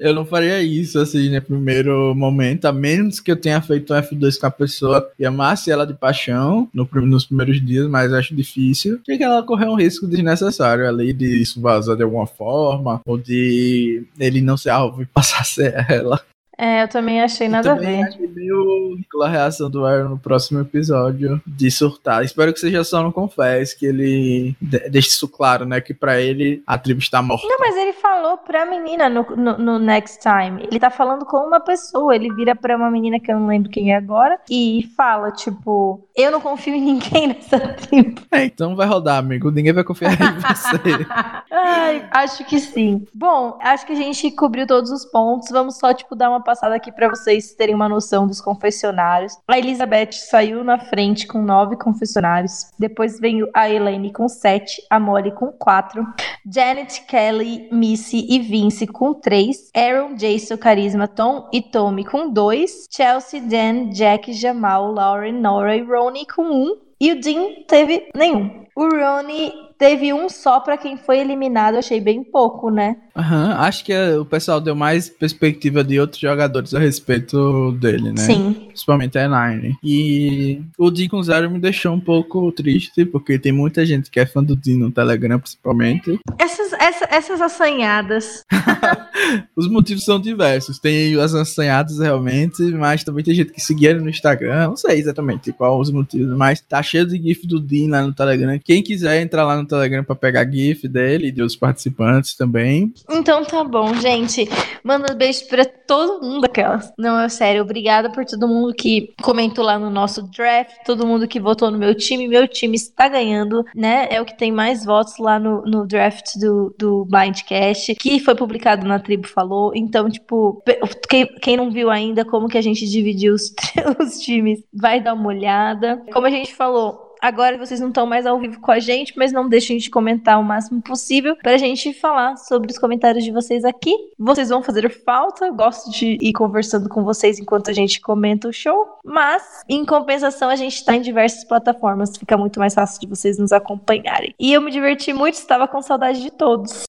Eu 0.00 0.14
não 0.14 0.24
faria 0.24 0.62
isso, 0.62 0.98
assim, 0.98 1.28
no 1.30 1.42
primeiro 1.42 2.14
momento, 2.14 2.64
a 2.66 2.72
menos 2.72 3.20
que 3.20 3.30
eu 3.30 3.36
tenha 3.36 3.60
feito 3.60 3.92
um 3.92 3.96
F2 3.96 4.38
com 4.38 4.46
a 4.46 4.50
pessoa 4.50 5.10
e 5.18 5.26
amasse 5.26 5.70
ela 5.70 5.86
de 5.86 5.94
paixão 5.94 6.68
no, 6.72 6.88
nos 7.02 7.26
primeiros 7.26 7.64
dias, 7.64 7.86
mas 7.88 8.12
acho 8.12 8.34
difícil. 8.34 9.00
que 9.04 9.22
ela 9.22 9.42
correu 9.42 9.70
um 9.70 9.76
risco 9.76 10.06
desnecessário 10.06 10.88
ali 10.88 11.12
de 11.12 11.42
isso 11.42 11.60
vazar 11.60 11.96
de 11.96 12.02
alguma 12.02 12.26
forma, 12.26 13.00
ou 13.04 13.18
de 13.18 14.04
ele 14.18 14.40
não 14.40 14.56
ser 14.56 14.70
alvo 14.70 15.02
e 15.02 15.06
passar 15.12 15.40
a 15.40 15.44
ser 15.44 15.86
ela. 15.88 16.20
É, 16.58 16.82
eu 16.82 16.88
também 16.88 17.22
achei 17.22 17.48
nada 17.48 17.72
a 17.72 17.74
ver. 17.74 18.02
Achei 18.04 18.26
meio 18.26 18.98
a 19.22 19.28
reação 19.28 19.70
do 19.70 19.84
Aaron 19.84 20.10
no 20.10 20.18
próximo 20.18 20.60
episódio 20.60 21.40
de 21.46 21.70
surtar. 21.70 22.24
Espero 22.24 22.52
que 22.52 22.60
seja 22.60 22.82
só 22.84 23.02
no 23.02 23.12
Confess, 23.12 23.74
que 23.74 23.86
ele 23.86 24.56
deixe 24.60 25.08
isso 25.08 25.28
claro, 25.28 25.64
né? 25.64 25.80
Que 25.80 25.92
pra 25.92 26.20
ele 26.20 26.62
a 26.66 26.78
tribo 26.78 27.00
está 27.00 27.20
morta. 27.20 27.46
Não, 27.46 27.58
mas 27.58 27.76
ele 27.76 27.92
falou 27.92 28.38
pra 28.38 28.64
menina 28.64 29.08
no, 29.08 29.24
no, 29.36 29.58
no, 29.58 29.78
Next 29.78 30.20
Time. 30.20 30.62
Ele 30.62 30.80
tá 30.80 30.90
falando 30.90 31.24
com 31.26 31.38
uma 31.38 31.60
pessoa. 31.60 32.14
Ele 32.14 32.32
vira 32.34 32.54
pra 32.54 32.76
uma 32.76 32.90
menina 32.90 33.20
que 33.20 33.30
eu 33.30 33.38
não 33.38 33.46
lembro 33.46 33.70
quem 33.70 33.92
é 33.92 33.96
agora 33.96 34.38
e 34.50 34.88
fala, 34.96 35.30
tipo, 35.32 36.06
eu 36.14 36.30
não 36.30 36.40
confio 36.40 36.74
em 36.74 36.80
ninguém 36.80 37.28
nessa 37.34 37.58
tribo. 37.58 38.22
É, 38.30 38.44
então 38.44 38.74
vai 38.74 38.86
rodar, 38.86 39.18
amigo. 39.18 39.50
Ninguém 39.50 39.72
vai 39.72 39.84
confiar 39.84 40.12
em 40.12 40.38
você. 40.38 41.06
Ai, 41.52 42.08
acho 42.10 42.44
que 42.44 42.58
sim. 42.58 43.06
Bom, 43.14 43.58
acho 43.60 43.86
que 43.86 43.92
a 43.92 43.96
gente 43.96 44.30
cobriu 44.30 44.66
todos 44.66 44.90
os 44.90 45.04
pontos. 45.04 45.50
Vamos 45.50 45.76
só, 45.78 45.92
tipo, 45.92 46.14
dar 46.14 46.30
uma 46.30 46.40
passada 46.46 46.76
aqui 46.76 46.92
para 46.92 47.08
vocês 47.08 47.54
terem 47.54 47.74
uma 47.74 47.88
noção 47.88 48.24
dos 48.24 48.40
confessionários. 48.40 49.36
A 49.48 49.58
Elizabeth 49.58 50.12
saiu 50.12 50.62
na 50.62 50.78
frente 50.78 51.26
com 51.26 51.42
nove 51.42 51.76
confessionários. 51.76 52.70
Depois 52.78 53.18
veio 53.18 53.50
a 53.52 53.68
Elaine 53.68 54.12
com 54.12 54.28
sete, 54.28 54.80
a 54.88 55.00
Molly 55.00 55.32
com 55.32 55.50
quatro, 55.50 56.06
Janet, 56.48 57.02
Kelly, 57.02 57.68
Missy 57.72 58.24
e 58.30 58.38
Vince 58.38 58.86
com 58.86 59.12
três, 59.12 59.70
Aaron, 59.74 60.14
Jason, 60.14 60.56
Carisma, 60.56 61.08
Tom 61.08 61.50
e 61.52 61.60
Tommy 61.60 62.04
com 62.04 62.30
dois, 62.30 62.86
Chelsea, 62.88 63.40
Dan, 63.40 63.90
Jack, 63.90 64.32
Jamal, 64.32 64.92
Lauren, 64.92 65.32
Nora 65.32 65.76
e 65.76 65.82
Ronnie 65.82 66.26
com 66.26 66.44
um, 66.44 66.76
e 67.00 67.12
o 67.12 67.20
Dean 67.20 67.64
teve 67.66 68.08
nenhum. 68.14 68.65
O 68.76 68.88
Ronnie 68.88 69.54
teve 69.78 70.12
um 70.12 70.28
só 70.28 70.60
para 70.60 70.76
quem 70.76 70.96
foi 70.96 71.18
eliminado, 71.18 71.76
achei 71.76 72.00
bem 72.00 72.22
pouco, 72.22 72.70
né? 72.70 72.96
Aham, 73.16 73.46
uhum, 73.46 73.52
acho 73.62 73.84
que 73.84 73.94
o 74.18 74.24
pessoal 74.24 74.60
deu 74.60 74.74
mais 74.74 75.08
perspectiva 75.08 75.82
de 75.82 75.98
outros 75.98 76.20
jogadores 76.20 76.74
a 76.74 76.78
respeito 76.78 77.72
dele, 77.72 78.12
né? 78.12 78.20
Sim. 78.20 78.66
Principalmente 78.68 79.18
a 79.18 79.28
Nine. 79.28 79.78
E 79.82 80.60
o 80.78 80.90
Dean 80.90 81.08
com 81.08 81.22
zero 81.22 81.50
me 81.50 81.58
deixou 81.58 81.94
um 81.94 82.00
pouco 82.00 82.52
triste, 82.52 83.06
porque 83.06 83.38
tem 83.38 83.52
muita 83.52 83.86
gente 83.86 84.10
que 84.10 84.20
é 84.20 84.26
fã 84.26 84.42
do 84.44 84.54
Dean 84.54 84.76
no 84.76 84.90
Telegram, 84.90 85.38
principalmente. 85.38 86.20
Essas, 86.38 86.72
essa, 86.74 87.08
essas 87.10 87.40
assanhadas. 87.40 88.44
Os 89.56 89.68
motivos 89.68 90.04
são 90.04 90.20
diversos. 90.20 90.78
Tem 90.78 91.18
as 91.18 91.34
assanhadas 91.34 91.98
realmente, 91.98 92.62
mas 92.72 93.02
também 93.02 93.24
tem 93.24 93.34
gente 93.34 93.52
que 93.52 93.60
seguia 93.60 93.90
ele 93.90 94.00
no 94.00 94.10
Instagram. 94.10 94.68
Não 94.68 94.76
sei 94.76 94.98
exatamente 94.98 95.52
qual 95.52 95.80
os 95.80 95.90
motivos, 95.90 96.36
mas 96.36 96.60
tá 96.60 96.82
cheio 96.82 97.06
de 97.06 97.16
GIF 97.16 97.46
do 97.46 97.58
Dean 97.58 97.90
lá 97.90 98.02
no 98.02 98.12
Telegram. 98.12 98.58
Quem 98.66 98.82
quiser 98.82 99.22
entrar 99.22 99.44
lá 99.44 99.56
no 99.56 99.64
Telegram 99.64 100.02
para 100.02 100.16
pegar 100.16 100.50
GIF 100.50 100.88
dele 100.88 101.28
e 101.28 101.32
dos 101.32 101.54
participantes 101.54 102.34
também. 102.34 102.92
Então 103.08 103.44
tá 103.44 103.62
bom, 103.62 103.94
gente. 103.94 104.48
Manda 104.82 105.12
um 105.12 105.16
beijo 105.16 105.46
pra 105.46 105.64
todo 105.64 106.20
mundo 106.20 106.46
aquelas. 106.46 106.92
Não, 106.98 107.20
é 107.20 107.28
sério. 107.28 107.62
Obrigada 107.62 108.10
por 108.10 108.24
todo 108.24 108.48
mundo 108.48 108.74
que 108.74 109.14
comentou 109.22 109.64
lá 109.64 109.78
no 109.78 109.88
nosso 109.88 110.20
draft, 110.32 110.72
todo 110.84 111.06
mundo 111.06 111.28
que 111.28 111.38
votou 111.38 111.70
no 111.70 111.78
meu 111.78 111.94
time. 111.94 112.26
Meu 112.26 112.48
time 112.48 112.74
está 112.74 113.08
ganhando, 113.08 113.64
né? 113.72 114.08
É 114.10 114.20
o 114.20 114.24
que 114.24 114.36
tem 114.36 114.50
mais 114.50 114.84
votos 114.84 115.16
lá 115.18 115.38
no, 115.38 115.62
no 115.62 115.86
draft 115.86 116.36
do, 116.40 116.74
do 116.76 117.04
Blindcast, 117.04 117.94
que 117.94 118.18
foi 118.18 118.34
publicado 118.34 118.84
na 118.84 118.98
Tribo 118.98 119.28
Falou. 119.28 119.70
Então, 119.76 120.10
tipo, 120.10 120.60
quem, 121.08 121.24
quem 121.40 121.56
não 121.56 121.70
viu 121.70 121.88
ainda 121.88 122.24
como 122.24 122.48
que 122.48 122.58
a 122.58 122.62
gente 122.62 122.84
dividiu 122.88 123.32
os, 123.32 123.54
os 124.00 124.18
times, 124.18 124.60
vai 124.74 125.00
dar 125.00 125.14
uma 125.14 125.28
olhada. 125.28 126.02
Como 126.12 126.26
a 126.26 126.30
gente 126.30 126.52
falou, 126.52 127.05
Agora 127.26 127.58
vocês 127.58 127.80
não 127.80 127.88
estão 127.88 128.06
mais 128.06 128.24
ao 128.24 128.38
vivo 128.38 128.60
com 128.60 128.70
a 128.70 128.78
gente, 128.78 129.12
mas 129.16 129.32
não 129.32 129.48
deixem 129.48 129.78
de 129.78 129.90
comentar 129.90 130.38
o 130.38 130.44
máximo 130.44 130.80
possível 130.80 131.34
para 131.34 131.54
a 131.54 131.56
gente 131.56 131.92
falar 131.92 132.36
sobre 132.36 132.70
os 132.70 132.78
comentários 132.78 133.24
de 133.24 133.32
vocês 133.32 133.64
aqui. 133.64 133.92
Vocês 134.16 134.48
vão 134.48 134.62
fazer 134.62 134.88
falta, 134.88 135.50
gosto 135.50 135.90
de 135.90 136.16
ir 136.22 136.32
conversando 136.32 136.88
com 136.88 137.02
vocês 137.02 137.40
enquanto 137.40 137.68
a 137.68 137.72
gente 137.72 138.00
comenta 138.00 138.46
o 138.46 138.52
show, 138.52 138.86
mas 139.04 139.42
em 139.68 139.84
compensação 139.84 140.48
a 140.48 140.54
gente 140.54 140.76
está 140.76 140.94
em 140.94 141.00
diversas 141.00 141.42
plataformas, 141.42 142.16
fica 142.16 142.38
muito 142.38 142.60
mais 142.60 142.74
fácil 142.74 143.00
de 143.00 143.08
vocês 143.08 143.40
nos 143.40 143.50
acompanharem. 143.50 144.32
E 144.38 144.52
eu 144.52 144.60
me 144.60 144.70
diverti 144.70 145.12
muito, 145.12 145.34
estava 145.34 145.66
com 145.66 145.82
saudade 145.82 146.22
de 146.22 146.30
todos. 146.30 146.84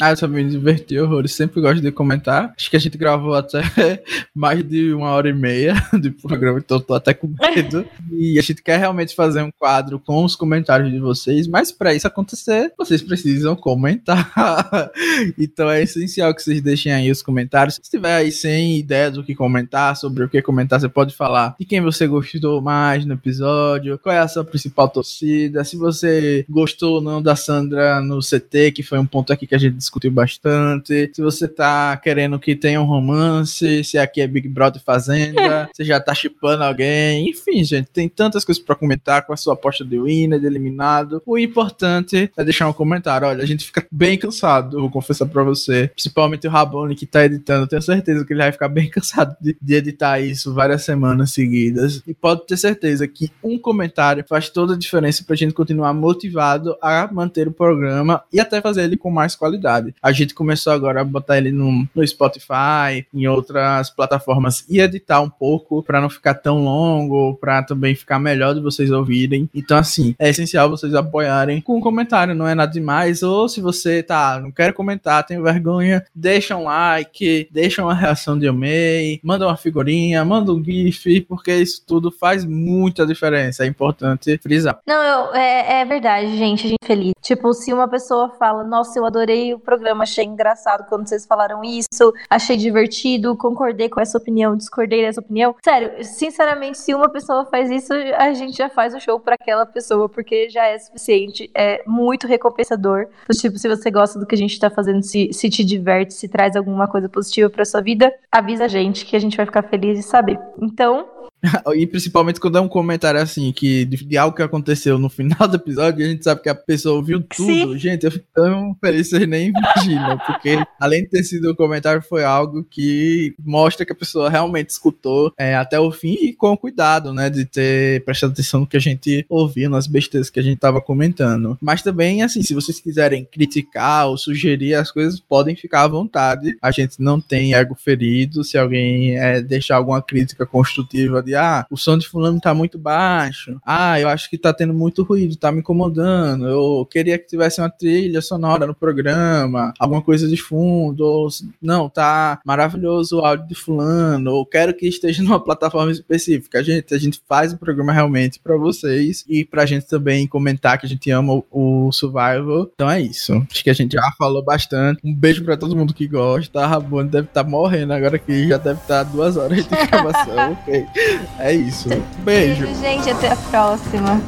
Ah, 0.00 0.12
eu 0.12 0.16
também 0.16 0.46
me 0.46 0.50
diverti 0.50 0.98
horrores. 0.98 1.34
Sempre 1.34 1.60
gosto 1.60 1.82
de 1.82 1.92
comentar. 1.92 2.54
Acho 2.56 2.70
que 2.70 2.76
a 2.76 2.80
gente 2.80 2.96
gravou 2.96 3.34
até 3.34 3.60
mais 4.34 4.66
de 4.66 4.94
uma 4.94 5.10
hora 5.10 5.28
e 5.28 5.34
meia 5.34 5.74
de 6.00 6.10
programa, 6.10 6.58
então 6.58 6.80
tô 6.80 6.94
até 6.94 7.12
com 7.12 7.28
medo. 7.38 7.84
e 8.10 8.38
a 8.38 8.42
gente 8.42 8.62
quer 8.62 8.78
realmente 8.78 9.14
fazer 9.14 9.42
um 9.42 9.50
quadro 9.50 10.00
com 10.00 10.24
os 10.24 10.34
comentários 10.34 10.90
de 10.90 10.98
vocês, 10.98 11.46
mas 11.46 11.70
para 11.70 11.94
isso 11.94 12.06
acontecer, 12.06 12.72
vocês 12.78 13.02
precisam 13.02 13.54
comentar. 13.54 14.32
então 15.38 15.68
é 15.68 15.82
essencial 15.82 16.34
que 16.34 16.42
vocês 16.42 16.62
deixem 16.62 16.92
aí 16.92 17.10
os 17.10 17.20
comentários. 17.20 17.74
Se 17.74 17.90
tiver 17.90 18.14
aí 18.14 18.32
sem 18.32 18.78
ideia 18.78 19.10
do 19.10 19.22
que 19.22 19.34
comentar, 19.34 19.94
sobre 19.96 20.24
o 20.24 20.30
que 20.30 20.40
comentar, 20.40 20.80
você 20.80 20.88
pode 20.88 21.14
falar 21.14 21.56
de 21.60 21.66
quem 21.66 21.82
você 21.82 22.06
gostou 22.06 22.62
mais 22.62 23.04
no 23.04 23.12
episódio, 23.12 23.98
qual 23.98 24.14
é 24.14 24.18
a 24.18 24.28
sua 24.28 24.44
principal 24.44 24.88
torcida, 24.88 25.62
se 25.62 25.76
você 25.76 26.46
gostou 26.48 26.94
ou 26.94 27.00
não 27.02 27.20
da 27.20 27.36
Sandra 27.36 28.00
no 28.00 28.20
CT, 28.20 28.72
que 28.72 28.82
foi 28.82 28.98
um 28.98 29.04
ponto 29.04 29.30
aqui 29.30 29.46
que 29.46 29.54
a 29.54 29.58
gente 29.58 29.76
discutiu 29.76 29.89
bastante. 30.10 31.10
Se 31.14 31.22
você 31.22 31.48
tá 31.48 31.96
querendo 31.96 32.38
que 32.38 32.54
tenha 32.54 32.80
um 32.80 32.84
romance, 32.84 33.82
se 33.84 33.98
aqui 33.98 34.20
é 34.20 34.26
Big 34.26 34.48
Brother 34.48 34.82
Fazenda, 34.82 35.68
você 35.74 35.84
já 35.84 35.98
tá 35.98 36.14
chipando 36.14 36.62
alguém. 36.62 37.28
Enfim, 37.28 37.64
gente, 37.64 37.88
tem 37.90 38.08
tantas 38.08 38.44
coisas 38.44 38.62
para 38.62 38.74
comentar 38.74 39.26
com 39.26 39.32
a 39.32 39.36
sua 39.36 39.54
aposta 39.54 39.84
de 39.84 39.98
winner, 39.98 40.38
de 40.38 40.46
eliminado. 40.46 41.22
O 41.26 41.38
importante 41.38 42.30
é 42.36 42.44
deixar 42.44 42.68
um 42.68 42.72
comentário. 42.72 43.26
Olha, 43.26 43.42
a 43.42 43.46
gente 43.46 43.64
fica 43.64 43.86
bem 43.90 44.18
cansado, 44.18 44.80
vou 44.80 44.90
confessar 44.90 45.26
pra 45.26 45.42
você. 45.42 45.88
Principalmente 45.88 46.46
o 46.46 46.50
Rabone 46.50 46.94
que 46.94 47.06
tá 47.06 47.24
editando. 47.24 47.66
Tenho 47.66 47.82
certeza 47.82 48.24
que 48.24 48.32
ele 48.32 48.42
vai 48.42 48.52
ficar 48.52 48.68
bem 48.68 48.88
cansado 48.90 49.36
de, 49.40 49.56
de 49.60 49.74
editar 49.74 50.20
isso 50.20 50.54
várias 50.54 50.84
semanas 50.84 51.32
seguidas. 51.32 52.02
E 52.06 52.14
pode 52.14 52.46
ter 52.46 52.56
certeza 52.56 53.08
que 53.08 53.30
um 53.42 53.58
comentário 53.58 54.24
faz 54.28 54.48
toda 54.48 54.74
a 54.74 54.78
diferença 54.78 55.24
pra 55.24 55.36
gente 55.36 55.54
continuar 55.54 55.92
motivado 55.94 56.76
a 56.82 57.08
manter 57.12 57.48
o 57.48 57.52
programa 57.52 58.22
e 58.32 58.40
até 58.40 58.60
fazer 58.60 58.84
ele 58.84 58.96
com 58.96 59.10
mais 59.10 59.34
qualidade. 59.34 59.79
A 60.02 60.12
gente 60.12 60.34
começou 60.34 60.72
agora 60.72 61.00
a 61.00 61.04
botar 61.04 61.38
ele 61.38 61.52
no, 61.52 61.86
no 61.94 62.06
Spotify, 62.06 63.06
em 63.12 63.26
outras 63.26 63.90
plataformas 63.90 64.64
e 64.68 64.80
editar 64.80 65.20
um 65.20 65.30
pouco 65.30 65.82
para 65.82 66.00
não 66.00 66.10
ficar 66.10 66.34
tão 66.34 66.64
longo, 66.64 67.34
para 67.34 67.62
também 67.62 67.94
ficar 67.94 68.18
melhor 68.18 68.54
de 68.54 68.60
vocês 68.60 68.90
ouvirem. 68.90 69.48
Então, 69.54 69.76
assim, 69.76 70.14
é 70.18 70.28
essencial 70.28 70.70
vocês 70.70 70.94
apoiarem 70.94 71.60
com 71.60 71.76
um 71.76 71.80
comentário, 71.80 72.34
não 72.34 72.46
é 72.46 72.54
nada 72.54 72.72
demais. 72.72 73.22
Ou 73.22 73.48
se 73.48 73.60
você 73.60 74.02
tá, 74.02 74.40
não 74.40 74.50
quer 74.50 74.72
comentar, 74.72 75.24
tem 75.24 75.42
vergonha, 75.42 76.04
deixa 76.14 76.56
um 76.56 76.64
like, 76.64 77.48
deixa 77.50 77.82
uma 77.82 77.94
reação 77.94 78.38
de 78.38 78.48
amei, 78.48 79.20
manda 79.22 79.46
uma 79.46 79.56
figurinha, 79.56 80.24
manda 80.24 80.52
um 80.52 80.62
GIF, 80.62 81.22
porque 81.22 81.54
isso 81.54 81.82
tudo 81.86 82.10
faz 82.10 82.44
muita 82.44 83.06
diferença. 83.06 83.64
É 83.64 83.66
importante 83.66 84.38
frisar. 84.38 84.78
Não, 84.86 85.02
eu, 85.02 85.34
é, 85.34 85.80
é 85.80 85.84
verdade, 85.84 86.36
gente. 86.36 86.66
A 86.66 86.70
gente 86.70 86.78
é 86.82 86.86
feliz. 86.86 87.12
Tipo, 87.20 87.52
se 87.52 87.72
uma 87.72 87.88
pessoa 87.88 88.30
fala, 88.30 88.64
nossa, 88.64 88.98
eu 88.98 89.04
adorei 89.04 89.54
o 89.54 89.58
programa, 89.70 90.02
achei 90.02 90.24
engraçado 90.24 90.84
quando 90.88 91.06
vocês 91.06 91.24
falaram 91.24 91.62
isso, 91.62 92.12
achei 92.28 92.56
divertido, 92.56 93.36
concordei 93.36 93.88
com 93.88 94.00
essa 94.00 94.18
opinião, 94.18 94.56
discordei 94.56 95.02
dessa 95.02 95.20
opinião. 95.20 95.54
Sério, 95.62 96.04
sinceramente, 96.04 96.76
se 96.76 96.92
uma 96.92 97.08
pessoa 97.08 97.46
faz 97.46 97.70
isso, 97.70 97.92
a 97.92 98.32
gente 98.32 98.56
já 98.56 98.68
faz 98.68 98.92
o 98.94 98.98
show 98.98 99.20
para 99.20 99.36
aquela 99.40 99.64
pessoa, 99.64 100.08
porque 100.08 100.48
já 100.50 100.66
é 100.66 100.76
suficiente, 100.76 101.48
é 101.54 101.84
muito 101.86 102.26
recompensador. 102.26 103.06
Então, 103.22 103.40
tipo, 103.40 103.58
se 103.58 103.68
você 103.68 103.92
gosta 103.92 104.18
do 104.18 104.26
que 104.26 104.34
a 104.34 104.38
gente 104.38 104.58
tá 104.58 104.68
fazendo, 104.68 105.04
se, 105.04 105.32
se 105.32 105.48
te 105.48 105.62
diverte, 105.62 106.14
se 106.14 106.28
traz 106.28 106.56
alguma 106.56 106.88
coisa 106.88 107.08
positiva 107.08 107.48
para 107.48 107.64
sua 107.64 107.80
vida, 107.80 108.12
avisa 108.32 108.64
a 108.64 108.68
gente 108.68 109.06
que 109.06 109.14
a 109.14 109.20
gente 109.20 109.36
vai 109.36 109.46
ficar 109.46 109.62
feliz 109.62 109.96
de 109.96 110.02
saber. 110.02 110.36
Então, 110.60 111.06
e 111.74 111.86
principalmente 111.86 112.40
quando 112.40 112.58
é 112.58 112.60
um 112.60 112.68
comentário 112.68 113.20
assim, 113.20 113.52
que 113.52 113.84
de, 113.84 114.04
de, 114.04 114.16
algo 114.16 114.36
que 114.36 114.42
aconteceu 114.42 114.98
no 114.98 115.08
final 115.08 115.48
do 115.48 115.56
episódio, 115.56 116.04
a 116.04 116.08
gente 116.08 116.24
sabe 116.24 116.42
que 116.42 116.48
a 116.48 116.54
pessoa 116.54 116.96
ouviu 116.96 117.22
tudo. 117.22 117.72
Sim. 117.72 117.78
Gente, 117.78 118.04
eu 118.04 118.10
fico 118.10 118.26
tão 118.34 118.76
feliz, 118.80 119.08
vocês 119.08 119.26
nem 119.26 119.48
imaginam. 119.48 120.18
Porque 120.18 120.58
além 120.78 121.02
de 121.02 121.10
ter 121.10 121.22
sido 121.22 121.50
um 121.50 121.54
comentário, 121.54 122.02
foi 122.02 122.24
algo 122.24 122.64
que 122.64 123.34
mostra 123.42 123.86
que 123.86 123.92
a 123.92 123.96
pessoa 123.96 124.28
realmente 124.28 124.70
escutou 124.70 125.32
é, 125.38 125.54
até 125.54 125.78
o 125.80 125.90
fim 125.90 126.16
e 126.20 126.32
com 126.34 126.56
cuidado, 126.56 127.12
né? 127.12 127.30
De 127.30 127.44
ter 127.44 128.04
prestado 128.04 128.32
atenção 128.32 128.60
no 128.60 128.66
que 128.66 128.76
a 128.76 128.80
gente 128.80 129.24
ouviu, 129.28 129.70
nas 129.70 129.86
besteiras 129.86 130.30
que 130.30 130.40
a 130.40 130.42
gente 130.42 130.58
tava 130.58 130.80
comentando. 130.80 131.56
Mas 131.60 131.82
também, 131.82 132.22
assim, 132.22 132.42
se 132.42 132.54
vocês 132.54 132.80
quiserem 132.80 133.24
criticar 133.24 134.08
ou 134.08 134.16
sugerir 134.16 134.74
as 134.74 134.90
coisas, 134.90 135.18
podem 135.20 135.56
ficar 135.56 135.82
à 135.82 135.88
vontade. 135.88 136.56
A 136.60 136.70
gente 136.70 136.96
não 136.98 137.20
tem 137.20 137.54
ego 137.54 137.74
ferido. 137.74 138.44
Se 138.44 138.58
alguém 138.58 139.16
é, 139.16 139.40
deixar 139.40 139.76
alguma 139.76 140.02
crítica 140.02 140.44
construtiva 140.44 141.09
de 141.22 141.34
ah, 141.34 141.66
o 141.70 141.76
som 141.76 141.98
de 141.98 142.08
fulano 142.08 142.40
tá 142.40 142.54
muito 142.54 142.78
baixo. 142.78 143.60
Ah, 143.64 143.98
eu 144.00 144.08
acho 144.08 144.28
que 144.30 144.38
tá 144.38 144.52
tendo 144.52 144.72
muito 144.72 145.02
ruído, 145.02 145.36
tá 145.36 145.50
me 145.50 145.60
incomodando. 145.60 146.46
Eu 146.46 146.86
queria 146.90 147.18
que 147.18 147.26
tivesse 147.26 147.60
uma 147.60 147.70
trilha 147.70 148.20
sonora 148.20 148.66
no 148.66 148.74
programa, 148.74 149.74
alguma 149.78 150.02
coisa 150.02 150.28
de 150.28 150.36
fundo. 150.36 151.04
Ou, 151.04 151.28
não, 151.60 151.88
tá 151.88 152.40
maravilhoso 152.44 153.18
o 153.18 153.24
áudio 153.24 153.48
de 153.48 153.54
fulano. 153.54 154.32
Ou 154.32 154.46
quero 154.46 154.74
que 154.74 154.86
esteja 154.86 155.22
numa 155.24 155.42
plataforma 155.42 155.92
específica. 155.92 156.62
Gente, 156.62 156.94
a 156.94 156.98
gente 156.98 157.20
faz 157.28 157.52
o 157.52 157.58
programa 157.58 157.92
realmente 157.92 158.40
para 158.40 158.56
vocês 158.56 159.24
e 159.28 159.44
pra 159.44 159.66
gente 159.66 159.86
também 159.86 160.26
comentar 160.26 160.78
que 160.78 160.86
a 160.86 160.88
gente 160.88 161.10
ama 161.10 161.42
o, 161.50 161.86
o 161.88 161.92
Survival. 161.92 162.70
Então 162.74 162.90
é 162.90 163.00
isso. 163.00 163.34
Acho 163.50 163.64
que 163.64 163.70
a 163.70 163.74
gente 163.74 163.92
já 163.92 164.12
falou 164.18 164.42
bastante. 164.42 165.00
Um 165.04 165.14
beijo 165.14 165.44
para 165.44 165.56
todo 165.56 165.76
mundo 165.76 165.94
que 165.94 166.06
gosta. 166.06 166.60
A 166.60 166.66
Rabone 166.66 167.08
deve 167.08 167.28
estar 167.28 167.44
tá 167.44 167.48
morrendo 167.48 167.92
agora 167.92 168.18
que 168.18 168.48
já 168.48 168.56
deve 168.56 168.80
estar 168.80 169.04
tá 169.04 169.10
duas 169.10 169.36
horas 169.36 169.64
de 169.64 169.70
gravação. 169.86 170.52
ok. 170.52 170.86
É 171.38 171.52
isso. 171.52 171.88
Beijo. 172.24 172.66
Beijo, 172.66 172.80
gente. 172.80 173.10
Até 173.10 173.32
a 173.32 173.36
próxima. 173.36 174.20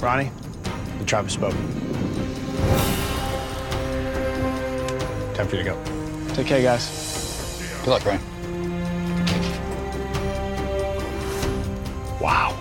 Ronnie, 0.00 0.30
the 0.98 1.04
tribe 1.04 1.24
has 1.24 1.32
spoken. 1.32 1.58
Time 5.34 5.48
for 5.48 5.56
you 5.56 5.64
to 5.64 5.70
go. 5.70 6.34
Take 6.34 6.46
care, 6.46 6.62
guys. 6.62 6.88
Good 7.84 7.90
luck, 7.90 8.04
Ryan. 8.04 8.20
Wow. 12.20 12.54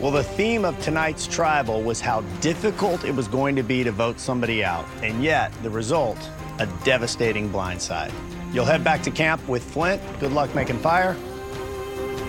Well, 0.00 0.10
the 0.10 0.22
theme 0.22 0.66
of 0.66 0.78
tonight's 0.82 1.26
tribal 1.26 1.82
was 1.82 2.00
how 2.00 2.20
difficult 2.40 3.04
it 3.04 3.14
was 3.14 3.26
going 3.28 3.56
to 3.56 3.62
be 3.62 3.84
to 3.84 3.92
vote 3.92 4.20
somebody 4.20 4.62
out. 4.62 4.84
And 5.02 5.22
yet, 5.22 5.50
the 5.62 5.70
result 5.70 6.18
a 6.58 6.66
devastating 6.84 7.50
blindside. 7.50 8.12
You'll 8.54 8.64
head 8.64 8.84
back 8.84 9.02
to 9.02 9.10
camp 9.10 9.48
with 9.48 9.64
Flint. 9.64 10.00
Good 10.20 10.30
luck 10.30 10.54
making 10.54 10.78
fire. 10.78 11.16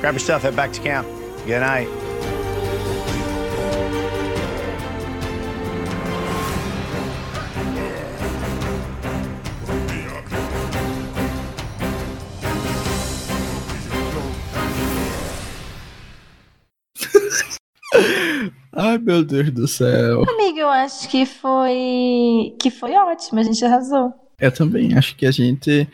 Grab 0.01 0.15
your 0.15 0.19
stuff, 0.19 0.41
head 0.41 0.55
back 0.55 0.73
to 0.73 0.81
camp. 0.81 1.07
Good 1.45 1.59
night. 1.59 1.87
Ai, 18.73 18.97
meu 18.97 19.23
Deus 19.23 19.51
do 19.51 19.67
céu. 19.67 20.23
Amigo, 20.27 20.57
eu 20.57 20.69
acho 20.69 21.07
que 21.07 21.27
foi 21.27 22.55
que 22.59 22.71
foi 22.71 22.95
ótimo, 22.95 23.39
a 23.39 23.43
gente 23.43 23.63
arrasou. 23.63 24.24
Eu 24.39 24.51
também 24.51 24.93
acho 24.93 25.15
que 25.15 25.25
a 25.25 25.31
gente 25.31 25.87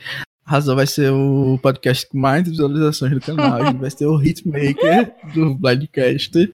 arrasou. 0.46 0.76
Vai 0.76 0.88
ser 0.88 1.12
o 1.12 1.60
podcast 1.62 2.08
com 2.08 2.18
mais 2.18 2.48
visualizações 2.48 3.14
do 3.14 3.22
canal. 3.22 3.62
A 3.62 3.66
gente 3.68 3.80
vai 3.80 3.90
ser 3.90 4.06
o 4.06 4.22
hitmaker 4.22 5.14
do 5.34 5.56
Blindcast. 5.56 6.50